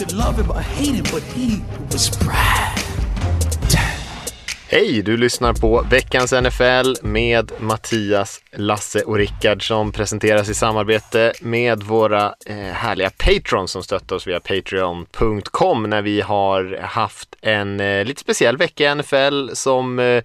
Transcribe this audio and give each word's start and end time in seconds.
Could 0.00 0.12
love 0.12 0.42
him 0.42 0.50
or 0.50 0.60
hate 0.60 0.94
him, 0.94 1.04
but 1.12 1.22
he 1.22 1.60
was 1.92 2.18
Brad. 2.18 2.80
Hej, 4.68 5.02
du 5.02 5.16
lyssnar 5.16 5.52
på 5.52 5.86
veckans 5.90 6.32
NFL 6.32 7.06
med 7.06 7.52
Mattias, 7.58 8.40
Lasse 8.52 9.00
och 9.00 9.16
Rickard 9.16 9.66
som 9.66 9.92
presenteras 9.92 10.48
i 10.48 10.54
samarbete 10.54 11.32
med 11.40 11.82
våra 11.82 12.34
eh, 12.46 12.56
härliga 12.56 13.10
patrons 13.10 13.70
som 13.70 13.82
stöttar 13.82 14.16
oss 14.16 14.26
via 14.26 14.40
patreon.com 14.40 15.82
när 15.82 16.02
vi 16.02 16.20
har 16.20 16.78
haft 16.82 17.36
en 17.40 17.80
eh, 17.80 18.04
lite 18.04 18.20
speciell 18.20 18.56
vecka 18.56 18.84
i 18.84 18.94
NFL 18.94 19.50
som 19.54 19.98
eh, 19.98 20.22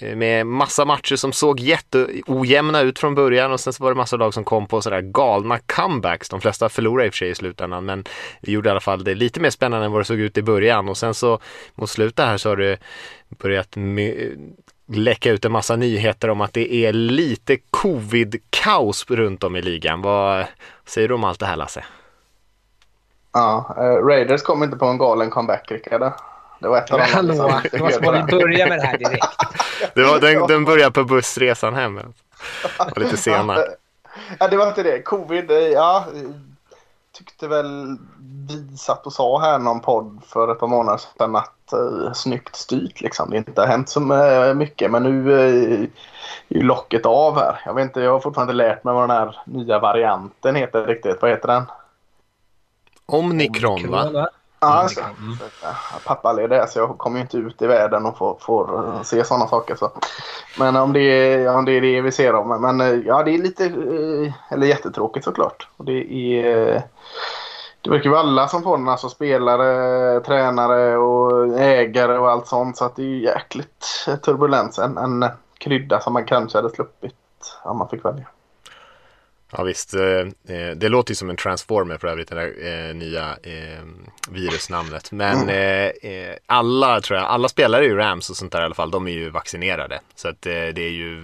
Eh, 0.00 0.16
med 0.16 0.46
massa 0.46 0.84
matcher 0.84 1.16
som 1.16 1.32
såg 1.32 1.60
jätteojämna 1.60 2.80
ut 2.80 2.98
från 2.98 3.14
början 3.14 3.52
och 3.52 3.60
sen 3.60 3.72
så 3.72 3.82
var 3.82 3.90
det 3.90 3.96
massa 3.96 4.16
lag 4.16 4.34
som 4.34 4.44
kom 4.44 4.66
på 4.66 4.82
sådär 4.82 5.00
galna 5.00 5.58
comebacks. 5.58 6.28
De 6.28 6.40
flesta 6.40 6.68
förlorade 6.68 7.06
i 7.06 7.08
och 7.08 7.14
för 7.14 7.18
sig 7.18 7.30
i 7.30 7.34
slutändan 7.34 7.84
men 7.84 8.04
vi 8.40 8.52
gjorde 8.52 8.68
i 8.68 8.70
alla 8.70 8.80
fall 8.80 9.04
det 9.04 9.14
lite 9.14 9.40
mer 9.40 9.50
spännande 9.50 9.86
än 9.86 9.92
vad 9.92 10.00
det 10.00 10.04
såg 10.04 10.18
ut 10.18 10.38
i 10.38 10.42
början 10.42 10.88
och 10.88 10.96
sen 10.96 11.14
så 11.14 11.38
mot 11.74 11.90
slutet 11.90 12.26
här 12.26 12.36
så 12.36 12.48
har 12.48 12.56
det 12.56 12.78
börjat 13.28 13.76
läcka 14.88 15.30
ut 15.30 15.44
en 15.44 15.52
massa 15.52 15.76
nyheter 15.76 16.30
om 16.30 16.40
att 16.40 16.52
det 16.52 16.74
är 16.74 16.92
lite 16.92 17.56
covid-kaos 17.70 19.10
runt 19.10 19.44
om 19.44 19.56
i 19.56 19.62
ligan. 19.62 20.02
Vad 20.02 20.46
säger 20.84 21.08
du 21.08 21.14
om 21.14 21.24
allt 21.24 21.40
det 21.40 21.46
här 21.46 21.56
Lasse? 21.56 21.84
Ja, 23.32 23.76
uh, 23.78 24.06
Raiders 24.06 24.42
kom 24.42 24.62
inte 24.62 24.76
på 24.76 24.86
en 24.86 24.98
galen 24.98 25.30
comeback, 25.30 25.70
Rickard. 25.70 26.12
Det 26.58 26.68
var 26.68 26.78
ett 26.78 26.90
av 26.90 26.98
de 26.98 27.04
Hallå, 27.04 27.60
då 27.72 27.78
måste 27.78 28.04
man 28.04 28.26
börja 28.26 28.66
med 28.66 28.78
det 28.78 28.86
här 28.86 28.98
direkt. 28.98 29.26
det 29.94 30.02
var, 30.02 30.20
den, 30.20 30.46
den 30.46 30.64
började 30.64 30.92
på 30.92 31.04
bussresan 31.04 31.74
hem. 31.74 32.00
Och 32.78 32.98
lite 32.98 33.16
senare. 33.16 33.64
Ja, 34.38 34.48
det 34.48 34.56
var 34.56 34.68
inte 34.68 34.82
det. 34.82 35.02
Covid, 35.02 35.50
ja. 35.50 36.06
Tyckte 37.12 37.48
väl 37.48 37.96
vi 38.48 38.76
satt 38.76 39.06
och 39.06 39.12
sa 39.12 39.40
här 39.40 39.58
någon 39.58 39.80
podd 39.80 40.20
för 40.26 40.52
ett 40.52 40.58
par 40.58 40.66
månader 40.66 41.00
sedan 41.18 41.36
att 41.36 41.72
uh, 41.74 42.12
snyggt 42.12 42.56
styrt 42.56 43.00
liksom. 43.00 43.30
Det 43.30 43.36
inte 43.36 43.60
har 43.60 43.68
hänt 43.68 43.88
så 43.88 44.00
mycket 44.56 44.90
men 44.90 45.02
nu 45.02 45.32
uh, 45.32 45.82
är 46.48 46.56
ju 46.56 46.62
locket 46.62 47.06
av 47.06 47.38
här. 47.38 47.60
Jag 47.64 47.74
vet 47.74 47.82
inte, 47.82 48.00
jag 48.00 48.12
har 48.12 48.20
fortfarande 48.20 48.52
inte 48.52 48.64
lärt 48.64 48.84
mig 48.84 48.94
vad 48.94 49.08
den 49.08 49.16
här 49.16 49.38
nya 49.46 49.78
varianten 49.78 50.54
heter 50.54 50.86
riktigt. 50.86 51.22
Vad 51.22 51.30
heter 51.30 51.48
den? 51.48 51.62
Omnikron 53.06 53.90
va? 53.90 54.10
Ja, 54.12 54.28
alltså, 54.58 55.00
mm. 55.00 55.36
pappa 56.04 56.42
är 56.42 56.48
det 56.48 56.68
så 56.68 56.78
jag 56.78 56.98
kommer 56.98 57.16
ju 57.16 57.22
inte 57.22 57.36
ut 57.36 57.62
i 57.62 57.66
världen 57.66 58.06
och 58.06 58.18
får, 58.18 58.36
får 58.40 58.94
eh, 58.94 59.02
se 59.02 59.24
sådana 59.24 59.46
saker. 59.46 59.74
Så. 59.74 59.90
Men 60.58 60.76
om 60.76 60.92
det, 60.92 61.00
är, 61.00 61.56
om 61.56 61.64
det 61.64 61.72
är 61.72 61.80
det 61.80 62.00
vi 62.00 62.12
ser 62.12 62.34
om. 62.34 62.60
Men 62.60 62.80
eh, 62.80 63.06
ja, 63.06 63.22
det 63.22 63.34
är 63.34 63.38
lite, 63.38 63.64
eh, 63.64 64.52
eller 64.52 64.66
jättetråkigt 64.66 65.24
såklart. 65.24 65.68
Och 65.76 65.84
det 65.84 66.12
är... 66.12 66.82
Det 67.80 67.90
verkar 67.90 68.10
vara 68.10 68.20
alla 68.20 68.48
som 68.48 68.62
får 68.62 68.76
den, 68.76 68.88
alltså 68.88 69.08
spelare, 69.08 70.20
tränare 70.20 70.96
och 70.96 71.58
ägare 71.58 72.18
och 72.18 72.30
allt 72.30 72.46
sånt. 72.46 72.76
Så 72.76 72.84
att 72.84 72.96
det 72.96 73.02
är 73.02 73.16
jäkligt 73.16 74.06
turbulens. 74.24 74.78
En, 74.78 74.98
en 74.98 75.24
krydda 75.58 76.00
som 76.00 76.12
man 76.12 76.24
kanske 76.24 76.58
hade 76.58 76.70
sluppit 76.70 77.14
om 77.62 77.78
man 77.78 77.88
fick 77.88 78.04
välja. 78.04 78.26
Ja 79.58 79.62
visst, 79.62 79.94
eh, 79.94 80.56
eh, 80.56 80.70
det 80.76 80.88
låter 80.88 81.10
ju 81.10 81.14
som 81.14 81.30
en 81.30 81.36
transformer 81.36 81.98
för 81.98 82.08
övrigt, 82.08 82.28
det 82.28 82.34
där 82.34 82.88
eh, 82.88 82.94
nya 82.94 83.36
virusnamnet. 84.30 85.12
Men 85.12 85.48
mm. 85.48 86.36
alla, 86.46 87.00
tror 87.00 87.18
jag, 87.18 87.26
alla 87.26 87.48
spelare 87.48 87.84
i 87.84 87.94
Rams 87.94 88.30
och 88.30 88.36
sånt 88.36 88.52
där 88.52 88.60
i 88.60 88.64
alla 88.64 88.74
fall, 88.74 88.90
de 88.90 89.08
är 89.08 89.12
ju 89.12 89.30
vaccinerade. 89.30 90.00
Så 90.14 90.28
att 90.28 90.42
det 90.42 90.78
är 90.78 90.90
ju 90.90 91.22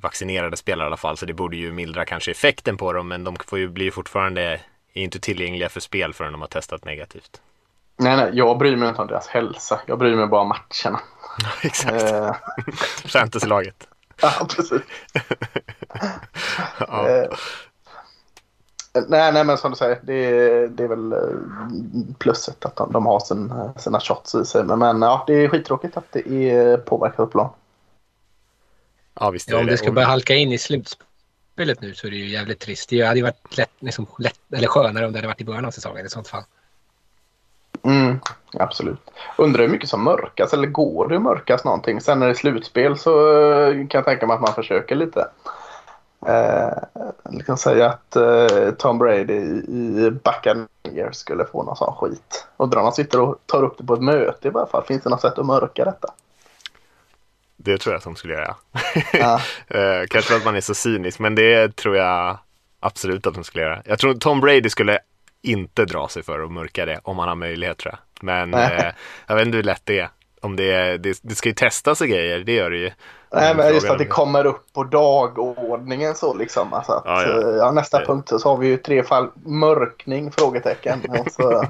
vaccinerade 0.00 0.56
spelare 0.56 0.86
i 0.86 0.88
alla 0.88 0.96
fall, 0.96 1.16
så 1.16 1.26
det 1.26 1.32
borde 1.32 1.56
ju 1.56 1.72
mildra 1.72 2.04
kanske 2.04 2.30
effekten 2.30 2.76
på 2.76 2.92
dem, 2.92 3.08
men 3.08 3.24
de 3.24 3.36
får 3.46 3.58
ju 3.58 3.68
bli 3.68 3.90
fortfarande, 3.90 4.42
är 4.94 5.02
inte 5.02 5.20
tillgängliga 5.20 5.68
för 5.68 5.80
spel 5.80 6.14
förrän 6.14 6.32
de 6.32 6.40
har 6.40 6.48
testat 6.48 6.84
negativt. 6.84 7.40
Nej, 7.96 8.16
nej, 8.16 8.30
jag 8.32 8.58
bryr 8.58 8.76
mig 8.76 8.88
inte 8.88 9.02
om 9.02 9.08
deras 9.08 9.26
hälsa. 9.26 9.80
Jag 9.86 9.98
bryr 9.98 10.16
mig 10.16 10.26
bara 10.26 10.40
om 10.40 10.48
matcherna. 10.48 11.00
Exakt. 11.62 12.02
Fantasylaget. 13.12 13.88
Ja, 14.22 14.46
precis. 14.56 14.82
Ja. 16.78 17.08
Eh, 17.08 17.28
nej, 19.08 19.32
nej, 19.32 19.44
men 19.44 19.58
som 19.58 19.70
du 19.70 19.76
säger, 19.76 19.98
det, 20.02 20.14
är, 20.14 20.68
det 20.68 20.84
är 20.84 20.88
väl 20.88 21.12
eh, 21.12 22.16
plusset 22.18 22.64
att 22.64 22.76
de, 22.76 22.92
de 22.92 23.06
har 23.06 23.20
sin, 23.20 23.52
sina 23.76 24.00
shots 24.00 24.34
i 24.34 24.44
sig. 24.44 24.64
Men, 24.64 24.78
men 24.78 25.02
ja, 25.02 25.24
det 25.26 25.34
är 25.34 25.48
skittråkigt 25.48 25.96
att 25.96 26.12
det 26.12 26.50
är 26.50 26.76
påverkat 26.76 27.30
plan. 27.30 27.50
Ja, 29.20 29.30
visst 29.30 29.50
ja, 29.50 29.58
om 29.58 29.66
det 29.66 29.76
ska 29.76 29.92
börja 29.92 30.08
halka 30.08 30.34
in 30.34 30.52
i 30.52 30.58
slutspelet 30.58 31.80
nu 31.80 31.94
så 31.94 32.06
är 32.06 32.10
det 32.10 32.16
ju 32.16 32.28
jävligt 32.28 32.60
trist. 32.60 32.88
Det 32.88 33.02
hade 33.02 33.18
ju 33.18 33.22
varit 33.22 33.56
lätt, 33.56 33.72
liksom, 33.78 34.06
lätt, 34.18 34.40
eller 34.52 34.68
skönare 34.68 35.06
om 35.06 35.12
det 35.12 35.18
hade 35.18 35.28
varit 35.28 35.40
i 35.40 35.44
början 35.44 35.64
av 35.64 35.70
säsongen 35.70 36.06
i 36.06 36.08
sånt 36.08 36.28
fall. 36.28 36.42
Mm, 37.82 38.20
absolut. 38.52 39.10
Undrar 39.36 39.62
hur 39.62 39.68
mycket 39.68 39.88
som 39.88 40.04
mörkas 40.04 40.52
eller 40.52 40.66
går 40.66 41.08
det 41.08 41.16
att 41.16 41.22
mörkas 41.22 41.64
någonting? 41.64 42.00
Sen 42.00 42.18
när 42.18 42.26
det 42.26 42.32
är 42.32 42.34
slutspel 42.34 42.98
så 42.98 43.42
eh, 43.42 43.72
kan 43.72 43.98
jag 43.98 44.04
tänka 44.04 44.26
mig 44.26 44.34
att 44.34 44.40
man 44.40 44.54
försöker 44.54 44.96
lite. 44.96 45.28
Eh, 46.26 47.40
kan 47.46 47.56
säga 47.56 47.86
att 47.86 48.16
eh, 48.16 48.70
Tom 48.78 48.98
Brady 48.98 49.34
i 49.68 50.10
Buccaneers 50.24 51.16
skulle 51.16 51.44
få 51.44 51.62
någon 51.62 51.76
sån 51.76 51.94
skit. 51.94 52.46
Undrar 52.56 52.78
om 52.80 52.84
han 52.84 52.92
sitter 52.92 53.20
och 53.20 53.38
tar 53.46 53.62
upp 53.62 53.78
det 53.78 53.84
på 53.84 53.94
ett 53.94 54.02
möte 54.02 54.48
i 54.48 54.50
varje 54.50 54.66
fall. 54.66 54.84
Finns 54.84 55.02
det 55.02 55.10
något 55.10 55.20
sätt 55.20 55.38
att 55.38 55.46
mörka 55.46 55.84
detta? 55.84 56.08
Det 57.56 57.78
tror 57.78 57.92
jag 57.92 57.98
att 57.98 58.04
de 58.04 58.16
skulle 58.16 58.34
göra. 58.34 58.56
Ja. 59.12 59.40
eh, 59.78 60.06
kanske 60.10 60.36
att 60.36 60.44
man 60.44 60.56
är 60.56 60.60
så 60.60 60.74
cynisk, 60.74 61.18
men 61.18 61.34
det 61.34 61.76
tror 61.76 61.96
jag 61.96 62.38
absolut 62.80 63.26
att 63.26 63.34
de 63.34 63.44
skulle 63.44 63.64
göra. 63.64 63.82
Jag 63.84 63.98
tror 63.98 64.14
Tom 64.14 64.40
Brady 64.40 64.70
skulle 64.70 64.98
inte 65.42 65.84
dra 65.84 66.08
sig 66.08 66.22
för 66.22 66.40
att 66.40 66.52
mörka 66.52 66.86
det 66.86 67.00
om 67.02 67.16
man 67.16 67.28
har 67.28 67.34
möjlighet 67.34 67.78
tror 67.78 67.94
jag. 67.94 68.24
Men 68.24 68.54
eh, 68.54 68.92
jag 69.26 69.34
vet 69.34 69.46
inte 69.46 69.56
hur 69.56 69.64
lätt 69.64 69.82
det 69.84 69.98
är. 69.98 70.08
Om 70.44 70.56
det, 70.56 70.72
är, 70.72 70.98
det, 70.98 71.18
det 71.22 71.34
ska 71.34 71.48
ju 71.48 71.54
testas 71.54 72.00
och 72.00 72.06
grejer, 72.06 72.38
det 72.38 72.52
gör 72.52 72.70
det 72.70 72.76
ju. 72.76 72.90
Nej, 73.34 73.54
men 73.54 73.74
just 73.74 73.90
att 73.90 73.98
det 73.98 74.04
kommer 74.04 74.46
upp 74.46 74.72
på 74.72 74.84
dagordningen 74.84 76.14
så 76.14 76.34
liksom. 76.34 76.72
Alltså 76.72 76.92
att, 76.92 77.02
ja, 77.04 77.22
ja. 77.22 77.50
Eh, 77.50 77.56
ja, 77.56 77.70
nästa 77.70 77.98
det. 77.98 78.06
punkt 78.06 78.32
så 78.38 78.48
har 78.48 78.56
vi 78.56 78.66
ju 78.66 78.76
tre 78.76 79.02
fall 79.02 79.28
mörkning? 79.44 80.32
Frågetecken. 80.32 81.02
Så, 81.30 81.52
äh, 81.52 81.68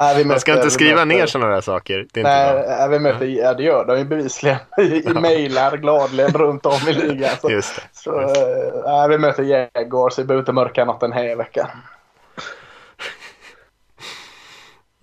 vi 0.00 0.24
möter, 0.24 0.24
Man 0.24 0.40
ska 0.40 0.54
inte 0.54 0.70
skriva 0.70 1.04
möter, 1.04 1.18
ner 1.18 1.26
sådana 1.26 1.54
där 1.54 1.60
saker. 1.60 2.06
Det 2.12 2.20
är 2.20 2.24
nej, 2.24 2.56
inte 2.56 2.76
bra. 2.76 2.86
vi 2.86 2.98
möter, 2.98 3.26
ja 3.26 3.54
det 3.54 3.62
gör 3.62 3.84
de 3.84 3.98
ju 3.98 4.04
bevisligen 4.04 4.58
i, 4.78 4.82
i 4.82 5.14
mejlar 5.14 5.76
gladeligen 5.76 6.32
runt 6.32 6.66
om 6.66 6.88
i 6.88 6.92
ligan. 6.92 7.30
Så, 7.40 7.50
just 7.50 7.76
det, 7.76 7.82
så 7.92 8.20
just 8.20 8.36
Äh, 8.86 9.08
vi 9.08 9.18
möter 9.18 9.42
Jaguars, 9.42 10.18
vi 10.18 10.24
behöver 10.24 10.42
inte 10.42 10.52
mörka 10.52 10.84
något 10.84 11.00
den 11.00 11.12
här 11.12 11.36
veckan. 11.36 11.66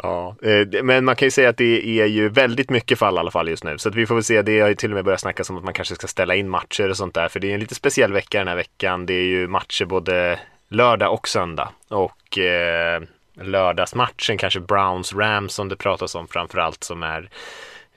Ja, 0.03 0.35
eh, 0.41 0.83
men 0.83 1.05
man 1.05 1.15
kan 1.15 1.25
ju 1.25 1.31
säga 1.31 1.49
att 1.49 1.57
det 1.57 2.01
är 2.01 2.05
ju 2.05 2.29
väldigt 2.29 2.69
mycket 2.69 2.99
fall 2.99 3.15
i 3.15 3.17
alla 3.17 3.31
fall 3.31 3.49
just 3.49 3.63
nu. 3.63 3.77
Så 3.77 3.89
att 3.89 3.95
vi 3.95 4.05
får 4.05 4.15
väl 4.15 4.23
se, 4.23 4.41
det 4.41 4.59
har 4.59 4.67
ju 4.67 4.75
till 4.75 4.91
och 4.91 4.95
med 4.95 5.05
börjat 5.05 5.21
snackas 5.21 5.49
om 5.49 5.57
att 5.57 5.63
man 5.63 5.73
kanske 5.73 5.95
ska 5.95 6.07
ställa 6.07 6.35
in 6.35 6.49
matcher 6.49 6.89
och 6.89 6.97
sånt 6.97 7.13
där. 7.13 7.27
För 7.27 7.39
det 7.39 7.49
är 7.49 7.53
en 7.53 7.59
lite 7.59 7.75
speciell 7.75 8.13
vecka 8.13 8.37
den 8.37 8.47
här 8.47 8.55
veckan. 8.55 9.05
Det 9.05 9.13
är 9.13 9.23
ju 9.23 9.47
matcher 9.47 9.85
både 9.85 10.39
lördag 10.67 11.13
och 11.13 11.27
söndag. 11.27 11.69
Och 11.89 12.37
eh, 12.37 13.01
lördagsmatchen 13.33 14.37
kanske 14.37 14.59
Browns-Rams 14.59 15.47
som 15.47 15.69
det 15.69 15.75
pratas 15.75 16.15
om 16.15 16.27
framförallt 16.27 16.83
som 16.83 17.03
är 17.03 17.29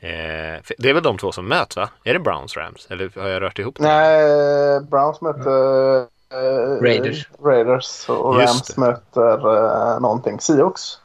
eh, 0.00 0.60
det 0.78 0.90
är 0.90 0.94
väl 0.94 1.02
de 1.02 1.18
två 1.18 1.32
som 1.32 1.48
möts 1.48 1.76
va? 1.76 1.88
Är 2.04 2.12
det 2.14 2.20
Browns-Rams? 2.20 2.86
Eller 2.90 3.20
har 3.20 3.28
jag 3.28 3.42
rört 3.42 3.58
ihop 3.58 3.76
det? 3.78 3.82
Nej, 3.82 4.80
Browns 4.80 5.20
möter 5.20 5.98
eh, 6.32 6.82
Raiders. 6.82 7.28
Raiders 7.44 8.08
och 8.08 8.38
Rams 8.38 8.76
möter 8.76 9.56
eh, 9.56 10.00
någonting. 10.00 10.40
Seahawks. 10.40 10.98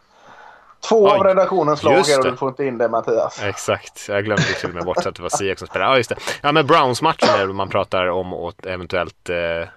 Två 0.88 1.04
Oj, 1.06 1.12
av 1.12 1.24
redaktionens 1.24 1.84
lag 1.84 2.00
och 2.18 2.24
du 2.24 2.38
får 2.38 2.50
inte 2.50 2.66
in 2.66 2.78
det 2.78 2.90
Mattias. 2.90 3.44
Exakt, 3.44 4.06
jag 4.10 4.26
glömde 4.26 4.44
till 4.44 4.70
och 4.70 4.76
med 4.76 4.86
bort 4.86 5.06
att 5.06 5.16
det 5.16 5.22
var 5.22 5.30
Siak 5.30 5.60
som 5.60 5.68
spelade. 5.68 5.92
Ja, 5.92 5.98
just 5.98 6.10
det. 6.10 6.16
Ja, 6.42 6.52
men 6.52 6.68
Browns-matchen 6.68 7.30
är 7.30 7.48
man 7.48 7.70
pratar 7.70 8.08
om 8.08 8.34
och 8.34 8.68
eventuellt 8.68 9.30
eh, 9.30 9.70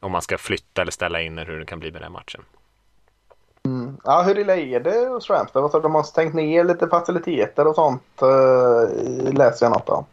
om 0.00 0.12
man 0.12 0.22
ska 0.22 0.38
flytta 0.38 0.82
eller 0.82 0.92
ställa 0.92 1.20
in 1.20 1.38
hur 1.38 1.58
det 1.58 1.66
kan 1.66 1.80
bli 1.80 1.92
med 1.92 2.02
den 2.02 2.12
matchen. 2.12 2.42
Mm. 3.64 3.96
Ja, 4.04 4.22
hur 4.22 4.38
illa 4.38 4.56
är 4.56 4.80
det 4.80 5.08
hos 5.08 5.30
Rams? 5.30 5.52
De 5.52 5.94
har 5.94 6.02
stängt 6.02 6.34
ner 6.34 6.64
lite 6.64 6.88
faciliteter 6.88 7.66
och 7.66 7.74
sånt 7.74 8.22
eh, 8.22 9.32
läser 9.32 9.66
jag 9.66 9.72
något 9.72 9.88
om. 9.88 10.04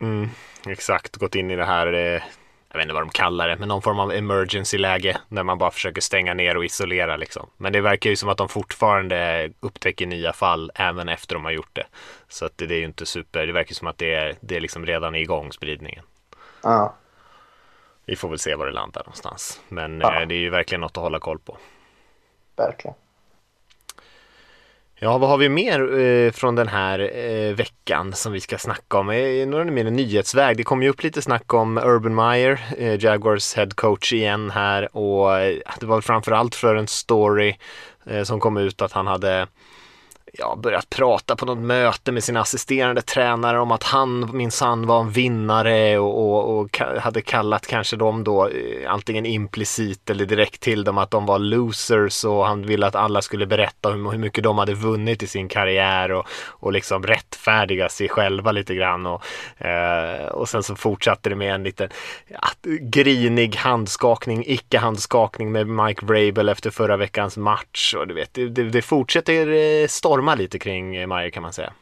Mm, 0.00 0.28
exakt, 0.66 1.16
gått 1.16 1.34
in 1.34 1.50
i 1.50 1.56
det 1.56 1.64
här 1.64 1.92
eh, 1.92 2.22
jag 2.70 2.78
vet 2.78 2.82
inte 2.84 2.94
vad 2.94 3.02
de 3.02 3.10
kallar 3.10 3.48
det, 3.48 3.56
men 3.56 3.68
någon 3.68 3.82
form 3.82 3.98
av 4.00 4.12
emergency-läge 4.12 5.16
när 5.28 5.42
man 5.42 5.58
bara 5.58 5.70
försöker 5.70 6.00
stänga 6.00 6.34
ner 6.34 6.56
och 6.56 6.64
isolera 6.64 7.16
liksom. 7.16 7.50
Men 7.56 7.72
det 7.72 7.80
verkar 7.80 8.10
ju 8.10 8.16
som 8.16 8.28
att 8.28 8.38
de 8.38 8.48
fortfarande 8.48 9.50
upptäcker 9.60 10.06
nya 10.06 10.32
fall 10.32 10.70
även 10.74 11.08
efter 11.08 11.34
de 11.34 11.44
har 11.44 11.52
gjort 11.52 11.70
det. 11.72 11.86
Så 12.28 12.46
att 12.46 12.58
det, 12.58 12.66
det 12.66 12.74
är 12.74 12.78
ju 12.78 12.84
inte 12.84 13.06
super, 13.06 13.46
det 13.46 13.52
verkar 13.52 13.74
som 13.74 13.88
att 13.88 13.98
det 13.98 14.14
är, 14.14 14.34
det 14.40 14.56
är 14.56 14.60
liksom 14.60 14.86
redan 14.86 15.14
igång 15.14 15.52
spridningen. 15.52 16.04
Ja. 16.62 16.94
Vi 18.06 18.16
får 18.16 18.28
väl 18.28 18.38
se 18.38 18.54
var 18.54 18.66
det 18.66 18.72
landar 18.72 19.00
någonstans. 19.02 19.60
Men 19.68 20.00
Ja. 20.00 20.20
eh, 20.20 20.28
det 20.28 20.34
är 20.34 20.38
ju 20.38 20.50
verkligen 20.50 20.80
något 20.80 20.96
att 20.96 21.02
hålla 21.02 21.18
koll 21.18 21.38
på. 21.38 21.56
Verkligen. 22.56 22.94
Ja, 25.02 25.18
vad 25.18 25.30
har 25.30 25.38
vi 25.38 25.48
mer 25.48 25.98
eh, 25.98 26.30
från 26.30 26.54
den 26.54 26.68
här 26.68 27.10
eh, 27.16 27.54
veckan 27.54 28.12
som 28.12 28.32
vi 28.32 28.40
ska 28.40 28.58
snacka 28.58 28.98
om? 28.98 29.10
Eh, 29.10 29.46
några 29.46 29.64
mer 29.64 29.86
en 29.86 29.96
nyhetsväg. 29.96 30.56
Det 30.56 30.64
kom 30.64 30.82
ju 30.82 30.88
upp 30.88 31.02
lite 31.02 31.22
snack 31.22 31.54
om 31.54 31.78
Urban 31.78 32.14
Meyer, 32.14 32.60
eh, 32.78 33.04
Jaguars 33.04 33.54
head 33.54 33.68
coach 33.74 34.12
igen 34.12 34.50
här 34.50 34.96
och 34.96 35.38
eh, 35.38 35.58
det 35.80 35.86
var 35.86 36.00
framförallt 36.00 36.54
för 36.54 36.74
en 36.74 36.86
story 36.86 37.56
eh, 38.06 38.22
som 38.22 38.40
kom 38.40 38.56
ut 38.56 38.82
att 38.82 38.92
han 38.92 39.06
hade 39.06 39.46
ja, 40.32 40.56
börjat 40.56 40.90
prata 40.90 41.36
på 41.36 41.46
något 41.46 41.58
möte 41.58 42.12
med 42.12 42.24
sina 42.24 42.40
assisterande 42.40 43.02
tränare 43.02 43.60
om 43.60 43.72
att 43.72 43.82
han 43.82 44.36
minsann 44.36 44.86
var 44.86 45.00
en 45.00 45.10
vinnare 45.10 45.98
och, 45.98 46.18
och, 46.18 46.58
och 46.58 46.78
hade 46.78 47.22
kallat 47.22 47.66
kanske 47.66 47.96
dem 47.96 48.24
då 48.24 48.48
eh, 48.48 48.92
antingen 48.92 49.26
implicit 49.26 50.10
eller 50.10 50.26
direkt 50.26 50.60
till 50.60 50.84
dem 50.84 50.98
att 50.98 51.10
de 51.10 51.26
var 51.26 51.38
losers 51.38 52.24
och 52.24 52.46
han 52.46 52.66
ville 52.66 52.86
att 52.86 52.94
alla 52.94 53.22
skulle 53.22 53.46
berätta 53.46 53.88
hur, 53.88 54.10
hur 54.10 54.18
mycket 54.18 54.44
de 54.44 54.58
hade 54.58 54.74
vunnit 54.74 55.22
i 55.22 55.26
sin 55.26 55.48
karriär 55.48 56.12
och, 56.12 56.26
och 56.46 56.72
liksom 56.72 57.02
rättfärdiga 57.02 57.88
sig 57.88 58.08
själva 58.08 58.52
lite 58.52 58.74
grann 58.74 59.06
och, 59.06 59.24
eh, 59.66 60.26
och 60.26 60.48
sen 60.48 60.62
så 60.62 60.76
fortsatte 60.76 61.28
det 61.28 61.36
med 61.36 61.54
en 61.54 61.62
liten 61.62 61.88
ja, 62.28 62.48
grinig 62.80 63.56
handskakning, 63.56 64.44
icke-handskakning 64.46 65.52
med 65.52 65.66
Mike 65.66 66.06
Vrabel 66.06 66.48
efter 66.48 66.70
förra 66.70 66.96
veckans 66.96 67.36
match 67.36 67.94
och 67.94 68.08
du 68.08 68.14
vet, 68.14 68.34
det, 68.34 68.48
det, 68.48 68.62
det 68.62 68.82
fortsätter 68.82 69.48
eh, 69.48 69.86
storma 69.86 70.19
storma 70.20 70.34
lite 70.34 70.58
kring 70.58 71.08
Meyer 71.08 71.30
kan 71.30 71.42
man 71.42 71.52
säga. 71.52 71.72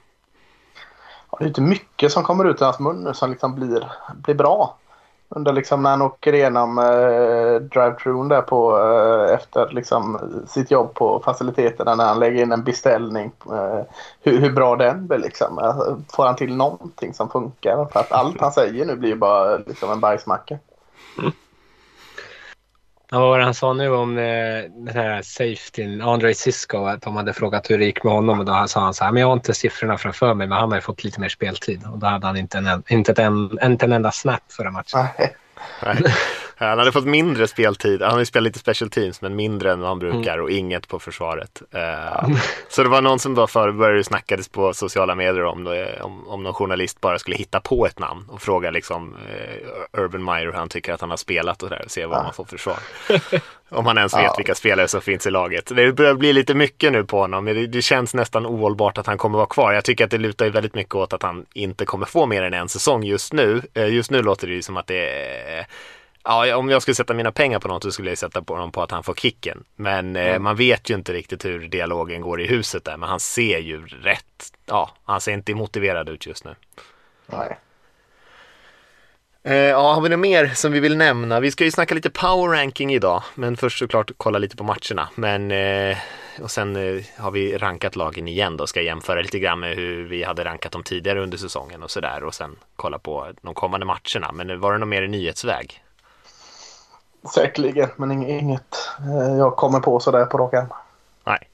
Ja, 1.31 1.37
Det 1.39 1.45
är 1.45 1.49
inte 1.49 1.61
mycket 1.61 2.13
som 2.13 2.23
kommer 2.23 2.45
ut 2.45 2.61
ur 2.61 2.65
hans 2.65 2.79
mun 2.79 3.05
nu 3.05 3.15
som 3.15 3.31
liksom 3.31 3.55
blir, 3.55 3.93
blir 4.15 4.35
bra. 4.35 4.77
Under 5.29 5.53
liksom 5.53 5.83
när 5.83 5.91
han 5.91 6.03
åker 6.03 6.35
igenom 6.35 6.79
eh, 6.79 7.61
drive-thrun 7.61 8.29
där 8.29 8.43
på 8.43 8.79
eh, 8.79 9.35
efter 9.35 9.69
liksom 9.71 10.19
sitt 10.49 10.71
jobb 10.71 10.95
på 10.95 11.23
faciliteterna 11.25 11.95
när 11.95 12.05
han 12.05 12.19
lägger 12.19 12.43
in 12.43 12.53
en 12.53 12.65
beställning. 12.65 13.33
Eh, 13.47 13.81
hur, 14.23 14.39
hur 14.39 14.51
bra 14.51 14.77
den 14.77 15.07
blir 15.07 15.19
liksom. 15.19 15.59
Eh, 15.59 15.97
Får 16.17 16.27
han 16.27 16.37
till 16.37 16.57
någonting 16.57 17.15
som 17.15 17.31
funkar? 17.31 17.89
För 17.93 18.01
att 18.01 18.13
allt 18.13 18.41
han 18.41 18.53
säger 18.53 18.87
nu 18.87 18.97
blir 18.97 19.11
ju 19.11 19.17
bara 19.17 19.57
liksom 19.57 19.91
en 19.91 20.01
bajsmacka. 20.01 20.59
Ja, 23.11 23.19
vad 23.19 23.29
var 23.29 23.39
det 23.39 23.45
han 23.45 23.55
sa 23.55 23.73
nu 23.73 23.91
om 23.91 24.19
eh, 24.19 24.25
den 24.71 24.95
här 24.95 25.23
safetyn, 25.23 26.03
Andrei 26.03 26.35
Sisko, 26.35 26.85
att 26.85 27.03
de 27.03 27.17
hade 27.17 27.33
frågat 27.33 27.71
hur 27.71 27.79
det 27.79 27.85
gick 27.85 28.05
med 28.05 28.13
honom 28.13 28.39
och 28.39 28.45
då 28.45 28.65
sa 28.69 28.81
han 28.81 28.95
så 28.95 29.05
här, 29.05 29.13
men 29.13 29.21
jag 29.21 29.29
har 29.29 29.33
inte 29.33 29.55
siffrorna 29.55 29.99
framför 29.99 30.35
mig, 30.35 30.47
men 30.47 30.59
han 30.59 30.69
har 30.69 30.77
ju 30.77 30.83
fått 30.83 31.05
lite 31.05 31.21
mer 31.21 31.29
speltid 31.29 31.87
och 31.93 31.99
då 31.99 32.07
hade 32.07 32.27
han 32.27 32.37
inte 32.37 32.59
en, 32.59 32.83
inte 32.89 33.23
en, 33.23 33.59
inte 33.63 33.87
en 33.87 33.93
enda 33.93 34.13
snap 34.13 34.53
förra 34.53 34.71
matchen. 34.71 35.07
Nej. 35.19 35.35
Han 36.59 36.79
hade 36.79 36.93
fått 36.93 37.05
mindre 37.07 37.49
speltid. 37.49 38.03
Han 38.03 38.11
har 38.13 38.19
ju 38.19 38.25
spelat 38.27 38.45
lite 38.45 38.59
special 38.59 38.91
teams 38.91 39.23
men 39.23 39.37
mindre 39.37 39.73
än 39.73 39.81
vad 39.81 39.89
han 39.89 39.99
brukar 39.99 40.39
och 40.39 40.51
inget 40.51 40.89
på 40.89 40.99
försvaret. 40.99 41.63
Eh, 41.75 42.29
så 42.69 42.83
det 42.83 42.89
var 42.89 43.01
någon 43.03 43.19
som 43.19 43.35
då 43.35 43.47
för 43.47 43.73
började 43.73 44.05
snackades 44.05 44.49
på 44.49 44.75
sociala 44.75 45.15
medier 45.15 45.45
om, 45.45 45.65
det, 45.65 46.01
om, 46.03 46.29
om 46.29 46.43
någon 46.43 46.55
journalist 46.55 47.01
bara 47.01 47.19
skulle 47.19 47.37
hitta 47.37 47.61
på 47.61 47.87
ett 47.87 47.99
namn 47.99 48.25
och 48.29 48.43
fråga 48.43 48.71
liksom 48.71 49.17
eh, 49.31 50.01
Urban 50.01 50.25
Meyer 50.25 50.47
hur 50.47 50.53
han 50.53 50.69
tycker 50.69 50.93
att 50.93 51.01
han 51.01 51.11
har 51.11 51.17
spelat 51.17 51.63
och 51.63 51.71
där 51.71 51.83
och 51.85 51.91
se 51.91 52.07
vad 52.07 52.23
man 52.23 52.33
får 52.33 52.45
för 52.45 52.57
svar. 52.59 52.79
Om 53.71 53.87
han 53.87 53.99
ens 53.99 54.15
vet 54.15 54.23
Ja. 54.23 54.35
vilka 54.37 54.55
spelare 54.55 54.89
som 54.89 55.01
finns 55.01 55.27
i 55.27 55.31
laget. 55.31 55.67
Det 55.77 55.93
börjar 55.93 56.15
bli 56.15 56.33
lite 56.33 56.55
mycket 56.55 56.93
nu 56.93 57.05
på 57.05 57.19
honom. 57.21 57.45
Det, 57.45 57.67
det 57.67 57.83
känns 57.83 58.15
nästan 58.15 58.47
ohållbart 58.47 58.99
att 58.99 59.07
han 59.07 59.19
kommer 59.19 59.39
vara 59.39 59.47
kvar. 59.47 59.73
Jag 59.73 59.85
tycker 59.85 60.05
att 60.05 60.11
det 60.11 60.19
lutar 60.19 60.45
ju 60.45 60.51
väldigt 60.51 60.75
mycket 60.75 60.95
åt 60.95 61.13
att 61.13 61.23
han 61.23 61.47
inte 61.53 61.85
kommer 61.85 62.07
få 62.07 62.27
mer 62.27 62.43
än 62.43 62.55
en 62.55 62.69
säsong 62.69 63.05
just 63.05 63.33
nu. 63.33 63.63
Eh, 63.75 63.89
Just 63.95 64.11
nu 64.11 64.23
låter 64.23 64.47
det 64.47 64.53
ju 64.55 64.63
som 64.63 64.77
att 64.77 64.87
det 64.87 65.09
är 65.59 65.67
Ja, 66.31 66.57
om 66.57 66.71
jag 66.71 66.83
skulle 66.83 66.95
sätta 66.95 67.15
mina 67.15 67.33
pengar 67.33 67.59
på 67.59 67.69
något 67.69 67.83
så 67.83 67.93
skulle 67.93 68.11
jag 68.11 68.19
sätta 68.19 68.43
på 68.43 68.55
honom 68.55 68.73
på 68.73 68.83
att 68.83 68.91
han 68.91 69.03
får 69.03 69.15
kicken. 69.15 69.65
Men 69.77 70.17
eh, 70.17 70.39
man 70.39 70.57
vet 70.57 70.91
ju 70.91 70.95
inte 70.95 71.13
riktigt 71.13 71.45
hur 71.45 71.69
dialogen 71.69 72.21
går 72.21 72.41
i 72.41 72.47
huset 72.47 72.85
där. 72.85 72.97
Men 72.97 73.09
han 73.09 73.21
ser 73.21 73.59
ju 73.59 73.87
rätt, 73.87 74.53
ja, 74.67 74.91
han 75.05 75.21
ser 75.21 75.33
inte 75.33 75.55
motiverad 75.55 76.09
ut 76.09 76.27
just 76.27 76.45
nu. 76.45 76.55
Nej. 77.27 77.59
Eh, 79.43 79.57
ja, 79.57 79.93
har 79.93 80.01
vi 80.01 80.09
något 80.09 80.19
mer 80.19 80.47
som 80.47 80.73
vi 80.73 80.81
vill 80.81 80.97
nämna? 80.97 81.41
Vi 81.41 81.51
ska 81.51 81.65
ju 81.65 81.71
snacka 81.71 81.95
lite 81.95 82.11
power 82.11 82.57
ranking 82.57 82.95
idag, 82.95 83.23
men 83.35 83.57
först 83.57 83.79
såklart 83.79 84.11
kolla 84.17 84.39
lite 84.39 84.57
på 84.57 84.65
matcherna. 84.65 85.09
Men, 85.15 85.51
eh, 85.51 85.97
och 86.41 86.51
sen 86.51 86.77
eh, 86.77 87.05
har 87.17 87.31
vi 87.31 87.59
rankat 87.59 87.97
lagen 87.97 88.29
igen 88.29 88.57
då, 88.57 88.67
ska 88.67 88.83
jämföra 88.83 89.21
lite 89.21 89.39
grann 89.39 89.61
med 89.61 89.77
hur 89.77 90.05
vi 90.05 90.25
hade 90.25 90.45
rankat 90.45 90.73
dem 90.73 90.83
tidigare 90.83 91.21
under 91.21 91.39
säsongen 91.39 91.83
och 91.83 91.91
sådär 91.91 92.25
och 92.25 92.35
sen 92.35 92.57
kolla 92.77 92.99
på 92.99 93.33
de 93.43 93.55
kommande 93.55 93.87
matcherna. 93.87 94.33
Men 94.33 94.61
var 94.61 94.73
det 94.73 94.79
något 94.79 94.89
mer 94.89 95.03
i 95.03 95.09
nyhetsväg? 95.09 95.83
Säkerligen, 97.35 97.89
men 97.97 98.23
inget 98.23 98.89
eh, 99.01 99.37
jag 99.39 99.57
kommer 99.57 99.81
på 99.81 100.01
sådär 100.01 100.25
på 100.25 100.39
rak 100.39 100.55
arm. 100.55 100.69
Nej. 101.25 101.49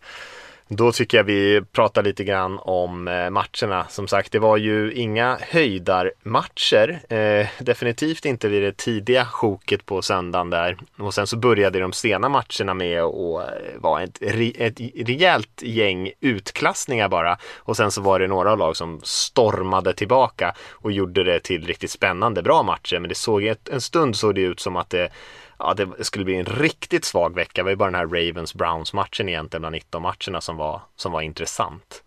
Då 0.68 0.92
tycker 0.92 1.16
jag 1.16 1.24
vi 1.24 1.62
pratar 1.72 2.02
lite 2.02 2.24
grann 2.24 2.58
om 2.58 3.08
eh, 3.08 3.30
matcherna. 3.30 3.86
Som 3.88 4.08
sagt, 4.08 4.32
det 4.32 4.38
var 4.38 4.56
ju 4.56 4.92
inga 4.92 5.38
höjdarmatcher. 5.40 7.00
Eh, 7.08 7.46
definitivt 7.58 8.24
inte 8.24 8.48
vid 8.48 8.62
det 8.62 8.76
tidiga 8.76 9.24
sjoket 9.24 9.86
på 9.86 10.02
söndagen 10.02 10.50
där. 10.50 10.76
Och 10.98 11.14
sen 11.14 11.26
så 11.26 11.36
började 11.36 11.80
de 11.80 11.92
sena 11.92 12.28
matcherna 12.28 12.74
med 12.74 13.02
att 13.02 13.14
eh, 13.14 13.80
vara 13.80 14.02
ett, 14.02 14.22
ett 14.22 14.80
rejält 15.08 15.62
gäng 15.62 16.10
utklassningar 16.20 17.08
bara. 17.08 17.38
Och 17.56 17.76
sen 17.76 17.90
så 17.90 18.00
var 18.00 18.18
det 18.18 18.26
några 18.26 18.54
lag 18.54 18.76
som 18.76 19.00
stormade 19.02 19.94
tillbaka 19.94 20.54
och 20.70 20.92
gjorde 20.92 21.24
det 21.24 21.40
till 21.40 21.66
riktigt 21.66 21.90
spännande, 21.90 22.42
bra 22.42 22.62
matcher. 22.62 22.98
Men 22.98 23.08
det 23.08 23.14
såg 23.14 23.44
ett, 23.44 23.68
en 23.68 23.80
stund 23.80 24.16
såg 24.16 24.34
det 24.34 24.40
ut 24.40 24.60
som 24.60 24.76
att 24.76 24.90
det 24.90 25.08
ja, 25.58 25.74
det 25.74 26.04
skulle 26.04 26.24
bli 26.24 26.36
en 26.36 26.44
riktigt 26.44 27.04
svag 27.04 27.34
vecka. 27.34 27.52
Det 27.54 27.62
var 27.62 27.70
ju 27.70 27.76
bara 27.76 27.90
den 27.90 27.94
här 28.00 28.06
Ravens-Browns-matchen 28.06 29.28
egentligen 29.28 29.62
bland 29.62 29.72
19 29.72 30.02
matcherna 30.02 30.40
som 30.40 30.56
var, 30.56 30.80
som 30.96 31.12
var 31.12 31.20
intressant. 31.20 32.02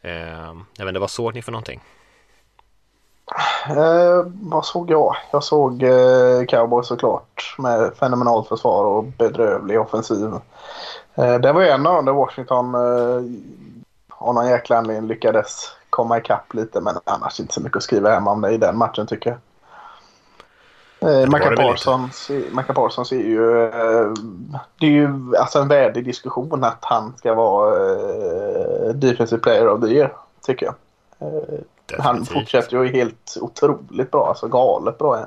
Eh, 0.00 0.12
jag 0.76 0.84
vet 0.84 0.88
inte, 0.88 1.00
vad 1.00 1.10
såg 1.10 1.34
ni 1.34 1.42
för 1.42 1.52
någonting? 1.52 1.80
Eh, 3.68 4.26
vad 4.42 4.64
såg 4.64 4.90
jag? 4.90 5.16
Jag 5.30 5.44
såg 5.44 5.82
eh, 5.82 6.44
Cowboys 6.48 6.86
såklart 6.86 7.54
med 7.58 7.92
fenomenalt 7.96 8.48
försvar 8.48 8.84
och 8.84 9.04
bedrövlig 9.04 9.80
offensiv. 9.80 10.30
Eh, 11.14 11.34
det 11.34 11.52
var 11.52 11.60
ju 11.60 11.68
en 11.68 11.86
av 11.86 12.04
där 12.04 12.12
Washington 12.12 12.74
eh, 12.74 13.22
av 14.08 14.34
någon 14.34 14.48
jäkla 14.48 14.78
anledning 14.78 15.08
lyckades 15.08 15.70
komma 15.90 16.18
ikapp 16.18 16.54
lite 16.54 16.80
men 16.80 16.96
annars 17.04 17.40
inte 17.40 17.54
så 17.54 17.60
mycket 17.60 17.76
att 17.76 17.82
skriva 17.82 18.10
hem 18.10 18.28
om 18.28 18.40
det 18.40 18.50
i 18.50 18.58
den 18.58 18.78
matchen 18.78 19.06
tycker 19.06 19.30
jag. 19.30 19.38
Eh, 21.02 21.30
Parsons, 22.74 23.12
är 23.12 23.16
ju, 23.16 23.64
eh, 23.64 24.12
det 24.80 24.86
är 24.86 24.90
ju 24.90 25.36
alltså 25.38 25.58
en 25.58 25.68
värdig 25.68 26.04
diskussion 26.04 26.64
att 26.64 26.78
han 26.80 27.14
ska 27.16 27.34
vara 27.34 27.92
eh, 27.92 28.94
Defensive 28.94 29.42
Player 29.42 29.68
of 29.68 29.80
the 29.80 29.86
Year 29.86 30.12
tycker 30.46 30.66
jag. 30.66 30.74
Han 31.98 32.14
Definitivt. 32.16 32.32
fortsätter 32.32 32.82
ju 32.82 32.88
helt 32.88 33.36
otroligt 33.40 34.10
bra, 34.10 34.28
alltså 34.28 34.48
galet 34.48 34.98
bra. 34.98 35.18
än. 35.18 35.26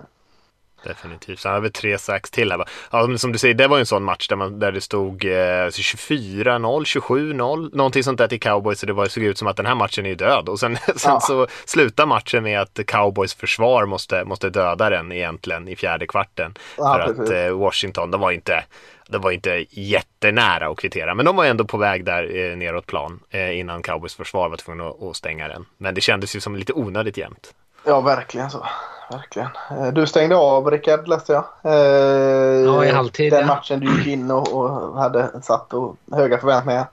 Definitivt. 0.85 1.39
Så 1.39 1.47
han 1.47 1.53
har 1.53 1.61
väl 1.61 1.71
tre 1.71 1.97
sax 1.97 2.31
till 2.31 2.51
här. 2.51 2.65
Ja, 2.91 3.17
som 3.17 3.31
du 3.31 3.37
säger, 3.37 3.53
det 3.53 3.67
var 3.67 3.77
ju 3.77 3.79
en 3.79 3.85
sån 3.85 4.03
match 4.03 4.27
där, 4.27 4.35
man, 4.35 4.59
där 4.59 4.71
det 4.71 4.81
stod 4.81 5.25
eh, 5.25 5.29
24-0, 5.29 6.83
27-0, 6.83 7.75
någonting 7.75 8.03
sånt 8.03 8.17
där 8.17 8.27
till 8.27 8.39
cowboys. 8.39 8.79
Så 8.79 8.85
det 8.85 8.93
var, 8.93 9.05
såg 9.05 9.23
ut 9.23 9.37
som 9.37 9.47
att 9.47 9.57
den 9.57 9.65
här 9.65 9.75
matchen 9.75 10.05
är 10.05 10.15
död. 10.15 10.49
Och 10.49 10.59
sen, 10.59 10.77
sen 10.95 11.11
Ja. 11.13 11.19
så 11.19 11.47
slutar 11.65 12.05
matchen 12.05 12.43
med 12.43 12.61
att 12.61 12.79
cowboys 12.87 13.33
försvar 13.33 13.85
måste, 13.85 14.25
måste 14.25 14.49
döda 14.49 14.89
den 14.89 15.11
egentligen 15.11 15.67
i 15.67 15.75
fjärde 15.75 16.07
kvarten. 16.07 16.53
Ja, 16.77 16.93
för 16.93 16.99
att 16.99 17.17
precis. 17.17 17.31
eh, 17.35 17.51
Washington, 17.57 18.11
de 18.11 18.21
var 18.21 18.31
inte 18.31 18.63
de 19.09 19.21
var 19.21 19.31
inte 19.31 19.65
jättenära 19.69 20.67
att 20.67 20.77
kvittera, 20.77 21.15
men 21.15 21.25
de 21.25 21.35
var 21.35 21.45
ändå 21.45 21.65
på 21.65 21.77
väg 21.77 22.05
där 22.05 22.35
eh, 22.51 22.57
neråt 22.57 22.85
plan 22.85 23.19
eh, 23.29 23.59
innan 23.59 23.81
Cowboys 23.83 24.15
försvar 24.15 24.49
var 24.49 24.57
tvungna 24.57 24.87
att, 24.87 25.03
att 25.03 25.15
stänga 25.15 25.47
den. 25.47 25.65
Men 25.77 25.95
det 25.95 26.01
kändes 26.01 26.35
ju 26.35 26.39
som 26.39 26.55
lite 26.55 26.73
onödigt 26.73 27.17
jämnt. 27.17 27.53
Ja, 27.85 28.01
verkligen 28.01 28.49
så. 28.49 28.65
Verkligen. 29.11 29.49
Eh, 29.71 29.87
Du 29.87 30.07
stängde 30.07 30.35
av 30.35 30.71
Rickard 30.71 31.07
läste 31.07 31.33
jag. 31.33 31.45
Eh, 31.63 32.65
Ja, 32.65 32.85
i 32.85 32.91
halvtid, 32.91 33.33
Den 33.33 33.47
matchen 33.47 33.79
du 33.79 33.97
gick 33.97 34.07
in 34.07 34.31
och, 34.31 34.53
och 34.53 34.99
hade 34.99 35.41
satt 35.41 35.73
och 35.73 35.95
höga 36.11 36.37
förväntningar. 36.37 36.87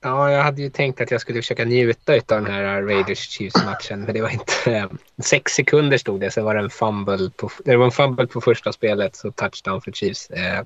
Ja, 0.00 0.30
jag 0.30 0.42
hade 0.42 0.62
ju 0.62 0.70
tänkt 0.70 1.00
att 1.00 1.10
jag 1.10 1.20
skulle 1.20 1.42
försöka 1.42 1.64
njuta 1.64 2.12
av 2.12 2.20
den 2.26 2.46
här 2.46 2.82
Raiders-Chiefs-matchen, 2.82 4.00
men 4.00 4.14
det 4.14 4.22
var 4.22 4.28
inte... 4.28 4.88
Sex 5.22 5.52
sekunder 5.52 5.98
stod 5.98 6.20
det, 6.20 6.30
sen 6.30 6.44
var 6.44 6.54
det 6.54 6.60
en 6.60 6.70
fumble 6.70 7.30
på, 7.36 7.50
det 7.64 7.76
var 7.76 7.84
en 7.84 7.90
fumble 7.90 8.26
på 8.26 8.40
första 8.40 8.72
spelet, 8.72 9.16
så 9.16 9.30
touchdown 9.30 9.80
för 9.80 9.92
Chiefs. 9.92 10.30
Eh, 10.30 10.62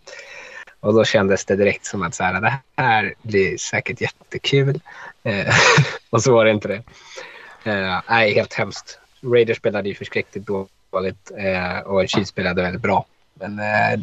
och 0.81 0.95
då 0.95 1.05
kändes 1.05 1.45
det 1.45 1.57
direkt 1.57 1.87
som 1.87 2.03
att 2.03 2.15
så 2.15 2.25
här, 2.25 2.41
det 2.41 2.83
här 2.83 3.15
blir 3.23 3.57
säkert 3.57 4.01
jättekul. 4.01 4.81
Och 6.11 6.23
så 6.23 6.33
var 6.33 6.45
det 6.45 6.51
inte 6.51 6.69
det. 6.69 6.83
Nej, 8.09 8.35
helt 8.35 8.55
hemskt. 8.55 8.99
Raiders 9.23 9.57
spelade 9.57 9.89
ju 9.89 9.95
förskräckligt 9.95 10.47
dåligt 10.91 11.31
eh, 11.37 11.79
och 11.79 12.09
Chiefs 12.09 12.31
spelade 12.31 12.63
väldigt 12.63 12.83
bra. 12.83 13.07
Men 13.35 13.59
eh, 13.59 14.01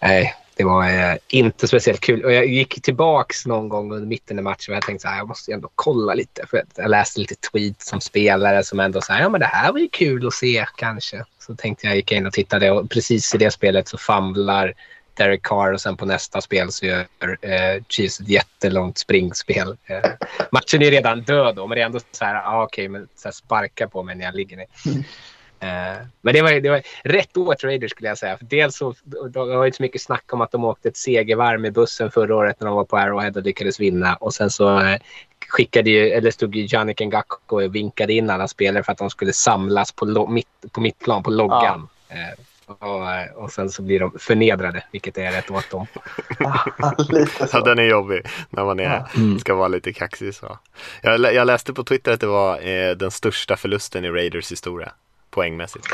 nej, 0.00 0.34
det 0.56 0.64
var 0.64 0.88
eh, 0.88 1.16
inte 1.28 1.68
speciellt 1.68 2.00
kul. 2.00 2.24
Och 2.24 2.32
jag 2.32 2.46
gick 2.46 2.82
tillbaks 2.82 3.46
någon 3.46 3.68
gång 3.68 3.92
under 3.92 4.06
mitten 4.06 4.38
av 4.38 4.44
matchen 4.44 4.72
och 4.72 4.76
jag 4.76 4.82
tänkte 4.82 5.02
så 5.02 5.08
här, 5.08 5.18
jag 5.18 5.28
måste 5.28 5.52
ändå 5.52 5.70
kolla 5.74 6.14
lite. 6.14 6.46
För 6.46 6.64
jag 6.76 6.90
läste 6.90 7.20
lite 7.20 7.34
tweets 7.34 7.88
som 7.88 8.00
spelare 8.00 8.64
som 8.64 8.80
ändå 8.80 9.00
sa, 9.00 9.18
ja 9.18 9.28
men 9.28 9.40
det 9.40 9.46
här 9.46 9.72
var 9.72 9.78
ju 9.78 9.88
kul 9.88 10.26
att 10.26 10.34
se 10.34 10.66
kanske. 10.76 11.24
Så 11.38 11.54
tänkte 11.56 11.86
jag, 11.86 11.96
gick 11.96 12.12
in 12.12 12.26
och 12.26 12.32
tittade 12.32 12.70
och 12.70 12.90
precis 12.90 13.34
i 13.34 13.38
det 13.38 13.50
spelet 13.50 13.88
så 13.88 13.98
famlar 13.98 14.74
Derek 15.16 15.42
Carr 15.42 15.72
och 15.72 15.80
sen 15.80 15.96
på 15.96 16.04
nästa 16.04 16.40
spel 16.40 16.72
så 16.72 16.86
gör 16.86 17.06
eh, 17.42 17.82
Chiefs 17.88 18.20
ett 18.20 18.28
jättelångt 18.28 18.98
springspel. 18.98 19.76
Eh, 19.86 20.10
matchen 20.52 20.82
är 20.82 20.90
redan 20.90 21.22
död 21.22 21.56
då, 21.56 21.66
men 21.66 21.76
det 21.76 21.82
är 21.82 21.86
ändå 21.86 22.00
så 22.12 22.24
här, 22.24 22.34
ah, 22.34 22.62
okej, 22.62 22.82
okay, 22.82 22.88
men 22.88 23.08
så 23.16 23.32
sparka 23.32 23.88
på 23.88 24.02
mig 24.02 24.14
när 24.14 24.24
jag 24.24 24.34
ligger 24.34 24.56
ner. 24.56 24.66
Mm. 24.86 25.04
Eh, 25.60 25.96
men 26.20 26.34
det 26.34 26.42
var, 26.42 26.60
det 26.60 26.70
var 26.70 26.82
rätt 27.04 27.36
åt 27.36 27.64
Raiders 27.64 27.90
skulle 27.90 28.08
jag 28.08 28.18
säga. 28.18 28.38
För 28.38 28.44
dels 28.44 28.76
så 28.76 28.94
det 29.04 29.38
var 29.38 29.66
inte 29.66 29.76
så 29.76 29.82
mycket 29.82 30.02
snack 30.02 30.32
om 30.32 30.40
att 30.40 30.50
de 30.50 30.64
åkte 30.64 30.88
ett 30.88 30.96
segervarv 30.96 31.60
med 31.60 31.72
bussen 31.72 32.10
förra 32.10 32.36
året 32.36 32.60
när 32.60 32.66
de 32.66 32.76
var 32.76 32.84
på 32.84 32.96
Arrowhead 32.96 33.32
och 33.36 33.42
lyckades 33.42 33.80
vinna. 33.80 34.14
Och 34.14 34.34
sen 34.34 34.50
så 34.50 34.80
eh, 34.80 34.98
skickade 35.48 35.90
ju, 35.90 36.10
eller 36.10 36.30
stod 36.30 36.56
ju 36.56 36.66
Jannik 36.70 37.00
Ngakko 37.00 37.62
och 37.62 37.74
vinkade 37.74 38.12
in 38.12 38.30
alla 38.30 38.48
spelare 38.48 38.82
för 38.82 38.92
att 38.92 38.98
de 38.98 39.10
skulle 39.10 39.32
samlas 39.32 39.92
på, 39.92 40.26
mitt, 40.26 40.72
på 40.72 40.80
mittplan 40.80 41.22
på 41.22 41.30
loggan. 41.30 41.88
Ja. 42.08 42.16
Och, 42.66 43.42
och, 43.42 43.52
sen 43.52 43.70
så 43.70 43.82
blir 43.82 44.00
de 44.00 44.18
förnedrade, 44.18 44.84
vilket 44.92 45.18
är 45.18 45.32
rätt 45.32 45.50
åt 45.50 45.70
dem. 45.70 45.86
ja, 47.52 47.60
den 47.64 47.78
är 47.78 47.82
jobbig 47.82 48.26
när 48.50 48.64
man 48.64 48.80
är, 48.80 49.04
mm. 49.16 49.38
ska 49.38 49.54
vara 49.54 49.68
lite 49.68 49.92
kaxig. 49.92 50.34
Så. 50.34 50.58
Jag, 51.02 51.34
jag 51.34 51.46
läste 51.46 51.72
på 51.72 51.84
Twitter 51.84 52.12
att 52.12 52.20
det 52.20 52.26
var 52.26 52.68
eh, 52.68 52.96
den 52.96 53.10
största 53.10 53.56
förlusten 53.56 54.04
i 54.04 54.10
Raiders 54.10 54.52
historia 54.52 54.92
poängmässigt? 55.30 55.86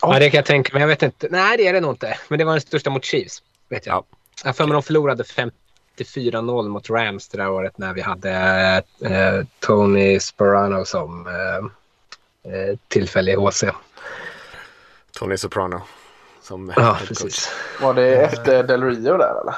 Ja, 0.00 0.18
det 0.18 0.30
kan 0.30 0.38
jag 0.38 0.44
tänka 0.44 0.72
mig. 0.72 0.80
Jag 0.80 0.88
vet 0.88 1.02
inte. 1.02 1.28
Nej, 1.30 1.56
det 1.56 1.66
är 1.66 1.72
det 1.72 1.80
nog 1.80 1.92
inte. 1.92 2.18
Men 2.28 2.38
det 2.38 2.44
var 2.44 2.52
den 2.52 2.60
största 2.60 2.90
mot 2.90 3.04
Chiefs. 3.04 3.42
Vet 3.68 3.86
jag. 3.86 3.94
Ja. 3.94 4.04
Jag 4.44 4.56
för 4.56 4.66
mig 4.66 4.72
de 4.72 4.82
förlorade 4.82 5.24
54-0 5.98 6.68
mot 6.68 6.90
Rams 6.90 7.28
det 7.28 7.38
där 7.38 7.50
året 7.50 7.78
när 7.78 7.94
vi 7.94 8.00
hade 8.00 8.32
eh, 9.04 9.46
Tony 9.60 10.20
Sperano 10.20 10.84
som 10.84 11.26
eh, 11.26 12.52
eh 12.52 12.76
tillfällig 12.88 13.34
HC. 13.34 13.64
Tony 15.16 15.36
Soprano. 15.36 15.80
Som 16.40 16.72
ja, 16.76 16.98
precis. 17.06 17.50
Var 17.80 17.94
det 17.94 18.16
efter 18.16 18.62
Del 18.62 18.82
Rio 18.82 19.16
där 19.16 19.40
eller? 19.40 19.54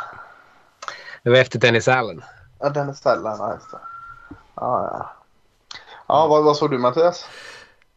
Det 1.22 1.30
var 1.30 1.36
efter 1.36 1.58
Dennis 1.58 1.88
Allen. 1.88 2.22
Ja, 2.58 2.68
Dennis 2.68 3.06
Allen, 3.06 3.36
ja 3.38 3.54
just 3.54 3.70
det. 3.70 3.78
Ja, 4.54 4.88
ja. 4.92 5.12
ja 6.06 6.26
vad, 6.26 6.44
vad 6.44 6.56
såg 6.56 6.70
du 6.70 6.78
Mattias? 6.78 7.28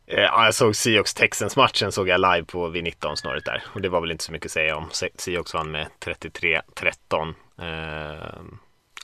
Eh, 0.08 0.20
ja, 0.20 0.46
jag 0.46 0.56
såg 0.56 0.76
Seahawks 0.76 1.14
Texans 1.14 1.56
matchen 1.56 1.92
såg 1.92 2.08
jag 2.08 2.22
live 2.22 2.44
på 2.44 2.68
V19 2.68 3.16
snarare 3.16 3.40
där. 3.40 3.64
Och 3.74 3.82
det 3.82 3.90
var 3.90 4.02
väl 4.02 4.12
inte 4.12 4.24
så 4.24 4.32
mycket 4.32 4.46
att 4.46 4.52
säga 4.52 4.78
om. 4.78 4.90
Seahawks 5.16 5.54
vann 5.54 5.72
med 5.72 5.88
33-13. 6.00 7.34
Eh, 7.62 8.42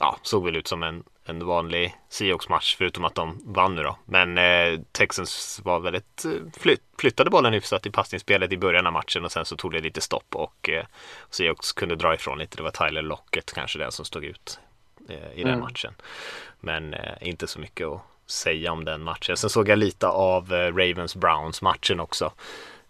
ja, 0.00 0.18
såg 0.22 0.44
väl 0.44 0.56
ut 0.56 0.68
som 0.68 0.82
en, 0.82 1.04
en 1.28 1.46
vanlig 1.46 1.96
Seahawks 2.08 2.48
match 2.48 2.76
förutom 2.78 3.04
att 3.04 3.14
de 3.14 3.40
vann 3.44 3.74
nu 3.74 3.82
då. 3.82 3.96
Men 4.04 4.38
eh, 4.38 4.80
Texans 4.92 5.60
var 5.64 5.80
väldigt 5.80 6.24
eh, 6.24 6.30
flytt, 6.60 6.82
flyttade 6.98 7.30
bollen 7.30 7.52
hyfsat 7.52 7.86
i 7.86 7.90
passningsspelet 7.90 8.52
i 8.52 8.58
början 8.58 8.86
av 8.86 8.92
matchen 8.92 9.24
och 9.24 9.32
sen 9.32 9.44
så 9.44 9.56
tog 9.56 9.72
det 9.72 9.80
lite 9.80 10.00
stopp 10.00 10.34
och 10.34 10.70
eh, 10.70 10.84
Seahawks 11.30 11.72
kunde 11.72 11.96
dra 11.96 12.14
ifrån 12.14 12.38
lite. 12.38 12.56
Det 12.56 12.62
var 12.62 12.70
Tyler 12.70 13.02
Lockett 13.02 13.52
kanske 13.52 13.78
den 13.78 13.92
som 13.92 14.04
stod 14.04 14.24
ut 14.24 14.58
eh, 15.08 15.32
i 15.34 15.42
den 15.42 15.52
mm. 15.52 15.60
matchen. 15.60 15.94
Men 16.60 16.94
eh, 16.94 17.12
inte 17.20 17.46
så 17.46 17.60
mycket 17.60 17.86
att 17.86 18.00
säga 18.26 18.72
om 18.72 18.84
den 18.84 19.02
matchen. 19.02 19.36
Sen 19.36 19.50
såg 19.50 19.68
jag 19.68 19.78
lite 19.78 20.08
av 20.08 20.52
eh, 20.52 20.74
Ravens-Browns 20.74 21.62
matchen 21.62 22.00
också. 22.00 22.32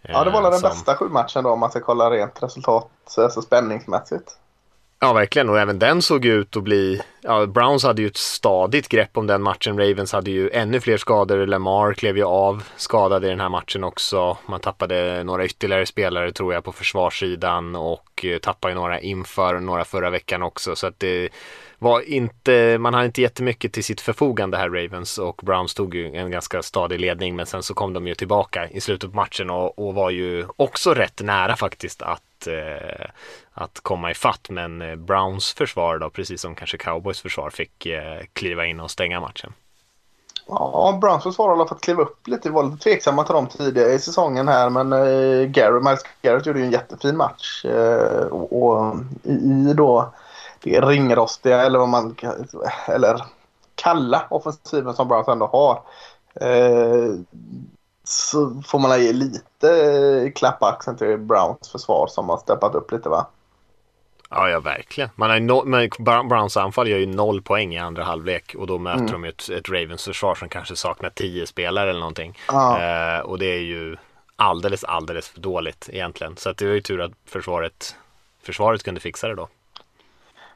Ja, 0.03 0.25
det 0.25 0.31
var 0.31 0.43
väl 0.43 0.51
den 0.51 0.61
som... 0.61 0.71
bästa 0.71 0.97
sju 0.97 1.09
matchen 1.09 1.45
då 1.45 1.51
om 1.51 1.61
man 1.61 1.71
ska 1.71 1.81
kolla 1.81 2.11
rent 2.11 2.43
resultat, 2.43 2.91
alltså 3.17 3.43
spänningsmässigt. 3.43 4.39
Ja, 5.01 5.13
verkligen. 5.13 5.49
Och 5.49 5.59
även 5.59 5.79
den 5.79 6.03
såg 6.03 6.25
ut 6.25 6.57
att 6.57 6.63
bli... 6.63 7.03
Ja, 7.21 7.47
Browns 7.47 7.85
hade 7.85 8.03
ju 8.03 8.09
ett 8.09 8.17
stadigt 8.17 8.89
grepp 8.89 9.17
om 9.17 9.27
den 9.27 9.43
matchen. 9.43 9.79
Ravens 9.79 10.13
hade 10.13 10.31
ju 10.31 10.51
ännu 10.51 10.81
fler 10.81 10.97
skador. 10.97 11.47
Lamar 11.47 11.95
klev 11.95 12.17
ju 12.17 12.25
av 12.25 12.63
skadad 12.77 13.25
i 13.25 13.29
den 13.29 13.41
här 13.41 13.49
matchen 13.49 13.85
också. 13.85 14.39
Man 14.47 14.61
tappade 14.61 15.25
några 15.25 15.45
ytterligare 15.45 15.87
spelare 15.87 16.33
tror 16.33 16.55
jag 16.55 16.65
på 16.65 16.73
försvarssidan 16.73 17.77
och 17.77 18.25
eh, 18.25 18.39
tappade 18.39 18.75
några 18.75 19.01
inför 19.01 19.61
några 19.61 19.85
förra 19.85 20.11
veckan 20.11 20.43
också. 20.43 20.77
Så 20.77 20.87
att 20.87 21.01
det 21.01 21.29
var 21.79 22.01
inte, 22.01 22.79
man 22.79 22.95
hade 22.95 23.07
inte 23.07 23.23
jättemycket 23.23 23.73
till 23.73 23.85
sitt 23.85 24.01
förfogande 24.01 24.57
här 24.57 24.71
Ravens 24.71 25.19
och 25.19 25.41
Browns 25.43 25.75
tog 25.75 25.95
ju 25.95 26.17
en 26.17 26.31
ganska 26.31 26.63
stadig 26.63 27.01
ledning 27.01 27.37
men 27.37 27.47
sen 27.47 27.63
så 27.63 27.75
kom 27.75 27.93
de 27.93 28.07
ju 28.07 28.15
tillbaka 28.15 28.69
i 28.69 28.81
slutet 28.81 29.11
på 29.11 29.17
matchen 29.17 29.51
och, 29.51 29.79
och 29.79 29.95
var 29.95 30.11
ju 30.11 30.47
också 30.57 30.95
rätt 30.95 31.21
nära 31.23 31.57
faktiskt 31.57 32.03
att, 32.03 32.47
eh, 32.47 33.07
att 33.59 33.81
komma 33.81 34.11
i 34.11 34.15
fatt 34.15 34.51
men 34.51 34.83
eh, 34.83 34.97
Browns 34.97 35.53
försvar 35.53 35.99
då, 35.99 36.11
precis 36.11 36.41
som 36.41 36.55
kanske 36.55 36.79
Cowboys 36.79 37.21
försvar, 37.21 37.51
fick 37.51 37.87
eh, 37.87 38.21
kliva 38.33 38.67
in 38.67 38.81
och 38.81 38.91
stänga 38.91 39.21
matchen. 39.21 39.53
Ja, 40.47 40.99
Browns 41.01 41.23
försvar 41.23 41.57
har 41.57 41.67
fått 41.67 41.81
kliva 41.81 42.03
upp 42.03 42.27
lite. 42.27 42.49
Vi 42.49 42.55
var 42.55 42.63
lite 42.63 42.77
tveksamma 42.77 43.25
till 43.25 43.35
dem 43.35 43.47
tidigare 43.47 43.93
i 43.93 43.99
säsongen 43.99 44.49
här. 44.49 44.71
Men 44.71 44.93
eh, 44.93 45.81
Miles 45.83 46.03
Garrett 46.23 46.47
gjorde 46.47 46.59
ju 46.59 46.65
en 46.65 46.71
jättefin 46.71 47.17
match. 47.17 47.65
Eh, 47.65 48.27
och, 48.27 48.63
och 48.63 48.97
i, 49.23 49.33
i, 49.33 49.73
då 49.75 50.13
det 50.63 50.81
ringrostiga 50.81 51.63
eller 51.63 51.79
vad 51.79 51.89
man 51.89 52.17
eller 52.87 53.25
kalla 53.75 54.27
offensiven 54.31 54.95
som 54.95 55.09
Browns 55.09 55.29
ändå 55.29 55.47
har. 55.47 55.83
Eh, 56.41 57.15
så 58.05 58.63
får 58.67 58.79
man 58.79 59.03
ge 59.03 59.13
lite 59.13 59.71
eh, 59.71 60.33
klapp 60.33 60.63
axeln 60.63 60.97
till 60.97 61.19
Browns 61.19 61.69
försvar 61.69 62.07
som 62.07 62.29
har 62.29 62.39
steppat 62.39 62.75
upp 62.75 62.93
lite 62.93 63.09
va? 63.09 63.27
Ja, 64.31 64.51
ja 64.51 64.61
verkligen. 64.61 65.11
Man 65.15 65.31
har 65.31 65.41
no 65.41 65.65
men 65.65 65.91
Browns 66.29 66.57
anfall 66.57 66.89
gör 66.89 66.99
ju 66.99 67.07
noll 67.07 67.43
poäng 67.43 67.75
i 67.75 67.79
andra 67.79 68.05
halvlek 68.05 68.55
och 68.59 68.67
då 68.67 68.79
möter 68.79 69.01
mm. 69.01 69.13
de 69.13 69.25
ett, 69.25 69.49
ett 69.49 69.69
Ravens 69.69 70.05
försvar 70.05 70.35
som 70.35 70.49
kanske 70.49 70.77
saknar 70.77 71.11
tio 71.11 71.47
spelare 71.47 71.91
eller 71.91 72.01
någonting. 72.01 72.39
Ah. 72.47 72.79
Eh, 72.79 73.21
och 73.21 73.39
det 73.39 73.47
är 73.47 73.61
ju 73.61 73.97
alldeles, 74.37 74.85
alldeles 74.85 75.29
för 75.29 75.41
dåligt 75.41 75.89
egentligen. 75.93 76.37
Så 76.37 76.51
att 76.51 76.57
det 76.57 76.67
var 76.67 76.75
ju 76.75 76.81
tur 76.81 77.01
att 77.01 77.13
försvaret, 77.27 77.97
försvaret 78.43 78.83
kunde 78.83 79.01
fixa 79.01 79.29
det 79.29 79.35
då. 79.35 79.49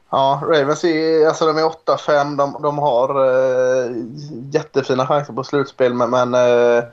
Ja, 0.09 0.41
Ravens 0.43 0.83
är, 0.83 1.27
alltså 1.27 1.45
de 1.45 1.57
är 1.57 1.61
8-5. 1.61 2.37
De, 2.37 2.61
de 2.61 2.77
har 2.77 3.25
eh, 3.25 3.91
jättefina 4.53 5.07
chanser 5.07 5.33
på 5.33 5.43
slutspel 5.43 5.93
men, 5.93 6.09
men 6.09 6.33
eh, 6.33 6.83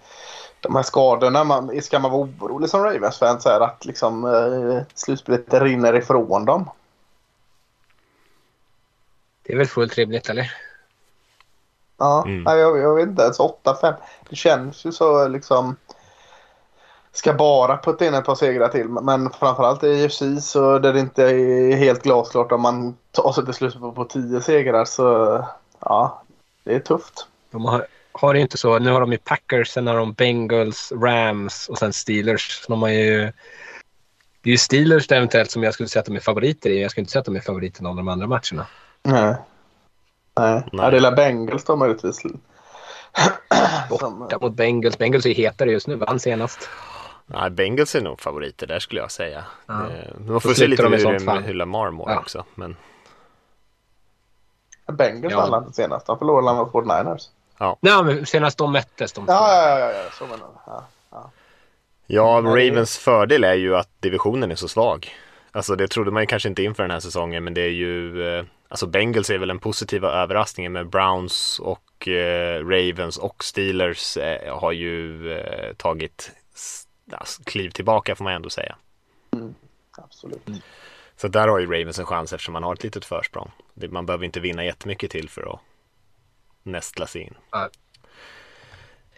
de 0.60 0.76
här 0.76 0.82
skadorna, 0.82 1.44
man, 1.44 1.82
ska 1.82 1.98
man 1.98 2.10
vara 2.10 2.22
orolig 2.22 2.70
som 2.70 2.84
Ravens-fan 2.84 3.40
så 3.40 3.48
är 3.48 3.60
att 3.60 3.84
liksom, 3.84 4.24
eh, 4.24 4.82
slutspelet 4.94 5.54
rinner 5.54 5.94
ifrån 5.96 6.44
dem. 6.44 6.70
Det 9.42 9.52
är 9.52 9.56
väl 9.56 9.66
fullt 9.66 9.98
rimligt 9.98 10.28
eller? 10.28 10.52
Ja, 11.96 12.24
mm. 12.26 12.58
jag, 12.58 12.78
jag 12.78 12.94
vet 12.94 13.08
inte. 13.08 13.24
Alltså 13.24 13.54
8-5. 13.64 13.94
Det 14.28 14.36
känns 14.36 14.84
ju 14.84 14.92
så 14.92 15.28
liksom 15.28 15.76
ska 17.12 17.34
bara 17.34 17.76
putta 17.76 18.06
in 18.06 18.14
ett 18.14 18.24
par 18.24 18.34
segrar 18.34 18.68
till. 18.68 18.88
Men 18.88 19.30
framförallt 19.30 19.84
i 19.84 20.06
UFC 20.06 20.22
så 20.40 20.78
där 20.78 20.92
det 20.92 21.00
inte 21.00 21.24
är 21.24 21.76
helt 21.76 22.02
glasklart 22.02 22.52
om 22.52 22.60
man 22.60 22.96
tar 23.10 23.32
sig 23.32 23.44
till 23.44 23.54
slut 23.54 23.80
på, 23.80 23.92
på 23.92 24.04
tio 24.04 24.40
segrar 24.40 24.84
så 24.84 25.44
ja, 25.78 26.22
det 26.64 26.74
är 26.74 26.80
tufft. 26.80 27.26
De 27.50 27.64
har, 27.64 27.86
har 28.12 28.34
det 28.34 28.40
inte 28.40 28.58
så. 28.58 28.78
Nu 28.78 28.90
har 28.90 29.00
de 29.00 29.12
ju 29.12 29.18
Packers, 29.18 29.68
sen 29.68 29.86
har 29.86 29.96
de 29.96 30.12
Bengals, 30.12 30.92
Rams 30.92 31.68
och 31.68 31.78
sen 31.78 31.92
Steelers. 31.92 32.64
De 32.68 32.82
har 32.82 32.88
ju 32.88 33.32
det 34.42 34.48
är 34.48 34.52
ju 34.52 34.58
Steelers 34.58 35.12
eventuellt 35.12 35.50
som 35.50 35.62
jag 35.62 35.74
skulle 35.74 35.88
säga 35.88 36.00
att 36.00 36.06
de 36.06 36.16
är 36.16 36.20
favoriter 36.20 36.70
i. 36.70 36.82
Jag 36.82 36.90
skulle 36.90 37.02
inte 37.02 37.12
säga 37.12 37.20
att 37.20 37.26
de 37.26 37.36
är 37.36 37.40
favoriter 37.40 37.80
i 37.80 37.84
någon 37.84 37.90
av 37.90 38.04
de 38.04 38.08
andra 38.08 38.26
matcherna. 38.26 38.66
Nej. 39.02 39.34
Nej, 40.38 40.62
Nej. 40.72 40.84
Ja, 40.84 40.90
det 40.90 40.96
är 41.08 41.16
Bengals 41.16 41.64
då 41.64 41.76
möjligtvis. 41.76 42.22
Borta 43.90 44.38
mot 44.40 44.54
Bengals. 44.54 44.98
Bengals 44.98 45.26
är 45.26 45.34
hetare 45.34 45.70
just 45.70 45.86
nu, 45.86 45.96
vann 45.96 46.20
senast. 46.20 46.68
Nej, 47.26 47.50
Bengals 47.50 47.94
är 47.94 48.00
nog 48.00 48.20
favoriter 48.20 48.66
där 48.66 48.78
skulle 48.78 49.00
jag 49.00 49.10
säga. 49.10 49.44
Ja. 49.66 49.90
Eh, 49.90 50.20
man 50.26 50.40
får 50.40 50.54
se 50.54 50.66
lite 50.66 50.82
hur, 50.82 51.40
hur 51.40 51.54
Lamar 51.54 51.90
mår 51.90 52.10
ja. 52.10 52.18
också. 52.18 52.44
Men... 52.54 52.76
Bengals 54.92 55.32
ja. 55.32 55.50
vann 55.50 55.62
inte 55.62 55.76
senast. 55.76 56.08
Han 56.08 56.18
förlorade 56.18 56.58
mot 56.58 56.72
49ers. 56.72 57.28
Ja. 57.60 57.76
Nej, 57.80 58.04
men 58.04 58.26
senast 58.26 58.58
de 58.58 58.72
möttes. 58.72 59.12
De 59.12 59.24
ja, 59.28 59.54
ja, 59.54 59.78
ja, 59.78 59.92
ja, 59.92 60.10
så 60.18 60.26
menar 60.26 60.48
ja, 60.66 60.84
ja. 61.10 61.30
ja, 62.06 62.42
Ravens 62.44 62.98
fördel 62.98 63.44
är 63.44 63.54
ju 63.54 63.76
att 63.76 63.88
divisionen 64.00 64.50
är 64.50 64.54
så 64.54 64.68
svag. 64.68 65.08
Alltså 65.52 65.76
det 65.76 65.88
trodde 65.88 66.10
man 66.10 66.22
ju 66.22 66.26
kanske 66.26 66.48
inte 66.48 66.62
inför 66.62 66.82
den 66.82 66.90
här 66.90 67.00
säsongen, 67.00 67.44
men 67.44 67.54
det 67.54 67.60
är 67.60 67.70
ju 67.70 68.24
eh, 68.38 68.44
Alltså 68.70 68.86
Bengals 68.86 69.30
är 69.30 69.38
väl 69.38 69.48
den 69.48 69.58
positiva 69.58 70.12
överraskningen 70.12 70.72
med 70.72 70.88
Browns 70.88 71.58
och 71.58 72.08
eh, 72.08 72.66
Ravens 72.66 73.16
och 73.16 73.44
Steelers 73.44 74.16
eh, 74.16 74.58
har 74.58 74.72
ju 74.72 75.32
eh, 75.32 75.74
tagit 75.74 76.30
alltså, 77.12 77.42
kliv 77.42 77.70
tillbaka 77.70 78.16
får 78.16 78.24
man 78.24 78.32
ändå 78.32 78.50
säga. 78.50 78.76
Mm, 79.32 79.54
absolut. 79.92 80.48
Mm. 80.48 80.60
Så 81.16 81.28
där 81.28 81.48
har 81.48 81.58
ju 81.58 81.66
Ravens 81.66 81.98
en 81.98 82.06
chans 82.06 82.32
eftersom 82.32 82.52
man 82.52 82.62
har 82.62 82.74
ett 82.74 82.82
litet 82.82 83.04
försprång. 83.04 83.50
Man 83.74 84.06
behöver 84.06 84.24
inte 84.24 84.40
vinna 84.40 84.64
jättemycket 84.64 85.10
till 85.10 85.28
för 85.28 85.52
att 85.52 85.60
nästla 86.62 87.06
sig 87.06 87.22
in. 87.22 87.34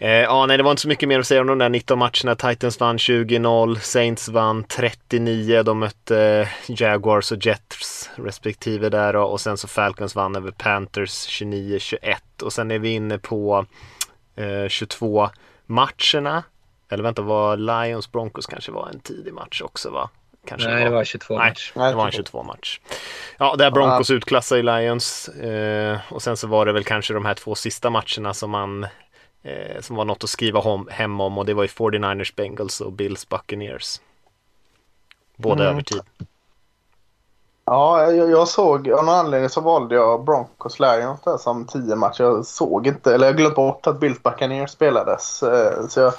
Eh, 0.02 0.10
ja, 0.10 0.46
nej, 0.46 0.56
det 0.56 0.62
var 0.62 0.70
inte 0.70 0.82
så 0.82 0.88
mycket 0.88 1.08
mer 1.08 1.20
att 1.20 1.26
säga 1.26 1.40
om 1.40 1.46
de 1.46 1.58
där 1.58 1.68
19 1.68 1.98
matcherna. 1.98 2.34
Titans 2.34 2.80
vann 2.80 2.96
20-0, 2.96 3.78
Saints 3.78 4.28
vann 4.28 4.64
39. 4.64 5.62
De 5.62 5.78
mötte 5.78 6.48
Jaguars 6.66 7.32
och 7.32 7.46
Jets 7.46 8.10
respektive 8.14 8.88
där 8.88 9.16
och 9.16 9.40
sen 9.40 9.56
så 9.56 9.68
Falcons 9.68 10.14
vann 10.14 10.36
över 10.36 10.50
Panthers 10.50 11.42
29-21 11.42 12.16
och 12.42 12.52
sen 12.52 12.70
är 12.70 12.78
vi 12.78 12.88
inne 12.88 13.18
på 13.18 13.66
eh, 14.36 14.68
22 14.68 15.28
matcherna. 15.66 16.42
Eller 16.88 17.02
vänta, 17.02 17.22
var 17.22 17.56
Lions 17.56 18.12
Broncos 18.12 18.46
kanske 18.46 18.72
var 18.72 18.88
en 18.88 19.00
tidig 19.00 19.34
match 19.34 19.62
också 19.62 19.90
va? 19.90 20.10
Kanske 20.46 20.68
Nej, 20.68 20.84
det 20.84 20.90
var 20.90 21.04
22 21.04 21.38
Nej, 21.38 21.48
match. 21.48 21.72
det 21.74 21.94
var 21.94 22.06
en 22.06 22.12
22 22.12 22.42
match. 22.42 22.80
Ja, 23.38 23.56
där 23.56 23.70
Broncos 23.70 24.10
utklassade 24.10 24.58
i 24.60 24.62
Lions. 24.62 25.28
Eh, 25.28 25.98
och 26.10 26.22
sen 26.22 26.36
så 26.36 26.46
var 26.46 26.66
det 26.66 26.72
väl 26.72 26.84
kanske 26.84 27.14
de 27.14 27.24
här 27.24 27.34
två 27.34 27.54
sista 27.54 27.90
matcherna 27.90 28.34
som 28.34 28.50
man 28.50 28.84
eh, 29.42 29.80
som 29.80 29.96
var 29.96 30.04
något 30.04 30.24
att 30.24 30.30
skriva 30.30 30.60
hem, 30.60 30.88
hem 30.90 31.20
om 31.20 31.38
och 31.38 31.46
det 31.46 31.54
var 31.54 31.62
ju 31.62 31.68
49ers 31.68 32.34
Bengals 32.36 32.80
och 32.80 32.92
Bills 32.92 33.28
Buccaneers. 33.28 34.00
Båda 35.36 35.62
Mm. 35.62 35.72
över 35.72 35.82
tid. 35.82 36.00
Ja, 37.64 38.12
jag, 38.12 38.30
jag 38.30 38.48
såg, 38.48 38.90
av 38.90 39.04
någon 39.04 39.14
anledning 39.14 39.48
så 39.50 39.60
valde 39.60 39.94
jag 39.94 40.24
Broncos 40.24 40.80
Lions 40.80 41.20
där 41.24 41.36
som 41.38 41.66
10 41.66 41.96
match. 41.96 42.20
Jag 42.20 42.46
såg 42.46 42.86
inte, 42.86 43.14
eller 43.14 43.26
jag 43.26 43.36
glömde 43.36 43.54
bort 43.54 43.86
att 43.86 44.00
Bills 44.00 44.22
Buccaneers 44.22 44.70
spelades. 44.70 45.42
Eh, 45.42 45.86
Så 45.88 46.00
jag 46.00 46.14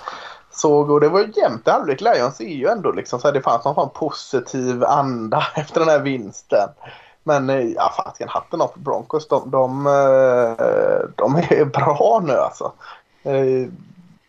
såg, 0.53 0.89
och 0.89 0.99
det 0.99 1.09
var 1.09 1.19
ju 1.19 1.31
jämnt 1.35 1.67
i 1.67 1.71
halvlek. 1.71 2.01
Lions 2.01 2.41
är 2.41 2.45
ju 2.45 2.67
ändå 2.67 2.91
liksom 2.91 3.19
så 3.19 3.27
här, 3.27 3.33
det 3.33 3.41
fanns 3.41 3.65
någon 3.65 3.89
positiv 3.89 4.83
anda 4.83 5.43
efter 5.55 5.79
den 5.79 5.89
här 5.89 5.99
vinsten. 5.99 6.69
Men 7.23 7.49
eh, 7.49 7.61
ja, 7.61 7.93
fasiken 7.97 8.29
hatten 8.29 8.61
av 8.61 8.67
för 8.67 8.79
Broncos. 8.79 9.27
De, 9.27 9.51
de, 9.51 9.87
eh, 9.87 11.09
de 11.15 11.35
är 11.35 11.65
bra 11.73 12.21
nu 12.25 12.33
alltså. 12.33 12.71
Eh, 13.23 13.67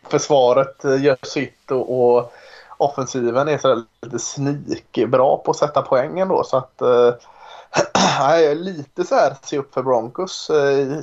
försvaret 0.09 0.83
gör 0.83 1.17
sitt 1.21 1.71
och, 1.71 2.15
och 2.15 2.33
offensiven 2.77 3.47
är 3.47 3.57
så 3.57 3.67
där 3.67 3.83
lite 4.01 4.19
sneaky 4.19 5.05
bra 5.05 5.41
på 5.45 5.51
att 5.51 5.57
sätta 5.57 5.81
poängen 5.81 6.27
då. 6.27 6.43
Så 6.43 6.57
att 6.57 6.73
jag 8.19 8.43
är 8.43 8.55
lite 8.55 9.03
så 9.03 9.15
här 9.15 9.35
se 9.43 9.57
upp 9.57 9.73
för 9.73 9.83
Broncos. 9.83 10.47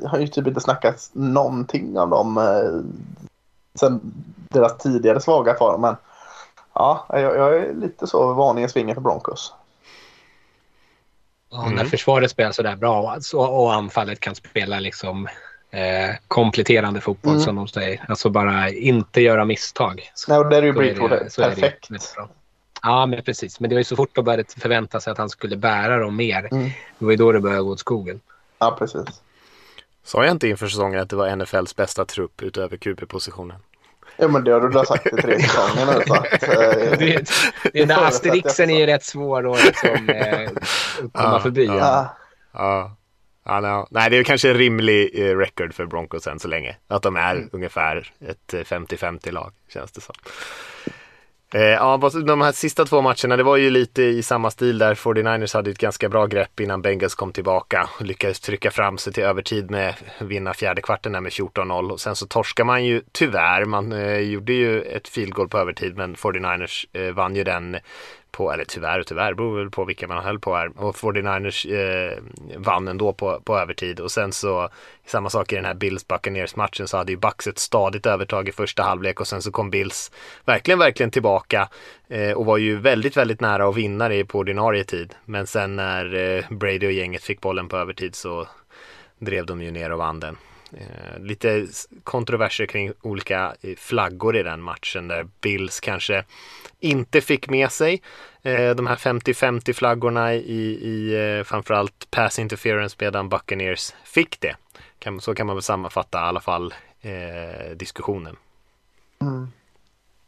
Jag 0.03 0.09
har 0.09 0.19
ju 0.19 0.27
typ 0.27 0.47
inte 0.47 0.61
snackat 0.61 1.11
någonting 1.13 1.99
om 1.99 2.11
dem 2.11 2.39
sen 3.81 4.01
deras 4.49 4.79
tidigare 4.79 5.21
svaga 5.21 5.55
form. 5.55 5.81
Men 5.81 5.97
ja, 6.73 7.07
jag, 7.09 7.21
jag 7.23 7.57
är 7.57 7.75
lite 7.75 8.07
så 8.07 8.33
varningens 8.35 8.73
finger 8.73 8.95
för 8.95 9.01
Broncos. 9.01 9.55
Ja, 11.51 11.71
när 11.71 11.85
försvaret 11.85 12.31
spelar 12.31 12.53
sådär 12.53 12.77
bra 12.77 13.11
alltså, 13.11 13.37
och 13.39 13.75
anfallet 13.75 14.21
kan 14.21 14.35
spela 14.35 14.81
liksom 14.81 15.27
eh, 15.71 16.15
kompletterande 16.29 17.01
fotboll 17.01 17.33
Mm. 17.33 17.45
som 17.45 17.57
de 17.57 17.69
säger. 17.69 18.05
Alltså 18.09 18.31
bara 18.31 18.69
inte 18.71 19.21
göra 19.21 19.45
misstag. 19.45 20.11
Nej, 20.29 20.39
och 20.39 20.51
där 20.51 20.59
är 20.59 20.63
ju 20.63 20.69
är 20.69 20.73
Bridgewater 20.73 21.17
är 21.17 21.49
perfekt. 21.51 21.89
bra. 22.17 22.29
Ja, 22.83 23.07
men 23.07 23.23
precis. 23.23 23.61
Men 23.61 23.71
det 23.71 23.77
var 23.77 23.81
ju 23.81 23.85
så 23.85 23.97
fort 23.97 24.15
de 24.15 24.25
började 24.25 24.45
förvänta 24.59 25.01
sig 25.01 25.11
att 25.11 25.19
han 25.19 25.29
skulle 25.31 25.57
bära 25.57 25.97
dem 25.99 26.17
mer. 26.17 26.49
Mm. 26.53 26.65
Det 26.99 27.05
var 27.05 27.11
ju 27.11 27.17
då 27.17 27.33
det 27.33 27.41
började 27.41 27.63
gå 27.63 27.71
åt 27.71 27.81
skogen. 27.81 28.21
Ja, 28.59 28.77
precis. 28.79 29.23
Sa 30.05 30.25
jag 30.25 30.31
inte 30.31 30.49
inför 30.49 30.67
säsongen 30.69 31.01
att 31.01 31.11
det 31.11 31.17
var 31.17 31.37
NFLs 31.37 31.77
bästa 31.77 32.05
trupp 32.05 32.43
utöver 32.43 32.77
QB-positionen? 32.77 33.57
Ja, 34.17 34.29
men 34.29 34.45
det 34.45 34.51
har 34.53 34.61
du 34.69 34.85
sagt 34.87 35.07
i 35.07 35.11
tre 35.11 35.41
säsonger 35.43 35.87
nu. 35.99 36.05
Så 36.07 36.15
att, 36.15 36.43
eh, 36.43 36.49
Det, 36.99 37.17
den 37.17 37.27
förutsätter 37.27 37.87
där 37.87 38.07
asterixen 38.09 38.71
är 38.71 38.79
ju 38.81 38.87
rätt 38.87 39.05
svår 39.05 39.53
att 39.55 39.65
liksom, 39.65 40.09
eh, 40.11 40.49
komma 40.99 41.11
Ja, 41.15 41.41
förbi. 41.41 41.65
ja. 41.67 42.17
ja. 42.53 42.97
Ja. 43.45 43.61
No. 43.61 43.87
Nej, 43.91 44.11
det 44.11 44.17
är 44.17 44.25
kanske 44.25 44.51
en 44.51 44.57
rimlig 44.57 45.11
eh, 45.15 45.37
record 45.39 45.75
för 45.75 45.87
Broncos 45.87 46.27
än 46.27 46.39
så 46.39 46.49
länge. 46.49 46.77
Att 46.89 47.03
de 47.03 47.17
är 47.17 47.49
ungefär 47.53 48.13
ett 48.29 48.55
eh, 48.55 48.59
50-50 48.61 49.31
lag, 49.33 49.53
känns 49.69 49.93
det 49.93 50.01
som. 50.01 50.15
Eh, 51.55 51.63
ja, 51.63 52.11
de 52.27 52.41
här 52.41 52.53
sista 52.53 52.85
två 52.85 53.03
matcherna, 53.03 53.37
det 53.37 53.43
var 53.43 53.57
ju 53.57 53.71
lite 53.71 54.03
i 54.03 54.23
samma 54.23 54.51
stil 54.51 54.79
där. 54.79 54.95
49ers 54.95 55.55
hade 55.55 55.71
ett 55.71 55.79
ganska 55.79 56.09
bra 56.09 56.27
grepp 56.27 56.61
innan 56.61 56.83
Bengals 56.83 57.15
kom 57.15 57.33
tillbaka 57.33 57.89
och 57.99 58.07
lyckades 58.07 58.41
trycka 58.41 58.71
fram 58.71 58.99
sig 58.99 59.13
till 59.13 59.23
övertid 59.23 59.71
med 59.71 59.95
vinna 60.19 60.55
fjärde 60.55 60.83
kvarten 60.83 61.13
där 61.13 61.21
med 61.21 61.33
14-0 61.33 61.91
och 61.91 62.01
sen 62.01 62.17
så 62.17 62.27
torskar 62.27 62.65
man 62.65 62.85
ju 62.85 63.03
tyvärr. 63.13 63.65
Man 63.65 63.93
eh, 63.93 64.19
gjorde 64.19 64.53
ju 64.53 64.83
ett 64.83 65.09
field 65.09 65.35
goal 65.35 65.49
på 65.49 65.59
övertid 65.59 65.97
men 65.97 66.15
49ers 66.15 66.87
eh, 66.93 67.15
vann 67.15 67.37
ju 67.37 67.45
den 67.45 67.77
på, 68.33 68.53
eller 68.53 68.65
tyvärr 68.65 69.01
och 69.01 69.07
tyvärr, 69.07 69.35
beror 69.35 69.59
väl 69.59 69.71
på 69.71 69.85
vilka 69.85 70.09
man 70.09 70.25
höll 70.25 70.39
på 70.39 70.57
här. 70.57 70.71
Och 70.77 70.97
49ers 70.97 71.73
eh, 71.73 72.19
vann 72.57 72.89
ändå 72.89 73.13
på, 73.13 73.41
på 73.41 73.59
övertid. 73.59 74.01
Och 74.01 74.11
sen 74.11 74.33
så, 74.33 74.69
samma 75.07 75.31
sak 75.31 75.53
i 75.53 75.57
den 75.57 75.65
här 75.65 75.75
Bills 75.75 76.09
Buccaneers 76.09 76.57
matchen 76.57 76.89
så 76.89 76.97
hade 76.97 77.13
ju 77.13 77.19
Bucks 77.19 77.47
ett 77.47 77.59
stadigt 77.59 78.07
övertag 78.07 78.49
i 78.49 78.53
första 78.53 78.83
halvlek 78.83 79.21
och 79.21 79.29
sen 79.29 79.43
så 79.43 79.51
kom 79.51 79.71
Bills 79.71 80.11
verkligen, 80.45 80.79
verkligen 80.79 81.11
tillbaka 81.11 81.69
eh, 82.09 82.33
och 82.33 82.47
var 82.47 82.59
ju 82.59 82.77
väldigt, 82.77 83.17
väldigt 83.17 83.41
nära 83.41 83.69
att 83.69 83.77
vinna 83.77 84.09
det 84.09 84.25
på 84.25 84.39
ordinarie 84.39 84.85
tid. 84.85 85.15
Men 85.25 85.47
sen 85.47 85.77
när 85.77 86.15
eh, 86.15 86.45
Brady 86.51 86.87
och 86.87 86.93
gänget 86.93 87.25
fick 87.25 87.41
bollen 87.41 87.69
på 87.69 87.77
övertid 87.77 88.15
så 88.15 88.49
drev 89.19 89.47
de 89.47 89.63
ju 89.63 89.71
ner 89.71 89.93
och 89.93 89.99
vann 89.99 90.21
den. 90.21 90.37
Eh, 90.77 91.21
lite 91.21 91.67
kontroverser 92.05 92.67
kring 92.67 92.93
olika 93.03 93.55
eh, 93.61 93.77
flaggor 93.77 94.37
i 94.37 94.43
den 94.43 94.63
matchen 94.63 95.09
där 95.09 95.27
Bills 95.41 95.81
kanske 95.81 96.25
inte 96.81 97.21
fick 97.21 97.49
med 97.49 97.73
sig 97.73 98.03
eh, 98.43 98.71
de 98.71 98.87
här 98.87 98.97
50-50 98.97 99.73
flaggorna 99.73 100.35
i, 100.35 100.63
i 100.83 101.15
eh, 101.39 101.45
framförallt 101.45 102.11
pass 102.11 102.39
interference 102.39 102.97
medan 102.99 103.29
Buccaneers 103.29 103.95
fick 104.05 104.41
det. 104.41 104.57
Kan, 104.99 105.21
så 105.21 105.35
kan 105.35 105.47
man 105.47 105.57
väl 105.57 105.63
sammanfatta 105.63 106.19
i 106.19 106.23
alla 106.23 106.41
fall 106.41 106.75
eh, 107.01 107.71
diskussionen. 107.77 108.37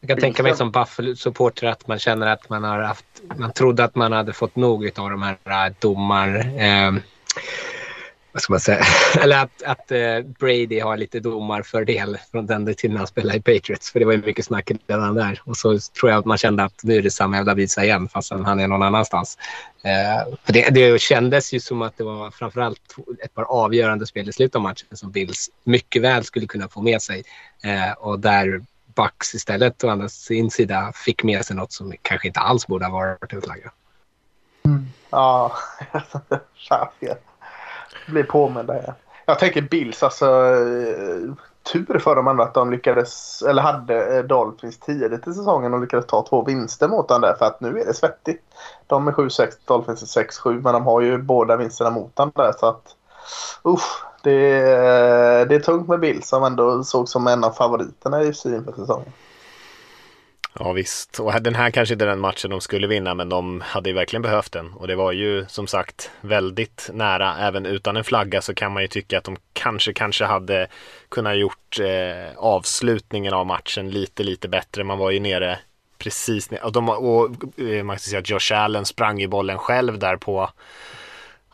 Jag 0.00 0.08
kan 0.08 0.18
tänka 0.18 0.42
mig 0.42 0.56
som 0.56 0.70
Buffalo-supporter 0.70 1.66
att 1.66 1.86
man 1.86 1.98
känner 1.98 2.26
att 2.26 2.48
man 2.48 2.64
har 2.64 2.80
haft, 2.80 3.04
man 3.36 3.52
trodde 3.52 3.84
att 3.84 3.94
man 3.94 4.12
hade 4.12 4.32
fått 4.32 4.56
nog 4.56 4.90
av 4.98 5.10
de 5.10 5.22
här 5.22 5.74
domar, 5.80 6.36
eh, 6.58 6.92
vad 8.34 8.42
ska 8.42 8.52
man 8.52 8.60
säga, 8.60 8.84
eller 9.20 9.42
att, 9.42 9.62
att 9.62 9.92
eh, 9.92 10.20
Brady 10.38 10.80
har 10.80 10.96
lite 10.96 11.20
domarfördel 11.20 12.18
från 12.30 12.46
den 12.46 12.74
tiden 12.74 12.96
han 12.96 13.06
spelade 13.06 13.38
i 13.38 13.42
Patriots. 13.42 13.92
För 13.92 13.98
det 13.98 14.06
var 14.06 14.12
ju 14.12 14.22
mycket 14.22 14.44
snack 14.44 14.70
redan 14.86 15.14
där. 15.14 15.40
Och 15.44 15.56
så 15.56 15.78
tror 15.78 16.10
jag 16.10 16.18
att 16.18 16.24
man 16.24 16.38
kände 16.38 16.64
att 16.64 16.80
nu 16.82 16.96
är 16.96 17.02
det 17.02 17.10
samma 17.10 17.36
jävla 17.36 17.54
visa 17.54 17.84
igen 17.84 18.08
fast 18.08 18.30
han 18.30 18.60
är 18.60 18.68
någon 18.68 18.82
annanstans. 18.82 19.38
Eh, 19.82 20.34
för 20.44 20.52
det, 20.52 20.70
det 20.70 21.00
kändes 21.00 21.52
ju 21.52 21.60
som 21.60 21.82
att 21.82 21.96
det 21.96 22.04
var 22.04 22.30
framförallt 22.30 22.96
ett 23.24 23.34
par 23.34 23.42
avgörande 23.42 24.06
spel 24.06 24.28
i 24.28 24.32
slutet 24.32 24.56
av 24.56 24.62
matchen 24.62 24.96
som 24.96 25.10
Bills 25.10 25.50
mycket 25.64 26.02
väl 26.02 26.24
skulle 26.24 26.46
kunna 26.46 26.68
få 26.68 26.82
med 26.82 27.02
sig. 27.02 27.22
Eh, 27.62 27.92
och 27.92 28.20
där 28.20 28.64
Bucks 28.94 29.34
istället 29.34 29.84
å 29.84 29.88
andra 29.88 30.08
sin 30.08 30.50
sida 30.50 30.92
fick 30.94 31.22
med 31.24 31.44
sig 31.44 31.56
något 31.56 31.72
som 31.72 31.92
kanske 32.02 32.26
inte 32.26 32.40
alls 32.40 32.66
borde 32.66 32.84
ha 32.84 32.92
varit 32.92 33.32
en 33.32 33.42
flagga. 33.42 33.72
Ja, 35.10 35.52
jag 37.00 37.16
blir 38.06 38.24
påmind 38.24 38.66
där. 38.66 38.94
Jag 39.26 39.38
tänker 39.38 39.62
Bills, 39.62 40.02
alltså 40.02 40.26
eh, 40.26 41.32
tur 41.72 41.98
för 41.98 42.16
dem 42.16 42.28
ändå 42.28 42.42
att 42.42 42.54
de 42.54 42.70
lyckades, 42.70 43.42
eller 43.42 43.62
hade 43.62 44.16
eh, 44.18 44.24
Dolphins 44.24 44.78
tidigt 44.78 45.26
i 45.28 45.34
säsongen 45.34 45.74
och 45.74 45.80
lyckades 45.80 46.06
ta 46.06 46.26
två 46.28 46.44
vinster 46.44 46.88
mot 46.88 47.08
dem 47.08 47.20
där 47.20 47.34
för 47.34 47.46
att 47.46 47.60
nu 47.60 47.80
är 47.80 47.84
det 47.86 47.94
svettigt. 47.94 48.42
De 48.86 49.08
är 49.08 49.12
7-6, 49.12 49.48
Dolphins 49.64 50.16
är 50.16 50.22
6-7 50.22 50.62
men 50.62 50.72
de 50.72 50.82
har 50.84 51.00
ju 51.00 51.18
båda 51.18 51.56
vinsterna 51.56 51.90
mot 51.90 52.16
dem 52.16 52.32
där 52.34 52.52
så 52.60 52.66
att 52.66 52.96
usch, 53.64 54.04
det, 54.22 54.60
är- 54.60 55.46
det 55.46 55.54
är 55.54 55.60
tungt 55.60 55.88
med 55.88 56.00
Bills 56.00 56.28
som 56.28 56.44
ändå 56.44 56.84
såg 56.84 57.08
som 57.08 57.26
en 57.26 57.44
av 57.44 57.50
favoriterna 57.50 58.22
i 58.22 58.34
syn 58.34 58.54
inför 58.54 58.72
säsongen. 58.72 59.12
Ja 60.58 60.72
visst, 60.72 61.20
och 61.20 61.42
den 61.42 61.54
här 61.54 61.70
kanske 61.70 61.92
inte 61.92 62.04
är 62.04 62.08
den 62.08 62.20
matchen 62.20 62.50
de 62.50 62.60
skulle 62.60 62.86
vinna 62.86 63.14
men 63.14 63.28
de 63.28 63.60
hade 63.60 63.90
ju 63.90 63.94
verkligen 63.94 64.22
behövt 64.22 64.52
den. 64.52 64.72
Och 64.72 64.86
det 64.86 64.96
var 64.96 65.12
ju 65.12 65.46
som 65.48 65.66
sagt 65.66 66.10
väldigt 66.20 66.90
nära. 66.92 67.36
Även 67.38 67.66
utan 67.66 67.96
en 67.96 68.04
flagga 68.04 68.42
så 68.42 68.54
kan 68.54 68.72
man 68.72 68.82
ju 68.82 68.88
tycka 68.88 69.18
att 69.18 69.24
de 69.24 69.36
kanske, 69.52 69.92
kanske 69.92 70.24
hade 70.24 70.66
kunnat 71.08 71.36
gjort 71.36 71.80
eh, 71.80 72.36
avslutningen 72.36 73.34
av 73.34 73.46
matchen 73.46 73.90
lite, 73.90 74.22
lite 74.22 74.48
bättre. 74.48 74.84
Man 74.84 74.98
var 74.98 75.10
ju 75.10 75.20
nere 75.20 75.58
precis 75.98 76.50
nere. 76.50 76.62
Och, 76.62 76.72
de, 76.72 76.88
och 76.88 77.30
eh, 77.60 77.84
man 77.84 77.98
ska 77.98 78.08
säga 78.08 78.20
att 78.20 78.30
Josh 78.30 78.52
Allen 78.58 78.84
sprang 78.84 79.18
ju 79.20 79.26
bollen 79.26 79.58
själv 79.58 79.98
där 79.98 80.16
på 80.16 80.50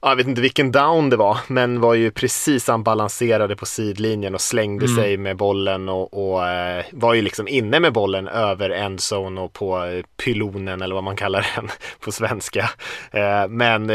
jag 0.03 0.17
vet 0.17 0.27
inte 0.27 0.41
vilken 0.41 0.73
down 0.73 1.11
det 1.11 1.17
var, 1.17 1.39
men 1.47 1.81
var 1.81 1.95
ju 1.95 2.11
precis 2.11 2.69
han 2.69 2.83
balanserade 2.83 3.57
på 3.57 3.67
sidlinjen 3.67 4.35
och 4.35 4.41
slängde 4.41 4.89
sig 4.89 5.17
med 5.17 5.37
bollen 5.37 5.89
och, 5.89 6.33
och 6.33 6.49
eh, 6.49 6.85
var 6.93 7.15
ju 7.15 7.23
liksom 7.23 7.49
inne 7.49 7.81
med 7.81 7.93
bollen 7.93 8.29
över 8.29 8.71
endzone 8.71 9.41
och 9.41 9.53
på 9.53 9.85
eh, 9.85 10.05
pylonen 10.17 10.83
eller 10.83 10.95
vad 10.95 11.05
man 11.05 11.17
kallar 11.17 11.47
den 11.57 11.69
på 12.01 12.13
svenska. 12.13 12.71
Eh, 13.11 13.49
men 13.49 13.87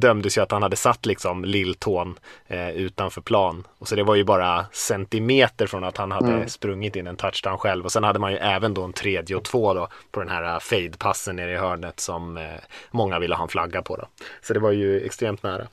dömdes 0.00 0.38
ju 0.38 0.42
att 0.42 0.50
han 0.50 0.62
hade 0.62 0.76
satt 0.76 1.06
liksom 1.06 1.44
lilltån 1.44 2.18
utanför 2.74 3.20
plan. 3.20 3.66
Och 3.78 3.88
så 3.88 3.96
det 3.96 4.02
var 4.02 4.14
ju 4.14 4.24
bara 4.24 4.66
centimeter 4.72 5.66
från 5.66 5.84
att 5.84 5.96
han 5.96 6.12
hade 6.12 6.48
sprungit 6.48 6.96
in 6.96 7.06
en 7.06 7.16
touchdown 7.16 7.58
själv. 7.58 7.84
Och 7.84 7.92
sen 7.92 8.04
hade 8.04 8.18
man 8.18 8.32
ju 8.32 8.38
även 8.38 8.74
då 8.74 8.82
en 8.84 8.92
tredje 8.92 9.36
och 9.36 9.44
två 9.44 9.74
då 9.74 9.88
på 10.10 10.20
den 10.20 10.28
här 10.28 10.60
fade-passen 10.60 11.36
nere 11.36 11.52
i 11.52 11.56
hörnet 11.56 12.00
som 12.00 12.48
många 12.90 13.18
ville 13.18 13.34
ha 13.34 13.42
en 13.42 13.48
flagga 13.48 13.82
på 13.82 13.96
då. 13.96 14.06
Så 14.42 14.54
det 14.54 14.60
var 14.60 14.70
ju 14.70 15.00
extremt 15.00 15.35
nära. 15.42 15.68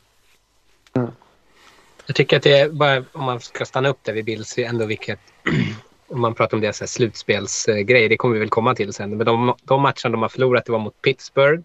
Jag 2.06 2.16
tycker 2.16 2.38
att 2.38 2.44
det 2.44 2.60
är 2.60 2.70
bara, 2.70 3.04
om 3.12 3.24
man 3.24 3.40
ska 3.40 3.66
stanna 3.66 3.90
upp 3.90 4.04
där 4.04 4.14
vid 4.14 4.26
Bills, 4.26 4.58
ändå 4.58 4.86
vilket 4.86 5.20
om 6.08 6.22
man 6.22 6.36
pratar 6.36 6.58
om 6.58 6.62
deras 6.62 6.78
så 6.78 6.84
här 6.84 6.88
slutspelsgrej, 6.88 8.10
det 8.10 8.18
kommer 8.18 8.34
vi 8.34 8.40
väl 8.40 8.50
komma 8.50 8.76
till 8.76 8.94
sen. 8.94 9.18
Men 9.18 9.26
de, 9.26 9.56
de 9.64 9.82
matcherna 9.82 10.10
de 10.10 10.22
har 10.22 10.30
förlorat, 10.30 10.66
det 10.66 10.72
var 10.72 10.80
mot 10.80 11.02
Pittsburgh. 11.02 11.64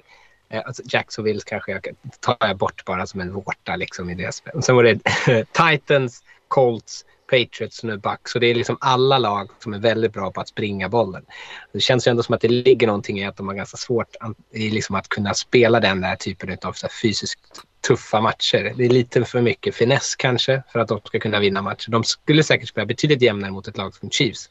Eh, 0.48 0.62
alltså 0.66 0.82
Jacksonville 0.86 1.40
kanske 1.46 1.72
jag 1.72 1.86
tar 2.20 2.36
jag 2.40 2.56
bort 2.56 2.84
bara 2.84 3.06
som 3.06 3.20
en 3.20 3.32
vårta 3.32 3.76
liksom 3.76 4.10
i 4.10 4.14
det 4.14 4.34
spelet. 4.34 4.64
Sen 4.64 4.76
var 4.76 4.84
det 4.84 4.98
Titans, 5.52 6.22
Colts, 6.48 7.04
Patriots 7.30 7.78
och 7.78 7.84
nu 7.84 7.96
Bucks. 7.96 8.32
Så 8.32 8.38
det 8.38 8.46
är 8.46 8.54
liksom 8.54 8.76
alla 8.80 9.18
lag 9.18 9.50
som 9.58 9.74
är 9.74 9.78
väldigt 9.78 10.12
bra 10.12 10.30
på 10.30 10.40
att 10.40 10.48
springa 10.48 10.88
bollen. 10.88 11.24
Det 11.72 11.80
känns 11.80 12.06
ju 12.06 12.10
ändå 12.10 12.22
som 12.22 12.34
att 12.34 12.40
det 12.40 12.48
ligger 12.48 12.86
någonting 12.86 13.18
i 13.18 13.26
att 13.26 13.36
de 13.36 13.48
har 13.48 13.54
ganska 13.54 13.76
svårt 13.76 14.16
i 14.52 14.70
liksom 14.70 14.96
att 14.96 15.08
kunna 15.08 15.34
spela 15.34 15.80
den 15.80 16.00
där 16.00 16.16
typen 16.16 16.58
av 16.62 16.72
så 16.72 16.88
fysiskt 17.02 17.62
tuffa 17.80 18.20
matcher. 18.20 18.72
Det 18.76 18.84
är 18.84 18.88
lite 18.88 19.24
för 19.24 19.40
mycket 19.40 19.74
finess 19.74 20.16
kanske 20.16 20.62
för 20.72 20.78
att 20.80 20.88
de 20.88 21.00
ska 21.04 21.20
kunna 21.20 21.40
vinna 21.40 21.62
matcher. 21.62 21.90
De 21.90 22.04
skulle 22.04 22.42
säkert 22.42 22.68
spela 22.68 22.86
betydligt 22.86 23.22
jämnare 23.22 23.50
mot 23.50 23.68
ett 23.68 23.76
lag 23.76 23.94
som 23.94 24.10
Chiefs 24.10 24.50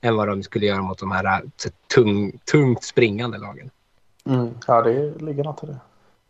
än 0.00 0.16
vad 0.16 0.28
de 0.28 0.42
skulle 0.42 0.66
göra 0.66 0.82
mot 0.82 0.98
de 0.98 1.10
här 1.10 1.42
så 1.56 1.68
tung, 1.94 2.38
tungt 2.50 2.84
springande 2.84 3.38
lagen. 3.38 3.70
Mm, 4.26 4.54
ja, 4.66 4.82
det 4.82 5.22
ligger 5.22 5.44
något 5.44 5.64
i 5.64 5.66
det. 5.66 5.78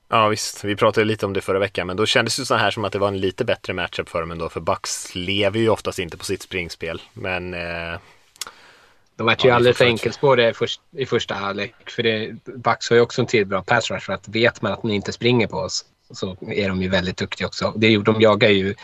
Ja 0.09 0.29
visst, 0.29 0.65
vi 0.65 0.77
pratade 0.77 1.05
lite 1.05 1.27
om 1.27 1.33
det 1.33 1.41
förra 1.41 1.59
veckan 1.59 1.87
men 1.87 1.97
då 1.97 2.07
kändes 2.07 2.37
det 2.37 2.47
så 2.47 2.55
här 2.55 2.71
som 2.71 2.85
att 2.85 2.93
det 2.93 2.99
var 2.99 3.09
en 3.09 3.21
lite 3.21 3.45
bättre 3.45 3.73
matchup 3.73 4.09
för 4.09 4.21
dem 4.21 4.31
ändå 4.31 4.49
för 4.49 4.61
Bucks 4.61 5.15
lever 5.15 5.59
ju 5.59 5.69
oftast 5.69 5.99
inte 5.99 6.17
på 6.17 6.25
sitt 6.25 6.43
springspel 6.43 7.03
men 7.13 7.55
eh... 7.55 7.99
De 9.17 9.27
vart 9.27 9.45
ju 9.45 9.49
ja, 9.49 9.55
alldeles 9.55 9.79
för 9.79 9.85
enkelspåriga 9.85 10.51
i, 10.51 10.55
först, 10.55 10.81
i 10.97 11.07
första 11.07 11.35
halvlek. 11.35 11.75
För 11.91 12.03
det, 12.03 12.33
Bucks 12.45 12.91
har 12.91 12.97
ju 12.97 13.03
också 13.03 13.21
en 13.21 13.27
till 13.27 13.47
bra 13.47 13.63
pass 13.63 13.91
rush 13.91 14.07
för 14.07 14.13
att 14.13 14.29
vet 14.29 14.63
man 14.63 14.73
att 14.73 14.83
ni 14.83 14.95
inte 14.95 15.13
springer 15.13 15.47
på 15.47 15.57
oss 15.57 15.85
så 16.11 16.37
är 16.41 16.69
de 16.69 16.83
ju 16.83 16.89
väldigt 16.89 17.17
duktiga 17.17 17.47
också. 17.47 17.73
Det, 17.77 17.99
de 17.99 18.21
jagar 18.21 18.49
ju 18.49 18.75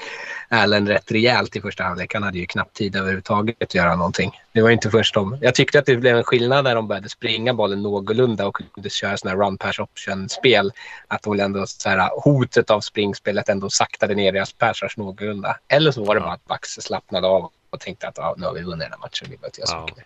Allen 0.48 0.88
rätt 0.88 1.12
rejält 1.12 1.56
i 1.56 1.60
första 1.60 1.84
halvlek. 1.84 2.14
Han 2.14 2.22
hade 2.22 2.38
ju 2.38 2.46
knappt 2.46 2.76
tid 2.76 2.96
överhuvudtaget 2.96 3.62
att 3.62 3.74
göra 3.74 3.96
någonting. 3.96 4.40
Det 4.52 4.62
var 4.62 4.70
inte 4.70 4.90
först 4.90 5.14
de... 5.14 5.38
Jag 5.40 5.54
tyckte 5.54 5.78
att 5.78 5.86
det 5.86 5.96
blev 5.96 6.16
en 6.16 6.24
skillnad 6.24 6.64
när 6.64 6.74
de 6.74 6.88
började 6.88 7.08
springa 7.08 7.54
bollen 7.54 7.82
någorlunda 7.82 8.46
och 8.46 8.60
kunde 8.74 8.90
köra 8.90 9.16
sådana 9.16 9.36
här 9.36 9.46
run 9.46 9.58
pass 9.58 9.78
option-spel. 9.78 10.72
Att 11.08 11.22
de 11.22 11.40
ändå 11.40 11.66
så 11.66 11.88
här, 11.88 12.10
hotet 12.24 12.70
av 12.70 12.80
springspelet 12.80 13.48
ändå 13.48 13.70
saktade 13.70 14.14
ner 14.14 14.32
deras 14.32 14.52
passars 14.52 14.96
någorlunda. 14.96 15.56
Eller 15.68 15.92
så 15.92 16.04
var 16.04 16.14
det 16.14 16.20
bara 16.20 16.32
att 16.32 16.46
Bax 16.46 16.68
slappnade 16.68 17.26
av 17.26 17.50
och 17.70 17.80
tänkte 17.80 18.08
att 18.08 18.18
ja, 18.18 18.34
nu 18.36 18.46
har 18.46 18.54
vi 18.54 18.62
vunnit 18.62 18.80
den 18.80 18.92
här 18.92 18.98
matchen. 18.98 19.28
Vi 19.30 19.36
behöver 19.36 19.46
inte 19.46 19.60
göra 19.60 19.88
så 19.88 20.02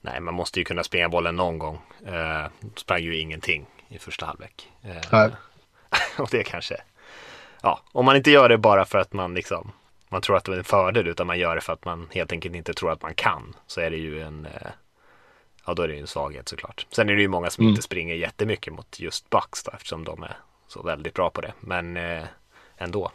Nej, 0.00 0.20
man 0.20 0.34
måste 0.34 0.58
ju 0.58 0.64
kunna 0.64 0.84
springa 0.84 1.08
bollen 1.08 1.36
någon 1.36 1.58
gång. 1.58 1.78
Eh, 2.06 2.46
sprang 2.76 3.02
ju 3.02 3.18
ingenting 3.18 3.66
i 3.88 3.98
första 3.98 4.26
halvlek. 4.26 4.70
Eh, 4.82 4.96
ja. 5.10 5.30
och 6.18 6.28
det 6.30 6.44
kanske, 6.44 6.76
ja, 7.62 7.80
om 7.92 8.04
man 8.04 8.16
inte 8.16 8.30
gör 8.30 8.48
det 8.48 8.58
bara 8.58 8.84
för 8.84 8.98
att 8.98 9.12
man 9.12 9.34
liksom, 9.34 9.72
man 10.08 10.20
tror 10.20 10.36
att 10.36 10.44
det 10.44 10.52
är 10.52 10.58
en 10.58 10.64
fördel 10.64 11.08
utan 11.08 11.26
man 11.26 11.38
gör 11.38 11.54
det 11.54 11.60
för 11.60 11.72
att 11.72 11.84
man 11.84 12.08
helt 12.10 12.32
enkelt 12.32 12.54
inte 12.54 12.74
tror 12.74 12.92
att 12.92 13.02
man 13.02 13.14
kan 13.14 13.56
så 13.66 13.80
är 13.80 13.90
det 13.90 13.96
ju 13.96 14.22
en, 14.22 14.46
eh, 14.46 14.70
ja 15.66 15.74
då 15.74 15.82
är 15.82 15.88
det 15.88 15.94
ju 15.94 16.00
en 16.00 16.06
svaghet 16.06 16.48
såklart. 16.48 16.86
Sen 16.90 17.08
är 17.08 17.14
det 17.14 17.22
ju 17.22 17.28
många 17.28 17.50
som 17.50 17.62
mm. 17.62 17.70
inte 17.70 17.82
springer 17.82 18.14
jättemycket 18.14 18.72
mot 18.72 19.00
just 19.00 19.30
Bucks 19.30 19.62
då 19.62 19.70
eftersom 19.74 20.04
de 20.04 20.22
är 20.22 20.36
så 20.68 20.82
väldigt 20.82 21.14
bra 21.14 21.30
på 21.30 21.40
det, 21.40 21.52
men 21.60 21.96
eh, 21.96 22.24
ändå. 22.76 23.10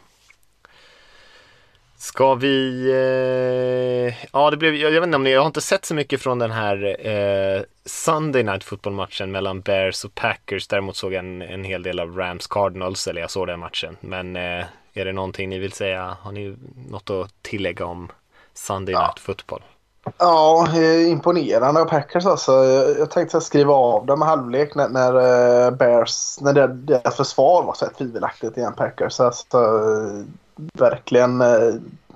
Ska 2.02 2.34
vi... 2.34 2.84
Eh, 2.90 4.28
ja, 4.32 4.50
det 4.50 4.56
blev, 4.56 4.74
jag, 4.74 4.92
jag, 4.92 5.00
vet 5.00 5.06
inte 5.06 5.16
om 5.16 5.24
ni, 5.24 5.30
jag 5.30 5.40
har 5.40 5.46
inte 5.46 5.60
sett 5.60 5.84
så 5.84 5.94
mycket 5.94 6.20
från 6.20 6.38
den 6.38 6.50
här 6.50 7.06
eh, 7.08 7.62
Sunday 7.84 8.42
Night 8.42 8.64
Football-matchen 8.64 9.32
mellan 9.32 9.60
Bears 9.60 10.04
och 10.04 10.14
Packers. 10.14 10.68
Däremot 10.68 10.96
såg 10.96 11.12
jag 11.12 11.18
en, 11.18 11.42
en 11.42 11.64
hel 11.64 11.82
del 11.82 12.00
av 12.00 12.16
Rams 12.16 12.46
Cardinals, 12.46 13.06
eller 13.06 13.20
jag 13.20 13.30
såg 13.30 13.46
den 13.46 13.60
matchen. 13.60 13.96
Men 14.00 14.36
eh, 14.36 14.64
är 14.94 15.04
det 15.04 15.12
någonting 15.12 15.48
ni 15.48 15.58
vill 15.58 15.72
säga? 15.72 16.16
Har 16.20 16.32
ni 16.32 16.56
något 16.90 17.10
att 17.10 17.42
tillägga 17.42 17.86
om 17.86 18.08
Sunday 18.54 18.94
Night 18.94 19.18
Football? 19.18 19.62
Ja, 20.18 20.68
eh, 20.74 21.10
imponerande 21.10 21.80
av 21.80 21.84
Packers 21.84 22.26
alltså. 22.26 22.52
Jag 22.98 23.10
tänkte 23.10 23.40
skriva 23.40 23.74
av 23.74 24.06
dem 24.06 24.18
med 24.18 24.28
halvlek 24.28 24.74
när, 24.74 24.88
när 24.88 25.14
eh, 25.66 25.70
Bears, 25.70 26.40
när 26.40 26.68
deras 26.68 27.16
försvar 27.16 27.62
var 27.62 27.74
så 27.74 27.84
här 27.84 27.92
tvivelaktigt 27.92 28.56
igen 28.56 28.74
Packers. 28.76 29.20
Alltså, 29.20 29.58
verkligen 30.72 31.40
eh, 31.40 31.74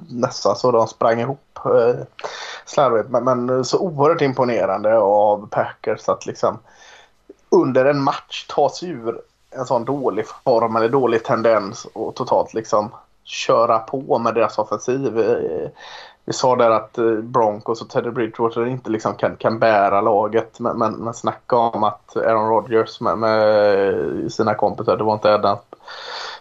nästan 0.09 0.57
så 0.57 0.71
de 0.71 0.89
sprang 0.89 1.21
ihop 1.21 1.59
eh, 1.65 2.03
slarvigt. 2.65 3.11
Men, 3.11 3.25
men, 3.25 3.65
så 3.65 3.79
oerhört 3.79 4.23
imponerande 4.23 4.99
av 4.99 5.49
Packers 5.51 6.09
att 6.09 6.27
liksom 6.27 6.59
under 7.49 7.85
en 7.85 8.03
match 8.03 8.47
ta 8.49 8.71
sig 8.71 8.89
ur 8.89 9.21
en 9.51 9.67
sån 9.67 9.85
dålig 9.85 10.25
form 10.45 10.77
eller 10.77 10.89
dålig 10.89 11.25
tendens 11.25 11.87
och 11.93 12.15
totalt 12.15 12.55
liksom 12.55 12.91
köra 13.25 13.79
på 13.79 14.19
med 14.19 14.35
deras 14.35 14.59
offensiv. 14.59 15.19
Eh, 15.19 15.69
vi 16.25 16.33
sa 16.33 16.57
där 16.57 16.71
att 16.71 16.99
eh, 16.99 17.13
Broncos 17.13 17.83
och 17.83 17.89
Teddy 17.89 18.11
Bridgewater 18.11 18.67
inte 18.67 18.91
liksom 18.91 19.15
kan, 19.15 19.37
kan 19.37 19.59
bära 19.59 20.01
laget. 20.01 20.61
Men, 20.61 20.79
men, 20.79 20.93
men 20.93 21.15
snacka 21.15 21.57
om 21.57 21.85
att 21.85 22.17
Aaron 22.17 22.49
Rodgers 22.49 23.01
med, 23.01 23.19
med 23.19 24.33
sina 24.33 24.55
kompisar, 24.55 24.97
det 24.97 25.05
var 25.05 25.15
inte 25.15 25.35
Adam 25.35 25.59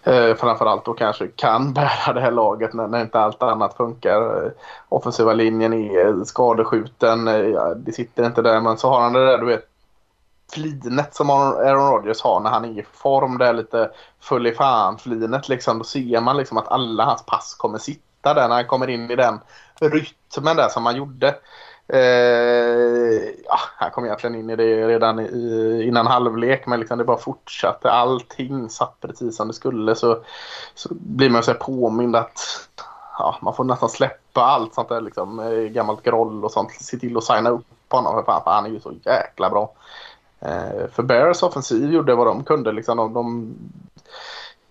eh, 0.06 0.36
framförallt 0.36 0.86
då 0.86 0.94
kanske 0.94 1.28
kan 1.28 1.74
bära 1.74 2.14
det 2.14 2.22
här 2.22 2.32
laget 2.32 2.74
när, 2.74 2.88
när 2.88 3.02
inte 3.02 3.20
allt 3.20 3.44
annat 3.44 3.78
funkar. 3.78 4.46
Eh, 4.46 4.52
offensiva 4.90 5.34
linjen 5.34 5.74
är 5.74 6.08
eh, 6.08 6.24
skadeskjuten, 6.24 7.28
eh, 7.28 7.36
ja, 7.36 7.74
det 7.76 7.92
sitter 7.92 8.26
inte 8.26 8.42
där 8.42 8.62
men 8.62 8.78
så 8.78 8.90
har 8.90 9.02
han 9.02 9.14
det 9.14 9.26
där 9.26 9.38
du 9.38 9.46
vet 9.46 9.70
flinet 10.54 11.16
som 11.16 11.30
Aaron 11.30 11.92
Rodgers 11.92 12.22
har 12.22 12.40
när 12.40 12.50
han 12.50 12.66
är 12.66 12.80
i 12.80 12.86
form. 12.94 13.38
Det 13.38 13.48
är 13.48 13.54
lite 13.54 13.92
full 14.20 14.48
i 14.48 14.52
fan-flinet 14.52 15.50
liksom. 15.50 15.78
Då 15.78 15.84
ser 15.84 16.22
man 16.22 16.38
liksom 16.38 16.58
att 16.58 16.68
alla 16.68 17.06
hans 17.06 17.26
pass 17.26 17.56
kommer 17.56 17.78
sitta 17.78 18.34
där 18.34 18.48
när 18.48 18.56
han 18.56 18.68
kommer 18.68 18.90
in 18.90 19.12
i 19.12 19.16
den 19.16 19.40
rytmen 19.80 20.56
där 20.56 20.70
som 20.70 20.86
han 20.86 20.96
gjorde. 20.96 21.36
Eh, 21.88 23.30
ja, 23.46 23.60
han 23.78 23.92
kom 23.92 24.06
egentligen 24.06 24.36
in 24.36 24.50
i 24.50 24.56
det 24.56 24.88
redan 24.88 25.20
i, 25.20 25.84
innan 25.88 26.08
halvlek 26.08 26.68
men 26.68 26.80
liksom 26.80 26.98
det 26.98 27.04
bara 27.04 27.18
fortsatte. 27.18 27.92
Allting 27.92 28.70
satt 28.70 29.00
precis 29.02 29.38
som 29.38 29.48
det 29.48 29.54
skulle 29.54 29.96
så, 29.96 30.24
så 30.76 30.90
blir 30.94 31.30
man 31.30 31.44
så 31.44 31.54
påmind 31.54 32.16
att 32.16 32.40
ja, 33.18 33.38
man 33.42 33.54
får 33.54 33.64
nästan 33.64 33.90
släppa 33.90 34.42
allt 34.42 34.74
sånt 34.74 34.90
där 34.90 35.02
liksom, 35.02 35.40
eh, 35.40 35.60
gammalt 35.60 36.04
groll 36.04 36.46
och 36.46 36.52
sånt. 36.52 36.72
Se 36.72 36.98
till 36.98 37.18
att 37.18 37.24
signa 37.24 37.50
upp 37.50 37.66
honom 37.90 38.14
för 38.14 38.24
fan 38.24 38.44
för 38.44 38.52
han 38.52 38.66
är 38.66 38.70
ju 38.70 38.80
så 38.80 38.94
jäkla 39.06 39.50
bra. 39.50 39.74
Eh, 40.40 40.88
för 40.92 41.04
Bears 41.04 41.44
offensiv 41.44 41.94
gjorde 41.94 42.16
vad 42.16 42.28
de 42.28 42.44
kunde. 42.44 42.72
Liksom, 42.72 42.98
de, 42.98 43.14
de 43.14 43.56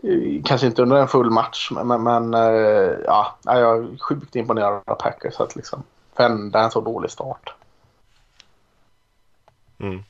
eh, 0.02 0.42
kanske 0.44 0.66
inte 0.66 0.82
under 0.82 0.96
en 0.96 1.08
full 1.08 1.30
match 1.30 1.70
men, 1.70 2.02
men 2.02 2.34
eh, 2.34 2.92
ja, 3.04 3.36
jag 3.44 3.76
är 3.78 3.98
sjukt 3.98 4.36
imponerad 4.36 4.82
av 4.86 4.94
Packers 4.94 5.40
att 5.40 5.56
liksom 5.56 5.82
vända 6.16 6.60
en 6.60 6.70
så 6.70 6.80
dålig 6.80 7.10
start. 7.10 7.54
Mm. 9.80 10.04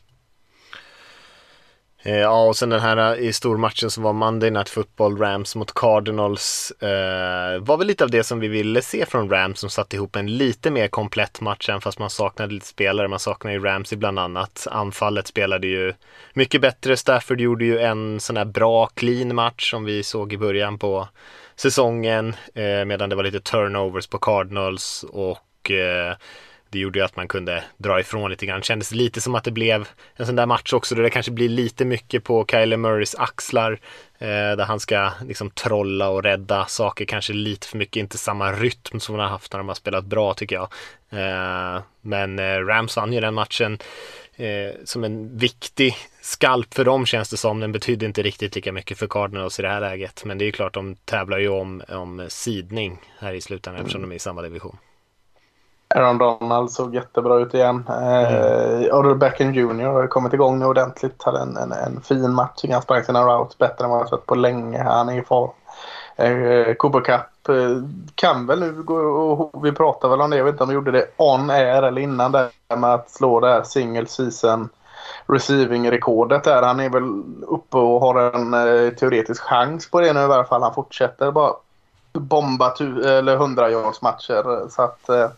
Eh, 2.06 2.18
ja, 2.18 2.44
och 2.44 2.56
sen 2.56 2.70
den 2.70 2.80
här 2.80 3.14
eh, 3.16 3.28
i 3.28 3.32
stormatchen 3.32 3.90
som 3.90 4.02
var 4.02 4.12
Monday 4.12 4.50
Night 4.50 4.68
Football, 4.68 5.18
Rams 5.18 5.56
mot 5.56 5.74
Cardinals. 5.74 6.70
Eh, 6.70 7.60
var 7.60 7.76
väl 7.76 7.86
lite 7.86 8.04
av 8.04 8.10
det 8.10 8.24
som 8.24 8.40
vi 8.40 8.48
ville 8.48 8.82
se 8.82 9.06
från 9.06 9.30
Rams 9.30 9.60
som 9.60 9.70
satte 9.70 9.96
ihop 9.96 10.16
en 10.16 10.36
lite 10.36 10.70
mer 10.70 10.88
komplett 10.88 11.40
match 11.40 11.68
än 11.68 11.80
fast 11.80 11.98
man 11.98 12.10
saknade 12.10 12.54
lite 12.54 12.66
spelare. 12.66 13.08
Man 13.08 13.18
saknade 13.18 13.56
ju 13.56 13.62
Ramsey 13.62 13.98
bland 13.98 14.18
annat. 14.18 14.66
Anfallet 14.70 15.26
spelade 15.26 15.66
ju 15.66 15.94
mycket 16.34 16.60
bättre. 16.60 16.96
Stafford 16.96 17.40
gjorde 17.40 17.64
ju 17.64 17.78
en 17.78 18.20
sån 18.20 18.36
här 18.36 18.44
bra 18.44 18.86
clean 18.86 19.34
match 19.34 19.70
som 19.70 19.84
vi 19.84 20.02
såg 20.02 20.32
i 20.32 20.38
början 20.38 20.78
på 20.78 21.08
säsongen. 21.56 22.36
Eh, 22.54 22.84
medan 22.84 23.08
det 23.08 23.16
var 23.16 23.22
lite 23.22 23.40
turnovers 23.40 24.06
på 24.06 24.18
Cardinals 24.18 25.04
och 25.12 25.38
eh, 25.70 26.16
det 26.74 26.78
gjorde 26.78 26.98
ju 26.98 27.04
att 27.04 27.16
man 27.16 27.28
kunde 27.28 27.64
dra 27.76 28.00
ifrån 28.00 28.30
lite 28.30 28.46
grann. 28.46 28.62
Kändes 28.62 28.92
lite 28.92 29.20
som 29.20 29.34
att 29.34 29.44
det 29.44 29.50
blev 29.50 29.88
en 30.16 30.26
sån 30.26 30.36
där 30.36 30.46
match 30.46 30.72
också 30.72 30.94
där 30.94 31.02
det 31.02 31.10
kanske 31.10 31.32
blir 31.32 31.48
lite 31.48 31.84
mycket 31.84 32.24
på 32.24 32.46
Kyler 32.50 32.76
Murrays 32.76 33.14
axlar. 33.14 33.72
Eh, 34.18 34.28
där 34.28 34.64
han 34.64 34.80
ska 34.80 35.10
liksom 35.26 35.50
trolla 35.50 36.08
och 36.08 36.22
rädda 36.22 36.66
saker, 36.66 37.04
kanske 37.04 37.32
lite 37.32 37.66
för 37.66 37.78
mycket, 37.78 37.96
inte 37.96 38.18
samma 38.18 38.52
rytm 38.52 39.00
som 39.00 39.14
han 39.14 39.24
har 39.24 39.30
haft 39.30 39.52
när 39.52 39.58
de 39.58 39.68
har 39.68 39.74
spelat 39.74 40.04
bra 40.04 40.34
tycker 40.34 40.56
jag. 40.56 40.68
Eh, 41.10 41.82
men 42.00 42.66
Rams 42.66 42.96
vann 42.96 43.12
ju 43.12 43.20
den 43.20 43.34
matchen 43.34 43.78
som 44.84 45.04
en 45.04 45.38
viktig 45.38 45.96
skalp 46.20 46.74
för 46.74 46.84
dem 46.84 47.06
känns 47.06 47.30
det 47.30 47.36
som. 47.36 47.60
Den 47.60 47.72
betydde 47.72 48.06
inte 48.06 48.22
riktigt 48.22 48.54
lika 48.54 48.72
mycket 48.72 48.98
för 48.98 49.06
Cardinals 49.06 49.58
i 49.58 49.62
det 49.62 49.68
här 49.68 49.80
läget. 49.80 50.24
Men 50.24 50.38
det 50.38 50.44
är 50.44 50.50
klart, 50.50 50.74
de 50.74 50.96
tävlar 50.96 51.38
ju 51.38 51.48
om, 51.48 51.82
om 51.88 52.26
sidning 52.28 52.98
här 53.18 53.32
i 53.32 53.40
slutändan 53.40 53.80
eftersom 53.80 54.02
de 54.02 54.12
är 54.12 54.16
i 54.16 54.18
samma 54.18 54.42
division. 54.42 54.76
Aaron 55.94 56.18
Donald 56.18 56.70
såg 56.70 56.94
jättebra 56.94 57.36
ut 57.38 57.54
igen. 57.54 57.84
Mm. 57.88 58.84
Eh, 58.84 58.94
Odell 58.94 59.14
Beckham 59.14 59.52
Jr 59.54 59.84
har 59.84 60.06
kommit 60.06 60.32
igång 60.32 60.58
nu 60.58 60.66
ordentligt. 60.66 61.22
Hade 61.22 61.40
en, 61.40 61.56
en, 61.56 61.72
en 61.72 62.00
fin 62.00 62.32
match. 62.34 62.64
Han 62.70 62.82
sprang 62.82 63.04
sina 63.04 63.22
routes 63.24 63.58
bättre 63.58 63.84
än 63.84 63.90
vad 63.90 64.00
jag 64.00 64.08
sett 64.08 64.26
på 64.26 64.34
länge. 64.34 64.82
Han 64.82 65.08
är 65.08 65.18
i 65.18 65.22
form. 65.22 65.50
Eh, 66.16 66.74
Cooper 66.74 67.00
Cup 67.00 67.48
eh, 67.48 67.82
kan 68.14 68.46
väl 68.46 68.60
nu 68.60 68.82
gå 68.82 68.96
och 68.96 69.66
vi 69.66 69.72
pratade 69.72 70.10
väl 70.10 70.20
om 70.20 70.30
det. 70.30 70.36
Jag 70.36 70.44
vet 70.44 70.52
inte 70.52 70.62
om 70.62 70.68
vi 70.68 70.74
gjorde 70.74 70.90
det 70.90 71.06
on 71.16 71.50
air 71.50 71.82
eller 71.82 72.02
innan 72.02 72.32
det 72.32 72.50
med 72.76 72.94
att 72.94 73.10
slå 73.10 73.40
det 73.40 73.48
här 73.48 73.62
single 73.62 74.06
season 74.06 74.68
receiving-rekordet 75.26 76.44
där. 76.44 76.62
Han 76.62 76.80
är 76.80 76.90
väl 76.90 77.22
uppe 77.46 77.76
och 77.76 78.00
har 78.00 78.34
en 78.34 78.54
eh, 78.54 78.90
teoretisk 78.92 79.42
chans 79.42 79.90
på 79.90 80.00
det 80.00 80.12
nu 80.12 80.20
i 80.20 80.22
alla 80.22 80.44
fall. 80.44 80.62
Han 80.62 80.74
fortsätter 80.74 81.30
bara 81.30 81.52
bomba 82.12 82.70
tu- 82.70 83.02
eller 83.02 83.34
100 83.34 83.70
yards 83.70 84.02
matcher. 84.02 84.68
Så 84.70 84.82
att 84.82 85.08
eh, 85.08 85.28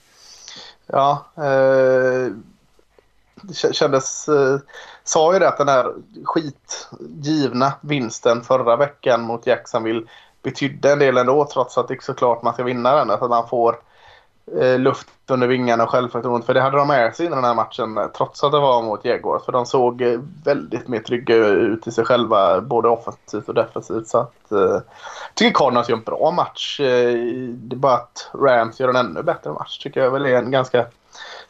Ja, 0.86 1.26
eh, 1.36 2.32
det 3.42 3.74
kändes... 3.74 4.28
Eh, 4.28 4.58
sa 5.04 5.32
ju 5.32 5.38
det 5.38 5.48
att 5.48 5.58
den 5.58 5.68
här 5.68 5.94
skitgivna 6.24 7.72
vinsten 7.80 8.42
förra 8.42 8.76
veckan 8.76 9.22
mot 9.22 9.46
Jacksonville 9.46 10.06
betydde 10.42 10.92
en 10.92 10.98
del 10.98 11.16
ändå 11.16 11.48
trots 11.52 11.78
att 11.78 11.88
det 11.88 11.94
är 11.94 11.98
såklart 12.00 12.42
man 12.42 12.54
ska 12.54 12.62
vinna 12.62 12.94
den. 12.94 13.10
Att 13.10 13.30
man 13.30 13.48
får 13.48 13.76
eh, 14.60 14.78
luft 14.78 15.08
under 15.26 15.46
vingarna 15.46 15.84
och 15.84 15.90
självförtroende. 15.90 16.46
För 16.46 16.54
det 16.54 16.60
hade 16.60 16.76
de 16.76 16.88
med 16.88 17.16
sig 17.16 17.26
i 17.26 17.28
den 17.28 17.44
här 17.44 17.54
matchen 17.54 17.98
trots 18.16 18.44
att 18.44 18.52
det 18.52 18.60
var 18.60 18.82
mot 18.82 19.04
Djurgården. 19.04 19.44
För 19.44 19.52
de 19.52 19.66
såg 19.66 20.02
eh, 20.02 20.20
väldigt 20.44 20.88
mer 20.88 21.00
trygga 21.00 21.36
ut 21.36 21.86
i 21.86 21.90
sig 21.90 22.04
själva 22.04 22.60
både 22.60 22.88
offensivt 22.88 23.48
och 23.48 23.54
defensivt. 23.54 24.08
Så 24.08 24.18
att, 24.18 24.52
eh, 24.52 24.58
jag 24.58 24.82
tycker 25.34 25.54
Cardinals 25.54 25.88
gör 25.88 25.96
en 25.96 26.02
bra 26.02 26.30
match. 26.30 26.80
Eh, 26.80 27.12
det 27.48 27.76
är 27.76 27.78
bara 27.78 27.94
att 27.94 28.30
Rams 28.34 28.80
gör 28.80 28.88
en 28.88 28.96
ännu 28.96 29.22
bättre 29.22 29.50
match. 29.50 29.78
Tycker 29.78 30.00
jag 30.00 30.10
väl 30.10 30.26
är 30.26 30.36
en 30.36 30.50
ganska 30.50 30.86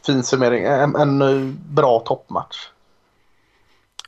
fin 0.07 0.23
summering. 0.23 0.65
En, 0.65 0.97
en 0.97 1.59
bra 1.75 2.01
toppmatch. 2.01 2.69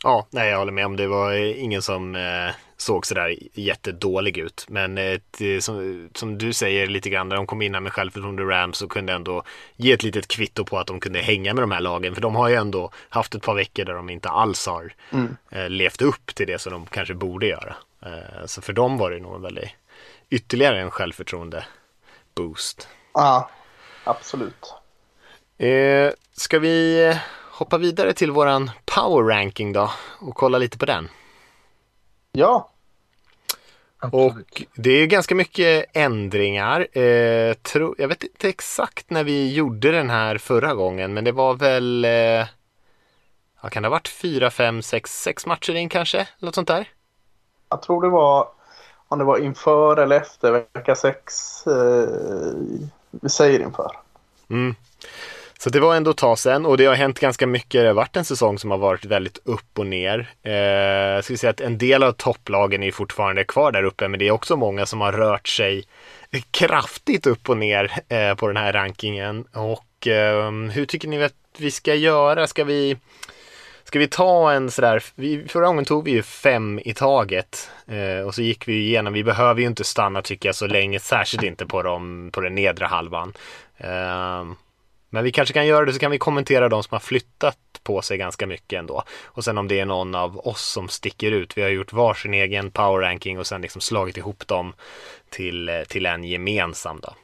Ja, 0.02 0.26
nej 0.30 0.50
jag 0.50 0.58
håller 0.58 0.72
med 0.72 0.86
om 0.86 0.96
det 0.96 1.06
var 1.06 1.32
ingen 1.58 1.82
som 1.82 2.16
eh, 2.16 2.54
såg 2.80 3.06
sådär 3.06 3.36
jättedålig 3.52 4.38
ut. 4.38 4.66
Men 4.68 4.98
eh, 4.98 5.18
som, 5.60 6.08
som, 6.14 6.38
du 6.38 6.52
säger 6.52 6.86
lite 6.86 7.10
grann, 7.10 7.28
när 7.28 7.36
de 7.36 7.46
kom 7.46 7.62
in 7.62 7.72
med 7.82 7.92
självförtroende 7.92 8.42
Rams 8.42 8.78
så 8.78 8.88
kunde 8.88 9.12
ändå 9.12 9.42
ge 9.76 9.92
ett 9.92 10.02
litet 10.02 10.28
kvitto 10.28 10.64
på 10.64 10.78
att 10.78 10.86
de 10.86 11.00
kunde 11.00 11.18
hänga 11.18 11.54
med 11.54 11.62
de 11.62 11.70
här 11.70 11.80
lagen. 11.80 12.14
För 12.14 12.22
de 12.22 12.34
har 12.34 12.48
ju 12.48 12.54
ändå 12.54 12.90
haft 13.08 13.34
ett 13.34 13.42
par 13.42 13.54
veckor 13.54 13.84
där 13.84 13.94
de 13.94 14.10
inte 14.10 14.28
alls 14.28 14.66
har 14.66 14.92
mm. 15.10 15.36
eh, 15.50 15.68
levt 15.68 16.02
upp 16.02 16.34
till 16.34 16.46
det 16.46 16.58
som 16.58 16.72
de 16.72 16.86
kanske 16.86 17.14
borde 17.14 17.46
göra. 17.46 17.76
Eh, 18.02 18.46
så 18.46 18.62
för 18.62 18.72
dem 18.72 18.98
var 18.98 19.10
det 19.10 19.20
nog 19.20 19.34
en 19.34 19.42
väldigt 19.42 19.70
ytterligare 20.30 20.80
en 20.80 20.90
självförtroende 20.90 21.64
boost. 22.34 22.88
Ja, 23.14 23.50
absolut. 24.04 24.74
Eh, 25.58 26.10
ska 26.32 26.58
vi 26.58 27.14
hoppa 27.50 27.78
vidare 27.78 28.12
till 28.12 28.30
våran 28.30 28.70
power 28.84 29.24
ranking 29.24 29.72
då 29.72 29.90
och 30.20 30.34
kolla 30.34 30.58
lite 30.58 30.78
på 30.78 30.86
den? 30.86 31.08
Ja. 32.38 32.68
Absolut. 33.98 34.36
Och 34.36 34.62
det 34.74 34.90
är 34.90 35.06
ganska 35.06 35.34
mycket 35.34 35.84
ändringar. 35.92 36.98
Eh, 36.98 37.54
tro, 37.54 37.94
jag 37.98 38.08
vet 38.08 38.24
inte 38.24 38.48
exakt 38.48 39.10
när 39.10 39.24
vi 39.24 39.54
gjorde 39.54 39.90
den 39.90 40.10
här 40.10 40.38
förra 40.38 40.74
gången 40.74 41.14
men 41.14 41.24
det 41.24 41.32
var 41.32 41.54
väl 41.54 42.04
eh, 42.04 42.10
ja, 43.62 43.68
kan 43.70 43.82
det 43.82 43.88
ha 43.88 43.90
varit 43.90 44.08
fyra, 44.08 44.50
fem, 44.50 44.82
sex, 44.82 45.22
sex 45.22 45.46
matcher 45.46 45.74
in 45.74 45.88
kanske? 45.88 46.28
Något 46.38 46.54
sånt 46.54 46.68
där? 46.68 46.88
Jag 47.68 47.82
tror 47.82 48.02
det 48.02 48.08
var 48.08 48.48
om 49.08 49.18
det 49.18 49.24
var 49.24 49.38
inför 49.38 49.96
eller 49.96 50.16
efter 50.16 50.52
vecka 50.52 50.94
sex. 50.94 51.32
Eh, 51.66 52.08
vi 53.10 53.28
säger 53.28 53.60
inför. 53.60 53.98
Mm. 54.50 54.74
Så 55.60 55.70
det 55.70 55.80
var 55.80 55.96
ändå 55.96 56.10
ett 56.10 56.16
tag 56.16 56.38
sedan 56.38 56.66
och 56.66 56.76
det 56.76 56.84
har 56.84 56.94
hänt 56.94 57.20
ganska 57.20 57.46
mycket. 57.46 57.82
Det 57.82 57.86
har 57.86 57.94
varit 57.94 58.16
en 58.16 58.24
säsong 58.24 58.58
som 58.58 58.70
har 58.70 58.78
varit 58.78 59.04
väldigt 59.04 59.38
upp 59.44 59.78
och 59.78 59.86
ner. 59.86 60.18
Eh, 60.42 61.22
ska 61.22 61.32
vi 61.32 61.38
säga 61.38 61.50
att 61.50 61.60
en 61.60 61.78
del 61.78 62.02
av 62.02 62.12
topplagen 62.12 62.82
är 62.82 62.90
fortfarande 62.90 63.44
kvar 63.44 63.72
där 63.72 63.82
uppe, 63.82 64.08
men 64.08 64.18
det 64.18 64.28
är 64.28 64.30
också 64.30 64.56
många 64.56 64.86
som 64.86 65.00
har 65.00 65.12
rört 65.12 65.48
sig 65.48 65.84
kraftigt 66.50 67.26
upp 67.26 67.48
och 67.48 67.56
ner 67.56 67.92
eh, 68.08 68.34
på 68.34 68.46
den 68.46 68.56
här 68.56 68.72
rankingen. 68.72 69.44
Och 69.52 70.06
eh, 70.06 70.52
hur 70.52 70.86
tycker 70.86 71.08
ni 71.08 71.24
att 71.24 71.34
vi 71.58 71.70
ska 71.70 71.94
göra? 71.94 72.46
Ska 72.46 72.64
vi 72.64 72.96
Ska 73.84 73.98
vi 73.98 74.08
ta 74.08 74.52
en 74.52 74.70
sådär, 74.70 75.02
vi, 75.14 75.48
förra 75.48 75.66
gången 75.66 75.84
tog 75.84 76.04
vi 76.04 76.10
ju 76.10 76.22
fem 76.22 76.80
i 76.84 76.94
taget 76.94 77.70
eh, 77.86 78.26
och 78.26 78.34
så 78.34 78.42
gick 78.42 78.68
vi 78.68 78.72
igenom, 78.72 79.12
vi 79.12 79.24
behöver 79.24 79.60
ju 79.60 79.66
inte 79.66 79.84
stanna 79.84 80.22
tycker 80.22 80.48
jag 80.48 80.56
så 80.56 80.66
länge, 80.66 81.00
särskilt 81.00 81.42
inte 81.42 81.66
på, 81.66 81.82
dem, 81.82 82.30
på 82.32 82.40
den 82.40 82.54
nedre 82.54 82.84
halvan. 82.86 83.32
Eh, 83.76 84.44
men 85.10 85.24
vi 85.24 85.32
kanske 85.32 85.54
kan 85.54 85.66
göra 85.66 85.84
det 85.84 85.92
så 85.92 85.98
kan 85.98 86.10
vi 86.10 86.18
kommentera 86.18 86.68
de 86.68 86.82
som 86.82 86.94
har 86.94 87.00
flyttat 87.00 87.58
på 87.82 88.02
sig 88.02 88.18
ganska 88.18 88.46
mycket 88.46 88.78
ändå. 88.78 89.02
Och 89.24 89.44
sen 89.44 89.58
om 89.58 89.68
det 89.68 89.80
är 89.80 89.86
någon 89.86 90.14
av 90.14 90.46
oss 90.46 90.62
som 90.62 90.88
sticker 90.88 91.32
ut. 91.32 91.58
Vi 91.58 91.62
har 91.62 91.68
gjort 91.68 91.92
varsin 91.92 92.34
egen 92.34 92.70
power 92.70 93.00
ranking 93.00 93.38
och 93.38 93.46
sen 93.46 93.62
liksom 93.62 93.80
slagit 93.80 94.16
ihop 94.16 94.46
dem 94.46 94.72
till, 95.30 95.68
eh, 95.68 95.82
till 95.82 96.06
en 96.06 96.24
gemensam 96.24 97.00
då. 97.00 97.14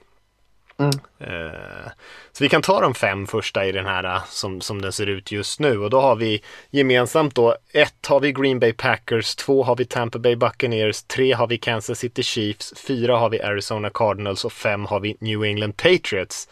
Mm. 0.79 0.91
Uh, 1.21 1.89
så 2.33 2.45
vi 2.45 2.49
kan 2.49 2.63
ta 2.63 2.81
de 2.81 2.95
fem 2.95 3.27
första 3.27 3.67
i 3.67 3.73
den 3.73 3.87
här 3.87 4.05
eh, 4.05 4.25
som, 4.29 4.61
som 4.61 4.83
den 4.83 4.93
ser 4.93 5.07
ut 5.07 5.33
just 5.33 5.61
nu 5.61 5.79
och 5.79 5.91
då 5.91 6.01
har 6.01 6.17
vi 6.17 6.43
gemensamt 6.71 7.35
då 7.35 7.57
ett 7.73 8.07
har 8.07 8.21
vi 8.21 8.33
Green 8.33 8.59
Bay 8.59 8.73
Packers, 8.73 9.37
två 9.37 9.63
har 9.63 9.77
vi 9.77 9.85
Tampa 9.85 10.19
Bay 10.19 10.37
Buccaneers, 10.37 11.03
tre 11.03 11.33
har 11.33 11.47
vi 11.47 11.59
Kansas 11.59 11.99
City 11.99 12.23
Chiefs, 12.23 12.75
fyra 12.87 13.17
har 13.17 13.31
vi 13.31 13.43
Arizona 13.43 13.91
Cardinals 13.91 14.45
och 14.45 14.53
fem 14.53 14.87
har 14.87 15.01
vi 15.01 15.17
New 15.21 15.45
England 15.45 15.77
Patriots. 15.77 16.49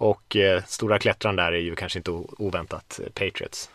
Och 0.00 0.36
eh, 0.36 0.62
stora 0.66 0.98
klättran 0.98 1.36
där 1.36 1.52
är 1.52 1.60
ju 1.60 1.74
kanske 1.74 1.98
inte 1.98 2.10
oväntat 2.38 3.00
eh, 3.02 3.06
Patriots. 3.06 3.70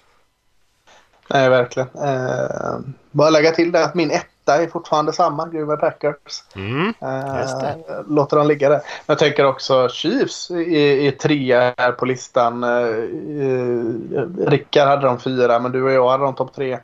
Nej, 1.30 1.50
verkligen. 1.50 1.90
Eh, 2.04 2.80
bara 3.12 3.30
lägga 3.30 3.52
till 3.52 3.72
det 3.72 3.86
att 3.86 3.96
min 3.96 4.12
etta 4.12 4.64
är 4.64 4.68
fortfarande 4.68 5.14
samma, 5.14 5.48
Green 5.48 5.78
Packers. 5.78 6.44
Mm, 6.56 6.94
eh, 7.02 8.04
låter 8.08 8.38
dem 8.38 8.48
ligga 8.48 8.70
där. 8.70 8.82
Jag 9.06 9.20
tänker 9.20 9.46
också 9.46 9.90
Chiefs 9.90 10.50
är, 10.50 10.98
är 11.08 11.12
trea 11.12 11.74
här 11.78 11.92
på 11.92 12.06
listan. 12.06 12.64
Eh, 12.64 14.50
Rickard 14.50 14.88
hade 14.88 15.08
de 15.08 15.20
fyra, 15.20 15.60
men 15.60 15.72
du 15.72 15.84
och 15.84 15.92
jag 15.92 16.10
hade 16.10 16.24
de 16.24 16.36
topp 16.36 16.54
tre. 16.56 16.80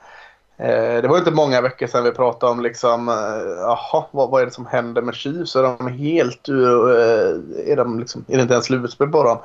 Eh, 0.62 1.02
det 1.02 1.08
var 1.08 1.17
inte 1.17 1.32
många 1.32 1.62
veckor 1.62 1.88
sedan 1.88 2.04
vi 2.04 2.12
pratade 2.12 2.52
om 2.52 2.62
liksom, 2.62 3.10
eh, 3.10 3.15
jaha, 3.58 4.06
vad, 4.12 4.30
vad 4.30 4.41
är 4.41 4.45
det 4.45 4.52
som 4.52 4.65
händer 4.65 5.02
med 5.02 5.15
Chiefs? 5.15 5.56
Är 5.56 5.63
de 5.63 5.88
helt 5.88 6.50
ur, 6.50 6.89
eh, 6.89 7.71
är, 7.71 7.76
de 7.76 8.00
liksom, 8.00 8.26
är 8.28 8.36
det 8.36 8.41
inte 8.41 8.54
ens 8.54 8.65
slutspel 8.65 9.08
på 9.08 9.24
dem? 9.24 9.38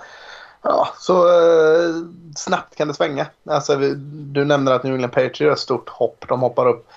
Ja, 0.62 0.88
så 0.98 1.28
eh, 1.28 1.94
snabbt 2.36 2.76
kan 2.76 2.88
det 2.88 2.94
svänga. 2.94 3.26
Alltså, 3.46 3.76
vi, 3.76 3.94
du 4.32 4.44
nämner 4.44 4.72
att 4.72 4.82
New 4.82 4.94
England 4.94 5.10
Patriots 5.10 5.40
gör 5.40 5.52
ett 5.52 5.58
stort 5.58 5.88
hopp. 5.88 6.24
De 6.28 6.40
hoppar 6.40 6.68
upp 6.68 6.88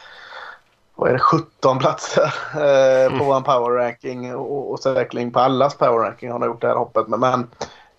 vad 0.96 1.10
är 1.10 1.14
det, 1.14 1.20
17 1.20 1.80
platser 1.80 2.34
eh, 2.54 3.10
på 3.10 3.24
mm. 3.24 3.28
vår 3.28 3.42
power 3.42 3.78
ranking 3.78 4.36
och, 4.36 4.72
och 4.72 4.80
säkerligen 4.80 5.32
på 5.32 5.40
allas 5.40 5.78
power 5.78 6.00
ranking 6.00 6.32
har 6.32 6.40
de 6.40 6.46
gjort 6.46 6.62
det 6.62 6.68
här 6.68 6.76
hoppet. 6.76 7.08
Men, 7.08 7.20
men 7.20 7.48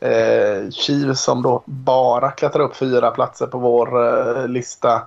eh, 0.00 0.70
Chiefs 0.70 1.22
som 1.22 1.42
då 1.42 1.62
bara 1.64 2.30
klättrar 2.30 2.62
upp 2.62 2.76
fyra 2.76 3.11
platser 3.11 3.46
på 3.46 3.59
vår 3.59 4.06
eh, 4.06 4.48
lista 4.48 5.02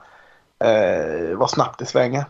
eh, 0.64 1.38
vad 1.38 1.50
snabbt 1.50 1.80
det 1.80 1.86
svänger. 1.86 2.26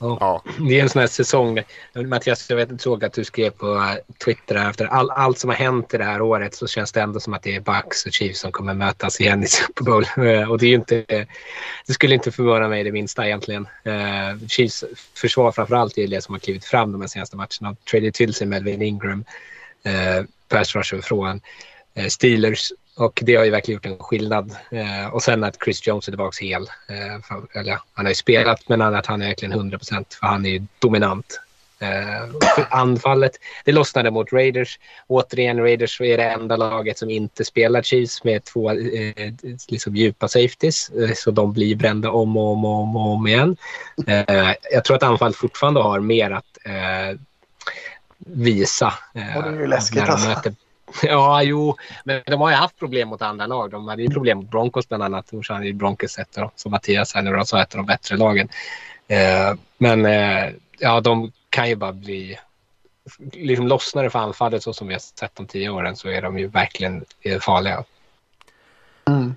Ja. 0.00 0.42
Det 0.68 0.78
är 0.78 0.82
en 0.82 0.88
sån 0.88 1.00
här 1.00 1.06
säsong. 1.06 1.58
Mattias, 1.94 2.50
jag 2.50 2.56
vet, 2.56 2.80
såg 2.80 3.04
att 3.04 3.12
du 3.12 3.24
skrev 3.24 3.50
på 3.50 3.96
Twitter 4.24 4.70
efter 4.70 4.86
all, 4.86 5.10
allt 5.10 5.38
som 5.38 5.50
har 5.50 5.56
hänt 5.56 5.94
i 5.94 5.98
det 5.98 6.04
här 6.04 6.22
året 6.22 6.54
så 6.54 6.66
känns 6.66 6.92
det 6.92 7.00
ändå 7.00 7.20
som 7.20 7.34
att 7.34 7.42
det 7.42 7.56
är 7.56 7.60
Bucks 7.60 8.06
och 8.06 8.12
Chiefs 8.12 8.40
som 8.40 8.52
kommer 8.52 8.74
mötas 8.74 9.20
igen 9.20 9.42
i 9.42 9.46
Super 9.46 9.84
Bowl. 9.84 10.04
Och 10.50 10.58
det, 10.58 10.66
är 10.66 10.74
inte, 10.74 11.04
det 11.86 11.92
skulle 11.92 12.14
inte 12.14 12.30
förvåna 12.30 12.68
mig 12.68 12.84
det 12.84 12.92
minsta 12.92 13.26
egentligen. 13.26 13.68
Uh, 13.86 14.48
Chiefs 14.48 14.84
försvar 15.14 15.52
framförallt 15.52 15.98
är 15.98 16.06
det 16.06 16.22
som 16.22 16.34
har 16.34 16.40
klivit 16.40 16.64
fram 16.64 16.92
de 16.92 17.00
här 17.00 17.08
senaste 17.08 17.36
matcherna. 17.36 17.76
Traded 17.90 18.14
till 18.14 18.34
sig 18.34 18.46
Melvin 18.46 18.82
Ingram, 18.82 19.24
pass 20.48 20.74
rusher 20.74 21.00
från 21.00 21.40
Steelers 22.08 22.72
och 23.00 23.20
det 23.22 23.36
har 23.36 23.44
ju 23.44 23.50
verkligen 23.50 23.76
gjort 23.76 23.86
en 23.86 23.98
skillnad. 23.98 24.56
Eh, 24.70 25.14
och 25.14 25.22
sen 25.22 25.44
att 25.44 25.56
Chris 25.64 25.86
Jones 25.86 26.08
är 26.08 26.12
tillbaka 26.12 26.44
hel. 26.44 26.62
Eh, 26.62 27.22
för, 27.22 27.58
eller, 27.60 27.78
han 27.92 28.04
har 28.04 28.10
ju 28.10 28.14
spelat, 28.14 28.68
men 28.68 28.82
att 28.82 29.06
han 29.06 29.22
är 29.22 29.26
verkligen 29.26 29.52
100 29.52 29.78
procent 29.78 30.14
för 30.20 30.26
han 30.26 30.46
är 30.46 30.50
ju 30.50 30.66
dominant. 30.78 31.40
Eh, 31.78 32.66
anfallet, 32.70 33.32
det 33.64 33.72
lossnade 33.72 34.10
mot 34.10 34.32
Raiders. 34.32 34.78
Återigen, 35.06 35.58
Raiders 35.58 36.00
är 36.00 36.16
det 36.16 36.24
enda 36.24 36.56
laget 36.56 36.98
som 36.98 37.10
inte 37.10 37.44
spelar 37.44 37.82
Chiefs 37.82 38.24
med 38.24 38.44
två 38.44 38.70
eh, 38.70 39.32
liksom 39.68 39.96
djupa 39.96 40.28
safeties. 40.28 40.90
Eh, 40.90 41.12
så 41.14 41.30
de 41.30 41.52
blir 41.52 41.76
brända 41.76 42.10
om 42.10 42.36
och 42.36 42.52
om 42.52 42.64
och 42.64 42.80
om, 42.80 42.96
och 42.96 43.12
om 43.12 43.26
igen. 43.26 43.56
Eh, 44.06 44.54
jag 44.72 44.84
tror 44.84 44.96
att 44.96 45.02
anfallet 45.02 45.36
fortfarande 45.36 45.80
har 45.80 46.00
mer 46.00 46.30
att 46.30 46.58
eh, 46.64 47.18
visa. 48.18 48.94
och 49.36 49.42
det 49.42 49.48
är 49.48 49.60
ju 49.60 49.66
läskigt 49.66 50.02
alltså. 50.02 50.52
Ja, 51.02 51.42
jo, 51.42 51.76
men 52.04 52.22
de 52.26 52.40
har 52.40 52.50
ju 52.50 52.56
haft 52.56 52.78
problem 52.78 53.08
mot 53.08 53.22
andra 53.22 53.46
lag. 53.46 53.70
De 53.70 53.88
hade 53.88 54.02
ju 54.02 54.08
problem 54.08 54.38
mot 54.38 54.50
Broncos 54.50 54.88
bland 54.88 55.02
annat. 55.02 55.26
Torsan 55.26 55.56
hade 55.56 55.66
ju 55.66 55.72
Broncos 55.72 56.18
ett 56.18 56.38
av 56.38 56.52
som 56.56 56.70
Mattias 56.70 57.14
här 57.14 57.22
nu, 57.22 57.44
sa, 57.44 57.62
ett 57.62 57.74
av 57.74 57.78
de 57.78 57.86
bättre 57.86 58.16
lagen. 58.16 58.48
Eh, 59.08 59.54
men 59.78 60.06
eh, 60.06 60.52
ja, 60.78 61.00
de 61.00 61.32
kan 61.50 61.68
ju 61.68 61.76
bara 61.76 61.92
bli... 61.92 62.38
Liksom 63.32 63.66
lossnar 63.68 64.04
det 64.04 64.10
för 64.10 64.18
anfallet 64.18 64.62
så 64.62 64.72
som 64.72 64.88
vi 64.88 64.94
har 64.94 65.00
sett 65.00 65.34
de 65.34 65.46
tio 65.46 65.70
åren 65.70 65.96
så 65.96 66.08
är 66.08 66.22
de 66.22 66.38
ju 66.38 66.46
verkligen 66.46 67.04
eh, 67.22 67.38
farliga. 67.38 67.84
Mm. 69.08 69.36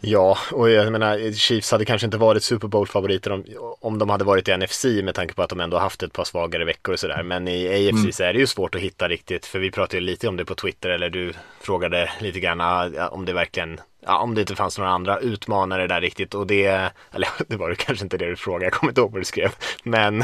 Ja, 0.00 0.38
och 0.52 0.70
jag 0.70 0.92
menar 0.92 1.32
Chiefs 1.32 1.70
hade 1.70 1.84
kanske 1.84 2.04
inte 2.04 2.16
varit 2.16 2.42
Super 2.42 2.68
Bowl-favoriter 2.68 3.32
om, 3.32 3.44
om 3.80 3.98
de 3.98 4.10
hade 4.10 4.24
varit 4.24 4.48
i 4.48 4.56
NFC 4.56 4.84
med 4.84 5.14
tanke 5.14 5.34
på 5.34 5.42
att 5.42 5.50
de 5.50 5.60
ändå 5.60 5.78
haft 5.78 6.02
ett 6.02 6.12
par 6.12 6.24
svagare 6.24 6.64
veckor 6.64 6.92
och 6.92 7.00
sådär. 7.00 7.22
Men 7.22 7.48
i 7.48 7.68
AFC 7.68 8.00
mm. 8.00 8.12
så 8.12 8.22
är 8.22 8.32
det 8.32 8.38
ju 8.38 8.46
svårt 8.46 8.74
att 8.74 8.80
hitta 8.80 9.08
riktigt, 9.08 9.46
för 9.46 9.58
vi 9.58 9.70
pratade 9.70 9.96
ju 9.96 10.00
lite 10.00 10.28
om 10.28 10.36
det 10.36 10.44
på 10.44 10.54
Twitter 10.54 10.90
eller 10.90 11.10
du 11.10 11.32
frågade 11.60 12.10
lite 12.20 12.40
grann 12.40 12.60
ah, 12.60 13.08
om 13.08 13.24
det 13.24 13.32
verkligen 13.32 13.80
ja, 14.00 14.18
om 14.18 14.34
det 14.34 14.40
inte 14.40 14.56
fanns 14.56 14.78
några 14.78 14.90
andra 14.90 15.18
utmanare 15.18 15.86
där 15.86 16.00
riktigt. 16.00 16.34
Och 16.34 16.46
det, 16.46 16.66
eller 17.12 17.28
det 17.48 17.56
var 17.56 17.70
det 17.70 17.76
kanske 17.76 18.04
inte 18.04 18.18
det 18.18 18.26
du 18.26 18.36
frågade, 18.36 18.64
jag 18.64 18.72
kommer 18.72 18.90
inte 18.90 19.00
ihåg 19.00 19.12
vad 19.12 19.20
du 19.20 19.24
skrev, 19.24 19.50
men 19.82 20.20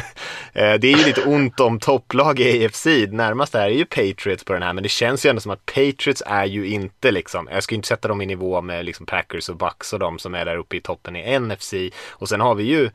eh, 0.53 0.75
det 0.75 0.85
är 0.93 0.99
ju 0.99 1.05
lite 1.05 1.25
ont 1.25 1.61
om 1.61 1.81
topplag 1.81 2.41
i 2.41 2.67
AFC, 2.67 2.87
närmast 3.09 3.55
är 3.55 3.69
ju 3.69 3.85
Patriots 3.85 4.45
på 4.45 4.53
den 4.53 4.63
här, 4.63 4.73
men 4.73 4.83
det 4.83 4.89
känns 4.89 5.27
ju 5.27 5.31
ändå 5.31 5.41
som 5.41 5.51
att 5.51 5.67
Patriots 5.67 6.23
är 6.27 6.45
ju 6.45 6.67
inte 6.67 7.11
liksom, 7.11 7.49
jag 7.53 7.63
ska 7.63 7.75
inte 7.75 7.89
sätta 7.89 8.09
dem 8.09 8.21
i 8.21 8.27
nivå 8.27 8.61
med 8.61 8.85
liksom 8.85 9.07
Packers 9.07 9.49
och 9.49 9.57
Bucks 9.57 9.93
och 9.93 9.99
de 9.99 10.19
som 10.19 10.35
är 10.35 10.45
där 10.45 10.57
uppe 10.57 10.77
i 10.77 10.81
toppen 10.81 11.17
i 11.17 11.39
NFC 11.39 11.75
och 12.11 12.29
sen 12.29 12.41
har 12.41 12.55
vi 12.55 12.65
ju 12.65 12.91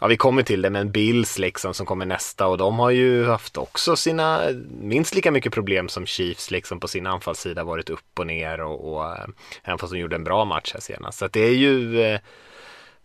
ja 0.00 0.06
vi 0.06 0.16
kommer 0.16 0.42
till 0.42 0.62
det, 0.62 0.70
men 0.70 0.90
Bills 0.90 1.38
liksom 1.38 1.74
som 1.74 1.86
kommer 1.86 2.06
nästa 2.06 2.46
och 2.46 2.58
de 2.58 2.78
har 2.78 2.90
ju 2.90 3.26
haft 3.26 3.56
också 3.56 3.96
sina 3.96 4.42
minst 4.80 5.14
lika 5.14 5.30
mycket 5.30 5.52
problem 5.52 5.88
som 5.88 6.06
Chiefs 6.06 6.50
liksom 6.50 6.80
på 6.80 6.88
sin 6.88 7.06
anfallssida 7.06 7.64
varit 7.64 7.90
upp 7.90 8.18
och 8.18 8.26
ner 8.26 8.60
och, 8.60 8.92
och 8.92 9.06
eh, 9.06 9.26
även 9.62 9.78
fast 9.78 9.92
de 9.92 9.98
gjorde 9.98 10.16
en 10.16 10.24
bra 10.24 10.44
match 10.44 10.72
här 10.72 10.80
senast. 10.80 11.18
Så 11.18 11.24
att 11.24 11.32
det 11.32 11.40
är 11.40 11.54
ju 11.54 12.02
eh, 12.02 12.20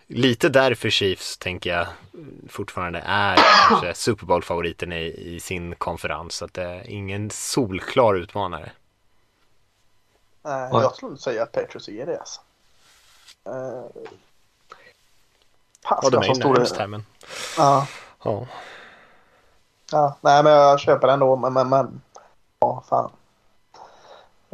lite 0.08 0.50
därför 0.50 0.90
Chiefs 0.90 1.38
tänker 1.38 1.70
jag 1.70 1.88
fortfarande 2.50 3.04
är 3.06 3.38
kanske 3.70 3.94
Super 3.94 4.26
Bowl-favoriten 4.26 4.94
i, 4.94 5.36
i 5.36 5.40
sin 5.40 5.76
konferens. 5.76 6.36
Så 6.36 6.46
att 6.46 6.54
det 6.54 6.64
är 6.64 6.90
ingen 6.90 7.30
solklar 7.30 8.16
utmanare. 8.16 8.72
Nej, 10.46 10.70
jag 10.72 10.96
skulle 10.96 11.18
säga 11.18 11.44
att 11.44 11.52
Petrus 11.52 11.90
är 11.90 12.06
det 12.06 12.20
alltså. 12.20 12.42
Uh, 13.50 14.04
Ja, 15.90 16.10
de 16.12 16.24
är 16.24 16.28
ju 16.28 16.34
närmast 16.34 16.78
här 16.78 16.88
men... 16.88 17.06
Ja. 17.58 17.88
ja. 18.24 18.48
Ja, 19.92 20.18
nej 20.22 20.44
men 20.44 20.54
jag 20.54 20.80
köper 20.80 21.08
ändå 21.08 21.36
men, 21.36 21.54
men, 21.54 21.70
men 21.70 22.02
ja 22.60 22.84
fan. 22.90 23.12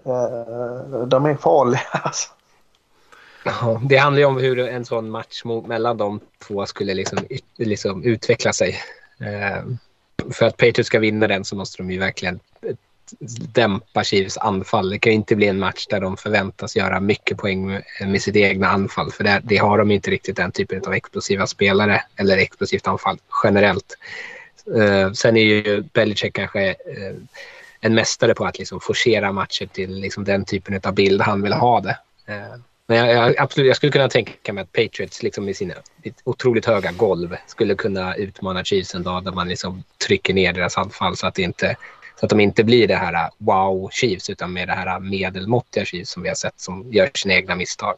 Uh, 0.07 1.05
de 1.07 1.25
är 1.25 1.35
farliga 1.35 1.81
alltså. 1.91 2.29
Ja, 3.45 3.81
det 3.83 3.97
handlar 3.97 4.19
ju 4.19 4.25
om 4.25 4.37
hur 4.37 4.59
en 4.59 4.85
sån 4.85 5.09
match 5.09 5.43
mellan 5.65 5.97
de 5.97 6.19
två 6.47 6.65
skulle 6.65 6.93
liksom, 6.93 7.17
liksom 7.57 8.03
utveckla 8.03 8.53
sig. 8.53 8.75
Uh, 9.21 9.75
för 10.31 10.45
att 10.45 10.57
Patriots 10.57 10.87
ska 10.87 10.99
vinna 10.99 11.27
den 11.27 11.45
så 11.45 11.55
måste 11.55 11.77
de 11.77 11.91
ju 11.91 11.99
verkligen 11.99 12.39
dämpa 13.53 14.03
Chiefs 14.03 14.37
anfall. 14.37 14.89
Det 14.89 14.99
kan 14.99 15.13
inte 15.13 15.35
bli 15.35 15.47
en 15.47 15.59
match 15.59 15.85
där 15.89 15.99
de 15.99 16.17
förväntas 16.17 16.75
göra 16.75 16.99
mycket 16.99 17.37
poäng 17.37 17.81
med, 18.01 18.21
sitt 18.21 18.35
egna 18.35 18.67
anfall. 18.67 19.11
För 19.11 19.23
det, 19.23 19.41
det, 19.43 19.57
har 19.57 19.77
de 19.77 19.91
inte 19.91 20.11
riktigt 20.11 20.35
den 20.35 20.51
typen 20.51 20.81
av 20.87 20.93
explosiva 20.93 21.47
spelare 21.47 22.03
eller 22.15 22.37
explosivt 22.37 22.87
anfall 22.87 23.17
generellt. 23.43 23.97
Uh, 24.75 25.11
sen 25.11 25.37
är 25.37 25.41
ju 25.41 25.81
Belichick 25.81 26.33
kanske 26.33 26.69
uh, 26.69 27.17
en 27.81 27.95
mästare 27.95 28.33
på 28.33 28.45
att 28.45 28.59
liksom 28.59 28.79
forcera 28.79 29.31
matcher 29.31 29.65
till 29.65 29.95
liksom 29.95 30.23
den 30.23 30.45
typen 30.45 30.79
av 30.83 30.93
bild 30.93 31.21
han 31.21 31.41
vill 31.41 31.53
ha 31.53 31.81
det. 31.81 31.97
Uh, 32.29 32.59
men 32.89 32.97
jag, 32.97 33.09
jag, 33.09 33.37
absolut, 33.37 33.67
jag 33.67 33.75
skulle 33.75 33.91
kunna 33.91 34.09
tänka 34.09 34.53
mig 34.53 34.61
att 34.61 34.73
Patriots 34.73 35.23
liksom 35.23 35.45
med 35.45 35.55
sina 35.55 35.73
otroligt 36.23 36.65
höga 36.65 36.91
golv 36.91 37.35
skulle 37.47 37.75
kunna 37.75 38.15
utmana 38.15 38.63
Chiefs 38.63 38.95
en 38.95 39.03
dag 39.03 39.23
där 39.23 39.31
man 39.31 39.47
liksom 39.47 39.83
trycker 40.07 40.33
ner 40.33 40.53
deras 40.53 40.77
anfall 40.77 41.17
så 41.17 41.27
att 41.27 41.35
det 41.35 41.41
inte 41.41 41.75
så 42.19 42.25
att 42.25 42.29
de 42.29 42.39
inte 42.39 42.63
blir 42.63 42.87
det 42.87 42.95
här 42.95 43.13
uh, 43.13 43.29
wow 43.37 43.89
Chiefs 43.91 44.29
utan 44.29 44.53
mer 44.53 44.65
det 44.65 44.73
här 44.73 44.95
uh, 44.95 44.99
medelmåttiga 44.99 45.85
Chiefs 45.85 46.11
som 46.11 46.23
vi 46.23 46.29
har 46.29 46.35
sett 46.35 46.59
som 46.59 46.85
gör 46.91 47.09
sina 47.13 47.33
egna 47.33 47.55
misstag. 47.55 47.95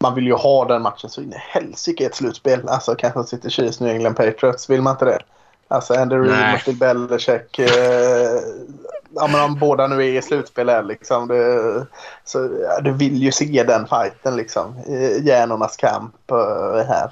Man 0.00 0.14
vill 0.14 0.26
ju 0.26 0.34
ha 0.34 0.64
den 0.64 0.82
matchen 0.82 1.10
så 1.10 1.22
in 1.22 1.32
i 1.32 1.36
helsike 1.36 2.04
i 2.04 2.06
ett 2.06 2.14
slutspel. 2.14 2.68
Alltså 2.68 2.94
kanske 2.94 3.24
sitter 3.24 3.50
Chiefs, 3.50 3.80
New 3.80 3.94
England 3.94 4.14
Patriots. 4.14 4.70
Vill 4.70 4.82
man 4.82 4.92
inte 4.92 5.04
det? 5.04 5.18
Alltså 5.68 5.94
Andy 5.94 6.16
Reid 6.16 6.60
Bill 6.64 6.76
Belichick. 6.76 7.58
Eh, 7.58 8.40
ja, 9.14 9.26
men 9.26 9.40
om 9.40 9.58
båda 9.58 9.86
nu 9.86 9.94
är 9.94 10.18
i 10.18 10.22
slutspel 10.22 10.68
här 10.68 10.82
liksom. 10.82 11.28
Det, 11.28 11.86
så, 12.24 12.50
ja, 12.62 12.80
du 12.80 12.92
vill 12.92 13.22
ju 13.22 13.32
se 13.32 13.64
den 13.66 13.86
fighten 13.86 14.36
liksom. 14.36 14.74
Hjärnornas 15.22 15.76
kamp 15.76 16.14
uh, 16.32 16.84
här. 16.88 17.10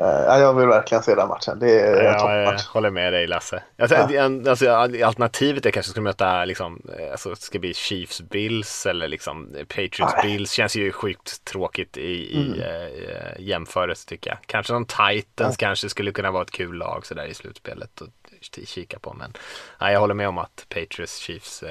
Ja, 0.00 0.38
jag 0.38 0.54
vill 0.54 0.68
verkligen 0.68 1.02
se 1.02 1.14
den 1.14 1.28
matchen. 1.28 1.58
Det 1.58 1.80
är 1.80 2.02
ja, 2.02 2.10
en 2.10 2.18
toppmatch. 2.18 2.64
Jag 2.66 2.72
håller 2.72 2.90
med 2.90 3.12
dig 3.12 3.26
Lasse. 3.26 3.62
Alltså, 3.78 3.96
ja. 4.10 4.50
alltså, 4.50 4.70
alternativet 4.70 5.66
är 5.66 5.70
kanske 5.70 5.98
att 5.98 6.02
möta 6.02 6.44
liksom, 6.44 6.82
alltså, 7.10 7.36
ska 7.36 7.58
bli 7.58 7.74
Chiefs 7.74 8.20
Bills 8.20 8.86
eller 8.86 9.08
liksom 9.08 9.48
Patriots 9.68 10.14
Nej. 10.16 10.22
Bills. 10.22 10.52
Känns 10.52 10.76
ju 10.76 10.92
sjukt 10.92 11.44
tråkigt 11.44 11.96
i, 11.96 12.36
mm. 12.36 12.54
i 12.54 12.60
uh, 12.60 13.40
jämförelse 13.40 14.08
tycker 14.08 14.30
jag. 14.30 14.38
Kanske 14.46 14.72
någon 14.72 14.86
Titans 14.86 15.56
ja. 15.60 15.66
kanske 15.66 15.88
skulle 15.88 16.12
kunna 16.12 16.30
vara 16.30 16.42
ett 16.42 16.50
kul 16.50 16.76
lag 16.76 17.06
sådär 17.06 17.26
i 17.26 17.34
slutspelet 17.34 18.02
att 18.02 18.68
kika 18.68 18.98
på. 18.98 19.14
Men 19.14 19.32
nej, 19.80 19.92
jag 19.92 20.00
håller 20.00 20.14
med 20.14 20.28
om 20.28 20.38
att 20.38 20.66
Patriots 20.68 21.18
Chiefs 21.18 21.62
uh, 21.62 21.68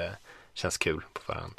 känns 0.54 0.78
kul 0.78 1.02
på 1.12 1.22
förhand. 1.22 1.54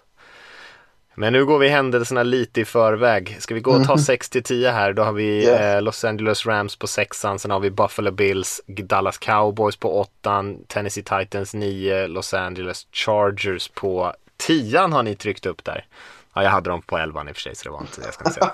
Men 1.19 1.33
nu 1.33 1.45
går 1.45 1.59
vi 1.59 1.67
händelserna 1.67 2.23
lite 2.23 2.61
i 2.61 2.65
förväg. 2.65 3.37
Ska 3.39 3.53
vi 3.53 3.59
gå 3.59 3.71
och 3.71 3.83
ta 3.83 3.97
6 3.97 4.29
till 4.29 4.43
10 4.43 4.71
här? 4.71 4.93
Då 4.93 5.03
har 5.03 5.13
vi 5.13 5.45
yeah. 5.45 5.75
eh, 5.75 5.81
Los 5.81 6.03
Angeles 6.03 6.45
Rams 6.45 6.75
på 6.75 6.87
sexan, 6.87 7.39
sen 7.39 7.51
har 7.51 7.59
vi 7.59 7.71
Buffalo 7.71 8.11
Bills, 8.11 8.61
Dallas 8.67 9.17
Cowboys 9.17 9.75
på 9.75 9.99
åttan, 9.99 10.57
Tennessee 10.67 11.03
Titans 11.03 11.53
9, 11.53 12.07
Los 12.07 12.33
Angeles 12.33 12.87
Chargers 12.91 13.67
på 13.67 14.13
tian 14.37 14.93
har 14.93 15.03
ni 15.03 15.15
tryckt 15.15 15.45
upp 15.45 15.63
där. 15.63 15.85
Ja, 16.33 16.43
jag 16.43 16.49
hade 16.49 16.69
dem 16.69 16.81
på 16.81 16.97
elvan 16.97 17.27
i 17.29 17.31
och 17.31 17.35
för 17.35 17.41
sig, 17.41 17.55
så 17.55 17.63
det 17.63 17.69
var 17.69 17.81
inte, 17.81 18.01
jag 18.01 18.13
ska 18.13 18.29
säga 18.29 18.51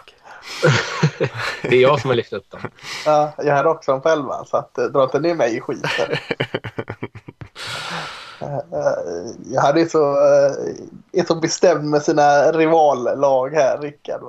Det 1.62 1.76
är 1.76 1.82
jag 1.82 2.02
som 2.02 2.10
har 2.10 2.16
lyft 2.16 2.34
upp 2.34 2.50
dem. 2.50 2.62
Ja, 3.06 3.34
jag 3.38 3.56
hade 3.56 3.70
också 3.70 3.92
dem 3.92 4.02
på 4.02 4.10
elvan, 4.10 4.46
så 4.46 4.58
att, 4.58 4.78
eh, 4.78 4.86
dra 4.86 5.04
inte 5.04 5.20
ner 5.20 5.36
mig 5.36 5.58
i 5.58 5.62
skiten. 5.62 5.90
Eh, 8.42 8.60
jag 9.52 9.62
hade 9.62 9.86
så, 9.86 10.16
är 11.12 11.26
så 11.28 11.36
bestämd 11.36 11.90
med 11.90 12.02
sina 12.02 12.52
rivallag 12.52 13.50
här, 13.50 13.78
Rickard. 13.78 14.22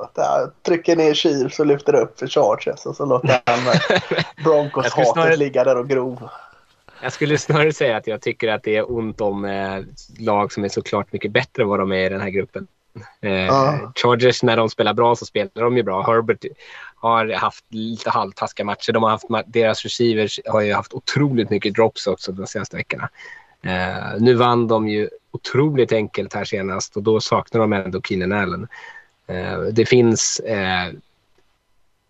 Trycker 0.63 0.97
ner 0.97 1.15
Chiefs 1.15 1.61
och 1.61 1.67
lyfter 1.67 1.95
upp 1.95 2.19
för 2.19 2.27
Chargers 2.27 2.87
och 2.87 2.97
så 2.97 3.07
låter 3.07 3.43
han 3.47 3.59
Broncos-hatet 4.45 5.13
snarare... 5.13 5.37
ligga 5.37 5.65
där 5.65 5.77
och 5.77 5.89
grov. 5.89 6.29
Jag 7.03 7.13
skulle 7.13 7.39
snarare 7.39 7.73
säga 7.73 7.97
att 7.97 8.07
jag 8.07 8.21
tycker 8.21 8.49
att 8.49 8.63
det 8.63 8.77
är 8.77 8.93
ont 8.93 9.21
om 9.21 9.45
eh, 9.45 9.79
lag 10.19 10.53
som 10.53 10.65
är 10.65 10.69
såklart 10.69 11.13
mycket 11.13 11.33
bättre 11.33 11.63
än 11.63 11.69
vad 11.69 11.79
de 11.79 11.93
är 11.93 12.07
i 12.07 12.09
den 12.09 12.21
här 12.21 12.31
gruppen. 12.31 12.67
Eh, 13.21 13.31
uh. 13.31 13.91
Chargers, 13.95 14.43
när 14.43 14.57
de 14.57 14.69
spelar 14.69 14.95
bra 14.95 15.17
så 15.17 15.27
spelar 15.27 15.63
de 15.63 15.77
ju 15.77 15.83
bra. 15.83 16.03
Herbert 16.03 16.45
har 16.97 17.33
haft 17.33 17.65
lite 17.69 18.11
halvtaskiga 18.11 18.65
matcher. 18.65 18.93
De 18.93 19.03
har 19.03 19.11
haft, 19.11 19.27
deras 19.47 19.85
receivers 19.85 20.41
har 20.47 20.61
ju 20.61 20.75
haft 20.75 20.95
otroligt 20.95 21.51
mycket 21.51 21.75
drops 21.75 22.07
också 22.07 22.33
de 22.33 22.47
senaste 22.47 22.77
veckorna. 22.77 23.09
Eh, 23.67 24.21
nu 24.21 24.35
vann 24.35 24.69
de 24.69 24.89
ju 24.89 25.09
otroligt 25.31 25.93
enkelt 25.93 26.35
här 26.35 26.45
senast 26.45 26.97
och 26.97 27.03
då 27.03 27.21
saknar 27.21 27.61
de 27.61 27.73
ändå 27.73 28.03
Keenan 28.03 28.33
Allen. 28.33 28.69
Eh, 29.27 29.61
det 29.61 29.87
finns 29.87 30.41
eh, 30.41 30.93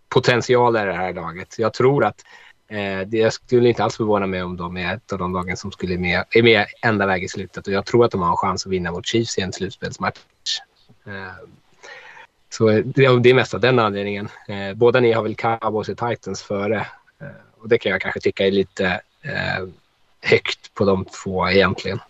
potential 0.09 0.77
i 0.77 0.81
det 0.81 0.93
här 0.93 1.15
laget. 1.15 1.59
Jag 1.59 1.73
tror 1.73 2.05
att 2.05 2.25
eh, 2.69 3.01
det, 3.07 3.19
jag 3.19 3.33
skulle 3.33 3.69
inte 3.69 3.85
alls 3.85 3.97
förvåna 3.97 4.27
mig 4.27 4.43
om 4.43 4.57
de 4.57 4.77
är 4.77 4.95
ett 4.95 5.13
av 5.13 5.19
de 5.19 5.33
lagen 5.33 5.57
som 5.57 5.73
skulle 5.73 5.99
med, 5.99 6.25
är 6.31 6.43
med 6.43 6.67
ända 6.83 7.07
väg 7.07 7.25
i 7.25 7.29
slutet 7.29 7.67
och 7.67 7.73
jag 7.73 7.87
tror 7.87 8.05
att 8.05 8.11
de 8.11 8.23
har 8.23 8.31
en 8.31 8.37
chans 8.37 8.67
att 8.67 8.73
vinna 8.73 8.93
mot 8.93 9.07
Chiefs 9.07 9.39
i 9.39 9.41
en 9.41 9.53
slutspelsmatch. 9.53 10.21
Eh, 11.07 11.49
så 12.51 12.69
det, 12.69 13.19
det 13.19 13.31
är 13.31 13.35
mest 13.35 13.55
av 13.55 13.61
den 13.61 13.79
anledningen. 13.79 14.29
Eh, 14.49 14.75
båda 14.75 15.01
ni 15.01 15.13
har 15.13 15.23
väl 15.23 15.35
Cowboys 15.35 15.89
och 15.89 15.99
Titans 15.99 16.43
före 16.43 16.77
eh, 17.21 17.27
och 17.61 17.69
det 17.69 17.79
kan 17.79 17.93
jag 17.93 18.01
kanske 18.01 18.21
tycka 18.21 18.47
är 18.47 18.51
lite 18.51 19.01
eh, 19.23 19.67
högt 20.27 20.75
på 20.75 20.85
de 20.85 21.05
två 21.05 21.49
egentligen. 21.49 22.01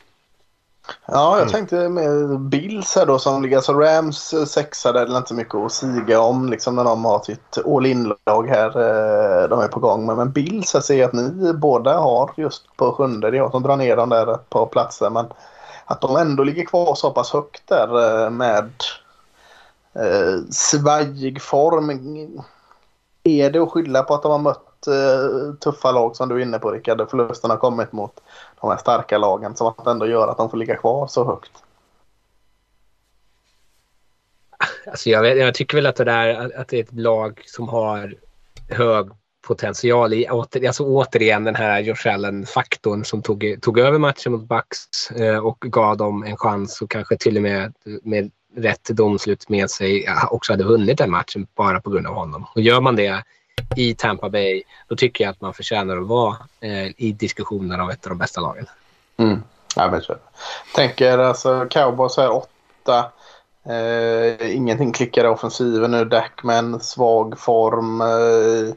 Ja, 1.07 1.39
jag 1.39 1.41
mm. 1.41 1.53
tänkte 1.53 1.89
med 1.89 2.41
Bills 2.41 2.97
här 2.97 3.07
då 3.07 3.19
som 3.19 3.43
ligger, 3.43 3.57
alltså 3.57 3.73
Rams 3.73 4.33
eh, 4.33 4.45
sexa 4.45 4.93
där 4.93 5.01
är 5.01 5.07
det 5.07 5.17
inte 5.17 5.35
mycket 5.35 5.55
att 5.55 5.73
siga 5.73 6.21
om 6.21 6.51
liksom 6.51 6.77
när 6.77 6.85
de 6.85 7.05
har 7.05 7.21
sitt 7.21 7.59
all 7.67 7.87
in-lag 7.87 8.49
här. 8.49 8.67
Eh, 8.67 9.49
de 9.49 9.61
är 9.61 9.69
på 9.69 9.81
gång 9.81 10.07
med. 10.07 10.17
Men 10.17 10.33
Bills, 10.33 10.75
jag 10.75 10.85
ser 10.85 11.05
att 11.05 11.13
ni 11.13 11.53
båda 11.53 11.99
har 11.99 12.31
just 12.37 12.77
på 12.77 12.93
sjunde. 12.93 13.31
Det 13.31 13.37
är 13.37 13.39
jag 13.39 13.51
som 13.51 13.63
drar 13.63 13.77
ner 13.77 13.97
dem 13.97 14.09
där 14.09 14.35
ett 14.35 14.51
par 14.51 14.67
platser. 14.67 15.11
Men 15.11 15.27
att 15.85 16.01
de 16.01 16.17
ändå 16.17 16.43
ligger 16.43 16.65
kvar 16.65 16.95
så 16.95 17.11
pass 17.11 17.33
högt 17.33 17.63
där 17.69 18.25
eh, 18.25 18.31
med 18.31 18.71
eh, 19.95 20.41
svajig 20.51 21.43
form. 21.43 21.91
Är 23.25 23.51
det 23.51 23.59
att 23.59 23.71
skylla 23.71 24.03
på 24.03 24.15
att 24.15 24.23
de 24.23 24.33
har 24.33 24.39
mött 24.39 24.66
Eh, 24.89 25.55
tuffa 25.61 25.93
lag 25.93 26.17
som 26.17 26.29
du 26.29 26.35
är 26.35 26.41
inne 26.41 26.59
på 26.59 26.71
Rickard. 26.71 27.11
Förlusten 27.11 27.51
har 27.51 27.57
kommit 27.57 27.93
mot 27.93 28.21
de 28.61 28.71
här 28.71 28.77
starka 28.77 29.19
lagen 29.19 29.57
som 29.57 29.67
att 29.67 29.87
ändå 29.87 30.07
gör 30.07 30.29
att 30.29 30.37
de 30.37 30.51
får 30.51 30.57
ligga 30.57 30.77
kvar 30.77 31.07
så 31.07 31.25
högt. 31.25 31.51
Alltså 34.87 35.11
jag, 35.11 35.23
vet, 35.23 35.39
jag 35.39 35.55
tycker 35.55 35.77
väl 35.77 35.87
att 35.87 35.97
det, 35.97 36.05
där, 36.05 36.61
att 36.61 36.69
det 36.69 36.79
är 36.79 36.83
ett 36.83 36.95
lag 36.95 37.43
som 37.47 37.69
har 37.69 38.15
hög 38.69 39.11
potential 39.47 40.13
i, 40.13 40.31
åter, 40.31 40.67
alltså 40.67 40.85
återigen 40.85 41.45
den 41.45 41.55
här 41.55 41.81
Josh 41.81 42.09
Allen-faktorn 42.15 43.05
som 43.05 43.23
tog, 43.23 43.59
tog 43.63 43.79
över 43.79 43.99
matchen 43.99 44.33
mot 44.33 44.49
Bucks 44.49 45.11
eh, 45.11 45.39
och 45.39 45.61
gav 45.61 45.97
dem 45.97 46.25
en 46.25 46.37
chans 46.37 46.83
och 46.83 46.91
kanske 46.91 47.17
till 47.17 47.37
och 47.37 47.43
med 47.43 47.75
med 48.03 48.31
rätt 48.57 48.85
domslut 48.85 49.49
med 49.49 49.71
sig 49.71 50.05
eh, 50.05 50.33
också 50.33 50.53
hade 50.53 50.65
vunnit 50.65 50.99
den 50.99 51.11
matchen 51.11 51.47
bara 51.55 51.81
på 51.81 51.91
grund 51.91 52.07
av 52.07 52.15
honom. 52.15 52.47
Och 52.55 52.61
gör 52.61 52.81
man 52.81 52.97
det 52.97 53.25
i 53.77 53.95
Tampa 53.95 54.29
Bay, 54.29 54.63
då 54.89 54.97
tycker 54.97 55.25
jag 55.25 55.31
att 55.31 55.41
man 55.41 55.55
förtjänar 55.55 55.97
att 55.97 56.07
vara 56.07 56.37
eh, 56.61 56.87
i 56.97 57.13
diskussionen 57.19 57.81
av 57.81 57.91
ett 57.91 58.07
av 58.07 58.11
de 58.11 58.19
bästa 58.19 58.41
lagen. 58.41 58.67
Mm. 59.17 59.43
Ja, 59.77 59.91
men 59.91 60.03
så. 60.03 60.17
Tänker 60.75 61.19
alltså 61.19 61.67
cowboys 61.71 62.19
är 62.19 62.31
åtta. 62.31 63.13
Eh, 63.69 64.57
ingenting 64.57 64.93
klickar 64.93 65.25
i 65.25 65.29
offensiven 65.29 65.91
nu. 65.91 66.05
Dackman, 66.05 66.81
svag 66.81 67.39
form. 67.39 68.01
Eh, 68.01 68.75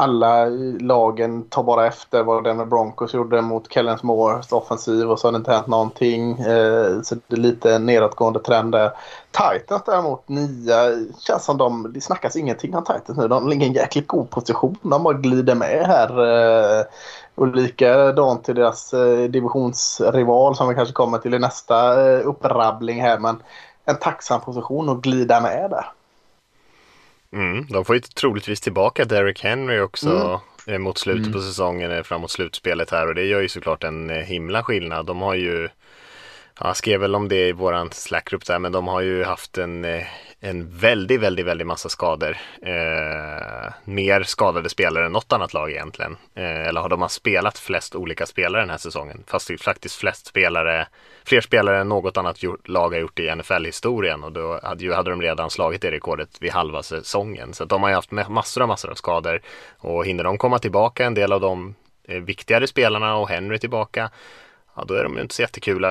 alla 0.00 0.44
lagen 0.80 1.42
tar 1.42 1.62
bara 1.62 1.86
efter 1.86 2.22
vad 2.22 2.44
Denver 2.44 2.64
Broncos 2.64 3.14
gjorde 3.14 3.42
mot 3.42 3.72
Kellens 3.72 4.02
Moores 4.02 4.52
offensiv 4.52 5.10
och 5.10 5.18
så 5.18 5.26
har 5.26 5.32
det 5.32 5.36
inte 5.36 5.52
hänt 5.52 5.66
någonting. 5.66 6.30
Eh, 6.30 7.02
så 7.02 7.14
det 7.26 7.36
är 7.36 7.40
lite 7.40 7.78
nedåtgående 7.78 8.40
trend 8.40 8.72
där. 8.72 8.90
Titans 9.30 9.82
däremot, 9.86 10.28
nia, 10.28 10.76
känns 11.18 11.44
som 11.44 11.58
de, 11.58 11.92
det 11.92 12.00
snackas 12.00 12.36
ingenting 12.36 12.76
om 12.76 12.84
Titans 12.84 13.18
nu. 13.18 13.28
De 13.28 13.48
ligger 13.48 13.66
i 13.66 13.68
en 13.68 13.74
jäkligt 13.74 14.06
god 14.06 14.30
position. 14.30 14.76
De 14.82 15.02
bara 15.02 15.14
glider 15.14 15.54
med 15.54 15.86
här. 15.86 16.10
Eh, 16.80 16.84
och 17.34 17.56
likadant 17.56 18.44
till 18.44 18.54
deras 18.54 18.94
eh, 18.94 19.28
divisionsrival 19.28 20.56
som 20.56 20.68
vi 20.68 20.74
kanske 20.74 20.94
kommer 20.94 21.18
till 21.18 21.34
i 21.34 21.38
nästa 21.38 22.08
eh, 22.10 22.28
upprabbling 22.28 23.02
här. 23.02 23.18
Men 23.18 23.42
en 23.84 23.96
tacksam 23.96 24.40
position 24.40 24.88
att 24.88 25.00
glida 25.00 25.40
med 25.40 25.70
där. 25.70 25.92
Mm, 27.32 27.66
de 27.66 27.84
får 27.84 27.96
ju 27.96 28.00
troligtvis 28.00 28.60
tillbaka 28.60 29.04
Derek 29.04 29.42
Henry 29.42 29.80
också 29.80 30.40
mm. 30.66 30.82
mot 30.82 30.98
slutet 30.98 31.26
mm. 31.26 31.32
på 31.32 31.40
säsongen, 31.40 31.90
eh, 31.90 32.02
framåt 32.02 32.30
slutspelet 32.30 32.90
här 32.90 33.06
och 33.06 33.14
det 33.14 33.24
gör 33.24 33.40
ju 33.40 33.48
såklart 33.48 33.84
en 33.84 34.10
himla 34.10 34.62
skillnad. 34.62 35.06
De 35.06 35.22
har 35.22 35.34
ju, 35.34 35.68
jag 36.60 36.76
skrev 36.76 37.00
väl 37.00 37.14
om 37.14 37.28
det 37.28 37.48
i 37.48 37.52
våran 37.52 37.90
Slack-grupp 37.92 38.46
där, 38.46 38.58
men 38.58 38.72
de 38.72 38.88
har 38.88 39.00
ju 39.00 39.24
haft 39.24 39.58
en 39.58 39.84
en 40.40 40.78
väldigt, 40.78 41.20
väldigt, 41.20 41.46
väldigt 41.46 41.66
massa 41.66 41.88
skador. 41.88 42.36
Eh, 42.62 43.72
mer 43.84 44.22
skadade 44.22 44.68
spelare 44.68 45.06
än 45.06 45.12
något 45.12 45.32
annat 45.32 45.54
lag 45.54 45.70
egentligen. 45.70 46.16
Eh, 46.34 46.68
eller 46.68 46.80
har 46.80 46.88
de 46.88 47.02
har 47.02 47.08
spelat 47.08 47.58
flest 47.58 47.94
olika 47.94 48.26
spelare 48.26 48.62
den 48.62 48.70
här 48.70 48.78
säsongen. 48.78 49.24
Fast 49.26 49.48
det 49.48 49.54
är 49.54 49.58
faktiskt 49.58 49.96
flest 49.96 50.26
spelare, 50.26 50.86
fler 51.24 51.40
spelare 51.40 51.80
än 51.80 51.88
något 51.88 52.16
annat 52.16 52.38
lag 52.64 52.90
har 52.90 52.98
gjort 52.98 53.20
i 53.20 53.34
NFL-historien. 53.34 54.24
Och 54.24 54.32
då 54.32 54.60
hade, 54.62 54.84
ju, 54.84 54.92
hade 54.92 55.10
de 55.10 55.22
redan 55.22 55.50
slagit 55.50 55.82
det 55.82 55.90
rekordet 55.90 56.42
vid 56.42 56.52
halva 56.52 56.82
säsongen. 56.82 57.54
Så 57.54 57.64
de 57.64 57.82
har 57.82 57.90
ju 57.90 57.94
haft 57.94 58.10
massor 58.10 58.62
av 58.62 58.68
massor 58.68 58.90
av 58.90 58.94
skador. 58.94 59.40
Och 59.78 60.06
hinner 60.06 60.24
de 60.24 60.38
komma 60.38 60.58
tillbaka, 60.58 61.06
en 61.06 61.14
del 61.14 61.32
av 61.32 61.40
de 61.40 61.74
eh, 62.04 62.20
viktigare 62.20 62.66
spelarna 62.66 63.16
och 63.16 63.28
Henry 63.28 63.58
tillbaka. 63.58 64.10
Ja, 64.76 64.84
då 64.88 64.94
är 64.94 65.04
de 65.04 65.16
ju 65.16 65.22
inte 65.22 65.34
så 65.34 65.42
jättekul 65.42 65.84
eh, 65.84 65.90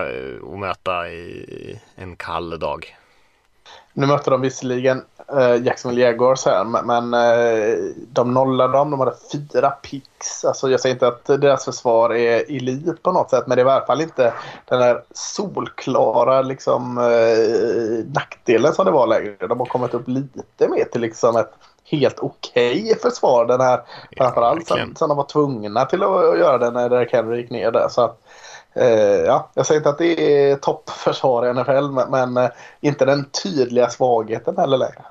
att 0.53 0.59
möta 0.59 1.09
i 1.09 1.79
en 1.95 2.15
kall 2.15 2.59
dag. 2.59 2.95
Nu 3.97 4.05
mötte 4.05 4.29
de 4.29 4.41
visserligen 4.41 5.03
eh, 5.37 5.55
Jacksonville 5.65 6.01
Jaguars 6.01 6.45
här, 6.45 6.63
men 6.63 7.13
eh, 7.13 7.77
de 8.11 8.33
nollade 8.33 8.73
dem. 8.73 8.91
De 8.91 8.99
hade 8.99 9.15
fyra 9.31 9.69
picks. 9.69 10.45
Alltså, 10.45 10.69
jag 10.69 10.79
säger 10.79 10.95
inte 10.95 11.07
att 11.07 11.25
deras 11.25 11.65
försvar 11.65 12.13
är 12.13 12.55
elit 12.57 13.03
på 13.03 13.11
något 13.11 13.29
sätt, 13.29 13.43
men 13.47 13.55
det 13.55 13.61
är 13.61 13.65
i 13.65 13.69
alla 13.69 13.85
fall 13.85 14.01
inte 14.01 14.33
den 14.65 14.79
där 14.79 15.01
solklara 15.11 16.41
liksom, 16.41 16.97
eh, 16.97 18.13
nackdelen 18.13 18.73
som 18.73 18.85
det 18.85 18.91
var 18.91 19.07
längre. 19.07 19.47
De 19.47 19.59
har 19.59 19.65
kommit 19.65 19.93
upp 19.93 20.07
lite 20.07 20.67
mer 20.69 20.83
till 20.83 21.01
liksom 21.01 21.35
ett 21.35 21.53
helt 21.83 22.19
okej 22.19 22.83
okay 22.83 22.95
försvar. 22.95 23.45
Den 23.45 23.61
här, 23.61 23.81
framförallt 24.17 24.67
sen, 24.67 24.95
sen 24.95 25.09
de 25.09 25.17
var 25.17 25.27
tvungna 25.27 25.85
till 25.85 26.03
att 26.03 26.39
göra 26.39 26.57
det 26.57 26.71
när 26.71 26.89
Derek 26.89 27.13
Henry 27.13 27.37
gick 27.37 27.49
ner 27.49 27.71
där. 27.71 27.87
Så 27.89 28.01
att, 28.01 28.21
ja, 29.25 29.51
jag 29.53 29.65
säger 29.65 29.79
inte 29.79 29.89
att 29.89 29.97
det 29.97 30.41
är 30.41 30.55
toppförsvar 30.55 31.45
i 31.45 31.53
NFL, 31.53 31.91
men, 31.91 32.11
men 32.11 32.37
eh, 32.45 32.49
inte 32.81 33.05
den 33.05 33.25
tydliga 33.43 33.89
svagheten 33.89 34.57
heller 34.57 34.77
längre. 34.77 35.05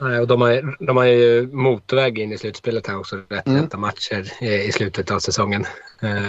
Nej, 0.00 0.20
och 0.20 0.26
de 0.26 0.40
har, 0.40 0.76
de 0.86 0.96
har 0.96 1.04
ju 1.04 1.46
motorväg 1.46 2.18
in 2.18 2.32
i 2.32 2.38
slutspelet 2.38 2.86
här 2.86 2.98
också. 2.98 3.16
Rätt 3.28 3.46
mm. 3.46 3.62
lätta 3.62 3.76
matcher 3.76 4.44
i 4.44 4.72
slutet 4.72 5.10
av 5.10 5.18
säsongen. 5.18 5.66
Eh, 6.02 6.26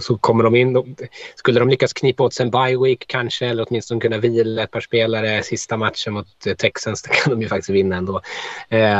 så 0.00 0.18
kommer 0.18 0.44
de 0.44 0.54
in. 0.54 0.96
Skulle 1.34 1.60
de 1.60 1.68
lyckas 1.68 1.92
knipa 1.92 2.22
åt 2.22 2.34
sig 2.34 2.44
en 2.44 2.50
bye 2.50 2.78
week 2.78 3.04
kanske 3.08 3.46
eller 3.46 3.66
åtminstone 3.68 4.00
kunna 4.00 4.18
vila 4.18 4.62
ett 4.62 4.70
par 4.70 4.80
spelare 4.80 5.42
sista 5.42 5.76
matchen 5.76 6.12
mot 6.12 6.26
Texans, 6.58 7.02
det 7.08 7.08
kan 7.08 7.30
de 7.30 7.42
ju 7.42 7.48
faktiskt 7.48 7.70
vinna 7.70 7.96
ändå. 7.96 8.20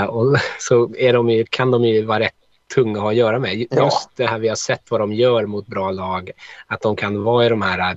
och 0.09 0.37
så 0.59 0.95
är 0.97 1.13
de 1.13 1.31
ju, 1.31 1.45
kan 1.51 1.71
de 1.71 1.85
ju 1.85 2.05
vara 2.05 2.21
rätt 2.21 2.44
tunga 2.75 2.99
att 2.99 3.03
ha 3.03 3.11
att 3.11 3.17
göra 3.17 3.39
med. 3.39 3.57
Just 3.57 3.71
ja. 3.71 3.91
det 4.17 4.27
här 4.27 4.39
vi 4.39 4.49
har 4.49 4.57
sett 4.57 4.91
vad 4.91 5.01
de 5.01 5.13
gör 5.13 5.47
mot 5.47 5.67
bra 5.67 5.91
lag. 5.91 6.31
Att 6.67 6.81
de 6.81 6.97
kan 6.97 7.23
vara 7.23 7.47
i 7.47 7.49
de 7.49 7.63
här 7.63 7.79
äh, 7.91 7.97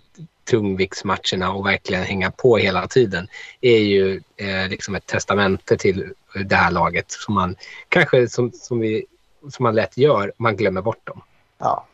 tungviktsmatcherna 0.50 1.52
och 1.52 1.66
verkligen 1.66 2.04
hänga 2.04 2.32
på 2.32 2.58
hela 2.58 2.88
tiden 2.88 3.28
är 3.62 3.80
ju 3.80 4.22
eh, 4.38 4.70
liksom 4.70 4.96
ett 4.96 5.06
testamente 5.06 5.78
till 5.78 6.14
det 6.46 6.56
här 6.56 6.72
laget 6.72 7.12
som 7.12 7.34
man 7.34 7.56
kanske 7.90 8.28
som, 8.28 8.52
som, 8.52 8.80
vi, 8.80 9.06
som 9.50 9.64
man 9.64 9.76
lätt 9.76 9.98
gör, 9.98 10.34
man 10.38 10.56
glömmer 10.56 10.82
bort 10.82 11.08
dem. 11.08 11.22
Ja. 11.58 11.86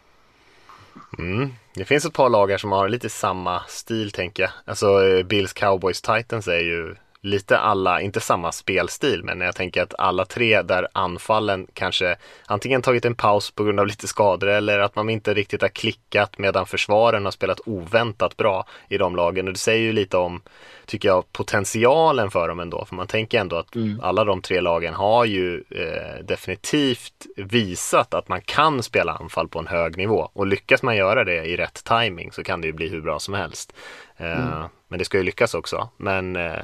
Mm. 1.17 1.53
Det 1.74 1.86
finns 1.86 2.05
ett 2.05 2.13
par 2.13 2.30
lag 2.30 2.51
här 2.51 2.57
som 2.57 2.71
har 2.71 2.89
lite 2.89 3.09
samma 3.09 3.63
stil 3.67 4.11
tänker 4.11 4.43
jag. 4.43 4.51
Alltså 4.65 5.07
eh, 5.07 5.24
Bills 5.24 5.53
Cowboys 5.53 6.01
Titans 6.01 6.47
är 6.47 6.59
ju 6.59 6.95
lite 7.24 7.57
alla, 7.57 8.01
inte 8.01 8.19
samma 8.19 8.51
spelstil, 8.51 9.24
men 9.24 9.41
jag 9.41 9.55
tänker 9.55 9.84
att 9.84 9.93
alla 9.97 10.26
tre 10.26 10.61
där 10.61 10.88
anfallen 10.93 11.67
kanske 11.74 12.15
antingen 12.45 12.82
tagit 12.82 13.05
en 13.05 13.15
paus 13.15 13.51
på 13.51 13.63
grund 13.63 13.80
av 13.80 13.88
lite 13.88 14.07
skador 14.07 14.49
eller 14.49 14.80
att 14.80 14.95
man 14.95 15.09
inte 15.09 15.34
riktigt 15.34 15.61
har 15.61 15.69
klickat 15.69 16.38
medan 16.38 16.65
försvaren 16.65 17.26
har 17.26 17.32
spelat 17.32 17.59
oväntat 17.65 18.38
bra 18.38 18.65
i 18.89 18.97
de 18.97 19.15
lagen. 19.15 19.47
Och 19.47 19.53
det 19.53 19.59
säger 19.59 19.82
ju 19.82 19.93
lite 19.93 20.17
om, 20.17 20.41
tycker 20.86 21.09
jag, 21.09 21.32
potentialen 21.32 22.32
för 22.32 22.47
dem 22.47 22.59
ändå. 22.59 22.86
För 22.86 22.95
man 22.95 23.07
tänker 23.07 23.39
ändå 23.39 23.55
att 23.55 23.76
mm. 23.76 23.99
alla 24.03 24.24
de 24.24 24.41
tre 24.41 24.61
lagen 24.61 24.93
har 24.93 25.26
ju 25.26 25.63
eh, 25.69 26.24
definitivt 26.24 27.26
visat 27.36 28.13
att 28.13 28.28
man 28.28 28.41
kan 28.41 28.84
spela 28.84 29.13
anfall 29.13 29.47
på 29.47 29.59
en 29.59 29.67
hög 29.67 29.97
nivå. 29.97 30.30
Och 30.34 30.47
lyckas 30.47 30.84
man 30.84 30.95
göra 30.95 31.24
det 31.24 31.45
i 31.45 31.57
rätt 31.57 31.84
timing 31.84 32.32
så 32.32 32.43
kan 32.43 32.61
det 32.61 32.67
ju 32.67 32.74
bli 32.74 32.89
hur 32.89 33.01
bra 33.01 33.19
som 33.19 33.34
helst. 33.34 33.74
Eh, 34.17 34.47
mm. 34.47 34.69
Men 34.88 34.99
det 34.99 35.05
ska 35.05 35.17
ju 35.17 35.24
lyckas 35.24 35.53
också. 35.53 35.89
Men 35.97 36.36
eh, 36.36 36.63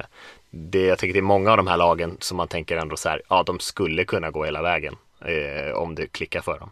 det, 0.50 0.86
jag 0.86 0.98
tänker 0.98 1.12
det 1.12 1.20
är 1.20 1.22
många 1.22 1.50
av 1.50 1.56
de 1.56 1.66
här 1.66 1.76
lagen 1.76 2.16
som 2.20 2.36
man 2.36 2.48
tänker 2.48 2.76
ändå 2.76 2.96
så 2.96 3.08
här, 3.08 3.22
ja 3.28 3.42
de 3.42 3.60
skulle 3.60 4.04
kunna 4.04 4.30
gå 4.30 4.44
hela 4.44 4.62
vägen 4.62 4.96
eh, 5.20 5.74
om 5.76 5.94
det 5.94 6.06
klickar 6.06 6.40
för 6.40 6.58
dem. 6.58 6.70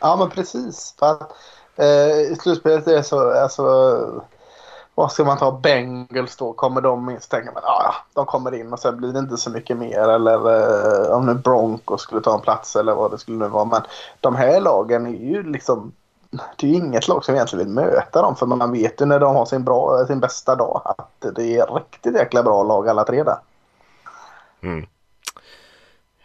Ja 0.00 0.16
men 0.16 0.30
precis. 0.30 0.94
För 0.98 1.10
att, 1.10 1.32
eh, 1.76 2.32
I 2.32 2.36
slutspelet 2.40 2.86
är 2.86 2.94
det 2.94 3.04
så, 3.04 3.30
alltså, 3.30 3.64
vad 4.94 5.12
ska 5.12 5.24
man 5.24 5.38
ta 5.38 5.52
Bengals 5.52 6.36
då? 6.36 6.52
Kommer 6.52 6.80
de 6.80 7.10
in? 7.10 7.20
Så 7.20 7.28
tänker 7.28 7.52
man, 7.52 7.62
ja, 7.66 7.94
de 8.14 8.26
kommer 8.26 8.54
in 8.54 8.72
och 8.72 8.78
sen 8.78 8.96
blir 8.96 9.12
det 9.12 9.18
inte 9.18 9.36
så 9.36 9.50
mycket 9.50 9.76
mer. 9.76 10.08
Eller 10.08 10.34
eh, 10.34 11.16
om 11.16 11.26
nu 11.26 11.34
Broncos 11.34 12.00
skulle 12.00 12.20
ta 12.20 12.34
en 12.34 12.40
plats 12.40 12.76
eller 12.76 12.94
vad 12.94 13.10
det 13.10 13.18
skulle 13.18 13.38
nu 13.38 13.48
vara. 13.48 13.64
Men 13.64 13.82
de 14.20 14.36
här 14.36 14.60
lagen 14.60 15.06
är 15.06 15.10
ju 15.10 15.42
liksom 15.42 15.92
det 16.56 16.66
är 16.66 16.70
ju 16.70 16.76
inget 16.76 17.08
lag 17.08 17.24
som 17.24 17.34
egentligen 17.34 17.66
vill 17.66 17.74
möta 17.74 18.22
dem 18.22 18.36
för 18.36 18.46
man 18.46 18.72
vet 18.72 19.00
ju 19.00 19.04
när 19.04 19.20
de 19.20 19.36
har 19.36 19.46
sin, 19.46 19.64
bra, 19.64 20.06
sin 20.06 20.20
bästa 20.20 20.56
dag 20.56 20.82
att 20.84 21.34
det 21.36 21.56
är 21.56 21.74
riktigt 21.74 22.14
jäkla 22.14 22.42
bra 22.42 22.62
lag 22.62 22.88
alla 22.88 23.04
tre 23.04 23.22
där. 23.22 23.38
Mm. 24.62 24.86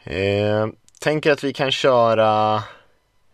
Eh, 0.03 0.73
tänker 0.99 1.31
att 1.31 1.43
vi 1.43 1.53
kan 1.53 1.71
köra 1.71 2.63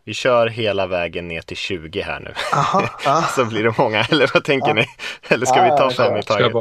vi 0.03 0.13
kör 0.13 0.47
hela 0.47 0.87
vägen 0.87 1.27
ner 1.27 1.41
till 1.41 1.57
20 1.57 2.01
här 2.01 2.19
nu. 2.19 2.33
Aha, 2.53 3.21
så 3.35 3.45
blir 3.45 3.63
det 3.63 3.73
många, 3.77 4.03
eller 4.03 4.31
vad 4.33 4.43
tänker 4.43 4.67
ja. 4.67 4.73
ni? 4.73 4.85
Eller 5.27 5.45
ska 5.45 5.63
vi 5.63 5.69
ta 5.69 5.91
fem 5.91 6.17
i 6.17 6.23
taget? 6.23 6.53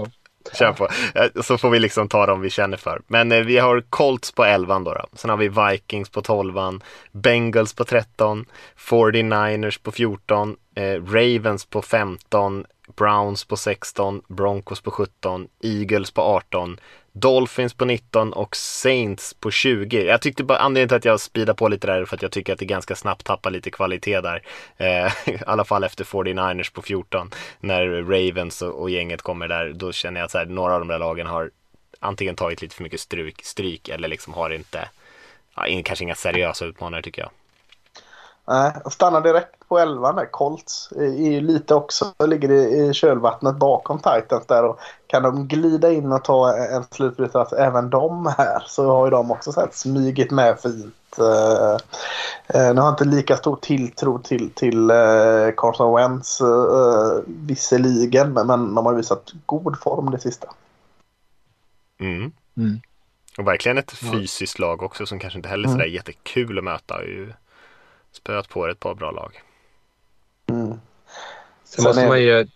Kör 0.53 0.73
på. 0.73 0.89
Eh, 1.15 1.43
så 1.43 1.59
får 1.59 1.71
vi 1.71 1.79
liksom 1.79 2.09
ta 2.09 2.27
dem 2.27 2.41
vi 2.41 2.51
känner 2.51 2.77
för. 2.77 3.03
Men 3.07 3.33
eh, 3.33 3.41
vi 3.41 3.59
har 3.59 3.81
Colts 3.91 4.33
på 4.33 4.45
11 4.45 4.79
då, 4.79 4.95
då. 4.95 5.07
Sen 5.13 5.31
har 5.31 5.37
vi 5.37 5.49
Vikings 5.49 6.09
på 6.09 6.23
12 6.23 6.55
Bengals 7.13 7.75
på 7.75 7.85
13 7.85 8.47
49ers 8.89 9.83
på 9.83 9.93
14 9.93 10.57
eh, 10.75 11.05
Ravens 11.05 11.65
på 11.65 11.83
15 11.83 12.65
Browns 12.97 13.45
på 13.45 13.57
16 13.57 14.23
Broncos 14.29 14.81
på 14.81 14.91
17 14.91 15.49
Eagles 15.63 16.11
på 16.11 16.23
18 16.23 16.81
Dolphins 17.17 17.75
på 17.75 17.85
19 17.85 18.33
och 18.33 18.57
Saints 18.57 19.35
på 19.35 19.51
20. 19.51 20.05
Jag 20.05 20.23
tyckte 20.23 20.45
bara, 20.45 20.59
anledningen 20.59 20.89
till 20.89 20.97
att 20.97 21.05
jag 21.05 21.21
speedar 21.21 21.55
på 21.55 21.69
lite 21.69 21.87
där 21.87 22.05
för 22.05 22.17
att 22.17 22.23
jag 22.23 22.33
tycker 22.33 22.53
att 22.53 22.59
det 22.59 22.65
ganska 22.65 22.97
snabbt 22.97 23.25
tappar 23.25 23.51
lite 23.51 23.71
kvalitet 23.71 24.21
där. 24.21 24.43
Eh, 24.77 25.29
I 25.35 25.39
alla 25.47 25.65
fall 25.65 25.85
efter 25.85 26.05
49ers 26.05 26.75
på 26.75 26.83
14. 26.83 27.31
När 27.61 27.87
Ravens 27.87 28.63
och, 28.63 28.83
och 28.83 28.91
gänget 28.91 29.23
kommer 29.23 29.49
där, 29.49 29.73
då 29.73 29.93
känner 29.93 30.21
jag 30.21 30.25
att 30.25 30.31
så 30.31 30.39
här, 30.39 30.47
några 30.47 30.75
av 30.75 30.81
de 30.81 30.89
där 30.89 30.99
lagen 30.99 31.27
har 31.27 31.51
antingen 32.01 32.37
tagit 32.37 32.63
lite 32.63 32.75
för 32.77 32.83
mycket 32.83 33.01
stryk, 33.01 33.45
stryk 33.45 33.89
eller 33.89 34.09
liksom 34.09 34.35
har 34.35 34.51
inte, 34.51 34.89
ja, 35.57 35.83
kanske 35.85 36.05
inga 36.05 36.15
seriösa 36.15 36.65
utmanare 36.65 37.03
tycker 37.03 37.23
jag. 37.23 37.31
Nej, 38.47 38.73
och 38.85 38.93
stannar 38.93 39.21
direkt 39.21 39.69
på 39.69 39.79
11 39.79 40.13
där. 40.13 40.27
Colts 40.27 40.93
är 40.97 41.31
ju 41.31 41.41
lite 41.41 41.75
också, 41.75 42.13
ligger 42.27 42.51
i 42.51 42.95
kölvattnet 42.95 43.57
bakom 43.57 43.99
Titans 43.99 44.47
där. 44.47 44.65
Och 44.65 44.79
kan 45.07 45.23
de 45.23 45.49
glida 45.49 45.93
in 45.93 46.13
och 46.13 46.25
ta 46.25 46.57
en 46.57 46.85
slutplats 46.85 47.53
även 47.53 47.91
de 47.91 48.27
här 48.39 48.63
så 48.67 48.87
har 48.87 49.07
ju 49.07 49.11
de 49.11 49.31
också 49.31 49.53
sett 49.53 49.75
smygit 49.75 50.31
med 50.31 50.61
fint. 50.61 50.95
Uh, 51.19 51.25
uh, 51.25 52.75
nu 52.75 52.81
har 52.81 52.87
jag 52.87 52.93
inte 52.93 53.05
lika 53.05 53.37
stor 53.37 53.57
tilltro 53.57 54.19
till, 54.19 54.51
till 54.51 54.91
uh, 54.91 55.51
Carson 55.57 55.95
Wentz 55.95 56.41
uh, 56.41 57.21
visserligen 57.27 58.33
men 58.33 58.47
de 58.47 58.87
har 58.87 58.95
visat 58.95 59.33
god 59.47 59.79
form 59.79 60.11
det 60.11 60.19
sista. 60.19 60.49
Mm. 62.01 62.33
Mm. 62.57 62.81
Och 63.39 63.47
verkligen 63.47 63.79
ett 63.79 63.93
fysiskt 63.93 64.59
lag 64.59 64.83
också 64.83 65.07
som 65.07 65.19
kanske 65.19 65.39
inte 65.39 65.49
heller 65.49 65.69
är 65.69 65.75
mm. 65.75 65.93
jättekul 65.93 66.59
att 66.59 66.65
möta 66.65 67.03
spöat 68.15 68.49
på 68.49 68.67
ett 68.67 68.81
par 68.81 68.95
bra 68.95 69.11
lag. 69.11 69.43
Mm. 70.51 70.69
Sen, 70.69 70.79
Sen 71.65 71.85
måste 71.85 72.03
är... 72.03 72.09
man 72.09 72.23
ju 72.23 72.47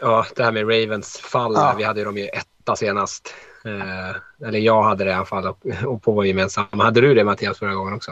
ja, 0.00 0.26
det 0.36 0.44
här 0.44 0.52
med 0.52 0.62
Ravens 0.62 1.18
fall. 1.18 1.52
Ja. 1.54 1.74
Vi 1.78 1.84
hade 1.84 2.00
ju 2.00 2.04
dem 2.04 2.18
ju 2.18 2.26
etta 2.26 2.76
senast. 2.76 3.34
Eh, 3.64 4.46
eller 4.48 4.58
jag 4.58 4.82
hade 4.82 5.04
det 5.04 5.10
i 5.10 5.14
alla 5.14 5.24
fall 5.24 5.46
och, 5.46 5.66
och 5.86 6.02
på 6.02 6.12
vår 6.12 6.26
gemensamma. 6.26 6.84
Hade 6.84 7.00
du 7.00 7.14
det 7.14 7.24
Mattias 7.24 7.58
förra 7.58 7.74
gången 7.74 7.94
också? 7.94 8.10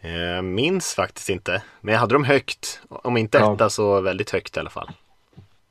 Eh, 0.00 0.42
minns 0.42 0.94
faktiskt 0.94 1.28
inte, 1.28 1.62
men 1.80 1.92
jag 1.92 2.00
hade 2.00 2.14
dem 2.14 2.24
högt. 2.24 2.80
Om 2.88 3.16
inte 3.16 3.38
Ja. 3.38 3.54
etta 3.54 3.70
så 3.70 4.00
väldigt 4.00 4.30
högt 4.30 4.56
i 4.56 4.60
alla 4.60 4.70
fall. 4.70 4.90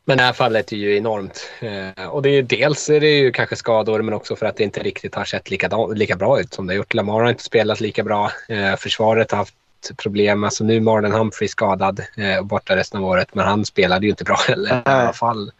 Men 0.05 0.17
det 0.17 0.23
här 0.23 0.33
fallet 0.33 0.71
är 0.71 0.77
ju 0.77 0.97
enormt. 0.97 1.49
Eh, 1.59 2.07
och 2.07 2.21
det 2.21 2.29
är 2.29 2.33
ju, 2.33 2.41
dels 2.41 2.89
är 2.89 2.99
det 2.99 3.09
ju 3.09 3.31
kanske 3.31 3.55
skador 3.55 4.01
men 4.01 4.13
också 4.13 4.35
för 4.35 4.45
att 4.45 4.57
det 4.57 4.63
inte 4.63 4.83
riktigt 4.83 5.15
har 5.15 5.25
sett 5.25 5.49
lika, 5.49 5.87
lika 5.93 6.15
bra 6.15 6.39
ut 6.39 6.53
som 6.53 6.67
det 6.67 6.73
har 6.73 6.77
gjort. 6.77 6.93
Lamar 6.93 7.13
har 7.21 7.29
inte 7.29 7.43
spelat 7.43 7.79
lika 7.79 8.03
bra. 8.03 8.31
Eh, 8.47 8.75
försvaret 8.75 9.31
har 9.31 9.37
haft 9.37 9.55
problem. 9.97 10.43
Alltså 10.43 10.63
nu 10.63 10.75
är 10.75 10.81
Marlon 10.81 11.11
Humphrey 11.11 11.47
skadad 11.47 12.03
eh, 12.17 12.37
och 12.37 12.45
borta 12.45 12.75
resten 12.75 12.99
av 12.99 13.05
året 13.05 13.35
men 13.35 13.45
han 13.45 13.65
spelade 13.65 14.05
ju 14.05 14.09
inte 14.09 14.23
bra 14.23 14.35
heller 14.47 14.75
i 14.75 14.81
alla 14.85 15.13
fall. 15.13 15.51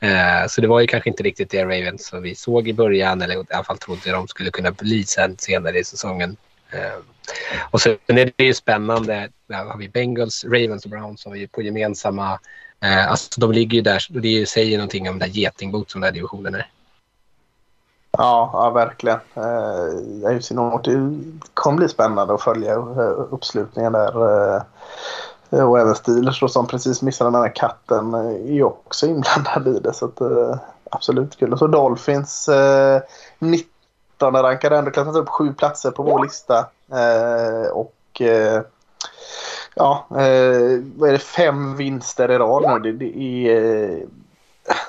Eh, 0.00 0.46
så 0.48 0.60
det 0.60 0.66
var 0.66 0.80
ju 0.80 0.86
kanske 0.86 1.10
inte 1.10 1.22
riktigt 1.22 1.50
det 1.50 1.64
Ravens 1.64 2.06
som 2.06 2.22
vi 2.22 2.34
såg 2.34 2.68
i 2.68 2.72
början 2.72 3.22
eller 3.22 3.34
i 3.34 3.44
alla 3.50 3.64
fall 3.64 3.78
trodde 3.78 4.10
de 4.10 4.28
skulle 4.28 4.50
kunna 4.50 4.70
bli 4.70 5.04
sen 5.04 5.36
senare 5.38 5.78
i 5.78 5.84
säsongen. 5.84 6.36
Eh, 6.70 6.98
och 7.70 7.80
sen 7.80 7.98
är 8.06 8.32
det 8.36 8.44
ju 8.44 8.54
spännande. 8.54 9.28
Där 9.46 9.64
har 9.64 9.78
vi 9.78 9.88
Bengals, 9.88 10.44
Ravens 10.44 10.84
och 10.84 10.90
Browns 10.90 11.24
har 11.24 11.32
vi 11.32 11.46
på 11.46 11.62
gemensamma 11.62 12.38
alltså 13.08 13.40
de 13.40 13.52
ligger 13.52 13.76
ju 13.76 13.82
där, 13.82 14.06
det 14.08 14.48
säger 14.48 14.78
någonting 14.78 15.08
om 15.08 15.18
det 15.18 15.26
där 15.26 15.32
getingbot 15.32 15.90
som 15.90 16.00
den 16.00 16.08
här 16.08 16.14
divisionen 16.14 16.54
är. 16.54 16.66
Ja, 18.20 18.50
ja 18.52 18.70
verkligen. 18.70 19.18
Eh, 19.34 20.56
North 20.56 20.90
det 20.90 21.20
kommer 21.54 21.76
bli 21.76 21.88
spännande 21.88 22.34
att 22.34 22.42
följa 22.42 22.72
eh, 22.72 23.24
uppslutningen 23.30 23.92
där. 23.92 24.24
Eh, 25.50 25.68
och 25.68 25.78
även 25.78 25.94
Steelers 25.94 26.52
som 26.52 26.66
precis 26.66 27.02
missade 27.02 27.30
den 27.30 27.42
här 27.42 27.54
katten 27.54 28.14
eh, 28.14 28.20
är 28.20 28.52
ju 28.52 28.64
också 28.64 29.06
inblandad 29.06 29.68
i 29.68 29.78
det. 29.78 29.92
Så 29.92 30.04
att, 30.04 30.20
eh, 30.20 30.56
absolut 30.90 31.36
kul. 31.36 31.52
Och 31.52 31.58
så 31.58 31.66
Dolphins 31.66 32.48
eh, 32.48 33.02
19 33.38 34.32
rankade 34.32 34.76
ändå 34.76 34.90
klättrat 34.90 35.16
upp 35.16 35.28
sju 35.28 35.52
platser 35.52 35.90
på 35.90 36.02
vår 36.02 36.22
lista. 36.22 36.58
Eh, 36.92 37.70
och 37.72 38.20
eh, 38.20 38.62
ja, 39.74 40.06
eh, 40.10 40.80
vad 40.96 41.08
är 41.08 41.12
det? 41.12 41.18
Fem 41.18 41.76
vinster 41.76 42.30
i 42.30 42.38
rad 42.38 42.82
nu. 42.82 42.92
Det, 42.92 43.04
det 43.04 43.18
är, 43.18 43.90
eh, 43.90 43.98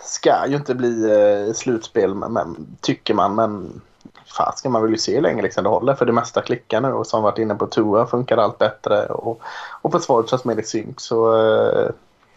ska 0.04 0.48
ju 0.48 0.56
inte 0.56 0.76
bli 0.76 1.12
eh, 1.12 1.54
slutspel 1.54 2.16
men, 2.16 2.34
men, 2.34 2.78
tycker 2.82 3.14
man. 3.14 3.36
Men 3.36 3.82
fan 4.26 4.54
ska 4.58 4.70
man 4.70 4.82
väl 4.82 4.92
ju 4.92 4.98
se 4.98 5.22
länge 5.22 5.42
liksom 5.42 5.64
det 5.64 5.70
håller. 5.70 5.94
För 5.94 6.06
det 6.06 6.12
mesta 6.12 6.42
klickar 6.42 6.82
nu 6.82 6.88
och 6.88 7.08
som 7.08 7.24
varit 7.24 7.38
inne 7.38 7.56
på 7.56 7.68
toa 7.68 8.08
funkar 8.08 8.38
allt 8.38 8.58
bättre. 8.58 9.06
Och, 9.06 9.42
och 9.82 9.92
försvaret 9.92 10.30
känns 10.30 10.46
mer 10.46 10.60
i 10.60 10.64
synk. 10.64 11.00
Så 11.00 11.34
eh, 11.36 11.90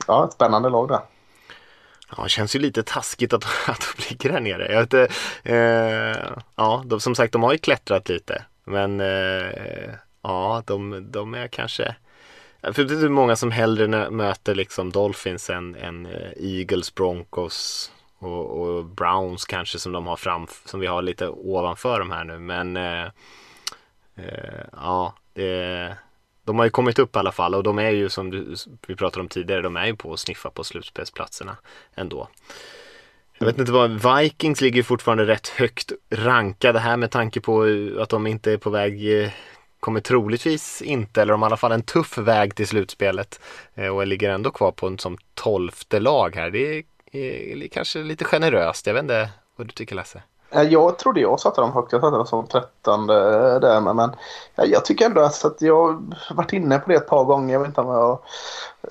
ja, 0.07 0.24
ett 0.24 0.32
spännande 0.32 0.68
lag 0.68 0.88
där. 0.88 1.01
Ja, 2.16 2.22
det 2.22 2.28
känns 2.28 2.57
ju 2.57 2.59
lite 2.59 2.82
taskigt 2.82 3.32
att, 3.32 3.45
att 3.68 3.80
de 3.97 4.03
ligger 4.09 4.30
här 4.30 4.40
nere. 4.40 4.72
Jag 4.72 4.80
vet 4.80 5.11
eh, 5.42 6.34
ja, 6.57 6.82
de, 6.86 7.01
som 7.01 7.14
sagt 7.14 7.32
de 7.32 7.42
har 7.42 7.53
ju 7.53 7.59
klättrat 7.59 8.09
lite. 8.09 8.42
Men 8.64 9.01
eh, 9.01 9.95
ja, 10.22 10.62
de, 10.66 11.11
de 11.11 11.34
är 11.34 11.49
kanske 11.49 11.95
för 12.73 12.85
det 12.85 12.95
är 12.95 13.09
många 13.09 13.37
som 13.37 13.51
hellre 13.51 14.11
möter 14.11 14.55
liksom 14.55 14.91
Dolphins 14.91 15.51
än, 15.51 15.75
än 15.75 16.07
eh, 16.07 16.31
Eagles, 16.37 16.95
Broncos 16.95 17.91
och, 18.19 18.61
och 18.61 18.85
Browns 18.85 19.45
kanske 19.45 19.79
som 19.79 19.93
de 19.93 20.07
har 20.07 20.17
fram, 20.17 20.47
som 20.65 20.81
vi 20.81 20.87
har 20.87 21.03
lite 21.03 21.29
ovanför 21.29 21.99
de 21.99 22.11
här 22.11 22.25
nu. 22.25 22.39
Men 22.39 22.77
eh, 22.77 23.05
eh, 24.17 24.65
ja, 24.73 25.15
det, 25.33 25.97
de 26.45 26.59
har 26.59 26.65
ju 26.65 26.71
kommit 26.71 26.99
upp 26.99 27.17
i 27.17 27.19
alla 27.19 27.33
fall 27.33 27.55
och 27.55 27.62
de 27.62 27.79
är 27.79 27.91
ju 27.91 28.09
som 28.09 28.31
du, 28.31 28.55
vi 28.87 28.97
pratade 28.97 29.21
om 29.21 29.29
tidigare, 29.29 29.62
de 29.62 29.77
är 29.77 29.87
ju 29.87 29.97
på 29.97 30.12
att 30.12 30.21
sniffa 30.21 30.51
på 30.51 30.65
slutspelsplatserna 30.65 31.57
ändå. 31.95 32.29
Jag 33.39 33.47
vet 33.47 33.59
inte 33.59 33.73
vad, 33.73 34.19
Vikings 34.21 34.61
ligger 34.61 34.77
ju 34.77 34.83
fortfarande 34.83 35.27
rätt 35.27 35.49
högt 35.49 35.93
rankade 36.11 36.79
här 36.79 36.97
med 36.97 37.11
tanke 37.11 37.41
på 37.41 37.62
att 38.01 38.09
de 38.09 38.27
inte 38.27 38.53
är 38.53 38.57
på 38.57 38.71
väg 38.71 39.23
eh, 39.23 39.31
kommer 39.85 40.01
troligtvis 40.01 40.82
inte, 40.82 41.22
eller 41.22 41.32
de 41.32 41.43
har 41.43 41.49
i 41.49 41.51
alla 41.51 41.57
fall 41.57 41.72
en 41.72 41.82
tuff 41.82 42.18
väg 42.18 42.55
till 42.55 42.66
slutspelet 42.66 43.41
eh, 43.74 43.89
och 43.89 44.07
ligger 44.07 44.30
ändå 44.30 44.51
kvar 44.51 44.72
på 44.72 44.87
en 44.87 44.99
som 44.99 45.18
tolfte 45.35 46.01
lag 46.01 46.37
här. 46.37 46.51
Det 46.51 46.59
är, 46.59 46.85
är 47.12 47.68
kanske 47.68 47.99
lite 47.99 48.24
generöst. 48.24 48.87
Jag 48.87 48.95
vet 48.95 49.03
inte 49.03 49.30
vad 49.57 49.66
du 49.66 49.72
tycker 49.72 49.97
Lasse? 49.97 50.22
Eh, 50.55 50.63
jag 50.63 50.99
trodde 50.99 51.21
jag 51.21 51.41
satte 51.41 51.61
dem 51.61 51.73
högt. 51.73 51.93
Jag 51.93 52.01
satte 52.01 52.17
dem 52.17 52.27
som 52.27 52.47
13 52.47 53.07
där. 53.07 53.81
Men, 53.81 53.97
men 53.97 54.11
jag 54.57 54.85
tycker 54.85 55.07
ändå 55.07 55.21
att 55.21 55.57
jag 55.59 55.87
har 56.29 56.35
varit 56.35 56.53
inne 56.53 56.79
på 56.79 56.91
det 56.91 56.97
ett 56.97 57.07
par 57.07 57.25
gånger. 57.25 57.53
Jag 57.53 57.61
vet 57.61 57.69
inte 57.69 57.81
om 57.81 57.95
jag 57.95 58.03
har 58.03 58.21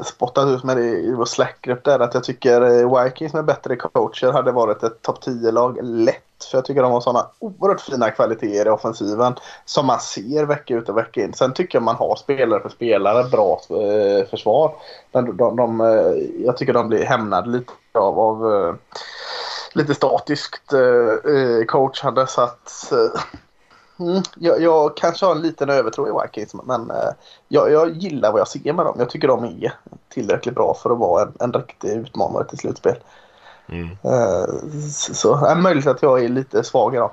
spottat 0.04 0.48
ut 0.48 0.64
med 0.64 0.78
det 0.78 0.84
i 0.84 1.14
vår 1.14 1.26
slackgrupp 1.26 1.84
där. 1.84 2.00
Att 2.00 2.14
jag 2.14 2.24
tycker 2.24 2.62
eh, 2.62 3.04
Vikings 3.04 3.34
med 3.34 3.46
bättre 3.46 3.76
coacher 3.76 4.32
hade 4.32 4.52
varit 4.52 4.84
ett 4.84 5.02
topp 5.02 5.24
10-lag 5.26 5.80
lätt. 5.82 6.24
För 6.52 6.58
jag 6.58 6.66
tycker 6.66 6.82
de 6.82 6.92
har 6.92 7.02
sådana 7.02 7.28
oerhört 7.40 7.82
fina 7.82 8.12
kvaliteter 8.12 8.66
i 8.66 8.70
offensiven. 8.70 9.36
Som 9.66 9.86
man 9.86 10.00
ser 10.00 10.46
vecka 10.46 10.74
ut 10.74 10.90
och 10.90 10.98
vecka 10.98 11.24
in. 11.24 11.34
Sen 11.34 11.54
tycker 11.54 11.76
jag 11.76 11.84
man 11.84 11.96
har 11.96 12.16
spelare 12.16 12.62
för 12.62 12.70
spelare. 12.70 13.24
Bra 13.24 13.62
eh, 13.70 14.28
försvar. 14.28 14.76
Men 15.12 15.26
de, 15.26 15.38
de, 15.38 15.56
de, 15.56 15.80
jag 16.46 16.58
tycker 16.58 16.74
de 16.74 16.88
blir 16.88 17.06
hämnade 17.06 17.50
lite 17.50 17.72
av, 17.94 18.20
av 18.20 18.78
lite 19.74 19.94
statiskt 19.94 20.74
eh, 20.74 21.66
coachande 21.68 22.28
så 22.28 22.42
att 22.42 22.92
eh, 22.92 23.22
mm, 24.00 24.24
jag, 24.36 24.62
jag 24.62 24.98
kanske 24.98 25.26
har 25.26 25.36
en 25.36 25.42
liten 25.42 25.70
övertro 25.70 26.08
i 26.08 26.22
Vikings 26.22 26.54
men 26.64 26.92
eh, 26.92 27.10
jag, 27.48 27.72
jag 27.72 27.90
gillar 27.90 28.32
vad 28.32 28.42
jag 28.42 28.48
ser 28.48 28.74
med 28.74 28.86
dem. 28.86 28.96
Jag 29.00 29.10
tycker 29.10 29.28
de 29.28 29.44
är 29.44 29.74
tillräckligt 30.10 30.56
bra 30.56 30.74
för 30.84 30.90
att 30.90 31.00
vara 31.00 31.22
en, 31.24 31.34
en 31.40 31.54
riktig 31.54 31.90
utmanare 31.90 32.46
till 32.46 32.58
slutspel. 32.58 32.96
Mm. 33.68 33.90
Eh, 34.04 34.46
så 34.92 35.14
så 35.14 35.46
är 35.46 35.56
det 35.56 35.62
möjligt 35.62 35.88
att 35.88 36.02
jag 36.02 36.24
är 36.24 36.30
lite 36.30 36.64
svag 36.64 36.96
idag. 36.96 37.12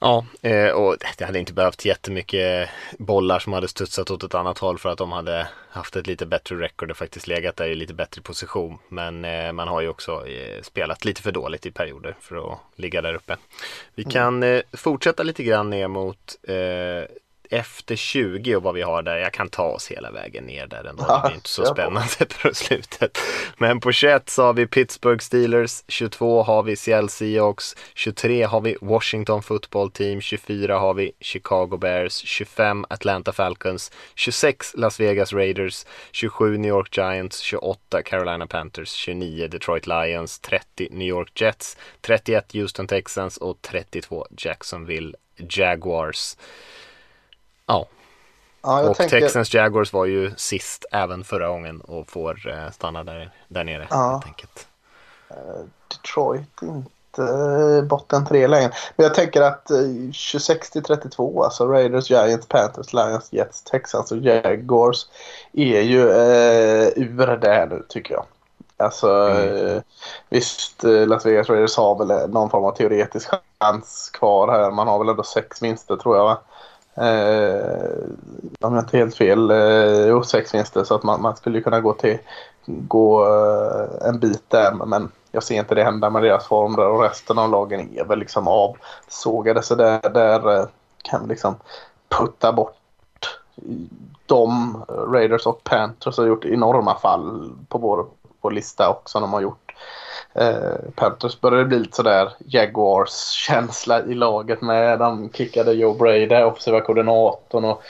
Ja, 0.00 0.24
eh, 0.42 0.70
och 0.70 0.96
det 1.18 1.24
hade 1.24 1.38
inte 1.38 1.52
behövt 1.52 1.84
jättemycket 1.84 2.68
bollar 2.98 3.38
som 3.38 3.52
hade 3.52 3.68
studsat 3.68 4.10
åt 4.10 4.22
ett 4.22 4.34
annat 4.34 4.58
håll 4.58 4.78
för 4.78 4.88
att 4.88 4.98
de 4.98 5.12
hade 5.12 5.48
haft 5.70 5.96
ett 5.96 6.06
lite 6.06 6.26
bättre 6.26 6.56
record 6.56 6.90
och 6.90 6.96
faktiskt 6.96 7.26
legat 7.26 7.56
där 7.56 7.68
i 7.68 7.74
lite 7.74 7.94
bättre 7.94 8.22
position. 8.22 8.78
Men 8.88 9.24
eh, 9.24 9.52
man 9.52 9.68
har 9.68 9.80
ju 9.80 9.88
också 9.88 10.26
eh, 10.26 10.62
spelat 10.62 11.04
lite 11.04 11.22
för 11.22 11.32
dåligt 11.32 11.66
i 11.66 11.70
perioder 11.70 12.16
för 12.20 12.52
att 12.52 12.58
ligga 12.76 13.02
där 13.02 13.14
uppe. 13.14 13.36
Vi 13.94 14.04
kan 14.04 14.42
eh, 14.42 14.62
fortsätta 14.72 15.22
lite 15.22 15.42
grann 15.42 15.70
ner 15.70 15.88
mot 15.88 16.36
efter 17.50 17.96
20 17.96 18.56
och 18.56 18.62
vad 18.62 18.74
vi 18.74 18.82
har 18.82 19.02
där. 19.02 19.16
Jag 19.16 19.32
kan 19.32 19.48
ta 19.48 19.62
oss 19.62 19.90
hela 19.90 20.10
vägen 20.10 20.44
ner 20.44 20.66
där 20.66 20.84
ändå. 20.84 21.04
Det 21.04 21.28
är 21.28 21.34
inte 21.34 21.48
så 21.48 21.64
spännande 21.64 22.26
på 22.42 22.54
slutet. 22.54 23.18
Men 23.56 23.80
på 23.80 23.92
21 23.92 24.30
så 24.30 24.42
har 24.42 24.52
vi 24.52 24.66
Pittsburgh 24.66 25.20
Steelers, 25.20 25.84
22 25.88 26.42
har 26.42 26.62
vi 26.62 26.76
Seattle 26.76 27.08
Seahawks, 27.08 27.76
23 27.94 28.42
har 28.42 28.60
vi 28.60 28.76
Washington 28.80 29.42
Football 29.42 29.90
Team, 29.90 30.20
24 30.20 30.78
har 30.78 30.94
vi 30.94 31.12
Chicago 31.20 31.76
Bears, 31.76 32.16
25 32.16 32.84
Atlanta 32.90 33.32
Falcons, 33.32 33.92
26 34.14 34.74
Las 34.74 35.00
Vegas 35.00 35.32
Raiders, 35.32 35.86
27 36.12 36.58
New 36.58 36.68
York 36.68 36.96
Giants, 36.96 37.40
28 37.40 38.02
Carolina 38.02 38.46
Panthers, 38.46 38.92
29 38.92 39.48
Detroit 39.48 39.86
Lions, 39.86 40.38
30 40.40 40.88
New 40.90 41.08
York 41.08 41.40
Jets, 41.40 41.76
31 42.00 42.52
Houston 42.52 42.86
Texans 42.86 43.36
och 43.36 43.62
32 43.62 44.26
Jacksonville 44.38 45.14
Jaguars. 45.36 46.36
Ja, 47.68 47.86
Ja, 48.62 48.88
och 48.88 48.96
tänker, 48.96 49.20
Texans 49.20 49.54
Jaguars 49.54 49.92
var 49.92 50.04
ju 50.06 50.32
sist 50.36 50.84
även 50.92 51.24
förra 51.24 51.48
gången 51.48 51.80
och 51.80 52.08
får 52.10 52.48
eh, 52.48 52.70
stanna 52.70 53.04
där, 53.04 53.30
där 53.48 53.64
nere 53.64 53.86
Ja. 53.90 54.10
helt 54.12 54.26
enkelt. 54.26 54.66
Detroit 55.88 56.62
inte 56.62 57.22
eh, 57.22 57.82
botten 57.84 58.26
tre 58.26 58.46
längre. 58.46 58.72
Men 58.96 59.04
jag 59.04 59.14
tänker 59.14 59.42
att 59.42 59.70
eh, 59.70 59.76
26 60.12 60.70
till 60.70 60.82
32, 60.82 61.44
alltså 61.44 61.66
Raiders, 61.66 62.10
Giants, 62.10 62.46
Panthers, 62.46 62.92
Lions, 62.92 63.32
Jets, 63.32 63.62
Texans 63.62 64.12
och 64.12 64.18
Jaguars 64.18 65.06
är 65.52 65.80
ju 65.80 66.10
eh, 66.10 66.88
ur 66.96 67.36
det 67.36 67.48
här 67.48 67.66
nu 67.66 67.84
tycker 67.88 68.14
jag. 68.14 68.24
Alltså 68.76 69.28
eh, 69.30 69.82
visst, 70.28 70.84
eh, 70.84 71.06
Las 71.06 71.26
Vegas 71.26 71.48
Raiders 71.48 71.76
har 71.76 71.98
väl 71.98 72.10
eh, 72.10 72.28
någon 72.28 72.50
form 72.50 72.64
av 72.64 72.72
teoretisk 72.76 73.30
chans 73.58 74.10
kvar 74.12 74.48
här. 74.48 74.70
Man 74.70 74.88
har 74.88 74.98
väl 74.98 75.08
ändå 75.08 75.22
sex 75.22 75.62
vinster 75.62 75.96
tror 75.96 76.16
jag 76.16 76.24
va? 76.24 76.38
Eh, 77.00 78.08
om 78.60 78.74
jag 78.74 78.82
inte 78.82 78.98
helt 78.98 79.16
fel, 79.16 79.50
eh, 79.50 80.06
jo 80.06 80.22
sex 80.22 80.54
vinster 80.54 80.84
så 80.84 80.94
att 80.94 81.02
man, 81.02 81.22
man 81.22 81.36
skulle 81.36 81.60
kunna 81.60 81.80
gå 81.80 81.92
till 81.92 82.18
gå 82.66 83.26
eh, 83.26 84.08
en 84.08 84.18
bit 84.18 84.50
där 84.50 84.72
men 84.72 85.10
jag 85.32 85.42
ser 85.42 85.54
inte 85.54 85.74
det 85.74 85.84
hända 85.84 86.10
med 86.10 86.22
deras 86.22 86.46
form 86.46 86.76
där 86.76 86.88
och 86.88 87.02
resten 87.02 87.38
av 87.38 87.50
lagen 87.50 87.98
är 87.98 88.04
väl 88.04 88.18
liksom 88.18 88.48
avsågade 88.48 89.62
så 89.62 89.74
där, 89.74 90.10
där 90.10 90.56
eh, 90.56 90.66
kan 91.02 91.22
vi 91.22 91.28
liksom 91.28 91.54
putta 92.08 92.52
bort 92.52 92.74
de 94.26 94.82
Raiders 94.88 95.46
och 95.46 95.64
Panthers 95.64 96.18
har 96.18 96.26
gjort 96.26 96.44
enorma 96.44 96.98
fall 96.98 97.52
på 97.68 97.78
vår, 97.78 98.06
vår 98.40 98.50
lista 98.50 98.90
också 98.90 99.20
de 99.20 99.32
har 99.32 99.40
gjort. 99.40 99.67
Eh, 100.34 100.90
Panthers 100.94 101.40
började 101.40 101.64
bli 101.64 101.78
lite 101.78 101.96
sådär 101.96 102.32
Jaguars 102.38 103.30
känsla 103.30 104.02
i 104.02 104.14
laget 104.14 104.62
med. 104.62 104.98
De 104.98 105.30
kickade 105.32 105.72
Joe 105.72 105.94
Brady, 105.94 106.42
offensiva 106.42 106.80
koordinatorn 106.80 107.64
och 107.64 107.82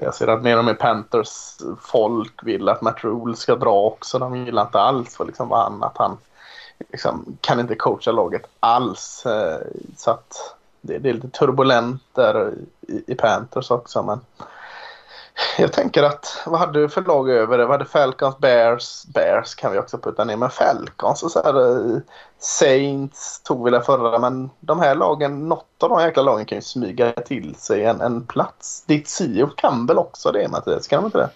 Jag 0.00 0.14
ser 0.14 0.28
att 0.28 0.42
mer 0.42 0.58
och 0.58 0.64
mer 0.64 0.74
Panthers 0.74 1.56
folk 1.82 2.40
vill 2.42 2.68
att 2.68 2.82
Matt 2.82 3.04
Rule 3.04 3.36
ska 3.36 3.56
dra 3.56 3.82
också. 3.82 4.18
De 4.18 4.36
gillar 4.36 4.62
inte 4.62 4.80
alls 4.80 5.06
liksom 5.06 5.18
vad 5.18 5.26
liksom 5.28 5.50
han, 5.50 5.82
att 5.82 5.98
han 5.98 6.18
liksom, 6.90 7.38
kan 7.40 7.60
inte 7.60 7.74
coacha 7.74 8.12
laget 8.12 8.46
alls. 8.60 9.26
Eh, 9.26 9.60
så 9.96 10.10
att 10.10 10.56
det, 10.80 10.98
det 10.98 11.08
är 11.08 11.14
lite 11.14 11.28
turbulent 11.28 12.02
där 12.12 12.52
i, 12.80 13.04
i 13.06 13.14
Panthers 13.14 13.70
också. 13.70 14.02
Men 14.02 14.20
jag 15.58 15.72
tänker 15.72 16.02
att 16.02 16.42
vad 16.46 16.60
hade 16.60 16.80
du 16.80 16.88
för 16.88 17.02
lag 17.02 17.30
över 17.30 17.58
det? 17.58 17.64
Vad 17.64 17.74
hade 17.74 17.90
Falcons, 17.90 18.38
Bears? 18.38 19.04
Bears 19.04 19.54
kan 19.54 19.72
vi 19.72 19.78
också 19.78 19.98
putta 19.98 20.24
ner. 20.24 20.36
Men 20.36 20.50
Falcons 20.50 21.22
och 21.22 21.30
så 21.30 21.42
här, 21.42 21.70
eh, 21.94 21.98
Saints 22.38 23.42
tog 23.42 23.64
vi 23.64 23.70
där 23.70 23.80
förra. 23.80 24.18
Men 24.18 24.50
de 24.60 24.80
här 24.80 24.94
lagen, 24.94 25.48
något 25.48 25.82
av 25.82 25.88
de 25.88 26.00
jäkla 26.00 26.22
lagen 26.22 26.46
kan 26.46 26.58
ju 26.58 26.62
smyga 26.62 27.12
till 27.12 27.54
sig 27.54 27.84
en, 27.84 28.00
en 28.00 28.26
plats. 28.26 28.84
Ditt 28.86 29.08
Sio 29.08 29.46
kan 29.46 29.86
väl 29.86 29.98
också 29.98 30.32
det 30.32 30.48
Mattias? 30.48 30.88
Kan 30.88 31.02
de 31.02 31.06
inte 31.06 31.18
det? 31.18 31.30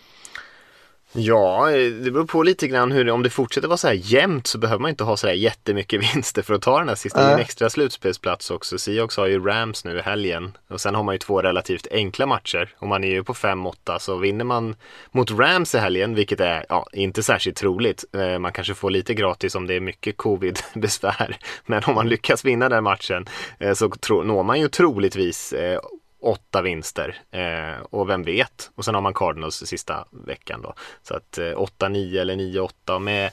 Ja, 1.13 1.71
det 2.05 2.11
beror 2.11 2.27
på 2.27 2.43
lite 2.43 2.69
grann 2.69 2.93
hur, 2.93 3.11
om 3.11 3.23
det 3.23 3.31
fortsätter 3.31 3.69
vara 3.69 3.77
så 3.77 3.89
här 3.89 3.95
jämnt 3.95 4.47
så 4.47 4.59
behöver 4.59 4.81
man 4.81 4.89
inte 4.89 5.05
ha 5.05 5.17
så 5.17 5.27
här 5.27 5.35
jättemycket 5.35 6.01
vinster 6.15 6.43
för 6.43 6.55
att 6.55 6.63
ta 6.63 6.79
den 6.79 6.89
här 6.89 6.95
sista. 6.95 7.21
Det 7.21 7.31
är 7.31 7.35
en 7.35 7.41
extra 7.41 7.71
slutspelsplats 7.71 8.51
också. 8.51 8.79
Seahawks 8.79 9.17
har 9.17 9.27
ju 9.27 9.45
Rams 9.45 9.85
nu 9.85 9.99
i 9.99 10.01
helgen 10.01 10.57
och 10.69 10.81
sen 10.81 10.95
har 10.95 11.03
man 11.03 11.15
ju 11.15 11.19
två 11.19 11.43
relativt 11.43 11.87
enkla 11.91 12.27
matcher 12.27 12.75
och 12.79 12.89
man 12.89 13.05
är 13.05 13.09
ju 13.09 13.25
på 13.25 13.35
5-8 13.35 13.99
så 13.99 14.17
vinner 14.17 14.45
man 14.45 14.77
mot 15.11 15.31
Rams 15.31 15.75
i 15.75 15.79
helgen, 15.79 16.15
vilket 16.15 16.41
är 16.41 16.67
ja, 16.69 16.87
inte 16.93 17.23
särskilt 17.23 17.57
troligt. 17.57 18.05
Eh, 18.13 18.39
man 18.39 18.53
kanske 18.53 18.75
får 18.75 18.91
lite 18.91 19.15
gratis 19.15 19.55
om 19.55 19.67
det 19.67 19.75
är 19.75 19.81
mycket 19.81 20.17
covid-besvär, 20.17 21.37
men 21.67 21.83
om 21.85 21.95
man 21.95 22.09
lyckas 22.09 22.45
vinna 22.45 22.69
den 22.69 22.85
matchen 22.85 23.27
eh, 23.59 23.75
så 23.75 23.91
når 24.09 24.43
man 24.43 24.61
ju 24.61 24.69
troligtvis 24.69 25.53
eh, 25.53 25.81
åtta 26.23 26.62
vinster 26.62 27.18
eh, 27.31 27.83
och 27.91 28.09
vem 28.09 28.23
vet. 28.23 28.71
Och 28.75 28.85
sen 28.85 28.95
har 28.95 29.03
man 29.03 29.14
Cardinals 29.14 29.55
sista 29.55 30.05
veckan 30.11 30.62
då. 30.62 30.75
Så 31.03 31.14
att 31.14 31.39
eh, 31.39 31.45
8-9 31.45 32.21
eller 32.21 32.35
9-8 32.35 32.99
med 32.99 33.31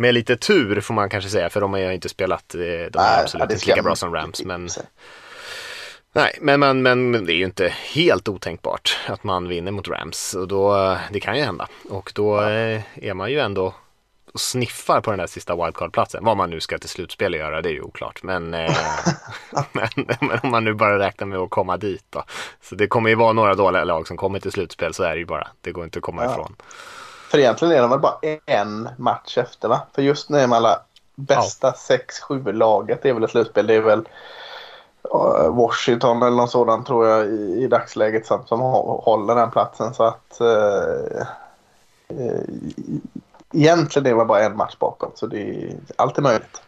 med 0.00 0.14
lite 0.14 0.36
tur 0.36 0.80
får 0.80 0.94
man 0.94 1.10
kanske 1.10 1.30
säga 1.30 1.50
för 1.50 1.60
de 1.60 1.72
har 1.72 1.80
ju 1.80 1.94
inte 1.94 2.08
spelat, 2.08 2.54
eh, 2.54 2.60
de 2.60 2.98
är 2.98 3.22
absolut 3.22 3.50
inte 3.50 3.66
lika 3.66 3.82
bra 3.82 3.96
som 3.96 4.14
Rams. 4.14 4.44
Men, 4.44 4.68
nej, 6.12 6.38
men, 6.40 6.60
men, 6.60 6.82
men 6.82 7.26
det 7.26 7.32
är 7.32 7.36
ju 7.36 7.44
inte 7.44 7.68
helt 7.68 8.28
otänkbart 8.28 8.98
att 9.06 9.24
man 9.24 9.48
vinner 9.48 9.72
mot 9.72 9.88
Rams 9.88 10.34
och 10.34 10.48
då, 10.48 10.96
det 11.10 11.20
kan 11.20 11.36
ju 11.36 11.42
hända. 11.42 11.68
Och 11.88 12.12
då 12.14 12.40
eh, 12.42 12.82
är 12.94 13.14
man 13.14 13.30
ju 13.30 13.38
ändå 13.38 13.74
och 14.34 14.40
sniffar 14.40 15.00
på 15.00 15.10
den 15.10 15.18
där 15.18 15.26
sista 15.26 15.54
wildcard-platsen. 15.54 16.24
Vad 16.24 16.36
man 16.36 16.50
nu 16.50 16.60
ska 16.60 16.78
till 16.78 16.88
slutspel 16.88 17.34
göra, 17.34 17.62
det 17.62 17.68
är 17.68 17.72
ju 17.72 17.82
oklart. 17.82 18.22
Men, 18.22 18.54
eh, 18.54 18.76
men, 19.72 19.88
men, 20.20 20.38
om 20.42 20.50
man 20.50 20.64
nu 20.64 20.74
bara 20.74 20.98
räknar 20.98 21.26
med 21.26 21.38
att 21.38 21.50
komma 21.50 21.76
dit 21.76 22.04
då. 22.10 22.24
Så 22.62 22.74
det 22.74 22.86
kommer 22.86 23.10
ju 23.10 23.16
vara 23.16 23.32
några 23.32 23.54
dåliga 23.54 23.84
lag 23.84 24.06
som 24.06 24.16
kommer 24.16 24.40
till 24.40 24.52
slutspel, 24.52 24.94
så 24.94 25.02
är 25.02 25.10
det 25.10 25.18
ju 25.18 25.26
bara. 25.26 25.48
Det 25.60 25.72
går 25.72 25.84
inte 25.84 25.98
att 25.98 26.02
komma 26.02 26.24
ja. 26.24 26.32
ifrån. 26.32 26.56
För 27.30 27.38
egentligen 27.38 27.74
är 27.74 27.80
de 27.80 27.90
väl 27.90 28.00
bara 28.00 28.18
en 28.46 28.88
match 28.96 29.38
efter 29.38 29.68
va? 29.68 29.82
För 29.94 30.02
just 30.02 30.30
nu 30.30 30.38
är 30.38 30.46
man 30.46 30.56
alla 30.56 30.80
bästa 31.14 31.70
6-7 31.70 32.42
ja. 32.46 32.52
laget, 32.52 33.02
det 33.02 33.08
är 33.08 33.14
väl 33.14 33.24
ett 33.24 33.30
slutspel. 33.30 33.66
Det 33.66 33.74
är 33.74 33.80
väl 33.80 34.04
Washington 35.50 36.22
eller 36.22 36.36
något 36.36 36.50
sådant 36.50 36.86
tror 36.86 37.06
jag 37.06 37.26
i, 37.26 37.62
i 37.64 37.66
dagsläget 37.66 38.26
som, 38.26 38.46
som 38.46 38.60
håller 38.60 39.34
den 39.34 39.50
platsen. 39.50 39.94
Så 39.94 40.02
att 40.02 40.40
eh, 40.40 41.26
eh, 42.08 42.40
egentligen 43.54 44.06
är 44.06 44.14
man 44.14 44.26
bara 44.26 44.44
en 44.44 44.56
match 44.56 44.76
bakom 44.78 45.12
så 45.14 45.26
det 45.26 45.40
är 45.40 45.76
alltid 45.96 46.22
möjligt. 46.22 46.62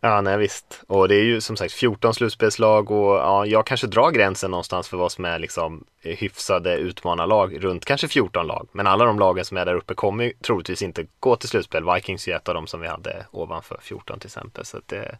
Ja, 0.00 0.20
nej 0.20 0.38
visst. 0.38 0.82
Och 0.86 1.08
det 1.08 1.14
är 1.14 1.24
ju 1.24 1.40
som 1.40 1.56
sagt 1.56 1.72
14 1.72 2.14
slutspelslag 2.14 2.90
och 2.90 3.16
ja, 3.16 3.46
jag 3.46 3.66
kanske 3.66 3.86
drar 3.86 4.10
gränsen 4.10 4.50
någonstans 4.50 4.88
för 4.88 4.96
vad 4.96 5.12
som 5.12 5.24
är 5.24 5.38
liksom 5.38 5.84
hyfsade 6.02 6.76
utmanarlag 6.76 7.64
runt 7.64 7.84
kanske 7.84 8.08
14 8.08 8.46
lag. 8.46 8.68
Men 8.72 8.86
alla 8.86 9.04
de 9.04 9.18
lagen 9.18 9.44
som 9.44 9.56
är 9.56 9.66
där 9.66 9.74
uppe 9.74 9.94
kommer 9.94 10.24
ju 10.24 10.32
troligtvis 10.32 10.82
inte 10.82 11.06
gå 11.20 11.36
till 11.36 11.48
slutspel. 11.48 11.92
Vikings 11.94 12.28
är 12.28 12.36
ett 12.36 12.48
av 12.48 12.54
dem 12.54 12.66
som 12.66 12.80
vi 12.80 12.88
hade 12.88 13.26
ovanför 13.30 13.78
14 13.82 14.20
till 14.20 14.26
exempel. 14.26 14.64
Så 14.64 14.76
att 14.76 14.88
det, 14.88 15.18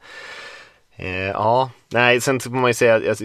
eh, 0.96 1.30
ja, 1.30 1.70
nej, 1.88 2.20
sen 2.20 2.40
får 2.40 2.50
man 2.50 2.70
ju 2.70 2.74
säga 2.74 2.96
att 2.96 3.08
alltså, 3.08 3.24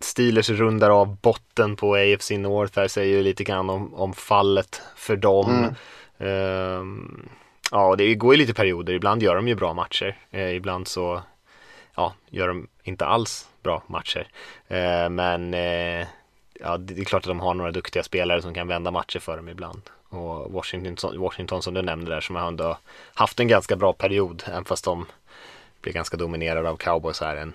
Steelers 0.00 0.50
rundar 0.50 0.90
av 0.90 1.16
botten 1.16 1.76
på 1.76 1.94
AFC 1.94 2.30
North. 2.30 2.78
Här 2.78 2.88
säger 2.88 3.16
ju 3.16 3.22
lite 3.22 3.44
grann 3.44 3.70
om, 3.70 3.94
om 3.94 4.14
fallet 4.14 4.82
för 4.96 5.16
dem. 5.16 5.50
Mm. 5.50 5.74
Ehm, 6.22 7.28
ja, 7.70 7.96
det 7.96 8.14
går 8.14 8.34
ju 8.34 8.38
lite 8.38 8.54
perioder. 8.54 8.92
Ibland 8.92 9.22
gör 9.22 9.34
de 9.36 9.48
ju 9.48 9.54
bra 9.54 9.74
matcher. 9.74 10.16
Eh, 10.30 10.54
ibland 10.56 10.88
så 10.88 11.22
ja, 11.94 12.14
gör 12.30 12.48
de 12.48 12.66
inte 12.82 13.06
alls 13.06 13.48
bra 13.62 13.82
matcher. 13.86 14.26
Eh, 14.68 15.08
men 15.08 15.54
eh, 15.54 16.06
ja, 16.60 16.76
det 16.78 17.00
är 17.00 17.04
klart 17.04 17.22
att 17.22 17.28
de 17.28 17.40
har 17.40 17.54
några 17.54 17.70
duktiga 17.70 18.02
spelare 18.02 18.42
som 18.42 18.54
kan 18.54 18.68
vända 18.68 18.90
matcher 18.90 19.18
för 19.18 19.36
dem 19.36 19.48
ibland. 19.48 19.82
Och 20.08 20.52
Washington, 20.52 21.18
Washington 21.18 21.62
som 21.62 21.74
du 21.74 21.82
nämnde 21.82 22.10
där 22.10 22.20
som 22.20 22.36
har 22.36 22.48
ändå 22.48 22.78
haft 23.14 23.40
en 23.40 23.48
ganska 23.48 23.76
bra 23.76 23.92
period. 23.92 24.42
Även 24.46 24.64
fast 24.64 24.84
de 24.84 25.06
blev 25.80 25.94
ganska 25.94 26.16
dominerade 26.16 26.68
av 26.68 26.76
cowboys 26.76 27.20
här 27.20 27.36
en 27.36 27.52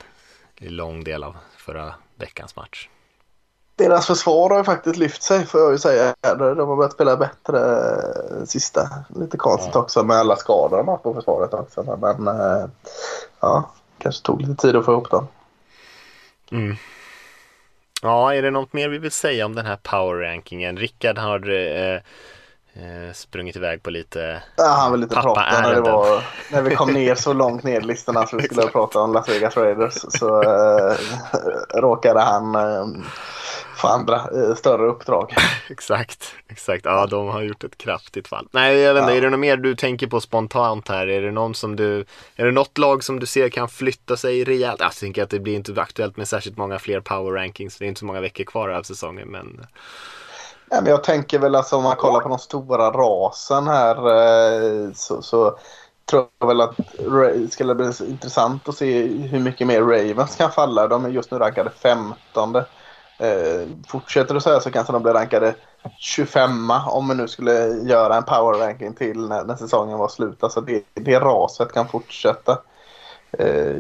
lång 0.58 1.04
del 1.04 1.24
av 1.24 1.38
förra 1.58 1.94
veckans 2.16 2.56
match. 2.56 2.90
Deras 3.78 4.08
försvar 4.08 4.50
har 4.50 4.58
ju 4.58 4.64
faktiskt 4.64 4.98
lyft 4.98 5.24
sig 5.24 5.46
får 5.46 5.62
jag 5.62 5.72
ju 5.72 5.78
säga. 5.78 6.16
De 6.22 6.60
har 6.60 6.76
börjat 6.76 6.94
spela 6.94 7.18
bättre 7.18 7.60
sista. 8.46 8.90
Lite 9.16 9.38
konstigt 9.38 9.76
ja. 9.76 9.80
också 9.80 10.04
med 10.04 10.18
alla 10.18 10.36
skador 10.36 10.78
de 10.78 10.88
har 10.88 10.98
på 10.98 11.14
försvaret 11.14 11.54
också. 11.54 11.98
Men 12.02 12.28
eh, 12.28 12.66
ja, 13.40 13.72
kanske 13.98 14.26
tog 14.26 14.42
lite 14.42 14.62
tid 14.62 14.76
att 14.76 14.86
få 14.86 14.92
ihop 14.92 15.12
dem. 15.12 15.28
Mm. 16.52 16.76
Ja, 18.02 18.34
är 18.34 18.42
det 18.42 18.52
något 18.52 18.74
mer 18.74 18.90
vi 18.90 18.98
vill 18.98 19.12
säga 19.12 19.46
om 19.46 19.56
den 19.56 19.66
här 19.66 19.78
power-rankingen? 19.84 20.78
Rickard 20.78 21.18
har 21.18 21.50
eh, 21.50 21.96
eh, 22.74 23.14
sprungit 23.14 23.56
iväg 23.56 23.84
på 23.84 23.90
lite 23.90 24.42
Ja, 24.56 24.68
han 24.68 24.92
var 24.92 24.98
lite 24.98 25.16
pratad 25.16 25.64
när, 25.64 25.76
det 25.76 25.82
var, 25.82 26.24
när 26.52 26.62
vi 26.62 26.76
kom 26.76 26.94
ner 26.94 27.16
så 27.16 27.34
långt 27.34 27.64
ner 27.64 27.82
i 27.82 27.84
listorna 27.84 28.28
så 28.28 28.38
vi 28.38 28.44
skulle 28.44 28.68
prata 28.68 29.00
om 29.00 29.14
Las 29.14 29.30
Vegas 29.30 29.58
Raiders. 29.58 29.94
Så 29.94 30.42
eh, 30.42 30.98
råkade 31.82 32.20
han 32.20 32.56
eh, 32.56 33.06
få 33.78 33.88
andra 33.88 34.16
eh, 34.16 34.56
större 34.56 34.88
uppdrag. 34.88 35.36
exakt, 35.70 36.36
exakt. 36.48 36.86
Ja, 36.86 37.06
de 37.06 37.28
har 37.28 37.42
gjort 37.42 37.64
ett 37.64 37.78
kraftigt 37.78 38.28
fall. 38.28 38.48
Nej, 38.52 38.78
jag 38.78 38.94
vet 38.94 39.02
inte, 39.02 39.14
ja. 39.14 39.18
är 39.18 39.22
det 39.22 39.30
något 39.30 39.40
mer 39.40 39.58
du 39.58 39.76
tänker 39.76 40.08
på 40.08 40.22
spontant 40.22 40.88
här? 40.88 41.08
Är 41.08 41.22
det 41.22 41.32
någon 41.32 41.56
som 41.56 41.76
du, 41.76 42.06
är 42.36 42.46
det 42.46 42.52
något 42.52 42.78
lag 42.78 43.04
som 43.04 43.20
du 43.20 43.26
ser 43.26 43.50
kan 43.50 43.70
flytta 43.70 44.18
sig 44.18 44.44
rejält? 44.44 44.80
Jag 44.80 44.92
tänker 44.92 45.24
att 45.24 45.30
det 45.30 45.40
blir 45.40 45.56
inte 45.56 45.82
aktuellt 45.82 46.18
med 46.18 46.28
särskilt 46.28 46.58
många 46.58 46.80
fler 46.80 47.00
power 47.00 47.32
rankings. 47.32 47.78
Det 47.78 47.86
är 47.86 47.88
inte 47.88 48.00
så 48.00 48.06
många 48.06 48.22
veckor 48.22 48.44
kvar 48.44 48.70
av 48.70 48.84
säsongen, 48.84 49.28
men 49.28 49.66
Ja, 50.70 50.82
men 50.82 50.92
jag 50.92 51.04
tänker 51.04 51.40
väl 51.40 51.56
alltså 51.56 51.76
om 51.76 51.84
man 51.84 51.96
kollar 51.96 52.20
på 52.20 52.30
de 52.30 52.40
stora 52.40 52.92
rasen 52.92 53.68
här 53.68 53.96
eh, 53.96 54.92
så, 54.94 55.22
så 55.22 55.58
tror 56.10 56.28
jag 56.40 56.48
väl 56.48 56.62
att 56.62 56.78
det 56.98 57.52
skulle 57.52 57.76
bli 57.76 57.92
intressant 58.08 58.70
att 58.70 58.78
se 58.78 59.08
hur 59.08 59.40
mycket 59.40 59.68
mer 59.68 59.82
Ravens 59.82 60.36
kan 60.36 60.52
falla. 60.52 60.88
De 60.88 61.06
är 61.06 61.10
just 61.10 61.32
nu 61.32 61.38
rankade 61.38 61.70
15. 61.70 62.54
Eh, 63.20 63.68
fortsätter 63.88 64.34
det 64.34 64.42
så 64.42 64.50
här 64.50 64.60
så 64.60 64.72
kanske 64.72 64.94
de 64.94 65.04
blir 65.04 65.14
rankade 65.14 65.56
25 66.00 66.72
om 66.72 67.08
man 67.08 67.18
nu 67.18 67.28
skulle 67.28 67.68
göra 67.68 68.16
en 68.16 68.24
power 68.24 68.60
ranking 68.60 68.94
till 68.94 69.28
när, 69.28 69.44
när 69.44 69.56
säsongen 69.56 69.98
var 69.98 70.08
slut. 70.08 70.44
Alltså 70.44 70.62
det, 70.62 70.84
det 70.94 71.20
raset 71.20 71.74
kan 71.74 71.88
fortsätta. 71.88 72.62
Eh, 73.32 73.76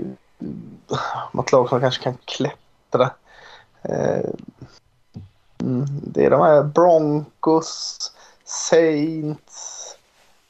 något 1.31 1.51
lag 1.51 1.69
som 1.69 1.79
kanske 1.79 2.03
kan 2.03 2.17
klättra. 2.25 3.09
Eh, 3.81 4.29
mm, 5.61 5.85
det 5.89 6.25
är 6.25 6.29
de 6.29 6.41
här 6.41 6.63
Broncos, 6.63 8.11
Saints. 8.45 9.83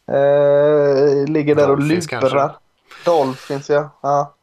Eh, 0.07 1.25
ligger 1.27 1.55
där 1.55 1.71
och 1.71 1.79
lurar. 1.79 2.57
Dolphins 3.05 3.69
ja. 3.69 3.89
ja. 4.01 4.33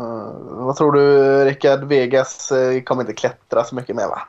Uh, 0.00 0.64
vad 0.66 0.76
tror 0.76 0.92
du 0.92 1.44
Rickard? 1.44 1.84
Vegas 1.84 2.52
uh, 2.52 2.82
kommer 2.82 3.02
inte 3.02 3.12
klättra 3.12 3.64
så 3.64 3.74
mycket 3.74 3.96
mer 3.96 4.06
va? 4.06 4.22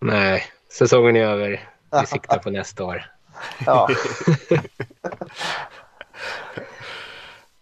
Nej, 0.00 0.44
säsongen 0.72 1.16
är 1.16 1.24
över. 1.24 1.68
Vi 2.00 2.06
siktar 2.06 2.38
på 2.38 2.50
nästa 2.50 2.84
år. 2.84 3.10
Ja. 3.66 3.88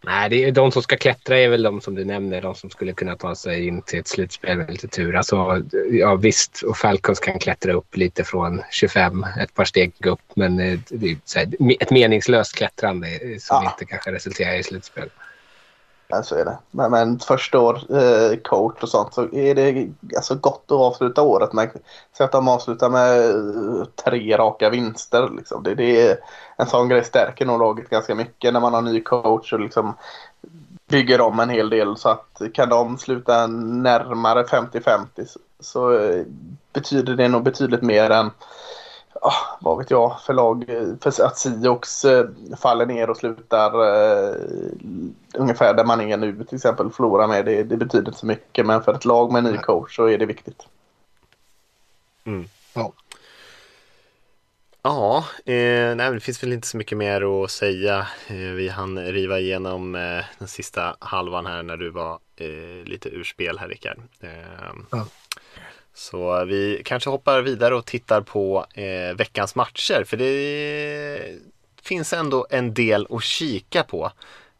Nej, 0.04 0.30
det 0.30 0.44
är, 0.44 0.52
de 0.52 0.72
som 0.72 0.82
ska 0.82 0.96
klättra 0.96 1.38
är 1.38 1.48
väl 1.48 1.62
de 1.62 1.80
som 1.80 1.94
du 1.94 2.04
nämner, 2.04 2.42
de 2.42 2.54
som 2.54 2.70
skulle 2.70 2.92
kunna 2.92 3.16
ta 3.16 3.34
sig 3.34 3.66
in 3.66 3.82
till 3.82 4.00
ett 4.00 4.08
slutspel 4.08 4.58
med 4.58 4.70
lite 4.70 4.88
tur. 4.88 5.16
Alltså, 5.16 5.62
ja 5.90 6.14
visst, 6.14 6.62
och 6.62 6.76
Falcons 6.76 7.20
kan 7.20 7.38
klättra 7.38 7.72
upp 7.72 7.96
lite 7.96 8.24
från 8.24 8.62
25, 8.70 9.26
ett 9.40 9.54
par 9.54 9.64
steg 9.64 10.06
upp, 10.06 10.20
men 10.34 10.60
eh, 10.60 10.78
det 10.88 11.06
är 11.10 11.16
här, 11.36 11.48
ett 11.80 11.90
meningslöst 11.90 12.56
klättrande 12.56 13.06
som 13.40 13.64
ja. 13.64 13.70
inte 13.70 13.84
kanske 13.84 14.12
resulterar 14.12 14.54
i 14.54 14.62
slutspel. 14.62 15.10
Ja, 16.14 16.22
så 16.22 16.34
är 16.34 16.44
det. 16.44 16.58
Men, 16.70 16.90
men 16.90 17.18
första 17.18 17.58
år 17.58 17.96
eh, 17.96 18.36
coach 18.36 18.82
och 18.82 18.88
sånt 18.88 19.14
så 19.14 19.34
är 19.34 19.54
det 19.54 19.88
alltså 20.16 20.34
gott 20.34 20.64
att 20.66 20.72
avsluta 20.72 21.22
året 21.22 21.52
med. 21.52 21.70
Så 22.18 22.24
att 22.24 22.32
de 22.32 22.48
avslutar 22.48 22.90
med 22.90 23.30
eh, 23.30 23.84
tre 24.04 24.36
raka 24.36 24.70
vinster. 24.70 25.30
Liksom. 25.36 25.62
Det, 25.62 25.74
det 25.74 26.08
är, 26.08 26.16
en 26.56 26.66
sån 26.66 26.88
grej 26.88 27.04
stärker 27.04 27.46
nog 27.46 27.60
laget 27.60 27.90
ganska 27.90 28.14
mycket 28.14 28.52
när 28.52 28.60
man 28.60 28.74
har 28.74 28.82
ny 28.82 29.00
coach 29.00 29.52
och 29.52 29.60
liksom 29.60 29.94
bygger 30.86 31.20
om 31.20 31.40
en 31.40 31.50
hel 31.50 31.70
del. 31.70 31.96
Så 31.96 32.08
att 32.08 32.42
kan 32.54 32.68
de 32.68 32.98
sluta 32.98 33.46
närmare 33.46 34.42
50-50 34.42 35.06
så 35.26 35.38
så 35.60 35.98
betyder 36.72 37.16
det 37.16 37.28
nog 37.28 37.42
betydligt 37.42 37.82
mer 37.82 38.10
än 38.10 38.30
oh, 39.22 39.56
vad 39.60 39.78
vet 39.78 39.90
jag, 39.90 40.20
för 40.20 40.34
lag. 40.34 40.64
För 41.00 41.24
att 41.24 41.38
Siox 41.38 42.04
eh, 42.04 42.26
faller 42.58 42.86
ner 42.86 43.10
och 43.10 43.16
slutar 43.16 43.76
uh, 43.76 44.36
ungefär 45.34 45.74
där 45.74 45.84
man 45.84 46.00
är 46.00 46.16
nu 46.16 46.44
till 46.44 46.56
exempel. 46.56 46.90
Förlorar 46.90 47.28
med 47.28 47.44
det, 47.44 47.62
det 47.62 47.76
betyder 47.76 48.08
inte 48.08 48.20
så 48.20 48.26
mycket. 48.26 48.66
Men 48.66 48.82
för 48.82 48.94
ett 48.94 49.04
lag 49.04 49.32
med 49.32 49.44
ny 49.44 49.56
coach 49.56 49.96
så 49.96 50.08
är 50.08 50.18
det 50.18 50.26
viktigt. 50.26 50.66
Mm. 52.24 52.48
Ja. 52.74 52.92
Ja, 54.84 55.24
eh, 55.44 55.94
nej, 55.94 56.12
det 56.12 56.20
finns 56.20 56.42
väl 56.42 56.52
inte 56.52 56.68
så 56.68 56.76
mycket 56.76 56.98
mer 56.98 57.44
att 57.44 57.50
säga. 57.50 58.06
Eh, 58.26 58.36
vi 58.36 58.68
hann 58.68 58.98
riva 58.98 59.38
igenom 59.38 59.94
eh, 59.94 60.24
den 60.38 60.48
sista 60.48 60.96
halvan 60.98 61.46
här 61.46 61.62
när 61.62 61.76
du 61.76 61.90
var 61.90 62.18
eh, 62.36 62.84
lite 62.84 63.08
ur 63.08 63.24
spel 63.24 63.58
här 63.58 63.68
Rickard. 63.68 63.98
Ja. 64.90 65.06
Så 65.94 66.44
vi 66.44 66.82
kanske 66.84 67.10
hoppar 67.10 67.42
vidare 67.42 67.74
och 67.74 67.84
tittar 67.84 68.20
på 68.20 68.66
eh, 68.74 69.16
veckans 69.16 69.54
matcher 69.54 70.04
för 70.04 70.16
det 70.16 71.38
finns 71.82 72.12
ändå 72.12 72.46
en 72.50 72.74
del 72.74 73.06
att 73.10 73.22
kika 73.22 73.82
på. 73.82 74.12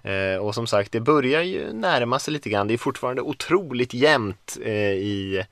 Eh, 0.03 0.37
och 0.37 0.55
som 0.55 0.67
sagt, 0.67 0.93
det 0.93 1.01
börjar 1.01 1.43
ju 1.43 1.73
närma 1.73 2.19
sig 2.19 2.33
lite 2.33 2.51
grann. 2.51 2.69
Det 2.69 2.75
är 2.75 2.79
fortfarande 2.79 3.23
otroligt 3.23 3.95
jämnt 3.95 4.59
eh, 4.63 4.93
i 4.93 5.45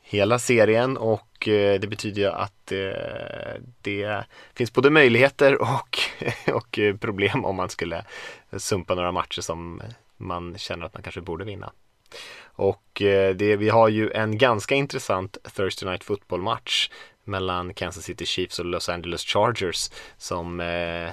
hela 0.00 0.38
serien 0.38 0.96
och 0.96 1.48
eh, 1.48 1.80
det 1.80 1.86
betyder 1.86 2.22
ju 2.22 2.28
att 2.28 2.72
eh, 2.72 3.62
det 3.82 4.24
finns 4.54 4.72
både 4.72 4.90
möjligheter 4.90 5.62
och, 5.62 5.98
och 6.54 6.78
problem 7.00 7.44
om 7.44 7.56
man 7.56 7.68
skulle 7.68 8.04
sumpa 8.56 8.94
några 8.94 9.12
matcher 9.12 9.40
som 9.40 9.82
man 10.16 10.58
känner 10.58 10.86
att 10.86 10.94
man 10.94 11.02
kanske 11.02 11.20
borde 11.20 11.44
vinna. 11.44 11.72
Och 12.44 13.02
eh, 13.02 13.34
det, 13.34 13.56
vi 13.56 13.68
har 13.68 13.88
ju 13.88 14.10
en 14.10 14.38
ganska 14.38 14.74
intressant 14.74 15.38
Thursday 15.56 15.90
Night 15.90 16.04
Football 16.04 16.42
match 16.42 16.90
mellan 17.24 17.74
Kansas 17.74 18.04
City 18.04 18.26
Chiefs 18.26 18.58
och 18.58 18.64
Los 18.64 18.88
Angeles 18.88 19.22
Chargers 19.22 19.90
som 20.16 20.60
eh, 20.60 21.10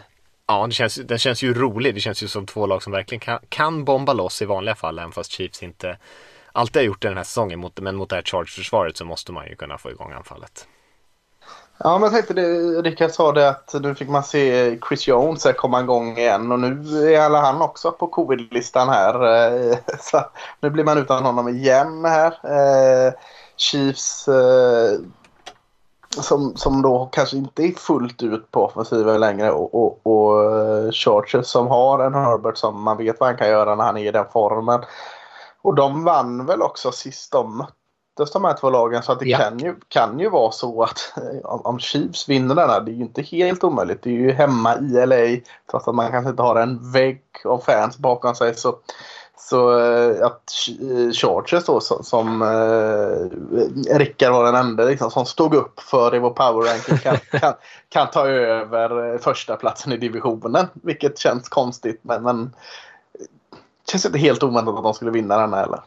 Ja, 0.48 0.62
den 0.62 0.72
känns, 0.72 0.96
den 0.96 1.20
känns 1.20 1.44
ju 1.44 1.54
rolig. 1.54 1.96
Det 1.96 2.02
känns 2.02 2.24
ju 2.24 2.28
som 2.28 2.46
två 2.46 2.66
lag 2.66 2.84
som 2.84 2.92
verkligen 2.92 3.20
kan, 3.20 3.40
kan 3.50 3.86
bomba 3.86 4.14
loss 4.14 4.42
i 4.42 4.46
vanliga 4.46 4.76
fall, 4.76 5.00
även 5.00 5.12
fast 5.12 5.32
Chiefs 5.32 5.64
inte 5.64 5.98
alltid 6.52 6.82
har 6.82 6.86
gjort 6.86 7.02
det 7.02 7.08
den 7.08 7.18
här 7.18 7.24
säsongen. 7.24 7.60
Mot, 7.60 7.80
men 7.80 7.96
mot 7.96 8.10
det 8.10 8.16
här 8.16 8.24
Chargers-försvaret 8.24 8.98
så 8.98 9.06
måste 9.06 9.32
man 9.32 9.48
ju 9.48 9.56
kunna 9.56 9.78
få 9.78 9.92
igång 9.92 10.12
anfallet. 10.12 10.68
Ja, 11.78 11.98
men 11.98 12.02
jag 12.02 12.12
tänkte 12.12 12.34
det, 12.34 12.82
Rickard 12.82 13.12
sa 13.12 13.32
det 13.32 13.50
att 13.50 13.76
nu 13.82 13.96
fick 13.96 14.10
man 14.10 14.24
se 14.24 14.78
Chris 14.88 15.08
Jones 15.08 15.48
komma 15.58 15.80
igång 15.80 16.18
igen 16.18 16.52
och 16.52 16.60
nu 16.60 17.14
är 17.14 17.22
alla 17.22 17.42
han 17.42 17.62
också 17.62 17.92
på 17.92 18.08
covid-listan 18.08 18.90
här. 18.90 19.14
Eh, 19.14 19.78
så 20.00 20.26
nu 20.60 20.70
blir 20.70 20.84
man 20.84 20.98
utan 20.98 21.24
honom 21.24 21.48
igen 21.48 22.06
här. 22.06 22.32
Eh, 22.44 23.14
Chiefs 23.58 24.28
eh, 24.28 25.00
som, 26.10 26.56
som 26.56 26.82
då 26.82 27.10
kanske 27.12 27.38
inte 27.38 27.64
är 27.64 27.72
fullt 27.72 28.24
ut 28.24 28.52
på 28.52 28.66
offensiven 28.66 29.20
längre 29.20 29.52
och, 29.52 29.76
och, 29.76 30.08
och 30.08 30.94
Chargers 30.94 31.46
som 31.46 31.68
har 31.68 32.00
en 32.00 32.14
Herbert 32.14 32.58
som 32.58 32.82
man 32.82 32.98
vet 32.98 33.20
vad 33.20 33.30
han 33.30 33.38
kan 33.38 33.50
göra 33.50 33.76
när 33.76 33.84
han 33.84 33.98
är 33.98 34.08
i 34.08 34.12
den 34.12 34.26
formen. 34.34 34.82
Och 35.62 35.76
de 35.76 36.04
vann 36.04 36.46
väl 36.46 36.62
också 36.62 36.92
sist 36.92 37.32
de 37.32 37.58
mötte 37.58 37.74
möttes 38.20 38.34
de 38.34 38.46
här 38.46 38.54
två 38.54 38.70
lagen 38.70 39.04
så 39.04 39.12
att 39.12 39.20
det 39.20 39.26
ja. 39.26 39.38
kan, 39.38 39.60
ju, 39.60 39.76
kan 39.88 40.20
ju 40.20 40.30
vara 40.30 40.52
så 40.52 40.84
att 40.84 41.14
om, 41.44 41.62
om 41.64 41.80
Chiefs 41.80 42.30
vinner 42.30 42.56
denna, 42.56 42.80
det 42.80 42.92
är 42.92 42.96
ju 42.96 43.02
inte 43.02 43.22
helt 43.22 43.64
omöjligt. 43.64 44.04
Det 44.04 44.10
är 44.10 44.14
ju 44.14 44.32
hemma 44.32 44.76
i 44.78 45.06
LA 45.06 45.42
trots 45.72 45.88
att 45.88 45.96
man 45.96 46.12
kanske 46.12 46.30
inte 46.30 46.44
har 46.44 46.56
en 46.56 46.92
vägg 46.92 47.22
av 47.46 47.60
fans 47.60 47.98
bakom 47.98 48.36
sig. 48.36 48.56
Så, 48.56 48.76
så 49.38 49.80
eh, 49.80 50.26
att 50.26 50.52
eh, 50.82 51.12
Chargers 51.12 51.66
då 51.66 51.80
som, 51.80 52.04
som 52.04 52.42
eh, 52.42 53.98
Rickard 53.98 54.34
var 54.34 54.44
den 54.46 54.56
enda 54.56 54.84
liksom, 54.84 55.12
som 55.12 55.26
stod 55.26 55.54
upp 55.54 55.80
för 55.80 56.16
i 56.16 56.20
vår 56.20 56.30
power 56.30 56.72
ranking 56.72 56.98
kan, 56.98 57.18
kan, 57.40 57.54
kan 57.90 58.08
ta 58.12 58.28
över 58.28 59.18
första 59.18 59.56
platsen 59.56 59.92
i 59.94 59.98
divisionen. 59.98 60.68
Vilket 60.74 61.20
känns 61.20 61.50
konstigt 61.50 62.00
men, 62.02 62.24
men 62.24 62.54
känns 63.92 64.06
inte 64.06 64.20
helt 64.20 64.44
oväntat 64.44 64.76
att 64.76 64.84
de 64.84 64.94
skulle 64.94 65.12
vinna 65.12 65.38
denna 65.38 65.58
heller. 65.58 65.80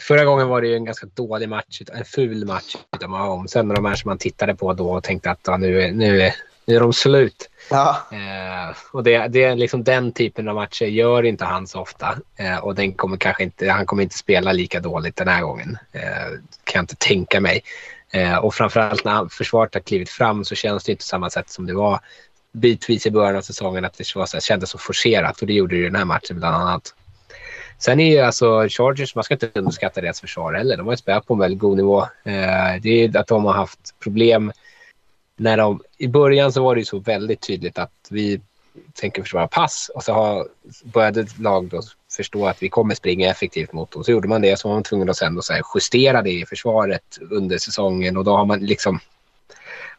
Förra 0.00 0.24
gången 0.24 0.48
var 0.48 0.60
det 0.60 0.68
ju 0.68 0.74
en 0.74 0.84
ganska 0.84 1.06
dålig 1.14 1.48
match, 1.48 1.82
en 1.92 2.04
ful 2.04 2.44
match 2.46 2.76
utav 2.96 3.10
Mahomes. 3.10 3.50
Sen 3.50 3.68
de 3.68 3.84
här 3.84 3.94
som 3.94 4.08
man 4.08 4.18
tittade 4.18 4.54
på 4.54 4.72
då 4.72 4.90
och 4.90 5.02
tänkte 5.02 5.30
att 5.30 5.40
ja, 5.46 5.56
nu, 5.56 5.82
är, 5.82 5.92
nu, 5.92 6.32
nu 6.66 6.76
är 6.76 6.80
de 6.80 6.92
slut. 6.92 7.50
Ja. 7.70 8.06
Eh, 8.12 8.76
och 8.92 9.02
det, 9.02 9.28
det 9.28 9.42
är 9.42 9.56
liksom 9.56 9.84
den 9.84 10.12
typen 10.12 10.48
av 10.48 10.54
matcher 10.54 10.86
gör 10.86 11.22
inte 11.22 11.44
han 11.44 11.66
så 11.66 11.80
ofta. 11.80 12.18
Eh, 12.36 12.58
och 12.58 12.74
den 12.74 12.92
kommer 12.92 13.16
kanske 13.16 13.42
inte, 13.42 13.70
han 13.70 13.86
kommer 13.86 14.02
inte 14.02 14.18
spela 14.18 14.52
lika 14.52 14.80
dåligt 14.80 15.16
den 15.16 15.28
här 15.28 15.42
gången. 15.42 15.78
Eh, 15.92 16.30
kan 16.64 16.78
jag 16.78 16.82
inte 16.82 16.96
tänka 16.96 17.40
mig. 17.40 17.62
Eh, 18.10 18.36
och 18.36 18.54
framförallt 18.54 19.04
när 19.04 19.28
försvaret 19.28 19.74
har 19.74 19.80
klivit 19.80 20.10
fram 20.10 20.44
så 20.44 20.54
känns 20.54 20.84
det 20.84 20.92
inte 20.92 21.02
på 21.02 21.06
samma 21.06 21.30
sätt 21.30 21.50
som 21.50 21.66
det 21.66 21.74
var 21.74 22.00
bitvis 22.52 23.06
i 23.06 23.10
början 23.10 23.36
av 23.36 23.40
säsongen 23.40 23.84
att 23.84 23.98
det 23.98 24.14
var 24.16 24.26
så 24.26 24.36
här, 24.36 24.40
kändes 24.40 24.70
så 24.70 24.78
forcerat. 24.78 25.40
Och 25.40 25.46
det 25.46 25.52
gjorde 25.52 25.76
det 25.76 25.80
i 25.80 25.84
den 25.84 25.96
här 25.96 26.04
matchen 26.04 26.36
bland 26.36 26.56
annat. 26.56 26.94
Sen 27.78 28.00
är 28.00 28.10
ju 28.10 28.18
alltså 28.18 28.66
Chargers, 28.68 29.14
man 29.14 29.24
ska 29.24 29.34
inte 29.34 29.50
underskatta 29.54 30.00
deras 30.00 30.20
försvar 30.20 30.54
heller. 30.54 30.76
De 30.76 30.86
har 30.86 30.92
ju 30.92 30.96
spelat 30.96 31.26
på 31.26 31.34
en 31.34 31.40
väldigt 31.40 31.60
god 31.60 31.76
nivå. 31.76 32.02
Eh, 32.02 32.80
det 32.82 32.88
är 32.88 33.16
att 33.16 33.26
de 33.26 33.44
har 33.44 33.52
haft 33.52 33.94
problem 34.00 34.52
när 35.36 35.56
de... 35.56 35.82
I 35.98 36.08
början 36.08 36.52
så 36.52 36.62
var 36.62 36.74
det 36.74 36.80
ju 36.80 36.84
så 36.84 36.98
väldigt 36.98 37.40
tydligt 37.40 37.78
att 37.78 37.92
vi 38.10 38.40
tänker 38.94 39.22
försvara 39.22 39.48
pass 39.48 39.90
och 39.94 40.02
så 40.02 40.12
har, 40.12 40.48
började 40.84 41.26
lag 41.38 41.68
då 41.68 41.82
förstå 42.16 42.46
att 42.46 42.62
vi 42.62 42.68
kommer 42.68 42.94
springa 42.94 43.30
effektivt 43.30 43.72
mot 43.72 43.90
dem. 43.90 44.04
Så 44.04 44.10
gjorde 44.10 44.28
man 44.28 44.42
det 44.42 44.58
så 44.58 44.68
var 44.68 44.76
man 44.76 44.82
tvungen 44.82 45.10
att 45.10 45.16
sen 45.16 45.34
då 45.34 45.42
så 45.42 45.54
justera 45.74 46.22
det 46.22 46.30
i 46.30 46.46
försvaret 46.46 47.18
under 47.30 47.58
säsongen 47.58 48.16
och 48.16 48.24
då 48.24 48.36
har 48.36 48.44
man 48.44 48.60
liksom... 48.60 49.00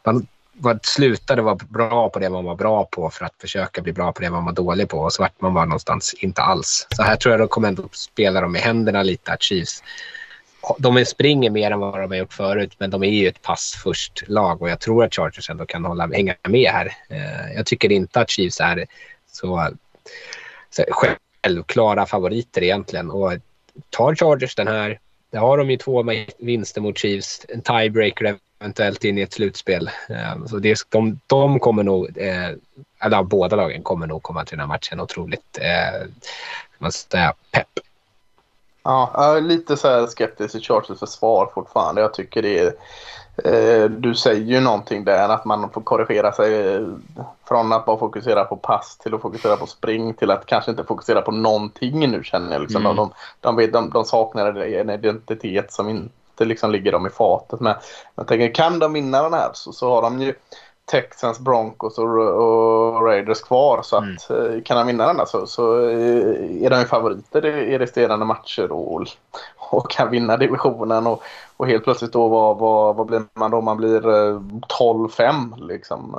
Man 0.04 0.26
vad, 0.58 0.84
slutade 0.86 1.42
vara 1.42 1.54
bra 1.54 2.08
på 2.08 2.18
det 2.18 2.30
man 2.30 2.44
var 2.44 2.54
bra 2.54 2.84
på 2.84 3.10
för 3.10 3.24
att 3.24 3.34
försöka 3.40 3.82
bli 3.82 3.92
bra 3.92 4.12
på 4.12 4.22
det 4.22 4.30
man 4.30 4.44
var 4.44 4.52
dålig 4.52 4.88
på 4.88 4.98
och 4.98 5.12
så 5.12 5.22
vart 5.22 5.40
man 5.40 5.54
var 5.54 5.66
någonstans 5.66 6.14
inte 6.14 6.42
alls. 6.42 6.86
Så 6.96 7.02
här 7.02 7.16
tror 7.16 7.32
jag 7.32 7.40
de 7.40 7.48
kommer 7.48 7.68
ändå 7.68 7.88
spela 7.92 8.40
dem 8.40 8.56
i 8.56 8.58
händerna 8.58 9.02
lite 9.02 9.32
att 9.32 9.42
Chiefs 9.42 9.82
de 10.78 11.04
springer 11.04 11.50
mer 11.50 11.70
än 11.70 11.80
vad 11.80 12.00
de 12.00 12.10
har 12.10 12.16
gjort 12.16 12.32
förut, 12.32 12.72
men 12.78 12.90
de 12.90 13.02
är 13.02 13.10
ju 13.10 13.28
ett 13.28 13.42
pass 13.42 13.80
först 13.84 14.22
lag 14.28 14.62
och 14.62 14.70
jag 14.70 14.80
tror 14.80 15.04
att 15.04 15.14
Chargers 15.14 15.50
ändå 15.50 15.66
kan 15.66 15.84
hålla, 15.84 16.06
hänga 16.06 16.34
med 16.48 16.70
här. 16.70 16.86
Eh, 17.08 17.52
jag 17.56 17.66
tycker 17.66 17.92
inte 17.92 18.20
att 18.20 18.30
Chiefs 18.30 18.60
är 18.60 18.86
så, 19.32 19.68
så 20.70 20.84
självklara 20.90 22.06
favoriter 22.06 22.62
egentligen 22.62 23.10
och 23.10 23.32
tar 23.90 24.14
Chargers 24.14 24.54
den 24.54 24.68
här, 24.68 24.98
det 25.30 25.38
har 25.38 25.58
de 25.58 25.70
ju 25.70 25.76
två 25.76 26.04
vinster 26.38 26.80
mot 26.80 26.98
Chiefs, 26.98 27.46
en 27.48 27.62
tiebreaker 27.62 28.36
eventuellt 28.58 29.04
in 29.04 29.18
i 29.18 29.22
ett 29.22 29.32
slutspel. 29.32 29.90
Eh, 30.08 30.46
så 30.46 30.58
det, 30.58 30.78
de, 30.88 31.20
de 31.26 31.60
kommer 31.60 31.82
nog, 31.82 32.18
eh, 32.18 32.50
eller 33.00 33.22
båda 33.22 33.56
lagen 33.56 33.82
kommer 33.82 34.06
nog 34.06 34.22
komma 34.22 34.44
till 34.44 34.58
den 34.58 34.68
här 34.68 34.74
matchen 34.74 35.00
otroligt, 35.00 35.58
eh, 35.60 36.08
man 36.78 36.92
säga, 36.92 37.32
pepp. 37.50 37.68
Ja, 38.82 39.10
jag 39.14 39.36
är 39.36 39.40
lite 39.40 39.76
så 39.76 40.06
skeptisk 40.06 40.52
till 40.52 40.62
Chargers 40.62 40.98
försvar 40.98 41.50
fortfarande. 41.54 42.00
Jag 42.00 42.14
tycker 42.14 42.42
det 42.42 42.58
är 42.58 42.72
eh, 43.44 43.90
du 43.90 44.14
säger 44.14 44.44
ju 44.44 44.60
någonting 44.60 45.04
där 45.04 45.28
att 45.28 45.44
man 45.44 45.70
får 45.70 45.80
korrigera 45.80 46.32
sig 46.32 46.80
från 47.48 47.72
att 47.72 47.86
bara 47.86 47.98
fokusera 47.98 48.44
på 48.44 48.56
pass 48.56 48.98
till 48.98 49.14
att 49.14 49.20
fokusera 49.20 49.56
på 49.56 49.66
spring 49.66 50.14
till 50.14 50.30
att 50.30 50.46
kanske 50.46 50.70
inte 50.70 50.84
fokusera 50.84 51.22
på 51.22 51.30
någonting 51.30 52.10
nu 52.10 52.24
känner 52.24 52.52
jag. 52.52 52.62
Liksom. 52.62 52.86
Mm. 52.86 52.96
De, 52.96 53.12
de, 53.40 53.70
de, 53.70 53.90
de 53.90 54.04
saknar 54.04 54.62
en 54.62 54.90
identitet 54.90 55.72
som 55.72 55.88
inte 56.38 56.48
liksom 56.48 56.70
ligger 56.70 56.92
dem 56.92 57.06
i 57.06 57.10
fatet 57.10 57.60
med. 57.60 57.76
Jag 58.14 58.26
tänker, 58.26 58.54
kan 58.54 58.78
de 58.78 58.92
vinna 58.92 59.22
den 59.22 59.32
här 59.32 59.50
så, 59.54 59.72
så 59.72 59.90
har 59.90 60.02
de 60.02 60.22
ju 60.22 60.34
Texans, 60.84 61.38
Broncos 61.38 61.98
och, 61.98 62.18
och 62.18 63.06
Raiders 63.06 63.40
kvar. 63.40 63.82
Så 63.82 63.96
att 63.96 64.30
mm. 64.30 64.56
Eh, 64.56 64.62
kan 64.62 64.76
de 64.76 64.86
vinna 64.86 65.06
den 65.06 65.16
här 65.16 65.24
så, 65.24 65.46
så 65.46 65.88
eh, 65.88 66.64
är 66.64 66.70
de 66.70 66.80
ju 66.80 66.84
favoriter 66.84 67.46
i 67.46 67.78
resterande 67.78 68.26
matcher 68.26 68.72
och, 68.72 69.06
och 69.56 69.90
kan 69.90 70.10
vinna 70.10 70.36
divisionen. 70.36 71.06
Och, 71.06 71.22
och 71.56 71.66
helt 71.66 71.84
plötsligt 71.84 72.12
då, 72.12 72.28
vad, 72.28 72.58
vad, 72.58 72.96
vad 72.96 73.06
blir 73.06 73.22
man 73.34 73.50
då? 73.50 73.60
Man 73.60 73.76
blir 73.76 74.00
12-5 74.00 75.52
eh, 75.52 75.66
liksom. 75.66 76.16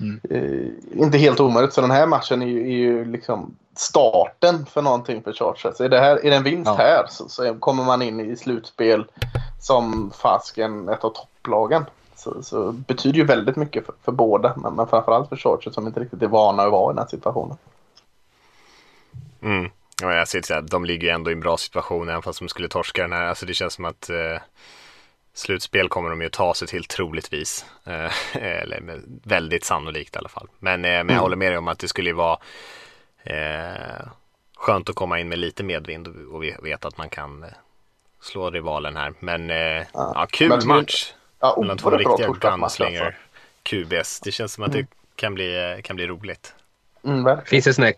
Mm. 0.00 0.20
Eh, 0.30 1.00
inte 1.02 1.18
helt 1.18 1.40
omöjligt. 1.40 1.72
Så 1.72 1.80
den 1.80 1.90
här 1.90 2.06
matchen 2.06 2.42
är 2.42 2.46
ju, 2.46 2.60
är 2.60 2.76
ju 2.76 3.04
liksom 3.04 3.56
starten 3.78 4.66
för 4.66 4.82
någonting 4.82 5.22
för 5.22 5.32
Chargers. 5.32 5.80
Är 5.80 5.88
det, 5.88 6.00
här, 6.00 6.26
är 6.26 6.30
det 6.30 6.36
en 6.36 6.42
vinst 6.42 6.66
ja. 6.66 6.74
här 6.74 7.06
så, 7.08 7.28
så, 7.28 7.54
kommer 7.54 7.84
man 7.84 8.02
in 8.02 8.20
i 8.20 8.36
slutspel 8.36 9.06
som 9.60 10.12
fasken 10.22 10.88
ett 10.88 11.04
av 11.04 11.10
topplagen. 11.10 11.84
Så, 12.16 12.42
så 12.42 12.72
betyder 12.72 13.18
ju 13.18 13.24
väldigt 13.24 13.56
mycket 13.56 13.86
för, 13.86 13.94
för 14.04 14.12
båda. 14.12 14.54
Men, 14.56 14.74
men 14.74 14.86
framförallt 14.86 15.28
för 15.28 15.36
Chargers 15.36 15.74
som 15.74 15.86
inte 15.86 16.00
riktigt 16.00 16.22
är 16.22 16.26
vana 16.26 16.62
att 16.62 16.72
vara 16.72 16.92
i 16.92 16.94
den 16.94 16.98
här 16.98 17.10
situationen. 17.10 17.56
Mm. 19.42 19.70
Ja, 20.02 20.14
jag 20.14 20.28
ser 20.28 20.56
att 20.56 20.68
de 20.68 20.84
ligger 20.84 21.14
ändå 21.14 21.30
i 21.30 21.32
en 21.32 21.40
bra 21.40 21.56
situation 21.56 22.08
även 22.08 22.22
fast 22.22 22.38
de 22.38 22.48
skulle 22.48 22.68
torska 22.68 23.02
den 23.02 23.12
här. 23.12 23.24
Alltså 23.24 23.46
det 23.46 23.54
känns 23.54 23.74
som 23.74 23.84
att 23.84 24.10
eh, 24.10 24.40
slutspel 25.34 25.88
kommer 25.88 26.10
de 26.10 26.22
ju 26.22 26.28
ta 26.28 26.54
sig 26.54 26.68
till 26.68 26.84
troligtvis. 26.84 27.66
Eh, 27.84 28.12
eller 28.42 29.00
väldigt 29.24 29.64
sannolikt 29.64 30.16
i 30.16 30.18
alla 30.18 30.28
fall. 30.28 30.48
Men, 30.58 30.84
eh, 30.84 30.90
men 30.90 30.94
jag 30.94 31.10
mm. 31.10 31.18
håller 31.18 31.36
med 31.36 31.52
dig 31.52 31.58
om 31.58 31.68
att 31.68 31.78
det 31.78 31.88
skulle 31.88 32.12
vara 32.12 32.38
eh, 33.26 34.06
skönt 34.56 34.88
att 34.88 34.96
komma 34.96 35.20
in 35.20 35.28
med 35.28 35.38
lite 35.38 35.62
medvind 35.64 36.08
och 36.08 36.44
veta 36.62 36.88
att 36.88 36.98
man 36.98 37.08
kan 37.08 37.42
eh, 37.42 37.48
slå 38.20 38.50
rivalen 38.50 38.96
här. 38.96 39.12
Men 39.20 39.50
ja, 39.50 39.84
ja 39.92 40.26
kul 40.30 40.48
Men- 40.48 40.68
match. 40.68 41.12
Ja, 41.40 41.56
mellan 41.60 41.78
två 41.78 41.90
riktiga 41.90 42.26
torsdagsmatch 42.26 42.78
gunslinger 42.78 43.04
alltså. 43.04 43.20
QBs. 43.62 44.20
Det 44.20 44.32
känns 44.32 44.52
som 44.52 44.64
att 44.64 44.72
det 44.72 44.86
kan 45.16 45.34
bli, 45.34 45.80
kan 45.84 45.96
bli 45.96 46.06
roligt. 46.06 46.54
Mm, 47.04 47.24
verkligen. 47.24 47.46
Finns 47.46 47.64
det 47.64 47.74
sån 47.74 47.84
här 47.84 47.94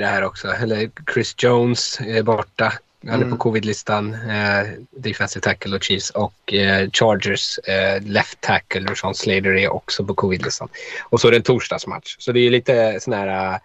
det 0.00 0.06
här 0.06 0.24
också? 0.24 0.48
Eller 0.48 0.90
Chris 1.14 1.34
Jones 1.38 2.00
är 2.00 2.22
borta. 2.22 2.72
Han 3.02 3.10
är 3.12 3.16
Mm. 3.16 3.30
på 3.30 3.36
covid-listan. 3.36 4.14
Eh, 4.14 4.66
defensive 4.90 5.42
tackle 5.42 5.76
och 5.76 5.82
Chiefs. 5.82 6.10
Och 6.10 6.54
eh, 6.54 6.90
Chargers 6.90 7.58
eh, 7.58 8.02
left 8.02 8.40
tackle 8.40 8.96
Sean 8.96 9.14
Slater 9.14 9.56
är 9.56 9.68
också 9.72 10.04
på 10.04 10.14
covid-listan. 10.14 10.68
Och 11.04 11.20
så 11.20 11.28
är 11.28 11.30
det 11.30 11.36
en 11.36 11.42
torsdagsmatch. 11.42 12.16
Så 12.18 12.32
det 12.32 12.40
är 12.40 12.50
lite 12.50 13.00
såna 13.00 13.16
här 13.16 13.52
uh, 13.54 13.58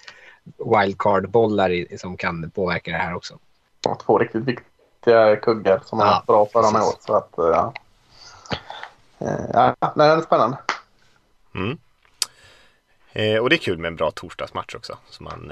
wildcard-bollar 0.80 1.98
som 1.98 2.18
kan 2.18 2.52
påverka 2.52 2.92
det 2.92 2.98
här 2.98 3.14
också. 3.16 3.40
Två 4.06 4.18
riktigt 4.20 4.44
viktiga 4.44 5.36
kuggar 5.36 5.82
som 5.86 6.00
har 6.00 6.06
Ja, 6.06 6.12
varit 6.12 6.52
bra 6.54 6.62
förra 6.64 6.84
året. 6.86 7.04
Så 7.04 7.16
att, 7.16 7.38
eh, 7.38 7.46
ja. 7.46 7.74
Eh, 9.20 9.46
Ja, 9.54 9.76
nej, 9.96 10.08
det 10.10 10.14
är 10.16 10.22
spännande. 10.22 10.58
Mm. 11.56 11.78
Eh, 13.14 13.38
och 13.38 13.50
det 13.50 13.56
är 13.56 13.58
kul 13.58 13.78
med 13.78 13.88
en 13.88 13.96
bra 13.96 14.12
torsdagsmatch 14.12 14.76
också. 14.76 14.98
Så 15.10 15.24
man 15.24 15.52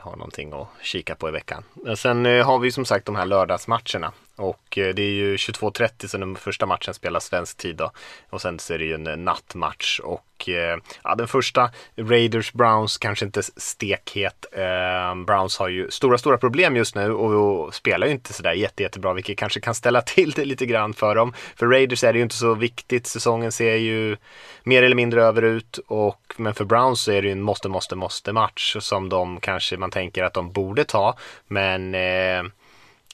ha 0.00 0.10
har 0.10 0.16
någonting 0.16 0.52
att 0.52 0.68
kika 0.82 1.14
på 1.14 1.28
i 1.28 1.32
veckan. 1.32 1.64
Men 1.74 1.96
sen 1.96 2.26
eh, 2.26 2.46
har 2.46 2.58
vi 2.58 2.72
som 2.72 2.84
sagt 2.84 3.06
de 3.06 3.16
här 3.16 3.26
lördagsmatcherna. 3.26 4.12
Och 4.40 4.78
eh, 4.78 4.94
det 4.94 5.02
är 5.02 5.12
ju 5.12 5.36
22.30 5.36 6.06
som 6.06 6.20
den 6.20 6.36
första 6.36 6.66
matchen 6.66 6.94
spelas 6.94 7.24
svensk 7.24 7.56
tid 7.56 7.76
då. 7.76 7.90
Och 8.30 8.40
sen 8.40 8.58
så 8.58 8.74
är 8.74 8.78
det 8.78 8.84
ju 8.84 8.94
en 8.94 9.06
eh, 9.06 9.16
nattmatch. 9.16 10.00
Och 10.00 10.48
eh, 10.48 10.78
ja, 11.04 11.14
den 11.14 11.28
första 11.28 11.70
Raiders 11.96 12.52
Browns 12.52 12.98
kanske 12.98 13.24
inte 13.24 13.42
stekhet. 13.42 14.46
Eh, 14.52 15.24
Browns 15.26 15.58
har 15.58 15.68
ju 15.68 15.90
stora, 15.90 16.18
stora 16.18 16.38
problem 16.38 16.76
just 16.76 16.94
nu 16.94 17.12
och, 17.12 17.64
och 17.64 17.74
spelar 17.74 18.06
ju 18.06 18.12
inte 18.12 18.32
sådär 18.32 18.52
jätte, 18.52 18.82
jättebra. 18.82 19.12
Vilket 19.12 19.38
kanske 19.38 19.60
kan 19.60 19.74
ställa 19.74 20.02
till 20.02 20.30
det 20.30 20.44
lite 20.44 20.66
grann 20.66 20.94
för 20.94 21.14
dem. 21.14 21.32
För 21.56 21.66
Raiders 21.66 22.04
är 22.04 22.12
det 22.12 22.18
ju 22.18 22.22
inte 22.22 22.34
så 22.34 22.54
viktigt. 22.54 23.06
Säsongen 23.06 23.52
ser 23.52 23.74
ju 23.74 24.16
mer 24.62 24.82
eller 24.82 24.96
mindre 24.96 25.22
över 25.22 25.42
ut. 25.42 25.78
Och, 25.86 26.34
men 26.36 26.54
för 26.54 26.64
Browns 26.64 27.00
så 27.00 27.12
är 27.12 27.22
det 27.22 27.28
ju 27.28 27.32
en 27.32 27.42
måste, 27.42 27.68
måste, 27.68 27.96
måste 27.96 28.32
match 28.32 28.76
som 28.80 29.08
de 29.08 29.40
kanske 29.40 29.76
man 29.76 29.90
tänker 29.90 30.24
att 30.24 30.34
de 30.34 30.52
borde 30.52 30.84
ta. 30.84 31.16
Men 31.46 31.94
eh, 31.94 32.42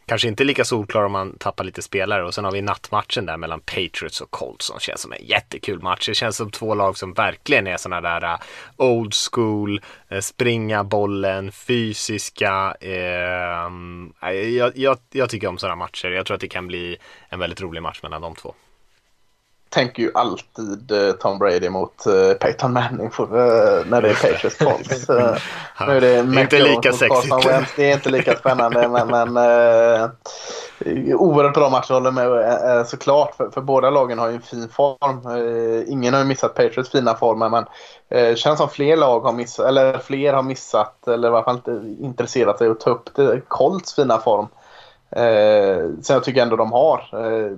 kanske 0.07 0.29
inte 0.29 0.45
lika 0.45 0.65
solklar 0.65 1.03
om 1.03 1.13
man 1.13 1.39
tappar 1.39 1.65
lite 1.65 1.83
spelare. 1.83 2.25
Och 2.25 2.35
sen 2.35 2.45
har 2.45 2.53
vi 2.53 2.63
nattmatchen 2.63 3.27
där 3.27 3.37
mellan 3.37 3.61
Patriots 3.61 4.21
och 4.21 4.31
Colts 4.31 4.67
som 4.67 4.81
känns 4.81 5.01
som 5.01 5.13
en 5.13 5.25
jättekul 5.25 5.83
match. 5.83 6.07
Det 6.07 6.15
känns 6.15 6.37
som 6.37 6.51
två 6.51 6.75
lag 6.75 6.99
som 6.99 7.13
verkligen 7.13 7.67
är 7.67 7.77
sådana 7.77 8.01
där 8.01 8.33
äh, 8.33 8.39
old 8.77 9.15
school, 9.33 9.81
äh, 10.09 10.21
springa 10.21 10.85
bollen, 10.85 11.53
fysiska. 11.53 12.77
Eh, 12.81 14.33
jag, 14.33 14.73
jag, 14.77 14.99
jag 15.11 15.31
tycker 15.31 15.49
om 15.49 15.59
sådana 15.59 15.77
matcher. 15.77 16.09
Jag 16.09 16.27
tror 16.27 16.35
att 16.35 16.41
det 16.41 16.49
kan 16.49 16.67
bli 16.67 16.97
en 17.29 17.39
väldigt 17.39 17.61
rolig 17.61 17.83
match 17.83 18.03
mellan 18.03 18.23
de 18.23 18.35
två 18.35 18.55
tänker 19.69 20.03
ju 20.03 20.11
alltid 20.15 20.93
eh, 20.93 21.13
Tom 21.13 21.39
Brady 21.39 21.69
mot 21.69 22.07
eh, 22.07 22.33
Peyton 22.41 22.73
Manning 22.73 23.11
för, 23.11 23.23
eh, 23.23 23.87
när 23.87 24.03
det 24.03 24.11
är 24.11 24.15
Patriots 24.15 24.59
Colts. 24.59 25.09
Eh, 25.79 25.87
nu 25.87 25.97
är 25.97 26.01
det 26.01 26.23
Det 26.23 26.39
är 26.39 26.41
inte 26.41 26.59
lika 26.59 26.93
sexigt. 26.93 27.77
Det 27.77 27.91
är 27.91 27.95
inte 27.95 28.11
lika 28.11 28.37
spännande 28.37 28.89
men, 28.89 29.09
men 29.33 29.37
eh, 29.37 30.11
oerhört 31.17 31.55
bra 31.55 31.71
match 31.71 31.91
håller 31.91 32.11
med 32.11 32.27
eh, 32.79 32.85
såklart. 32.85 33.35
För, 33.35 33.51
för 33.51 33.61
båda 33.61 33.91
lagen 33.91 34.19
har 34.19 34.29
ju 34.29 34.35
en 34.35 34.43
fin 34.43 34.69
form. 34.69 35.37
Eh, 35.37 35.93
ingen 35.93 36.15
har 36.15 36.21
ju 36.21 36.27
missat 36.27 36.55
Patriots 36.55 36.91
fina 36.91 37.15
form 37.15 37.39
men 37.39 37.65
eh, 38.09 38.35
känns 38.35 38.59
som 38.59 38.69
fler 38.69 38.97
lag 38.97 39.21
har 39.21 39.33
missat, 39.33 39.67
eller 39.67 39.99
fler 39.99 40.33
har 40.33 40.43
missat 40.43 41.09
eller 41.09 41.29
i 41.29 41.33
alla 41.33 41.45
fall 41.45 41.57
inte 41.57 42.05
intresserat 42.05 42.59
sig 42.59 42.69
att 42.69 42.81
ta 42.81 42.91
upp 42.91 43.15
det, 43.15 43.41
Colts 43.49 43.95
fina 43.95 44.19
form. 44.19 44.49
Eh, 45.11 45.91
så 46.03 46.13
jag 46.13 46.25
tycker 46.25 46.43
ändå 46.43 46.57
de 46.57 46.73
har. 46.73 47.09
Eh, 47.13 47.53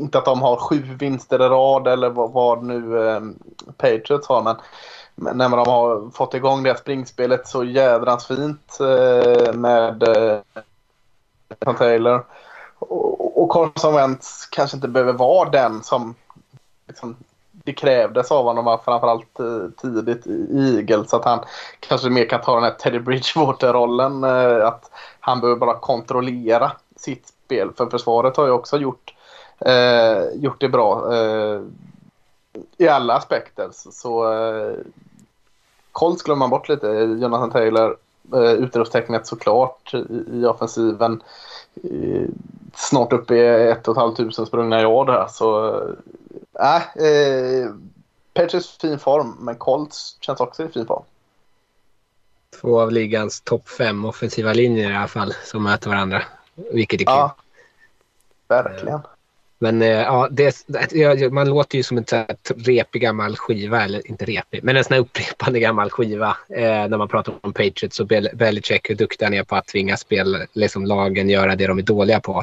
inte 0.00 0.18
att 0.18 0.24
de 0.24 0.42
har 0.42 0.56
sju 0.56 0.82
vinster 0.98 1.42
i 1.42 1.48
rad 1.48 1.88
eller 1.88 2.10
vad, 2.10 2.32
vad 2.32 2.62
nu 2.64 3.08
eh, 3.08 3.20
Patriots 3.76 4.28
har. 4.28 4.42
Men, 4.42 4.56
men 5.14 5.38
när 5.38 5.48
de 5.48 5.58
har 5.58 6.10
fått 6.10 6.34
igång 6.34 6.62
det 6.62 6.70
här 6.70 6.76
springspelet 6.76 7.48
så 7.48 7.64
jädrans 7.64 8.26
fint 8.26 8.78
eh, 8.80 9.52
med 9.54 10.02
eh, 10.02 11.74
Taylor. 11.78 12.24
Och, 12.78 13.42
och 13.42 13.52
Carson 13.52 13.94
Wentz 13.94 14.46
kanske 14.46 14.76
inte 14.76 14.88
behöver 14.88 15.12
vara 15.12 15.50
den 15.50 15.82
som 15.82 16.14
liksom, 16.86 17.16
det 17.52 17.72
krävdes 17.72 18.30
av 18.30 18.44
honom 18.44 18.78
framförallt 18.84 19.40
eh, 19.40 19.68
tidigt 19.82 20.26
i 20.26 20.76
Eagles. 20.76 21.14
Att 21.14 21.24
han 21.24 21.44
kanske 21.80 22.10
mer 22.10 22.28
kan 22.28 22.40
ta 22.40 22.54
den 22.54 22.64
här 22.64 22.70
Teddy 22.70 22.98
Bridgewater-rollen. 22.98 24.24
Eh, 24.24 24.66
att 24.66 24.90
han 25.20 25.40
behöver 25.40 25.60
bara 25.60 25.78
kontrollera 25.78 26.72
sitt 26.96 27.28
spel. 27.46 27.70
För 27.76 27.86
försvaret 27.86 28.36
har 28.36 28.46
ju 28.46 28.52
också 28.52 28.78
gjort 28.78 29.14
eh, 29.60 30.22
gjort 30.34 30.60
det 30.60 30.68
bra 30.68 31.14
eh, 31.14 31.60
i 32.76 32.88
alla 32.88 33.14
aspekter. 33.14 33.68
Så, 33.72 33.92
så 33.92 34.32
eh, 34.32 34.76
Colts 35.92 36.22
glömmer 36.22 36.38
man 36.38 36.50
bort 36.50 36.68
lite. 36.68 36.86
Jonathan 37.20 37.50
Taylor, 37.50 37.96
eh, 38.34 38.52
utropstecknet 38.52 39.26
såklart 39.26 39.94
i, 39.94 40.24
i 40.32 40.44
offensiven. 40.44 41.22
Eh, 41.84 42.28
snart 42.74 43.12
uppe 43.12 43.34
i 43.34 43.70
ett 43.70 43.88
och 43.88 43.94
ett 43.94 44.00
halvt 44.00 44.16
tusen 44.16 44.46
sprungna 44.46 44.80
yard 44.80 45.08
här. 45.08 45.26
Så 45.26 45.80
äh, 46.60 47.04
eh, 47.06 47.70
Patriots 48.34 48.78
fin 48.78 48.98
form, 48.98 49.36
men 49.40 49.54
Colts 49.54 50.16
känns 50.20 50.40
också 50.40 50.64
i 50.64 50.68
fin 50.68 50.86
form. 50.86 51.02
Två 52.60 52.80
av 52.80 52.92
ligans 52.92 53.40
topp 53.40 53.68
fem 53.68 54.04
offensiva 54.04 54.52
linjer 54.52 54.90
i 54.90 54.96
alla 54.96 55.08
fall 55.08 55.34
som 55.44 55.62
möter 55.62 55.90
varandra. 55.90 56.22
Vilket 56.54 57.00
är 57.00 57.04
kul. 57.04 57.14
Ja, 57.14 57.36
verkligen. 58.48 59.00
Men 59.58 59.82
eh, 59.82 59.88
ja, 59.88 60.28
det, 60.30 60.56
det, 60.66 61.32
man 61.32 61.48
låter 61.48 61.76
ju 61.76 61.82
som 61.82 61.98
en 61.98 62.04
repig 62.56 63.02
gammal 63.02 63.36
skiva, 63.36 63.84
eller 63.84 64.10
inte 64.10 64.24
repig, 64.24 64.64
men 64.64 64.76
en 64.76 64.84
sån 64.84 64.94
här 64.94 65.00
upprepande 65.00 65.60
gammal 65.60 65.90
skiva 65.90 66.36
eh, 66.48 66.88
när 66.88 66.98
man 66.98 67.08
pratar 67.08 67.34
om 67.40 67.52
Patriots 67.52 68.00
och 68.00 68.06
Bel- 68.06 68.36
Belichick, 68.36 68.90
hur 68.90 68.94
duktiga 68.94 69.26
han 69.26 69.34
är 69.34 69.44
på 69.44 69.56
att 69.56 69.66
tvinga 69.66 69.96
spel, 69.96 70.36
liksom 70.52 70.86
lagen 70.86 71.30
göra 71.30 71.56
det 71.56 71.66
de 71.66 71.78
är 71.78 71.82
dåliga 71.82 72.20
på. 72.20 72.42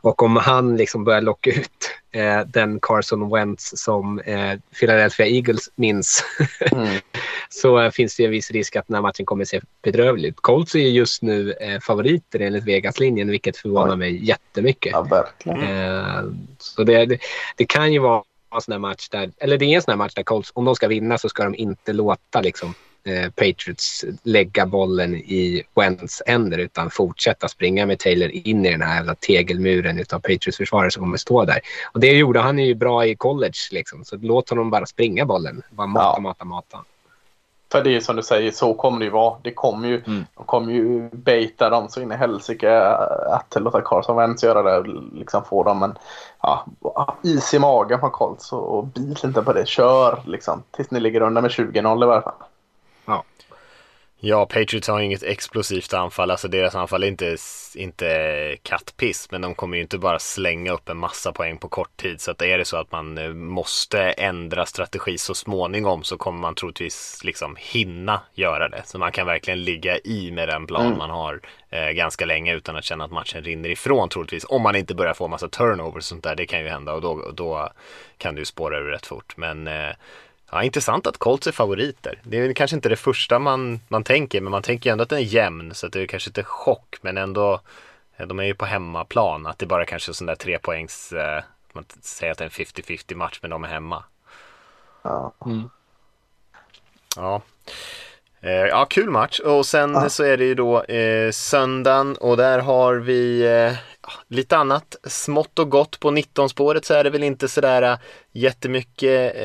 Och 0.00 0.22
om 0.22 0.36
han 0.36 0.76
liksom 0.76 1.04
börjar 1.04 1.20
locka 1.20 1.50
ut 1.50 1.90
eh, 2.12 2.40
den 2.46 2.80
Carson 2.80 3.30
Wentz 3.30 3.72
som 3.76 4.18
eh, 4.18 4.58
Philadelphia 4.80 5.26
Eagles 5.26 5.70
minns 5.74 6.24
Mm. 6.72 7.00
så 7.48 7.80
eh, 7.80 7.90
finns 7.90 8.16
det 8.16 8.24
en 8.24 8.30
viss 8.30 8.50
risk 8.50 8.76
att 8.76 8.86
den 8.86 8.94
här 8.94 9.02
matchen 9.02 9.26
kommer 9.26 9.44
se 9.44 9.60
bedrövlig 9.82 10.28
ut. 10.28 10.36
Colts 10.36 10.74
är 10.74 10.78
just 10.78 11.22
nu 11.22 11.52
eh, 11.52 11.80
favoriter 11.80 12.40
enligt 12.40 12.64
Vegas-linjen, 12.64 13.30
vilket 13.30 13.56
förvånar 13.56 13.92
Oj. 13.92 13.98
mig 13.98 14.26
jättemycket. 14.26 14.92
Ja, 14.92 15.02
verkligen. 15.02 15.62
Eh, 15.62 16.22
så 16.58 16.84
det, 16.84 17.06
det, 17.06 17.18
det 17.56 17.64
kan 17.64 17.92
ju 17.92 17.98
vara 17.98 18.22
en 18.54 18.60
sån 18.60 18.72
här 18.72 18.78
match 18.78 19.08
där, 19.08 19.30
eller 19.38 19.58
det 19.58 19.64
är 19.64 19.76
en 19.76 19.82
sån 19.82 19.92
här 19.92 19.96
match 19.96 20.14
där 20.14 20.22
Colts, 20.22 20.50
om 20.54 20.64
de 20.64 20.74
ska 20.74 20.88
vinna 20.88 21.18
så 21.18 21.28
ska 21.28 21.44
de 21.44 21.54
inte 21.54 21.92
låta 21.92 22.40
liksom, 22.40 22.74
eh, 23.04 23.30
Patriots 23.30 24.04
lägga 24.22 24.66
bollen 24.66 25.14
i 25.14 25.62
Wentz 25.74 26.22
händer 26.26 26.58
utan 26.58 26.90
fortsätta 26.90 27.48
springa 27.48 27.86
med 27.86 27.98
Taylor 27.98 28.28
in 28.30 28.66
i 28.66 28.70
den 28.70 28.82
här 28.82 28.96
jävla 28.96 29.14
tegelmuren 29.14 29.98
utav 29.98 30.18
Patriots 30.18 30.56
försvarare 30.56 30.90
som 30.90 31.02
kommer 31.02 31.16
stå 31.16 31.44
där. 31.44 31.60
Och 31.92 32.00
det 32.00 32.12
gjorde 32.12 32.40
han 32.40 32.58
ju 32.58 32.74
bra 32.74 33.06
i 33.06 33.14
college 33.16 33.58
liksom, 33.70 34.04
så 34.04 34.16
låt 34.16 34.50
honom 34.50 34.70
bara 34.70 34.86
springa 34.86 35.24
bollen. 35.26 35.62
Bara 35.70 35.86
mata, 35.86 36.06
Ja. 36.16 36.20
mata, 36.20 36.44
mata. 36.44 36.78
För 37.72 37.84
det 37.84 37.90
är 37.90 37.92
ju 37.92 38.00
som 38.00 38.16
du 38.16 38.22
säger, 38.22 38.50
så 38.50 38.74
kommer 38.74 38.98
det 38.98 39.04
ju 39.04 39.10
vara. 39.10 39.36
Det 39.42 39.52
kommer 39.52 39.88
ju, 39.88 40.02
Mm. 40.06 40.24
De 40.34 40.44
kommer 40.44 40.72
ju 40.72 41.08
baita 41.12 41.70
dem 41.70 41.88
så 41.88 42.00
in 42.00 42.12
i 42.12 42.16
helsike 42.16 42.80
att 43.30 43.56
låta 43.56 43.80
Carson 43.80 44.16
Wentz 44.16 44.42
göra 44.44 44.62
det. 44.62 44.78
och 44.78 44.86
Liksom 45.14 45.44
få 45.44 45.62
dem 45.62 45.82
en 45.82 45.94
ja, 46.42 46.66
is 47.22 47.54
i 47.54 47.58
magen 47.58 48.00
på 48.00 48.10
Colts 48.10 48.52
och, 48.52 48.78
och 48.78 48.84
bit 48.86 49.24
inte 49.24 49.42
på 49.42 49.52
det. 49.52 49.68
Kör 49.68 50.22
liksom 50.26 50.62
tills 50.70 50.90
ni 50.90 51.00
ligger 51.00 51.20
under 51.20 51.42
med 51.42 51.50
20-0 51.50 52.02
i 52.02 52.06
varje 52.06 52.22
fall. 52.22 52.32
Ja, 54.20 54.46
Patriots 54.46 54.88
har 54.88 55.00
inget 55.00 55.22
explosivt 55.22 55.94
anfall. 55.94 56.30
Alltså 56.30 56.48
deras 56.48 56.74
anfall 56.74 57.02
är 57.02 57.08
inte, 57.08 57.36
inte 57.74 58.56
kattpiss. 58.62 59.28
Men 59.30 59.40
de 59.40 59.54
kommer 59.54 59.76
ju 59.76 59.82
inte 59.82 59.98
bara 59.98 60.18
slänga 60.18 60.72
upp 60.72 60.88
en 60.88 60.96
massa 60.96 61.32
poäng 61.32 61.58
på 61.58 61.68
kort 61.68 61.96
tid. 61.96 62.20
Så 62.20 62.30
att 62.30 62.42
är 62.42 62.58
det 62.58 62.64
så 62.64 62.76
att 62.76 62.92
man 62.92 63.18
eh, 63.18 63.28
måste 63.28 64.00
ändra 64.00 64.66
strategi 64.66 65.18
så 65.18 65.34
småningom 65.34 66.02
så 66.04 66.16
kommer 66.18 66.38
man 66.38 66.54
troligtvis 66.54 67.20
liksom 67.24 67.56
hinna 67.58 68.20
göra 68.34 68.68
det. 68.68 68.82
Så 68.86 68.98
man 68.98 69.12
kan 69.12 69.26
verkligen 69.26 69.62
ligga 69.64 69.98
i 69.98 70.30
med 70.30 70.48
den 70.48 70.66
plan 70.66 70.86
Mm. 70.86 70.98
man 70.98 71.10
har 71.10 71.40
eh, 71.70 71.90
ganska 71.90 72.26
länge 72.26 72.54
utan 72.54 72.76
att 72.76 72.84
känna 72.84 73.04
att 73.04 73.12
matchen 73.12 73.42
rinner 73.42 73.68
ifrån 73.68 74.08
troligtvis. 74.08 74.44
Om 74.48 74.62
man 74.62 74.76
inte 74.76 74.94
börjar 74.94 75.14
få 75.14 75.28
massa 75.28 75.48
turnovers 75.48 75.96
och 75.96 76.04
sånt 76.04 76.24
där. 76.24 76.36
Det 76.36 76.46
kan 76.46 76.60
ju 76.60 76.68
hända 76.68 76.92
och 76.92 77.00
då, 77.00 77.30
då 77.34 77.68
kan 78.18 78.36
ju 78.36 78.44
spåra 78.44 78.78
ur 78.78 78.90
rätt 78.90 79.06
fort. 79.06 79.36
Men 79.36 79.66
eh, 79.66 79.90
Ja, 80.50 80.62
intressant 80.62 81.06
att 81.06 81.18
Colts 81.18 81.46
är 81.46 81.52
favoriter. 81.52 82.20
Det 82.22 82.38
är 82.38 82.52
kanske 82.52 82.76
inte 82.76 82.88
det 82.88 82.96
första 82.96 83.38
man, 83.38 83.80
man 83.88 84.04
tänker, 84.04 84.40
men 84.40 84.50
man 84.50 84.62
tänker 84.62 84.92
ändå 84.92 85.02
att 85.02 85.08
den 85.08 85.18
är 85.18 85.22
jämn, 85.22 85.74
så 85.74 85.86
att 85.86 85.92
det 85.92 86.00
är 86.00 86.06
kanske 86.06 86.30
inte 86.30 86.42
chock, 86.44 86.96
men 87.00 87.18
ändå, 87.18 87.60
de 88.26 88.38
är 88.38 88.44
ju 88.44 88.54
på 88.54 88.64
hemmaplan, 88.64 89.46
att 89.46 89.58
det 89.58 89.66
bara 89.66 89.84
kanske 89.84 90.10
är 90.10 90.12
sån 90.12 90.26
där 90.26 90.34
tre 90.34 90.58
poängs, 90.58 91.12
eh, 91.12 91.42
man 91.72 91.84
säger 92.02 92.32
att 92.32 92.38
det 92.38 92.44
är 92.44 92.46
en 92.46 92.50
50-50 92.50 93.14
match, 93.14 93.38
men 93.42 93.50
de 93.50 93.64
är 93.64 93.68
hemma. 93.68 94.04
Ja. 95.02 95.32
Ja. 97.16 97.42
Eh, 98.40 98.50
ja, 98.52 98.84
kul 98.90 99.10
match. 99.10 99.38
Och 99.40 99.66
sen 99.66 99.92
Ja. 99.92 100.08
så 100.08 100.24
är 100.24 100.36
det 100.36 100.44
ju 100.44 100.54
då 100.54 100.82
eh, 100.82 101.30
söndagen 101.30 102.16
och 102.16 102.36
där 102.36 102.58
har 102.58 102.94
vi 102.94 103.40
eh, 103.46 103.72
lite 104.28 104.56
annat 104.56 104.96
smått 105.04 105.58
och 105.58 105.70
gott. 105.70 106.00
På 106.00 106.10
19-spåret 106.10 106.84
så 106.84 106.94
är 106.94 107.04
det 107.04 107.10
väl 107.10 107.22
inte 107.22 107.48
sådär 107.48 107.82
eh, 107.82 107.98
jättemycket 108.32 109.36
eh, 109.36 109.42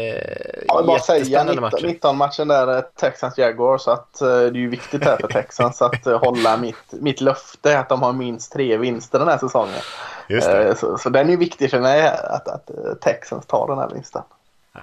Jag 0.68 0.78
vill 0.78 0.88
bara 0.88 1.00
säga 1.00 1.18
jättespännande 1.18 1.54
19, 1.54 1.62
matcher. 1.62 1.86
19 1.88 2.18
matchen 2.18 2.48
där 2.48 2.78
eh, 2.78 2.82
Texans 2.82 3.38
Jaguars 3.38 3.82
så 3.82 3.92
att 3.92 4.22
eh, 4.22 4.28
det 4.28 4.34
är 4.36 4.54
ju 4.54 4.70
viktigt 4.70 5.04
här 5.04 5.18
för 5.18 5.28
Texans 5.42 5.82
att 5.82 6.08
eh, 6.08 6.20
hålla 6.20 6.58
mitt, 6.58 6.92
mitt 6.92 7.22
löfte 7.22 7.80
att 7.80 7.90
de 7.90 8.02
har 8.02 8.14
minst 8.14 8.52
tre 8.54 8.78
vinster 8.78 9.20
den 9.20 9.28
här 9.28 9.38
säsongen. 9.38 9.80
Eh, 10.30 10.76
Så, 10.76 10.98
så 10.98 11.10
den 11.10 11.28
är 11.28 11.32
ju 11.32 11.38
viktig 11.38 11.72
för 11.72 11.80
mig 11.80 12.08
att, 12.08 12.48
att 12.48 12.70
Texans 13.02 13.46
tar 13.46 13.68
den 13.68 13.78
här 13.78 13.90
vinsten. 13.90 14.22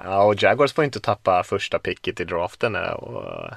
Ja, 0.05 0.23
och 0.23 0.43
Jaguars 0.43 0.73
får 0.73 0.85
inte 0.85 1.01
tappa 1.01 1.43
första 1.43 1.79
picket 1.79 2.21
i 2.21 2.25
draften. 2.25 2.77
Och, 2.77 3.51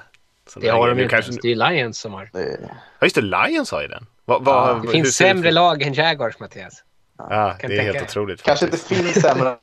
så 0.46 0.60
Det 0.60 0.68
har 0.68 0.88
de 0.88 0.94
nu 0.96 1.02
inte. 1.02 1.14
kanske... 1.14 1.32
Det 1.32 1.48
är 1.48 1.54
ju 1.54 1.54
Lions 1.76 1.98
som 1.98 2.12
har. 2.12 2.30
Det, 2.32 2.58
Ja, 2.62 2.68
just 3.06 3.14
det, 3.16 3.22
Lions 3.22 3.70
har 3.70 3.82
ju 3.82 3.88
den. 3.88 4.06
Vad, 4.24 4.44
vad, 4.44 4.68
Ja, 4.68 4.74
Det 4.74 4.80
hur 4.80 4.88
finns 4.92 5.16
sämre 5.16 5.48
ut? 5.48 5.54
lag 5.54 5.82
än 5.82 5.92
Jaguars, 5.92 6.38
Mattias. 6.38 6.84
Ja, 7.18 7.56
det 7.60 7.64
är 7.66 7.70
helt 7.82 7.92
tänka. 7.92 8.04
otroligt. 8.10 8.42
kanske 8.42 8.64
inte 8.64 8.76
faktiskt. 8.78 9.00
finns 9.12 9.22
sämre 9.24 9.56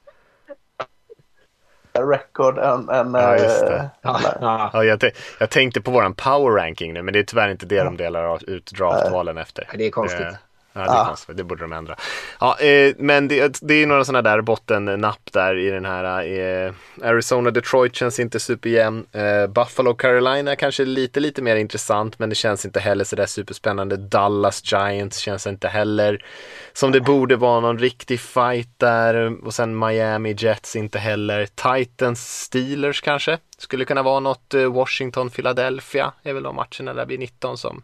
record 1.93 2.57
än... 2.57 2.89
än 2.89 3.13
Ja, 3.13 3.37
just 3.37 3.61
eh, 3.63 3.69
det. 3.69 3.89
Ja, 4.01 4.19
ja. 4.41 4.69
Ja, 4.73 4.83
jag, 4.83 5.03
jag 5.39 5.49
tänkte 5.49 5.81
på 5.81 5.91
våran 5.91 6.13
power 6.13 6.51
ranking 6.55 6.93
nu, 6.93 7.01
men 7.01 7.13
det 7.13 7.19
är 7.19 7.23
tyvärr 7.23 7.49
inte 7.49 7.65
det 7.65 7.83
de 7.83 7.97
delar 7.97 8.23
av- 8.23 8.43
ut 8.43 8.65
draftvalen 8.71 9.37
efter. 9.37 9.67
Det 9.77 9.85
är 9.87 9.91
konstigt. 9.91 10.21
Eh, 10.21 10.33
Ja, 10.73 10.81
det 10.81 10.87
är 10.87 11.05
konstigt. 11.05 11.37
Det 11.37 11.43
borde 11.43 11.61
de 11.63 11.73
ändra. 11.73 11.95
Ja, 12.39 12.59
eh, 12.59 12.93
men 12.97 13.27
det, 13.27 13.59
det 13.61 13.73
är 13.73 13.87
några 13.87 14.05
sådana 14.05 14.29
där 14.29 14.41
bottennapp 14.41 15.31
där 15.33 15.57
i 15.57 15.69
den 15.69 15.85
här. 15.85 16.23
Eh, 16.23 16.73
Arizona-Detroit 17.01 17.95
känns 17.95 18.19
inte 18.19 18.39
superjämn. 18.39 19.05
Eh, 19.11 19.47
Buffalo-Carolina 19.47 20.55
kanske 20.55 20.85
lite, 20.85 21.19
lite 21.19 21.41
mer 21.41 21.55
intressant, 21.55 22.19
men 22.19 22.29
det 22.29 22.35
känns 22.35 22.65
inte 22.65 22.79
heller 22.79 23.03
sådär 23.03 23.25
superspännande. 23.25 23.97
Dallas 23.97 24.71
Giants 24.71 25.17
känns 25.17 25.47
inte 25.47 25.67
heller 25.67 26.25
som 26.73 26.91
det 26.91 27.01
borde 27.01 27.35
vara 27.35 27.59
någon 27.59 27.79
riktig 27.79 28.19
fight 28.19 28.69
där. 28.79 29.45
Och 29.45 29.53
sen 29.53 29.79
Miami 29.79 30.35
Jets 30.37 30.75
inte 30.75 30.99
heller. 30.99 31.45
Titans 31.45 32.41
Steelers 32.43 33.01
kanske 33.01 33.37
skulle 33.57 33.85
kunna 33.85 34.03
vara 34.03 34.19
något. 34.19 34.53
Eh, 34.53 34.73
Washington 34.73 35.29
Philadelphia 35.29 36.13
är 36.23 36.33
väl 36.33 36.43
de 36.43 36.55
matcherna 36.55 36.93
där 36.93 37.05
blir 37.05 37.17
19 37.17 37.57
som, 37.57 37.83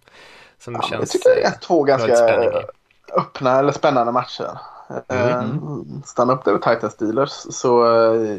som 0.59 0.73
Ja, 0.73 0.81
känns. 0.81 0.99
jag 1.01 1.09
tycker 1.09 1.29
det 1.29 1.41
är 1.41 1.51
eh, 1.51 1.59
två 1.59 1.83
ganska. 1.83 2.07
Öppna 3.15 3.59
eller 3.59 3.71
spännande 3.71 4.11
matcher. 4.11 4.59
Mm. 5.07 6.01
Stanna 6.05 6.33
upp 6.33 6.45
där 6.45 6.51
vid 6.51 6.61
Titans 6.61 6.93
Steelers 6.93 7.31
så 7.31 7.85
eh, 7.85 8.31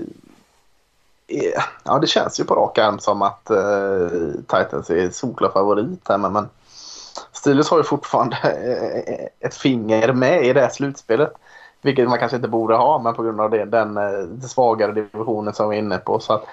eh, 1.29 1.63
ja, 1.85 1.99
det 1.99 2.07
känns 2.07 2.41
ju 2.41 2.45
på 2.45 2.55
rak 2.55 2.79
arm 2.79 2.99
som 2.99 3.23
att 3.23 3.51
eh, 3.51 4.09
Titans 4.47 4.91
är 4.91 5.11
solklar 5.11 5.51
favorit 5.51 6.09
här. 6.09 6.19
Men, 6.19 6.33
men 6.33 6.49
Steelers 7.33 7.71
har 7.71 7.79
ju 7.79 7.85
fortfarande 7.85 8.37
eh, 8.37 9.47
ett 9.47 9.55
finger 9.55 10.13
med 10.13 10.45
i 10.45 10.53
det 10.53 10.61
här 10.61 10.69
slutspelet. 10.69 11.33
Vilket 11.83 12.09
man 12.09 12.19
kanske 12.19 12.37
inte 12.37 12.49
borde 12.49 12.75
ha, 12.75 12.99
men 12.99 13.15
på 13.15 13.23
grund 13.23 13.41
av 13.41 13.51
det, 13.51 13.65
den, 13.65 13.97
eh, 13.97 14.11
den 14.11 14.49
svagare 14.49 14.93
divisionen 14.93 15.55
som 15.55 15.69
vi 15.69 15.77
är 15.77 15.81
inne 15.81 15.99
på. 15.99 16.21
Så 16.21 16.33
att, 16.33 16.45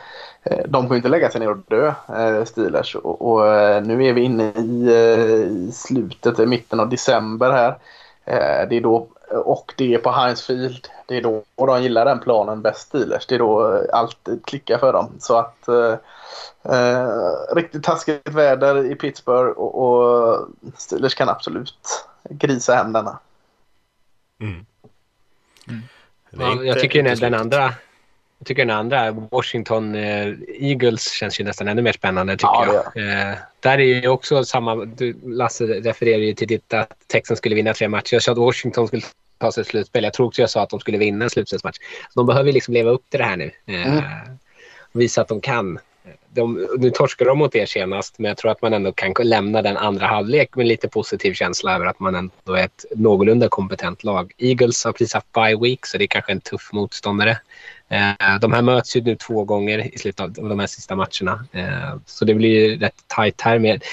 eh, 0.43 0.65
de 0.67 0.87
får 0.87 0.97
inte 0.97 1.09
lägga 1.09 1.29
sig 1.29 1.39
ner 1.39 1.49
och 1.49 1.57
dö, 1.57 1.93
eh, 2.15 2.45
Steelers. 2.45 2.95
Och, 2.95 3.31
och 3.31 3.47
eh, 3.47 3.83
nu 3.83 4.05
är 4.05 4.13
vi 4.13 4.21
inne 4.21 4.43
i, 4.43 4.87
eh, 4.87 5.67
i 5.67 5.71
slutet, 5.73 6.39
i 6.39 6.45
mitten 6.45 6.79
av 6.79 6.89
december 6.89 7.51
här. 7.51 7.77
Eh, 8.25 8.67
det 8.69 8.75
är 8.75 8.81
då, 8.81 9.07
och 9.29 9.73
det 9.77 9.93
är 9.93 9.97
på 9.97 10.11
Heinz 10.11 10.45
Field. 10.45 10.87
Det 11.07 11.17
är 11.17 11.21
då 11.21 11.43
och 11.55 11.67
de 11.67 11.83
gillar 11.83 12.05
den 12.05 12.19
planen 12.19 12.61
bäst 12.61 12.87
Steelers. 12.87 13.25
Det 13.25 13.35
är 13.35 13.39
då 13.39 13.75
eh, 13.75 13.81
allt 13.93 14.27
klickar 14.45 14.77
för 14.77 14.93
dem. 14.93 15.11
Så 15.19 15.37
att 15.37 15.67
eh, 15.67 15.95
eh, 16.63 17.09
riktigt 17.55 17.83
taskigt 17.83 18.29
väder 18.29 18.91
i 18.91 18.95
Pittsburgh 18.95 19.59
och, 19.59 19.83
och 19.83 20.47
Steelers 20.77 21.15
kan 21.15 21.29
absolut 21.29 22.05
grisa 22.29 22.75
hem 22.75 22.93
denna. 22.93 23.19
Ja, 26.29 26.51
inte 26.51 26.65
jag 26.65 26.79
tycker 26.79 27.15
den, 27.15 27.33
andra 27.33 27.73
jag 28.39 28.47
tycker 28.47 28.65
den 28.65 28.77
andra, 28.77 29.11
Washington 29.11 29.95
eh, 29.95 30.33
Eagles, 30.59 31.11
känns 31.11 31.39
ju 31.39 31.43
nästan 31.43 31.67
ännu 31.67 31.81
mer 31.81 31.91
spännande 31.91 32.33
tycker 32.33 32.47
Ja, 32.47 32.83
jag. 32.95 33.29
Eh, 33.29 33.35
där 33.59 33.77
är 33.77 34.01
ju 34.01 34.07
också 34.07 34.43
samma, 34.43 34.75
du, 34.85 35.15
Lasse 35.23 35.63
refererar 35.63 36.17
ju 36.21 36.33
till 36.33 36.47
ditt 36.47 36.73
att 36.73 36.89
Texans 37.07 37.37
skulle 37.37 37.55
vinna 37.55 37.73
tre 37.73 37.87
matcher. 37.87 38.13
Jag 38.15 38.23
sa 38.23 38.31
att 38.31 38.37
Washington 38.37 38.87
skulle 38.87 39.03
ta 39.37 39.51
sig 39.51 39.61
ett 39.61 39.67
slutspel. 39.67 40.03
Jag 40.03 40.13
tror 40.13 40.27
också 40.27 40.41
jag 40.41 40.49
sa 40.49 40.61
att 40.61 40.69
de 40.69 40.79
skulle 40.79 40.97
vinna 40.97 41.25
en 41.25 41.29
slutspelsmatch. 41.29 41.77
Så 42.13 42.19
de 42.19 42.25
behöver 42.25 42.51
liksom 42.51 42.73
leva 42.73 42.91
upp 42.91 43.09
till 43.09 43.19
det 43.19 43.25
här 43.25 43.37
nu. 43.37 43.51
Eh, 43.65 44.03
och 44.93 45.01
visa 45.01 45.21
att 45.21 45.27
de 45.27 45.41
kan. 45.41 45.79
De, 46.29 46.67
nu 46.77 46.89
torskade 46.91 47.29
de 47.29 47.37
mot 47.37 47.55
er 47.55 47.65
senast, 47.65 48.19
men 48.19 48.29
jag 48.29 48.37
tror 48.37 48.51
att 48.51 48.61
man 48.61 48.73
ändå 48.73 48.91
kan 48.91 49.13
lämna 49.23 49.61
den 49.61 49.77
andra 49.77 50.07
halvlek 50.07 50.55
med 50.55 50.67
lite 50.67 50.87
positiv 50.87 51.33
känsla 51.33 51.75
över 51.75 51.85
att 51.85 51.99
man 51.99 52.15
ändå 52.15 52.53
är 52.53 52.63
ett 52.63 52.85
någorlunda 52.95 53.49
kompetent 53.49 54.03
lag. 54.03 54.33
Eagles 54.37 54.85
har 54.85 54.91
precis 54.91 55.13
haft 55.13 55.31
bye 55.31 55.57
week, 55.61 55.85
så 55.85 55.97
det 55.97 56.03
är 56.03 56.07
kanske 56.07 56.31
en 56.31 56.41
tuff 56.41 56.69
motståndare. 56.73 57.37
Eh, 57.89 58.39
de 58.41 58.53
här 58.53 58.61
möts 58.61 58.95
ju 58.95 59.01
nu 59.01 59.15
två 59.15 59.43
gånger 59.43 59.95
i 59.95 59.97
slutet 59.97 60.39
av 60.39 60.49
de 60.49 60.59
här 60.59 60.67
sista 60.67 60.95
matcherna. 60.95 61.45
Eh, 61.51 61.95
så 62.05 62.25
det 62.25 62.33
blir 62.33 62.49
ju 62.49 62.77
rätt 62.77 63.03
tajt 63.07 63.41
här. 63.41 63.59
Med. 63.59 63.83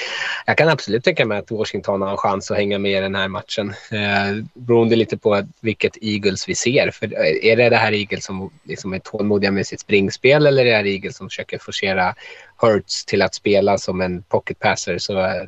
Jag 0.46 0.56
kan 0.56 0.68
absolut 0.68 1.04
tänka 1.04 1.26
mig 1.26 1.38
att 1.38 1.50
Washington 1.50 2.02
har 2.02 2.10
en 2.10 2.16
chans 2.16 2.50
att 2.50 2.56
hänga 2.56 2.78
med 2.78 2.98
i 2.98 3.00
den 3.00 3.14
här 3.14 3.28
matchen. 3.28 3.74
Eh, 3.90 4.44
beroende 4.54 4.96
lite 4.96 5.16
på 5.16 5.42
vilket 5.60 5.96
Eagles 6.02 6.48
vi 6.48 6.54
ser. 6.54 6.90
För 6.90 7.06
eh, 7.06 7.52
är 7.52 7.56
det 7.56 7.68
det 7.68 7.76
här 7.76 7.92
Eagles 7.92 8.24
som 8.24 8.50
liksom 8.64 8.92
är 8.92 8.98
tålmodiga 8.98 9.50
med 9.50 9.66
sitt 9.66 9.80
springspel 9.80 10.46
eller 10.46 10.64
är 10.64 10.70
det 10.70 10.76
här 10.76 10.86
Eagles 10.86 11.16
som 11.16 11.28
försöker 11.28 11.58
forcera 11.58 12.14
Hurts 12.56 13.04
till 13.04 13.22
att 13.22 13.34
spela 13.34 13.78
som 13.78 14.00
en 14.00 14.22
pocket 14.22 14.58
passer? 14.58 14.98
Så, 14.98 15.20
eh, 15.20 15.42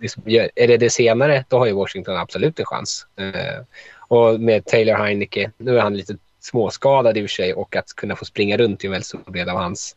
liksom, 0.00 0.22
är 0.54 0.68
det 0.68 0.76
det 0.76 0.90
senare, 0.90 1.44
då 1.48 1.58
har 1.58 1.66
ju 1.66 1.72
Washington 1.72 2.16
absolut 2.16 2.58
en 2.58 2.66
chans. 2.66 3.06
Eh, 3.16 3.64
och 3.98 4.40
med 4.40 4.64
Taylor 4.64 4.94
Heineke, 4.94 5.50
nu 5.58 5.78
är 5.78 5.82
han 5.82 5.96
lite 5.96 6.16
småskadad 6.44 7.16
i 7.16 7.20
och 7.20 7.30
för 7.30 7.34
sig 7.34 7.54
och 7.54 7.76
att 7.76 7.96
kunna 7.96 8.16
få 8.16 8.24
springa 8.24 8.56
runt 8.56 8.84
är 8.84 8.86
en 8.86 8.92
väldigt 8.92 9.06
stor 9.06 9.32
del 9.32 9.48
av 9.48 9.56
hans, 9.56 9.96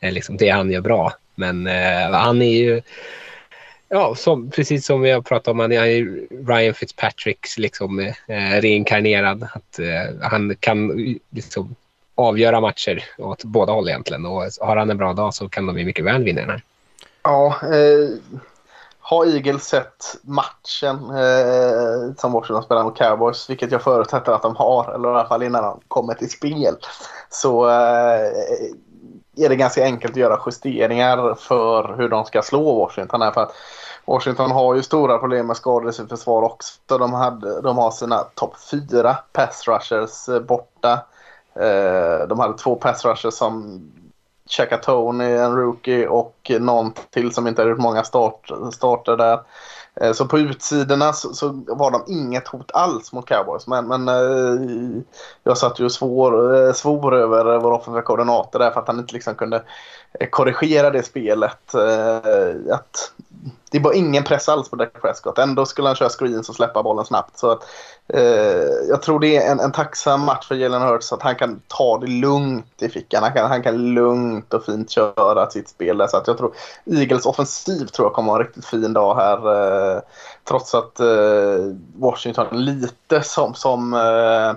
eh, 0.00 0.12
liksom 0.12 0.36
det 0.36 0.48
han 0.48 0.70
gör 0.70 0.80
bra. 0.80 1.12
Men 1.34 1.66
eh, 1.66 2.10
han 2.10 2.42
är 2.42 2.56
ju, 2.56 2.82
ja, 3.88 4.14
som, 4.14 4.50
precis 4.50 4.86
som 4.86 5.00
vi 5.00 5.10
har 5.10 5.20
pratat 5.22 5.48
om, 5.48 5.58
han 5.58 5.72
är 5.72 5.78
Ryan 6.46 6.74
Fitzpatricks 6.74 7.58
liksom, 7.58 7.98
eh, 8.26 8.60
reinkarnerad. 8.60 9.48
Att, 9.52 9.78
eh, 9.78 10.28
han 10.30 10.56
kan 10.60 10.92
liksom 11.30 11.74
avgöra 12.14 12.60
matcher 12.60 13.04
åt 13.18 13.44
båda 13.44 13.72
håll 13.72 13.88
egentligen 13.88 14.26
och 14.26 14.44
har 14.60 14.76
han 14.76 14.90
en 14.90 14.98
bra 14.98 15.12
dag 15.12 15.34
så 15.34 15.48
kan 15.48 15.66
de 15.66 15.78
ju 15.78 15.84
mycket 15.84 16.04
väl 16.04 16.24
vinna 16.24 16.40
den 16.40 16.50
här. 16.50 16.62
Ja, 17.22 17.60
eh, 17.62 18.08
har 19.12 19.26
Eagles 19.26 19.64
sett 19.64 20.16
matchen 20.22 21.10
eh, 21.10 22.14
som 22.16 22.32
Washington 22.32 22.62
spelar 22.62 22.84
mot 22.84 22.98
Cowboys, 22.98 23.50
vilket 23.50 23.72
jag 23.72 23.82
förutsätter 23.82 24.32
att 24.32 24.42
de 24.42 24.56
har, 24.56 24.94
eller 24.94 25.08
i 25.08 25.12
alla 25.12 25.28
fall 25.28 25.42
innan 25.42 25.62
de 25.62 25.80
kommer 25.88 26.14
till 26.14 26.30
spel, 26.30 26.76
så 27.30 27.68
eh, 27.68 28.26
är 29.36 29.48
det 29.48 29.56
ganska 29.56 29.84
enkelt 29.84 30.12
att 30.12 30.16
göra 30.16 30.40
justeringar 30.46 31.34
för 31.34 31.96
hur 31.96 32.08
de 32.08 32.24
ska 32.24 32.42
slå 32.42 32.78
Washington. 32.78 33.22
Här, 33.22 33.30
för 33.30 33.40
att 33.40 33.54
Washington 34.04 34.50
har 34.50 34.74
ju 34.74 34.82
stora 34.82 35.18
problem 35.18 35.46
med 35.46 35.56
skador 35.56 35.90
i 35.90 35.92
sitt 35.92 36.08
försvar 36.08 36.42
också. 36.42 36.80
De, 36.86 37.12
hade, 37.12 37.60
de 37.60 37.78
har 37.78 37.90
sina 37.90 38.18
topp 38.18 38.54
fyra 38.70 39.14
pass 39.32 39.68
rushers 39.68 40.28
eh, 40.28 40.40
borta. 40.40 40.92
Eh, 41.54 42.28
de 42.28 42.38
hade 42.38 42.58
två 42.58 42.74
pass 42.74 43.04
rushers 43.04 43.34
som 43.34 43.82
Chaka 44.48 44.76
Tony, 44.76 45.24
en 45.24 45.56
rookie 45.56 46.08
och 46.08 46.50
någon 46.60 46.92
till 47.10 47.34
som 47.34 47.46
inte 47.46 47.62
har 47.62 47.68
gjort 47.68 47.78
många 47.78 48.04
start, 48.04 48.50
starter 48.72 49.16
där. 49.16 49.40
Eh, 50.00 50.12
så 50.12 50.26
på 50.26 50.38
utsidorna 50.38 51.12
så, 51.12 51.34
så 51.34 51.62
var 51.66 51.90
de 51.90 52.04
inget 52.08 52.48
hot 52.48 52.70
alls 52.74 53.12
mot 53.12 53.26
Cowboys. 53.26 53.66
Men, 53.66 53.88
men 53.88 54.08
eh, 54.08 55.02
jag 55.42 55.58
satt 55.58 55.80
ju 55.80 55.84
och 55.84 55.92
svår, 55.92 56.66
eh, 56.66 56.72
svor 56.72 57.14
över 57.14 57.58
vår 57.58 57.72
offensiva 57.72 58.02
koordinator 58.02 58.58
där 58.58 58.70
för 58.70 58.80
att 58.80 58.88
han 58.88 58.98
inte 58.98 59.14
liksom 59.14 59.34
kunde 59.34 59.62
eh, 60.20 60.28
korrigera 60.28 60.90
det 60.90 61.02
spelet. 61.02 61.74
Eh, 61.74 62.74
Att 62.74 63.12
det 63.70 63.78
var 63.78 63.92
ingen 63.92 64.24
press 64.24 64.48
alls 64.48 64.70
på 64.70 64.76
Dak 64.76 65.02
Prescott. 65.02 65.38
Ändå 65.38 65.66
skulle 65.66 65.88
han 65.88 65.96
köra 65.96 66.08
screens 66.08 66.48
och 66.48 66.54
släppa 66.54 66.82
bollen 66.82 67.04
snabbt. 67.04 67.38
Så 67.38 67.50
att, 67.50 67.62
eh, 68.08 68.22
jag 68.88 69.02
tror 69.02 69.20
det 69.20 69.36
är 69.36 69.50
en, 69.50 69.60
en 69.60 69.72
tacksam 69.72 70.20
match 70.20 70.48
för 70.48 70.54
Jalen 70.54 70.82
Hurts 70.82 71.12
att 71.12 71.22
han 71.22 71.34
kan 71.34 71.60
ta 71.66 71.98
det 71.98 72.06
lugnt 72.06 72.82
i 72.82 72.88
fickan. 72.88 73.22
Han 73.22 73.32
kan, 73.32 73.50
han 73.50 73.62
kan 73.62 73.94
lugnt 73.94 74.54
och 74.54 74.64
fint 74.64 74.90
köra 74.90 75.50
sitt 75.50 75.68
spel. 75.68 75.98
Där. 75.98 76.06
Så 76.06 76.16
att 76.16 76.26
jag 76.26 76.38
tror 76.38 76.54
Eagles 76.86 77.26
offensiv 77.26 77.86
tror 77.86 78.06
jag 78.06 78.14
kommer 78.14 78.32
ha 78.32 78.38
en 78.38 78.46
riktigt 78.46 78.66
fin 78.66 78.92
dag 78.92 79.14
här. 79.14 79.36
Eh, 79.96 80.00
trots 80.44 80.74
att 80.74 81.00
eh, 81.00 81.74
Washington 81.96 82.64
lite 82.64 83.22
som, 83.22 83.54
som 83.54 83.94
eh, 83.94 84.54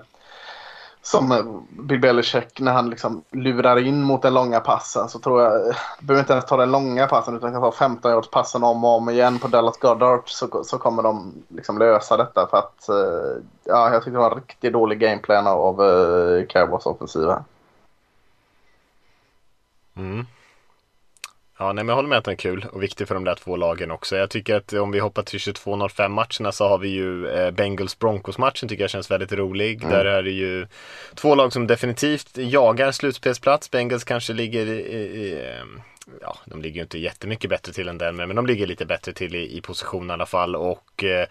som 1.06 1.66
Bill 1.70 2.00
Belichick 2.00 2.60
när 2.60 2.74
han 2.74 2.90
liksom 2.90 3.24
lurar 3.32 3.78
in 3.78 4.02
mot 4.02 4.22
den 4.22 4.34
långa 4.34 4.60
passen 4.60 5.10
så 5.10 5.20
tror 5.20 5.42
jag, 5.42 5.52
du 5.54 5.74
behöver 6.06 6.24
inte 6.24 6.34
ens 6.34 6.46
ta 6.46 6.58
den 6.58 6.72
långa 6.72 7.08
passen 7.08 7.38
utan 7.38 7.52
kan 7.52 7.62
ta 7.62 7.72
15 7.72 8.12
yards 8.12 8.30
passen 8.30 8.64
om 8.64 8.84
och 8.84 8.98
om 8.98 9.10
igen 9.10 9.40
på 9.40 9.48
Dallas 9.48 9.78
Goddard 9.78 10.22
så, 10.26 10.64
så 10.64 10.78
kommer 10.78 11.04
de 11.04 11.34
liksom 11.48 11.78
lösa 11.78 12.18
detta 12.18 12.48
för 12.48 12.58
att 12.58 12.90
eh, 12.90 13.44
ja, 13.64 13.94
jag 13.94 14.02
tycker 14.02 14.12
det 14.12 14.18
var 14.18 14.32
en 14.32 14.38
riktigt 14.38 14.74
dålig 14.74 15.00
gameplan 15.00 15.48
av 15.48 15.82
uh, 15.82 16.46
Cowboys 16.46 16.86
offensiva. 16.86 17.44
Mm. 19.96 20.26
Ja, 21.58 21.66
nej, 21.66 21.84
men 21.84 21.88
jag 21.88 21.96
håller 21.96 22.10
med 22.10 22.18
att 22.18 22.24
den 22.24 22.32
är 22.32 22.38
kul 22.38 22.66
och 22.72 22.84
viktig 22.84 23.08
för 23.08 23.16
de 23.16 23.24
där 23.24 23.36
två 23.36 23.56
lagen 23.56 23.92
också. 23.92 24.16
Jag 24.16 24.30
tycker 24.30 24.56
att 24.56 24.74
om 24.74 24.92
vi 24.92 25.00
hoppar 25.00 25.24
till 25.24 25.40
22.05 25.40 26.08
matcherna 26.08 26.52
så 26.52 26.68
har 26.68 26.78
vi 26.78 26.88
ju 26.88 27.28
eh, 27.28 27.52
Bengals 27.52 28.00
Broncos 28.00 28.38
matchen 28.38 28.70
tycker 28.70 28.84
jag 28.84 28.92
känns 28.92 29.12
väldigt 29.12 29.32
rolig. 29.32 29.84
Mm. 29.84 29.90
Där 29.96 30.06
är 30.06 30.24
det 30.24 30.32
ju 30.32 30.68
två 31.16 31.36
lag 31.36 31.54
som 31.54 31.68
definitivt 31.68 32.38
jagar 32.38 32.92
slutspelsplats. 32.92 33.72
Bengals 33.72 34.04
kanske 34.04 34.34
ligger 34.34 34.66
i, 34.66 34.80
i 34.80 35.46
ehm, 35.46 35.82
ja, 36.22 36.38
de 36.46 36.62
ligger 36.62 36.76
ju 36.76 36.82
inte 36.82 37.00
jättemycket 37.00 37.50
bättre 37.50 37.74
till 37.74 37.88
än 37.88 37.98
den, 37.98 38.16
men 38.16 38.36
de 38.36 38.46
ligger 38.46 38.68
lite 38.68 38.86
bättre 38.86 39.14
till 39.14 39.36
i, 39.36 39.58
i 39.58 39.62
position 39.62 40.10
i 40.10 40.14
alla 40.14 40.26
fall 40.26 40.56
och 40.56 41.04
eh, 41.04 41.28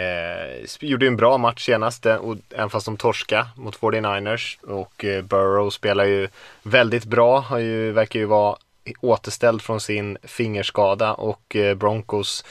eh 0.00 0.64
gjorde 0.80 1.06
en 1.06 1.16
bra 1.16 1.38
match 1.38 1.66
senast, 1.66 2.06
eh, 2.06 2.16
och, 2.16 2.36
även 2.50 2.70
fast 2.70 2.86
de 2.86 2.96
torska 2.96 3.48
mot 3.56 3.78
49ers 3.78 4.64
och 4.64 5.04
eh, 5.04 5.22
Burrow 5.22 5.70
spelar 5.70 6.04
ju 6.04 6.28
väldigt 6.62 7.04
bra, 7.04 7.38
har 7.38 7.58
ju, 7.58 7.92
verkar 7.92 8.20
ju 8.20 8.26
vara 8.26 8.56
återställd 9.00 9.62
från 9.62 9.80
sin 9.80 10.18
fingerskada 10.22 11.14
och 11.14 11.56
eh, 11.56 11.74
Broncos 11.74 12.44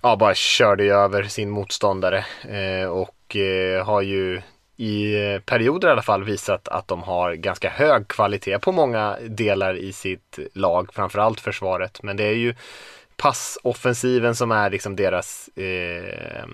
ja, 0.00 0.16
bara 0.16 0.34
körde 0.34 0.84
ju 0.84 0.92
över 0.92 1.22
sin 1.22 1.50
motståndare 1.50 2.24
eh, 2.48 2.88
och 2.88 3.36
eh, 3.36 3.86
har 3.86 4.02
ju 4.02 4.42
i 4.76 5.14
perioder 5.46 5.88
i 5.88 5.90
alla 5.90 6.02
fall 6.02 6.24
visat 6.24 6.68
att 6.68 6.88
de 6.88 7.02
har 7.02 7.32
ganska 7.32 7.70
hög 7.70 8.08
kvalitet 8.08 8.58
på 8.58 8.72
många 8.72 9.16
delar 9.28 9.74
i 9.74 9.92
sitt 9.92 10.38
lag, 10.54 10.90
framförallt 10.92 11.40
försvaret. 11.40 12.02
Men 12.02 12.16
det 12.16 12.24
är 12.24 12.34
ju 12.34 12.54
passoffensiven 13.16 14.34
som 14.34 14.50
är 14.50 14.70
liksom 14.70 14.96
deras 14.96 15.48
eh, 15.48 16.44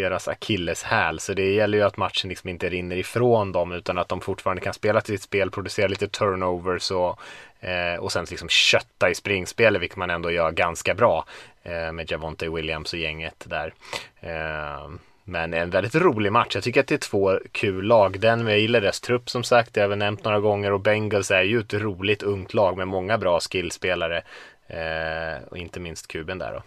deras 0.00 0.28
akilleshäl. 0.28 1.18
Så 1.18 1.34
det 1.34 1.52
gäller 1.52 1.78
ju 1.78 1.84
att 1.84 1.96
matchen 1.96 2.28
liksom 2.28 2.50
inte 2.50 2.68
rinner 2.68 2.96
ifrån 2.96 3.52
dem 3.52 3.72
utan 3.72 3.98
att 3.98 4.08
de 4.08 4.20
fortfarande 4.20 4.62
kan 4.62 4.74
spela 4.74 5.00
till 5.00 5.14
sitt 5.14 5.22
spel, 5.22 5.50
producera 5.50 5.88
lite 5.88 6.08
turnovers 6.08 6.90
och, 6.90 7.20
eh, 7.60 7.96
och 8.00 8.12
sen 8.12 8.26
liksom 8.30 8.48
kötta 8.48 9.10
i 9.10 9.14
springspelet, 9.14 9.82
vilket 9.82 9.98
man 9.98 10.10
ändå 10.10 10.30
gör 10.30 10.50
ganska 10.50 10.94
bra 10.94 11.24
eh, 11.62 11.92
med 11.92 12.10
Javonte 12.10 12.48
Williams 12.48 12.92
och 12.92 12.98
gänget 12.98 13.44
där. 13.48 13.74
Eh, 14.20 14.90
men 15.24 15.54
en 15.54 15.70
väldigt 15.70 15.94
rolig 15.94 16.32
match. 16.32 16.54
Jag 16.54 16.64
tycker 16.64 16.80
att 16.80 16.86
det 16.86 16.94
är 16.94 16.98
två 16.98 17.38
kul 17.52 17.84
lag. 17.84 18.20
Den 18.20 18.46
jag 18.46 18.58
gillar 18.58 18.80
deras 18.80 19.00
trupp 19.00 19.30
som 19.30 19.44
sagt, 19.44 19.74
det 19.74 19.80
har 19.80 19.88
vi 19.88 19.96
nämnt 19.96 20.24
några 20.24 20.40
gånger 20.40 20.72
och 20.72 20.80
Bengals 20.80 21.30
är 21.30 21.42
ju 21.42 21.60
ett 21.60 21.74
roligt 21.74 22.22
ungt 22.22 22.54
lag 22.54 22.76
med 22.76 22.88
många 22.88 23.18
bra 23.18 23.40
skillspelare. 23.40 24.22
Eh, 24.66 25.42
och 25.50 25.58
inte 25.58 25.80
minst 25.80 26.08
kuben 26.08 26.38
där 26.38 26.52
då. 26.52 26.62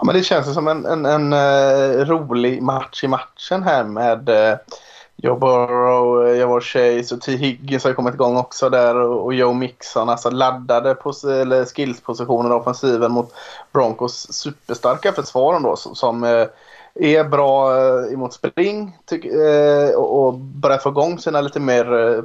Ja, 0.00 0.04
men 0.04 0.14
det 0.14 0.22
känns 0.22 0.54
som 0.54 0.68
en, 0.68 0.86
en, 0.86 1.06
en 1.06 1.32
uh, 1.32 2.04
rolig 2.04 2.62
match 2.62 3.04
i 3.04 3.08
matchen 3.08 3.62
här 3.62 3.84
med 3.84 4.28
uh, 4.28 4.58
Joe 5.16 5.36
Burrow, 5.36 6.26
uh, 6.26 6.38
Javor 6.38 6.60
Chase 6.60 7.14
och 7.14 7.20
T. 7.20 7.36
Higgins 7.36 7.84
har 7.84 7.92
kommit 7.92 8.14
igång 8.14 8.36
också 8.36 8.68
där 8.68 8.94
och, 8.94 9.24
och 9.24 9.34
Joe 9.34 9.52
Mixon. 9.52 10.08
Alltså 10.08 10.30
laddade 10.30 10.94
pos- 10.94 11.40
eller 11.40 11.64
skillspositioner 11.64 12.52
offensiven 12.52 13.12
mot 13.12 13.32
Broncos 13.72 14.32
superstarka 14.32 15.12
försvar 15.12 15.60
då 15.60 15.76
som, 15.76 15.94
som 15.94 16.24
uh, 16.24 16.46
är 16.94 17.24
bra 17.24 17.72
uh, 17.72 18.12
emot 18.12 18.32
spring 18.32 18.98
tyck, 19.04 19.24
uh, 19.24 19.94
och, 19.94 20.34
börjar 20.34 20.78
få 20.78 20.88
igång 20.88 21.18
sina 21.18 21.40
lite 21.40 21.60
mer 21.60 21.92
uh, 21.92 22.24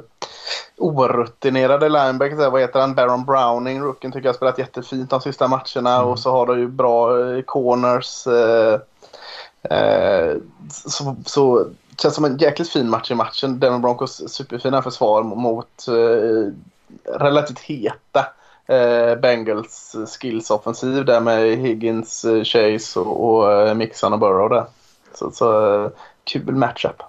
orutinerade 0.76 1.88
linebackers. 1.88 2.38
Vad 2.38 2.60
heter 2.60 2.80
han? 2.80 2.94
Baron 2.94 3.24
Browning, 3.24 3.80
rookien, 3.80 4.12
tycker 4.12 4.26
jag 4.26 4.32
har 4.32 4.36
spelat 4.36 4.58
jättefint 4.58 5.10
de 5.10 5.20
sista 5.20 5.48
matcherna. 5.48 5.96
Mm. 5.96 6.08
Och 6.08 6.18
så 6.18 6.30
har 6.30 6.46
du 6.46 6.58
ju 6.58 6.68
bra 6.68 7.08
corners. 7.42 8.26
så, 10.70 11.16
så 11.26 11.66
känns 12.02 12.14
som 12.14 12.24
en 12.24 12.36
jäkligt 12.36 12.68
fin 12.68 12.90
match 12.90 13.10
i 13.10 13.14
matchen. 13.14 13.60
Denver 13.60 13.78
Broncos 13.78 14.32
superfina 14.32 14.82
försvar 14.82 15.22
mot 15.22 15.86
relativt 17.18 17.58
heta 17.58 18.26
eh, 18.66 19.14
Bengals 19.16 19.96
skills 20.06 20.50
offensiv 20.50 21.04
där 21.04 21.20
med 21.20 21.58
Higgins, 21.58 22.24
eh, 22.24 22.44
Chase 22.44 23.00
och, 23.00 23.28
och 23.28 23.52
eh, 23.52 23.74
Mixon 23.74 24.12
och 24.12 24.18
Burrow 24.18 24.48
där. 24.48 24.64
Så, 25.14 25.30
så 25.30 25.74
eh, 25.84 25.90
kul 26.24 26.54
matchup. 26.54 27.02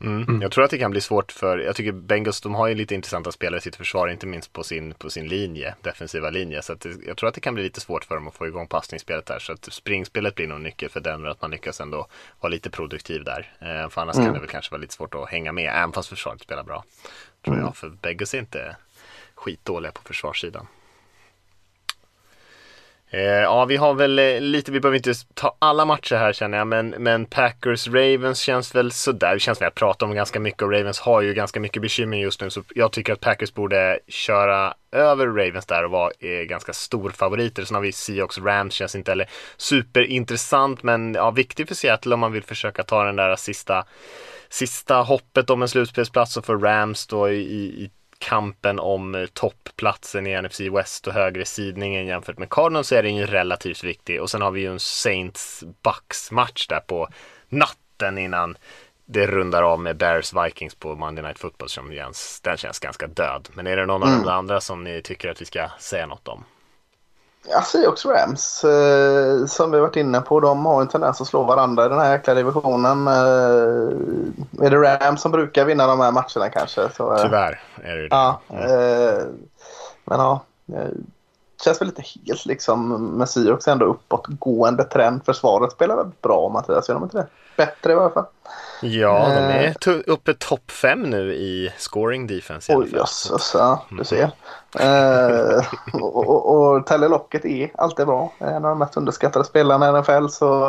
Mm. 0.00 0.22
Mm. 0.22 0.42
Jag 0.42 0.52
tror 0.52 0.64
att 0.64 0.70
det 0.70 0.78
kan 0.78 0.90
bli 0.90 1.00
svårt 1.00 1.32
för, 1.32 1.58
jag 1.58 1.76
tycker 1.76 1.92
Bengals 1.92 2.40
de 2.40 2.54
har 2.54 2.68
ju 2.68 2.74
lite 2.74 2.94
intressanta 2.94 3.32
spelare 3.32 3.58
i 3.58 3.60
sitt 3.60 3.76
försvar, 3.76 4.08
inte 4.08 4.26
minst 4.26 4.52
på 4.52 4.62
sin, 4.62 4.94
på 4.94 5.10
sin 5.10 5.28
linje, 5.28 5.74
defensiva 5.82 6.30
linje. 6.30 6.62
Så 6.62 6.74
det, 6.74 7.06
jag 7.06 7.16
tror 7.16 7.28
att 7.28 7.34
det 7.34 7.40
kan 7.40 7.54
bli 7.54 7.62
lite 7.62 7.80
svårt 7.80 8.04
för 8.04 8.14
dem 8.14 8.28
att 8.28 8.34
få 8.34 8.46
igång 8.46 8.66
passningsspelet 8.66 9.26
där. 9.26 9.38
Så 9.38 9.52
att 9.52 9.72
springspelet 9.72 10.34
blir 10.34 10.46
nog 10.46 10.60
nyckel 10.60 10.88
för 10.88 11.00
Denver, 11.00 11.30
att 11.30 11.42
man 11.42 11.50
lyckas 11.50 11.80
ändå 11.80 12.06
vara 12.40 12.50
lite 12.50 12.70
produktiv 12.70 13.24
där. 13.24 13.52
Eh, 13.58 13.88
för 13.88 14.00
annars 14.00 14.16
mm. 14.16 14.26
kan 14.26 14.34
det 14.34 14.40
väl 14.40 14.48
kanske 14.48 14.70
vara 14.70 14.80
lite 14.80 14.94
svårt 14.94 15.14
att 15.14 15.28
hänga 15.28 15.52
med, 15.52 15.72
även 15.74 15.92
fast 15.92 16.08
försvaret 16.08 16.40
spelar 16.40 16.62
bra. 16.62 16.84
Tror 17.44 17.54
mm. 17.54 17.66
jag, 17.66 17.76
för 17.76 17.88
Bengals 17.88 18.34
är 18.34 18.38
inte 18.38 18.76
skitdåliga 19.38 19.92
på 19.92 20.02
försvarssidan. 20.02 20.66
Eh, 23.10 23.20
ja, 23.20 23.64
vi 23.64 23.76
har 23.76 23.94
väl 23.94 24.18
eh, 24.18 24.40
lite, 24.40 24.72
vi 24.72 24.80
behöver 24.80 24.96
inte 24.96 25.14
ta 25.34 25.56
alla 25.58 25.84
matcher 25.84 26.16
här 26.16 26.32
känner 26.32 26.58
jag, 26.58 26.66
men, 26.66 26.88
men 26.88 27.26
Packers 27.26 27.88
Ravens 27.88 28.38
känns 28.38 28.74
väl 28.74 28.92
sådär. 28.92 29.34
Det 29.34 29.40
känns 29.40 29.58
som 29.58 29.64
jag 29.64 29.74
pratar 29.74 30.06
om 30.06 30.14
ganska 30.14 30.40
mycket 30.40 30.62
och 30.62 30.72
Ravens 30.72 31.00
har 31.00 31.20
ju 31.20 31.34
ganska 31.34 31.60
mycket 31.60 31.82
bekymmer 31.82 32.16
just 32.16 32.40
nu, 32.40 32.50
så 32.50 32.62
jag 32.74 32.92
tycker 32.92 33.12
att 33.12 33.20
Packers 33.20 33.54
borde 33.54 33.98
köra 34.08 34.74
över 34.92 35.26
Ravens 35.26 35.66
där 35.66 35.84
och 35.84 35.90
vara 35.90 36.10
eh, 36.20 36.42
ganska 36.44 36.72
storfavoriter. 36.72 37.64
Sen 37.64 37.74
har 37.74 37.82
vi 37.82 37.92
Seahawks 37.92 38.38
Rams, 38.38 38.74
känns 38.74 38.94
inte 38.94 39.10
heller 39.10 39.28
superintressant, 39.56 40.82
men 40.82 41.14
ja, 41.14 41.30
viktig 41.30 41.68
för 41.68 41.74
Seattle 41.74 42.14
om 42.14 42.20
man 42.20 42.32
vill 42.32 42.42
försöka 42.42 42.82
ta 42.82 43.04
den 43.04 43.16
där 43.16 43.36
sista 43.36 43.84
sista 44.50 44.96
hoppet 44.96 45.50
om 45.50 45.62
en 45.62 45.68
slutspelsplats 45.68 46.36
och 46.36 46.44
för 46.44 46.58
Rams 46.58 47.06
då 47.06 47.30
i, 47.30 47.40
i 47.84 47.90
kampen 48.18 48.78
om 48.78 49.14
eh, 49.14 49.26
toppplatsen 49.26 50.26
i 50.26 50.42
NFC 50.42 50.60
West 50.60 51.06
och 51.06 51.12
högre 51.12 51.44
sidningen 51.44 52.06
jämfört 52.06 52.38
med 52.38 52.50
Cardinals 52.50 52.88
så 52.88 52.94
är 52.94 53.02
den 53.02 53.16
ju 53.16 53.26
relativt 53.26 53.84
viktig. 53.84 54.22
Och 54.22 54.30
sen 54.30 54.42
har 54.42 54.50
vi 54.50 54.60
ju 54.60 54.72
en 54.72 54.80
Saints 54.80 55.64
Bucks 55.82 56.30
match 56.30 56.66
där 56.66 56.80
på 56.80 57.08
natten 57.48 58.18
innan 58.18 58.56
det 59.06 59.26
rundar 59.26 59.62
av 59.62 59.80
med 59.80 59.96
Bears 59.96 60.32
Vikings 60.34 60.74
på 60.74 60.94
Monday 60.94 61.24
Night 61.24 61.38
Football 61.38 61.68
som 61.68 61.92
känns, 61.92 62.40
den 62.40 62.56
känns 62.56 62.78
ganska 62.78 63.06
död. 63.06 63.48
Men 63.52 63.66
är 63.66 63.76
det 63.76 63.86
någon 63.86 64.02
mm. 64.02 64.18
av 64.18 64.24
de 64.24 64.30
andra 64.30 64.60
som 64.60 64.84
ni 64.84 65.02
tycker 65.02 65.28
att 65.28 65.40
vi 65.40 65.44
ska 65.44 65.68
säga 65.78 66.06
något 66.06 66.28
om? 66.28 66.44
Ja, 67.50 67.62
Seahawks 67.62 68.06
Rams 68.06 68.64
eh, 68.64 69.46
som 69.46 69.70
vi 69.70 69.80
varit 69.80 69.96
inne 69.96 70.20
på. 70.20 70.40
De 70.40 70.66
har 70.66 70.80
en 70.80 70.88
tendens 70.88 71.20
att 71.20 71.26
slå 71.26 71.42
varandra 71.42 71.86
i 71.86 71.88
den 71.88 71.98
här 71.98 72.12
jäkla 72.12 72.34
divisionen. 72.34 73.06
Eh, 73.06 74.66
är 74.66 74.70
det 74.70 74.76
Rams 74.76 75.20
som 75.20 75.32
brukar 75.32 75.64
vinna 75.64 75.86
de 75.86 76.00
här 76.00 76.12
matcherna 76.12 76.50
kanske? 76.52 76.88
Så, 76.96 77.14
eh, 77.14 77.22
Tyvärr 77.22 77.60
är 77.82 77.96
det 77.96 78.02
det. 78.02 78.08
Ja, 78.10 78.40
mm. 78.48 79.48
men 80.04 80.20
ja. 80.20 80.40
Det 80.66 81.64
känns 81.64 81.80
väl 81.80 81.88
lite 81.88 82.02
helt 82.26 82.46
liksom 82.46 83.06
med 83.18 83.28
Seahawks 83.28 83.68
ändå 83.68 83.86
uppåtgående 83.86 84.84
trend. 84.84 85.24
Försvaret 85.24 85.72
spelar 85.72 85.96
väl 85.96 86.10
bra 86.22 86.48
Mattias, 86.48 86.88
gör 86.88 86.94
de 86.94 87.04
inte 87.04 87.16
det? 87.16 87.26
Bättre 87.56 87.92
i 87.92 87.94
alla 87.94 88.10
fall. 88.10 88.26
Ja, 88.82 89.28
de 89.28 89.40
är 89.40 89.88
eh. 89.88 90.00
uppe 90.06 90.34
topp 90.34 90.70
fem 90.70 91.02
nu 91.02 91.34
i 91.34 91.72
scoring 91.78 92.26
defense. 92.26 92.76
Oj 92.76 92.94
jösses, 92.94 93.50
ja 93.54 93.84
du 93.90 94.04
ser. 94.04 94.30
Mm. 94.78 95.50
eh, 95.50 95.64
och, 95.92 96.28
och, 96.28 96.74
och 96.76 96.86
Talle 96.86 97.08
Locket 97.08 97.44
är 97.44 97.70
alltid 97.74 98.06
bra. 98.06 98.32
En 98.38 98.54
av 98.54 98.62
de 98.62 98.78
mest 98.78 98.96
underskattade 98.96 99.44
spelarna 99.44 99.88
i 99.88 100.00
NFL. 100.00 100.28
Så 100.28 100.68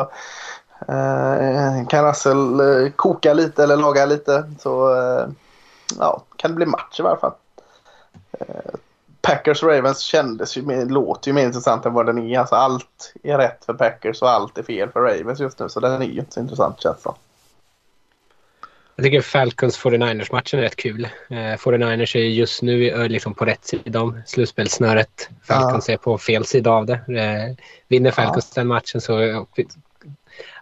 eh, 0.87 1.87
kan 1.87 2.07
Russell 2.07 2.59
eh, 2.59 2.91
koka 2.95 3.33
lite 3.33 3.63
eller 3.63 3.77
laga 3.77 4.05
lite 4.05 4.51
så 4.59 4.95
eh, 4.95 5.27
ja, 5.99 6.23
kan 6.35 6.51
det 6.51 6.55
bli 6.55 6.65
match 6.65 6.99
i 6.99 7.03
varje 7.03 7.19
fall. 7.19 7.33
Eh, 8.31 8.73
Packers 9.21 9.63
Ravens 9.63 9.99
kändes 9.99 10.57
ju, 10.57 10.85
låter 10.85 11.27
ju 11.29 11.33
mer 11.33 11.45
intressant 11.45 11.85
än 11.85 11.93
vad 11.93 12.05
den 12.05 12.17
är. 12.17 12.39
Alltså 12.39 12.55
allt 12.55 13.13
är 13.23 13.37
rätt 13.37 13.65
för 13.65 13.73
Packers 13.73 14.21
och 14.21 14.29
allt 14.29 14.57
är 14.57 14.63
fel 14.63 14.89
för 14.89 14.99
Ravens 14.99 15.39
just 15.39 15.59
nu. 15.59 15.69
Så 15.69 15.79
den 15.79 16.01
är 16.01 16.05
ju 16.05 16.19
inte 16.19 16.33
så 16.33 16.39
intressant 16.39 16.81
känns 16.81 17.03
det 17.03 17.11
jag 18.99 19.03
tycker 19.03 19.21
Falcons 19.21 19.79
49ers-matchen 19.79 20.59
är 20.59 20.63
rätt 20.63 20.75
kul. 20.75 21.07
Eh, 21.29 21.35
49ers 21.35 22.15
är 22.17 22.19
just 22.19 22.61
nu 22.61 23.07
liksom 23.07 23.33
på 23.33 23.45
rätt 23.45 23.65
sida 23.65 24.01
om 24.01 24.21
slutspelssnöret. 24.25 25.29
Falcons 25.43 25.87
ja. 25.87 25.93
är 25.93 25.97
på 25.97 26.17
fel 26.17 26.45
sida 26.45 26.71
av 26.71 26.85
det. 26.85 26.93
Eh, 26.93 27.65
vinner 27.87 28.11
Falcons 28.11 28.51
ja. 28.55 28.61
den 28.61 28.67
matchen 28.67 29.01
så, 29.01 29.45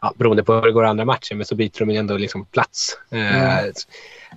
ja, 0.01 0.13
beroende 0.15 0.43
på 0.43 0.53
hur 0.53 0.61
det 0.61 0.71
går 0.71 0.85
andra 0.85 1.05
matchen, 1.05 1.37
men 1.37 1.45
så 1.45 1.55
byter 1.55 1.85
de 1.85 1.89
ändå 1.89 2.17
liksom 2.17 2.45
plats. 2.45 2.97
Eh, 3.11 3.57
mm. 3.57 3.73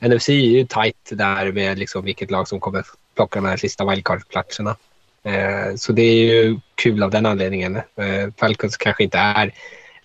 NFC 0.01 0.29
är 0.29 0.33
ju 0.33 0.67
tight 0.67 1.11
där 1.11 1.53
med 1.53 1.79
liksom 1.79 2.05
vilket 2.05 2.31
lag 2.31 2.49
som 2.49 2.61
kommer 2.61 2.85
plocka 3.15 3.41
de 3.41 3.49
här 3.49 3.57
sista 3.57 3.85
wildcard-platserna. 3.85 4.77
Eh, 5.23 5.75
så 5.77 5.93
det 5.93 6.03
är 6.03 6.35
ju 6.35 6.61
kul 6.75 7.03
av 7.03 7.11
den 7.11 7.27
anledningen. 7.27 7.77
Eh, 7.77 8.29
Falcons 8.37 8.77
kanske 8.77 9.05
inte 9.05 9.19
är 9.19 9.55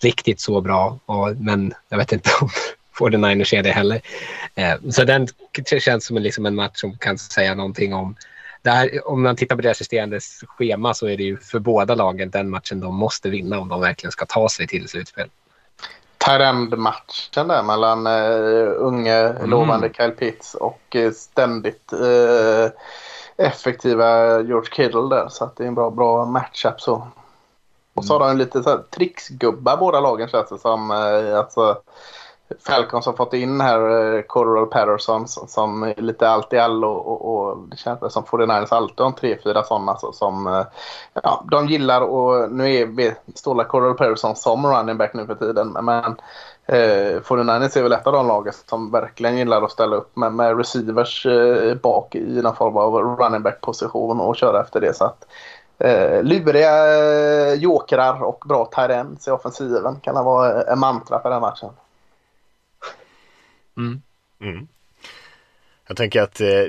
riktigt 0.00 0.40
så 0.40 0.60
bra, 0.60 0.98
och, 1.06 1.36
men 1.36 1.74
jag 1.88 1.98
vet 1.98 2.12
inte 2.12 2.30
om 2.40 2.48
49ers 2.98 3.54
är 3.54 3.62
det 3.62 3.70
heller. 3.70 4.00
Eh, 4.54 4.74
så 4.90 5.04
den 5.04 5.28
känns 5.78 6.06
som 6.06 6.16
liksom 6.16 6.46
en 6.46 6.54
match 6.54 6.80
som 6.80 6.98
kan 6.98 7.18
säga 7.18 7.54
någonting 7.54 7.94
om 7.94 8.16
där, 8.62 9.08
om 9.08 9.22
man 9.22 9.36
tittar 9.36 9.56
på 9.56 9.62
deras 9.62 9.78
resterande 9.78 10.20
schema 10.46 10.94
så 10.94 11.06
är 11.06 11.16
det 11.16 11.22
ju 11.22 11.36
för 11.36 11.58
båda 11.58 11.94
lagen 11.94 12.30
den 12.30 12.50
matchen 12.50 12.80
de 12.80 12.94
måste 12.94 13.30
vinna 13.30 13.58
om 13.58 13.68
de 13.68 13.80
verkligen 13.80 14.12
ska 14.12 14.26
ta 14.26 14.48
sig 14.48 14.66
till 14.66 14.88
slutspel. 14.88 15.28
Tyrend-matchen 16.26 17.48
där 17.48 17.62
mellan 17.62 18.06
uh, 18.06 18.72
unge 18.76 19.18
mm. 19.18 19.50
lovande 19.50 19.90
Kyle 19.96 20.10
Pitts 20.10 20.54
och 20.54 20.96
uh, 20.96 21.12
ständigt 21.12 21.92
uh, 21.92 22.68
effektiva 23.36 24.40
George 24.40 24.70
Kittle 24.72 25.08
där. 25.10 25.28
Så 25.28 25.44
att 25.44 25.56
det 25.56 25.64
är 25.64 25.68
en 25.68 25.74
bra, 25.74 25.90
bra 25.90 26.24
matchup 26.24 26.80
så. 26.80 27.08
Och 27.94 28.04
så 28.04 28.18
har 28.18 28.28
de 28.28 28.36
lite 28.36 28.62
så 28.62 28.70
här 28.70 28.82
tricksgubbar 28.90 29.76
båda 29.76 30.00
lagen 30.00 30.28
känns 30.28 30.48
det 30.48 30.58
som. 30.58 30.90
Eh, 30.90 31.38
alltså, 31.38 31.78
Falcons 32.66 33.06
har 33.06 33.12
fått 33.12 33.32
in 33.32 33.60
här 33.60 34.14
eh, 34.16 34.22
Coral 34.22 34.66
Patterson 34.66 35.28
som, 35.28 35.48
som 35.48 35.82
är 35.82 36.02
lite 36.02 36.28
allt 36.28 36.52
i 36.52 36.58
allo 36.58 36.88
och, 36.88 37.34
och, 37.34 37.58
det 37.70 37.76
känns 37.76 38.12
som 38.12 38.24
49ers 38.24 38.74
alltid 38.74 39.00
har 39.00 39.12
tre, 39.12 39.38
fyra 39.44 39.62
sådana 39.62 39.96
så, 39.96 40.12
som 40.12 40.46
eh, 40.46 40.66
ja, 41.22 41.44
de 41.50 41.66
gillar 41.66 42.00
och 42.00 42.52
nu 42.52 42.74
är 42.74 43.14
Ståla 43.34 43.64
Coral 43.64 43.94
Patterson 43.94 44.36
som 44.36 44.66
running 44.66 44.96
back 44.96 45.14
nu 45.14 45.26
för 45.26 45.34
tiden 45.34 45.76
men 45.82 46.04
eh, 46.66 47.20
49ers 47.20 47.78
är 47.78 47.82
väl 47.82 47.92
ett 47.92 48.06
av 48.06 48.12
de 48.12 48.26
lagen 48.26 48.52
som 48.66 48.90
verkligen 48.90 49.38
gillar 49.38 49.62
att 49.62 49.72
ställa 49.72 49.96
upp 49.96 50.16
med, 50.16 50.32
med 50.32 50.58
receivers 50.58 51.26
eh, 51.26 51.74
bak 51.74 52.14
i 52.14 52.42
någon 52.42 52.56
form 52.56 52.76
av 52.76 52.94
running 52.94 53.42
back 53.42 53.60
position 53.60 54.20
och 54.20 54.36
köra 54.36 54.60
efter 54.60 54.80
det 54.80 54.96
så 54.96 55.04
att 55.04 55.26
Eh, 55.78 56.22
luriga 56.22 56.98
eh, 56.98 57.54
jokrar 57.54 58.22
och 58.22 58.44
bra 58.48 58.64
tight 58.64 59.28
i 59.28 59.30
offensiven 59.30 60.00
kan 60.00 60.14
det 60.14 60.22
vara 60.22 60.62
en 60.62 60.68
eh, 60.68 60.76
mantra 60.76 61.22
för 61.22 61.30
den 61.30 61.40
matchen. 61.40 61.70
Mm. 63.76 64.02
Mm. 64.40 64.68
Jag 65.86 65.96
tänker 65.96 66.22
att 66.22 66.40
eh, 66.40 66.64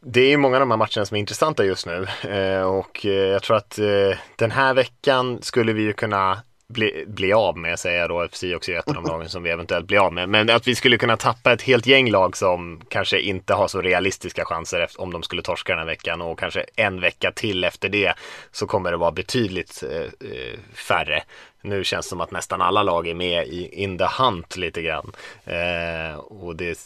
det 0.00 0.32
är 0.32 0.36
många 0.36 0.56
av 0.56 0.60
de 0.60 0.70
här 0.70 0.78
matcherna 0.78 1.06
som 1.06 1.14
är 1.14 1.20
intressanta 1.20 1.64
just 1.64 1.86
nu 1.86 2.06
eh, 2.22 2.62
och 2.62 3.06
eh, 3.06 3.12
jag 3.12 3.42
tror 3.42 3.56
att 3.56 3.78
eh, 3.78 4.18
den 4.36 4.50
här 4.50 4.74
veckan 4.74 5.42
skulle 5.42 5.72
vi 5.72 5.82
ju 5.82 5.92
kunna 5.92 6.42
bli, 6.70 7.04
bli 7.06 7.32
av 7.32 7.58
med, 7.58 7.78
säger 7.78 8.00
jag 8.00 8.08
då. 8.08 8.28
FC 8.28 8.44
också 8.56 8.72
är 8.72 8.78
ett 8.78 8.88
av 8.88 8.94
de 8.94 9.04
lagen 9.04 9.28
som 9.28 9.42
vi 9.42 9.50
eventuellt 9.50 9.86
blir 9.86 9.98
av 9.98 10.12
med. 10.12 10.28
Men 10.28 10.50
att 10.50 10.68
vi 10.68 10.74
skulle 10.74 10.98
kunna 10.98 11.16
tappa 11.16 11.52
ett 11.52 11.62
helt 11.62 11.86
gäng 11.86 12.10
lag 12.10 12.36
som 12.36 12.80
kanske 12.88 13.20
inte 13.20 13.54
har 13.54 13.68
så 13.68 13.80
realistiska 13.80 14.44
chanser 14.44 14.80
efter, 14.80 15.00
om 15.00 15.12
de 15.12 15.22
skulle 15.22 15.42
torska 15.42 15.72
den 15.72 15.78
här 15.78 15.86
veckan 15.86 16.22
och 16.22 16.38
kanske 16.38 16.64
en 16.76 17.00
vecka 17.00 17.32
till 17.32 17.64
efter 17.64 17.88
det 17.88 18.14
så 18.52 18.66
kommer 18.66 18.90
det 18.90 18.96
vara 18.96 19.12
betydligt 19.12 19.82
eh, 19.90 20.30
eh 20.30 20.58
färre. 20.74 21.22
Nu 21.62 21.84
känns 21.84 22.06
det 22.06 22.10
som 22.10 22.20
att 22.20 22.30
nästan 22.30 22.62
alla 22.62 22.82
lag 22.82 23.08
är 23.08 23.14
med 23.14 23.46
i 23.46 23.82
in 23.82 23.98
the 23.98 24.06
hunt 24.18 24.56
lite 24.56 24.82
grann. 24.82 25.12
Eh, 25.44 26.18
och 26.18 26.56
det 26.56 26.78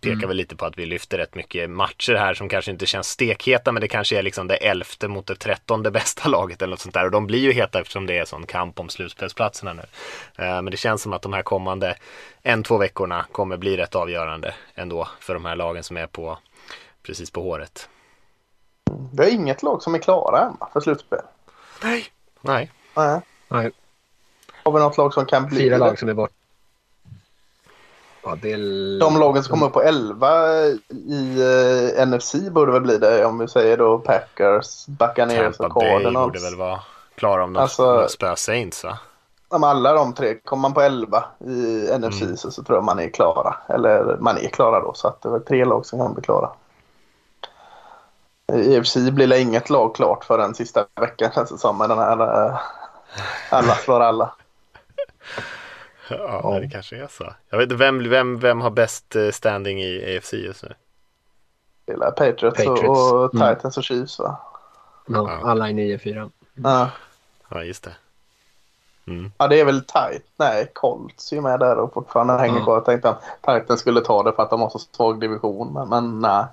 pekar 0.00 0.16
mm. 0.16 0.28
väl 0.28 0.36
lite 0.36 0.56
på 0.56 0.66
att 0.66 0.78
vi 0.78 0.86
lyfter 0.86 1.18
rätt 1.18 1.34
mycket 1.34 1.70
matcher 1.70 2.14
här 2.14 2.34
som 2.34 2.48
kanske 2.48 2.70
inte 2.70 2.86
känns 2.86 3.08
stekheta 3.08 3.72
men 3.72 3.80
det 3.80 3.88
kanske 3.88 4.18
är 4.18 4.22
liksom 4.22 4.46
det 4.46 4.56
elfte 4.56 5.08
mot 5.08 5.26
det 5.26 5.36
trettonde 5.36 5.90
bästa 5.90 6.28
laget 6.28 6.62
eller 6.62 6.70
något 6.70 6.80
sånt 6.80 6.94
där. 6.94 7.04
Och 7.04 7.10
de 7.10 7.26
blir 7.26 7.38
ju 7.38 7.52
heta 7.52 7.80
eftersom 7.80 8.06
det 8.06 8.18
är 8.18 8.24
sån 8.24 8.46
kamp 8.46 8.80
om 8.80 8.88
slutspelsplatserna 8.88 9.72
nu. 9.72 9.82
Eh, 10.44 10.62
men 10.62 10.70
det 10.70 10.76
känns 10.76 11.02
som 11.02 11.12
att 11.12 11.22
de 11.22 11.32
här 11.32 11.42
kommande 11.42 11.96
en, 12.42 12.62
två 12.62 12.78
veckorna 12.78 13.26
kommer 13.32 13.56
bli 13.56 13.76
rätt 13.76 13.94
avgörande 13.94 14.54
ändå 14.74 15.08
för 15.20 15.34
de 15.34 15.44
här 15.44 15.56
lagen 15.56 15.82
som 15.82 15.96
är 15.96 16.06
på 16.06 16.38
precis 17.02 17.30
på 17.30 17.42
håret. 17.42 17.88
Vi 19.12 19.24
har 19.24 19.30
inget 19.30 19.62
lag 19.62 19.82
som 19.82 19.94
är 19.94 19.98
klara 19.98 20.40
än 20.40 20.56
för 20.72 20.80
slutspel. 20.80 21.22
Nej. 21.82 22.04
Nej. 22.40 22.70
Nej. 22.94 23.20
Nej. 23.48 23.70
Har 24.68 24.72
vi 24.72 24.80
något 24.80 24.96
lag 24.96 25.14
som 25.14 25.26
kan 25.26 25.46
bli 25.46 25.58
Fyra 25.58 25.78
det? 25.78 25.78
lag 25.78 25.98
som 25.98 26.08
är 26.08 26.14
bort. 26.14 26.30
Ja, 28.22 28.36
det. 28.42 28.56
De 28.98 29.18
lagen 29.18 29.42
som 29.42 29.50
kommer 29.50 29.66
upp 29.66 29.72
på 29.72 29.82
11 29.82 30.56
i 30.88 31.40
eh, 31.98 32.06
NFC 32.06 32.34
borde 32.34 32.72
väl 32.72 32.82
bli 32.82 32.98
det 32.98 33.24
om 33.24 33.38
vi 33.38 33.48
säger 33.48 33.76
då 33.76 33.98
Packers, 33.98 34.86
Buccaneers 34.86 35.60
och 35.60 35.72
Cardinals. 35.72 36.04
Tampa 36.04 36.20
Bay 36.20 36.24
borde 36.24 36.40
väl 36.40 36.56
vara 36.56 36.80
klara 37.14 37.44
om 37.44 37.52
de 37.52 37.60
alltså, 37.60 38.08
spöar 38.08 38.34
Saints 38.34 38.84
va? 38.84 38.98
Om 39.48 39.64
alla 39.64 39.92
de 39.92 40.14
tre, 40.14 40.34
kommer 40.34 40.60
man 40.60 40.74
på 40.74 40.80
11 40.80 41.24
i 41.40 41.88
NFC 41.98 42.22
mm. 42.22 42.36
så, 42.36 42.50
så 42.50 42.62
tror 42.62 42.78
jag 42.78 42.84
man 42.84 42.98
är 42.98 43.08
klara. 43.08 43.56
Eller 43.68 44.16
man 44.20 44.38
är 44.38 44.48
klara 44.48 44.80
då 44.80 44.94
så 44.94 45.08
att 45.08 45.22
det 45.22 45.28
är 45.28 45.38
tre 45.38 45.64
lag 45.64 45.86
som 45.86 45.98
kan 45.98 46.14
bli 46.14 46.22
klara. 46.22 46.50
I 48.52 48.74
EFC 48.74 48.96
blir 48.96 49.26
det 49.26 49.40
inget 49.40 49.70
lag 49.70 49.94
klart 49.94 50.24
för 50.24 50.38
den 50.38 50.54
sista 50.54 50.84
veckan 51.00 51.30
känns 51.34 51.50
det 51.50 51.58
som 51.58 51.78
med 51.78 51.88
den 51.88 51.98
här 51.98 52.46
uh, 52.46 52.58
alla 53.50 53.74
slår 53.74 54.00
alla. 54.00 54.34
Ja, 56.10 56.40
ja, 56.42 56.60
det 56.60 56.68
kanske 56.68 56.96
är 56.96 57.06
så. 57.06 57.34
Jag 57.50 57.58
vet 57.58 57.64
inte, 57.64 57.74
vem, 57.74 58.10
vem, 58.10 58.38
vem 58.38 58.60
har 58.60 58.70
bäst 58.70 59.16
eh, 59.16 59.30
standing 59.30 59.82
i 59.82 60.16
AFC 60.16 60.32
just 60.32 60.62
nu? 60.62 60.74
Det 61.84 61.92
är 61.92 62.10
Patriots, 62.10 62.64
Patriots. 62.64 63.12
och, 63.12 63.34
mm. 63.34 63.56
Titans 63.56 63.76
och 63.76 63.84
Chiefs 63.84 64.18
va? 64.18 64.38
Ja, 65.06 65.40
alla 65.44 65.68
är 65.68 65.72
9-4. 65.72 66.30
Ja. 66.54 66.90
ja, 67.48 67.64
just 67.64 67.82
det. 67.82 67.94
Mm. 69.06 69.32
Ja, 69.38 69.48
det 69.48 69.60
är 69.60 69.64
väl 69.64 69.84
tight. 69.84 70.26
Nej, 70.36 70.70
Colts 70.74 71.32
är 71.32 71.36
ju 71.36 71.42
med 71.42 71.60
där 71.60 71.76
och 71.76 71.92
fortfarande 71.92 72.32
hänger 72.32 72.52
mm. 72.52 72.64
kvar. 72.64 72.74
Jag 72.74 72.84
tänkte 72.84 73.08
att 73.08 73.22
Titans 73.42 73.80
skulle 73.80 74.00
ta 74.00 74.22
det 74.22 74.32
för 74.32 74.42
att 74.42 74.50
de 74.50 74.60
har 74.60 74.68
så 74.68 74.78
svag 74.78 75.20
division, 75.20 75.72
men, 75.72 75.88
men 75.88 76.20
nej. 76.20 76.44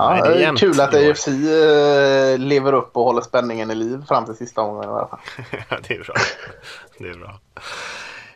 Ja, 0.00 0.20
det 0.24 0.44
är 0.44 0.56
kul 0.56 0.80
att 0.80 0.94
AFC 0.94 1.28
eh, 1.28 2.38
lever 2.38 2.72
upp 2.72 2.96
och 2.96 3.04
håller 3.04 3.20
spänningen 3.20 3.70
i 3.70 3.74
liv 3.74 4.04
fram 4.08 4.24
till 4.24 4.34
sista 4.34 4.60
omgången 4.60 4.90
i 4.90 4.92
alla 4.92 5.08
fall. 5.08 5.20
ja, 5.68 5.76
det 5.88 5.94
är 5.94 6.04
bra. 6.04 6.14
Det 6.98 7.08
är 7.08 7.14
bra. 7.14 7.40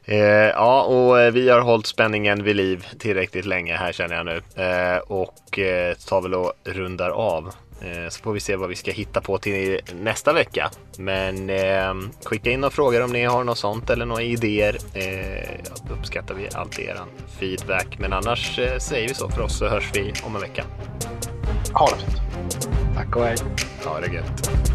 Eh, 0.05 0.51
ja, 0.51 0.82
och 0.82 1.20
eh, 1.20 1.32
vi 1.32 1.49
har 1.49 1.61
hållit 1.61 1.86
spänningen 1.86 2.43
vid 2.43 2.57
liv 2.57 2.86
tillräckligt 2.99 3.47
länge 3.47 3.77
här 3.77 3.93
känner 3.93 4.16
jag 4.16 4.27
nu. 4.27 4.43
Eh, 4.62 4.99
och 4.99 5.59
eh, 5.59 5.95
tar 5.95 6.20
väl 6.20 6.35
och 6.35 6.53
rundar 6.65 7.11
av. 7.11 7.55
Eh, 7.80 8.09
så 8.09 8.22
får 8.22 8.32
vi 8.32 8.40
se 8.40 8.56
vad 8.56 8.68
vi 8.68 8.74
ska 8.74 8.90
hitta 8.90 9.20
på 9.20 9.38
till 9.38 9.80
nästa 10.01 10.32
vecka. 10.32 10.70
Men 10.98 11.51
eh, 11.51 11.94
skicka 12.24 12.51
in 12.51 12.60
några 12.60 12.70
frågor 12.70 13.02
om 13.02 13.12
ni 13.12 13.24
har 13.24 13.44
något 13.44 13.59
sånt 13.59 13.90
eller 13.90 14.06
några 14.06 14.22
idéer. 14.22 14.78
Eh, 14.94 15.48
uppskattar 15.98 16.34
vi 16.34 16.48
alltid 16.55 16.84
er 16.84 17.01
feedback. 17.38 17.98
Men 17.98 18.12
annars 18.12 18.59
eh, 18.59 18.78
säger 18.78 19.09
vi 19.09 19.14
så 19.14 19.28
för 19.28 19.40
oss 19.42 19.59
så 19.59 19.68
hörs 19.68 19.90
vi 19.94 20.12
om 20.22 20.34
en 20.34 20.40
vecka. 20.40 20.64
Ha 21.72 21.88
det 21.90 21.96
fint. 21.96 22.68
Tack 22.94 23.16
och 23.16 23.24
hej. 23.24 23.36
Ha 23.84 24.01
det 24.01 24.14
gött. 24.14 24.73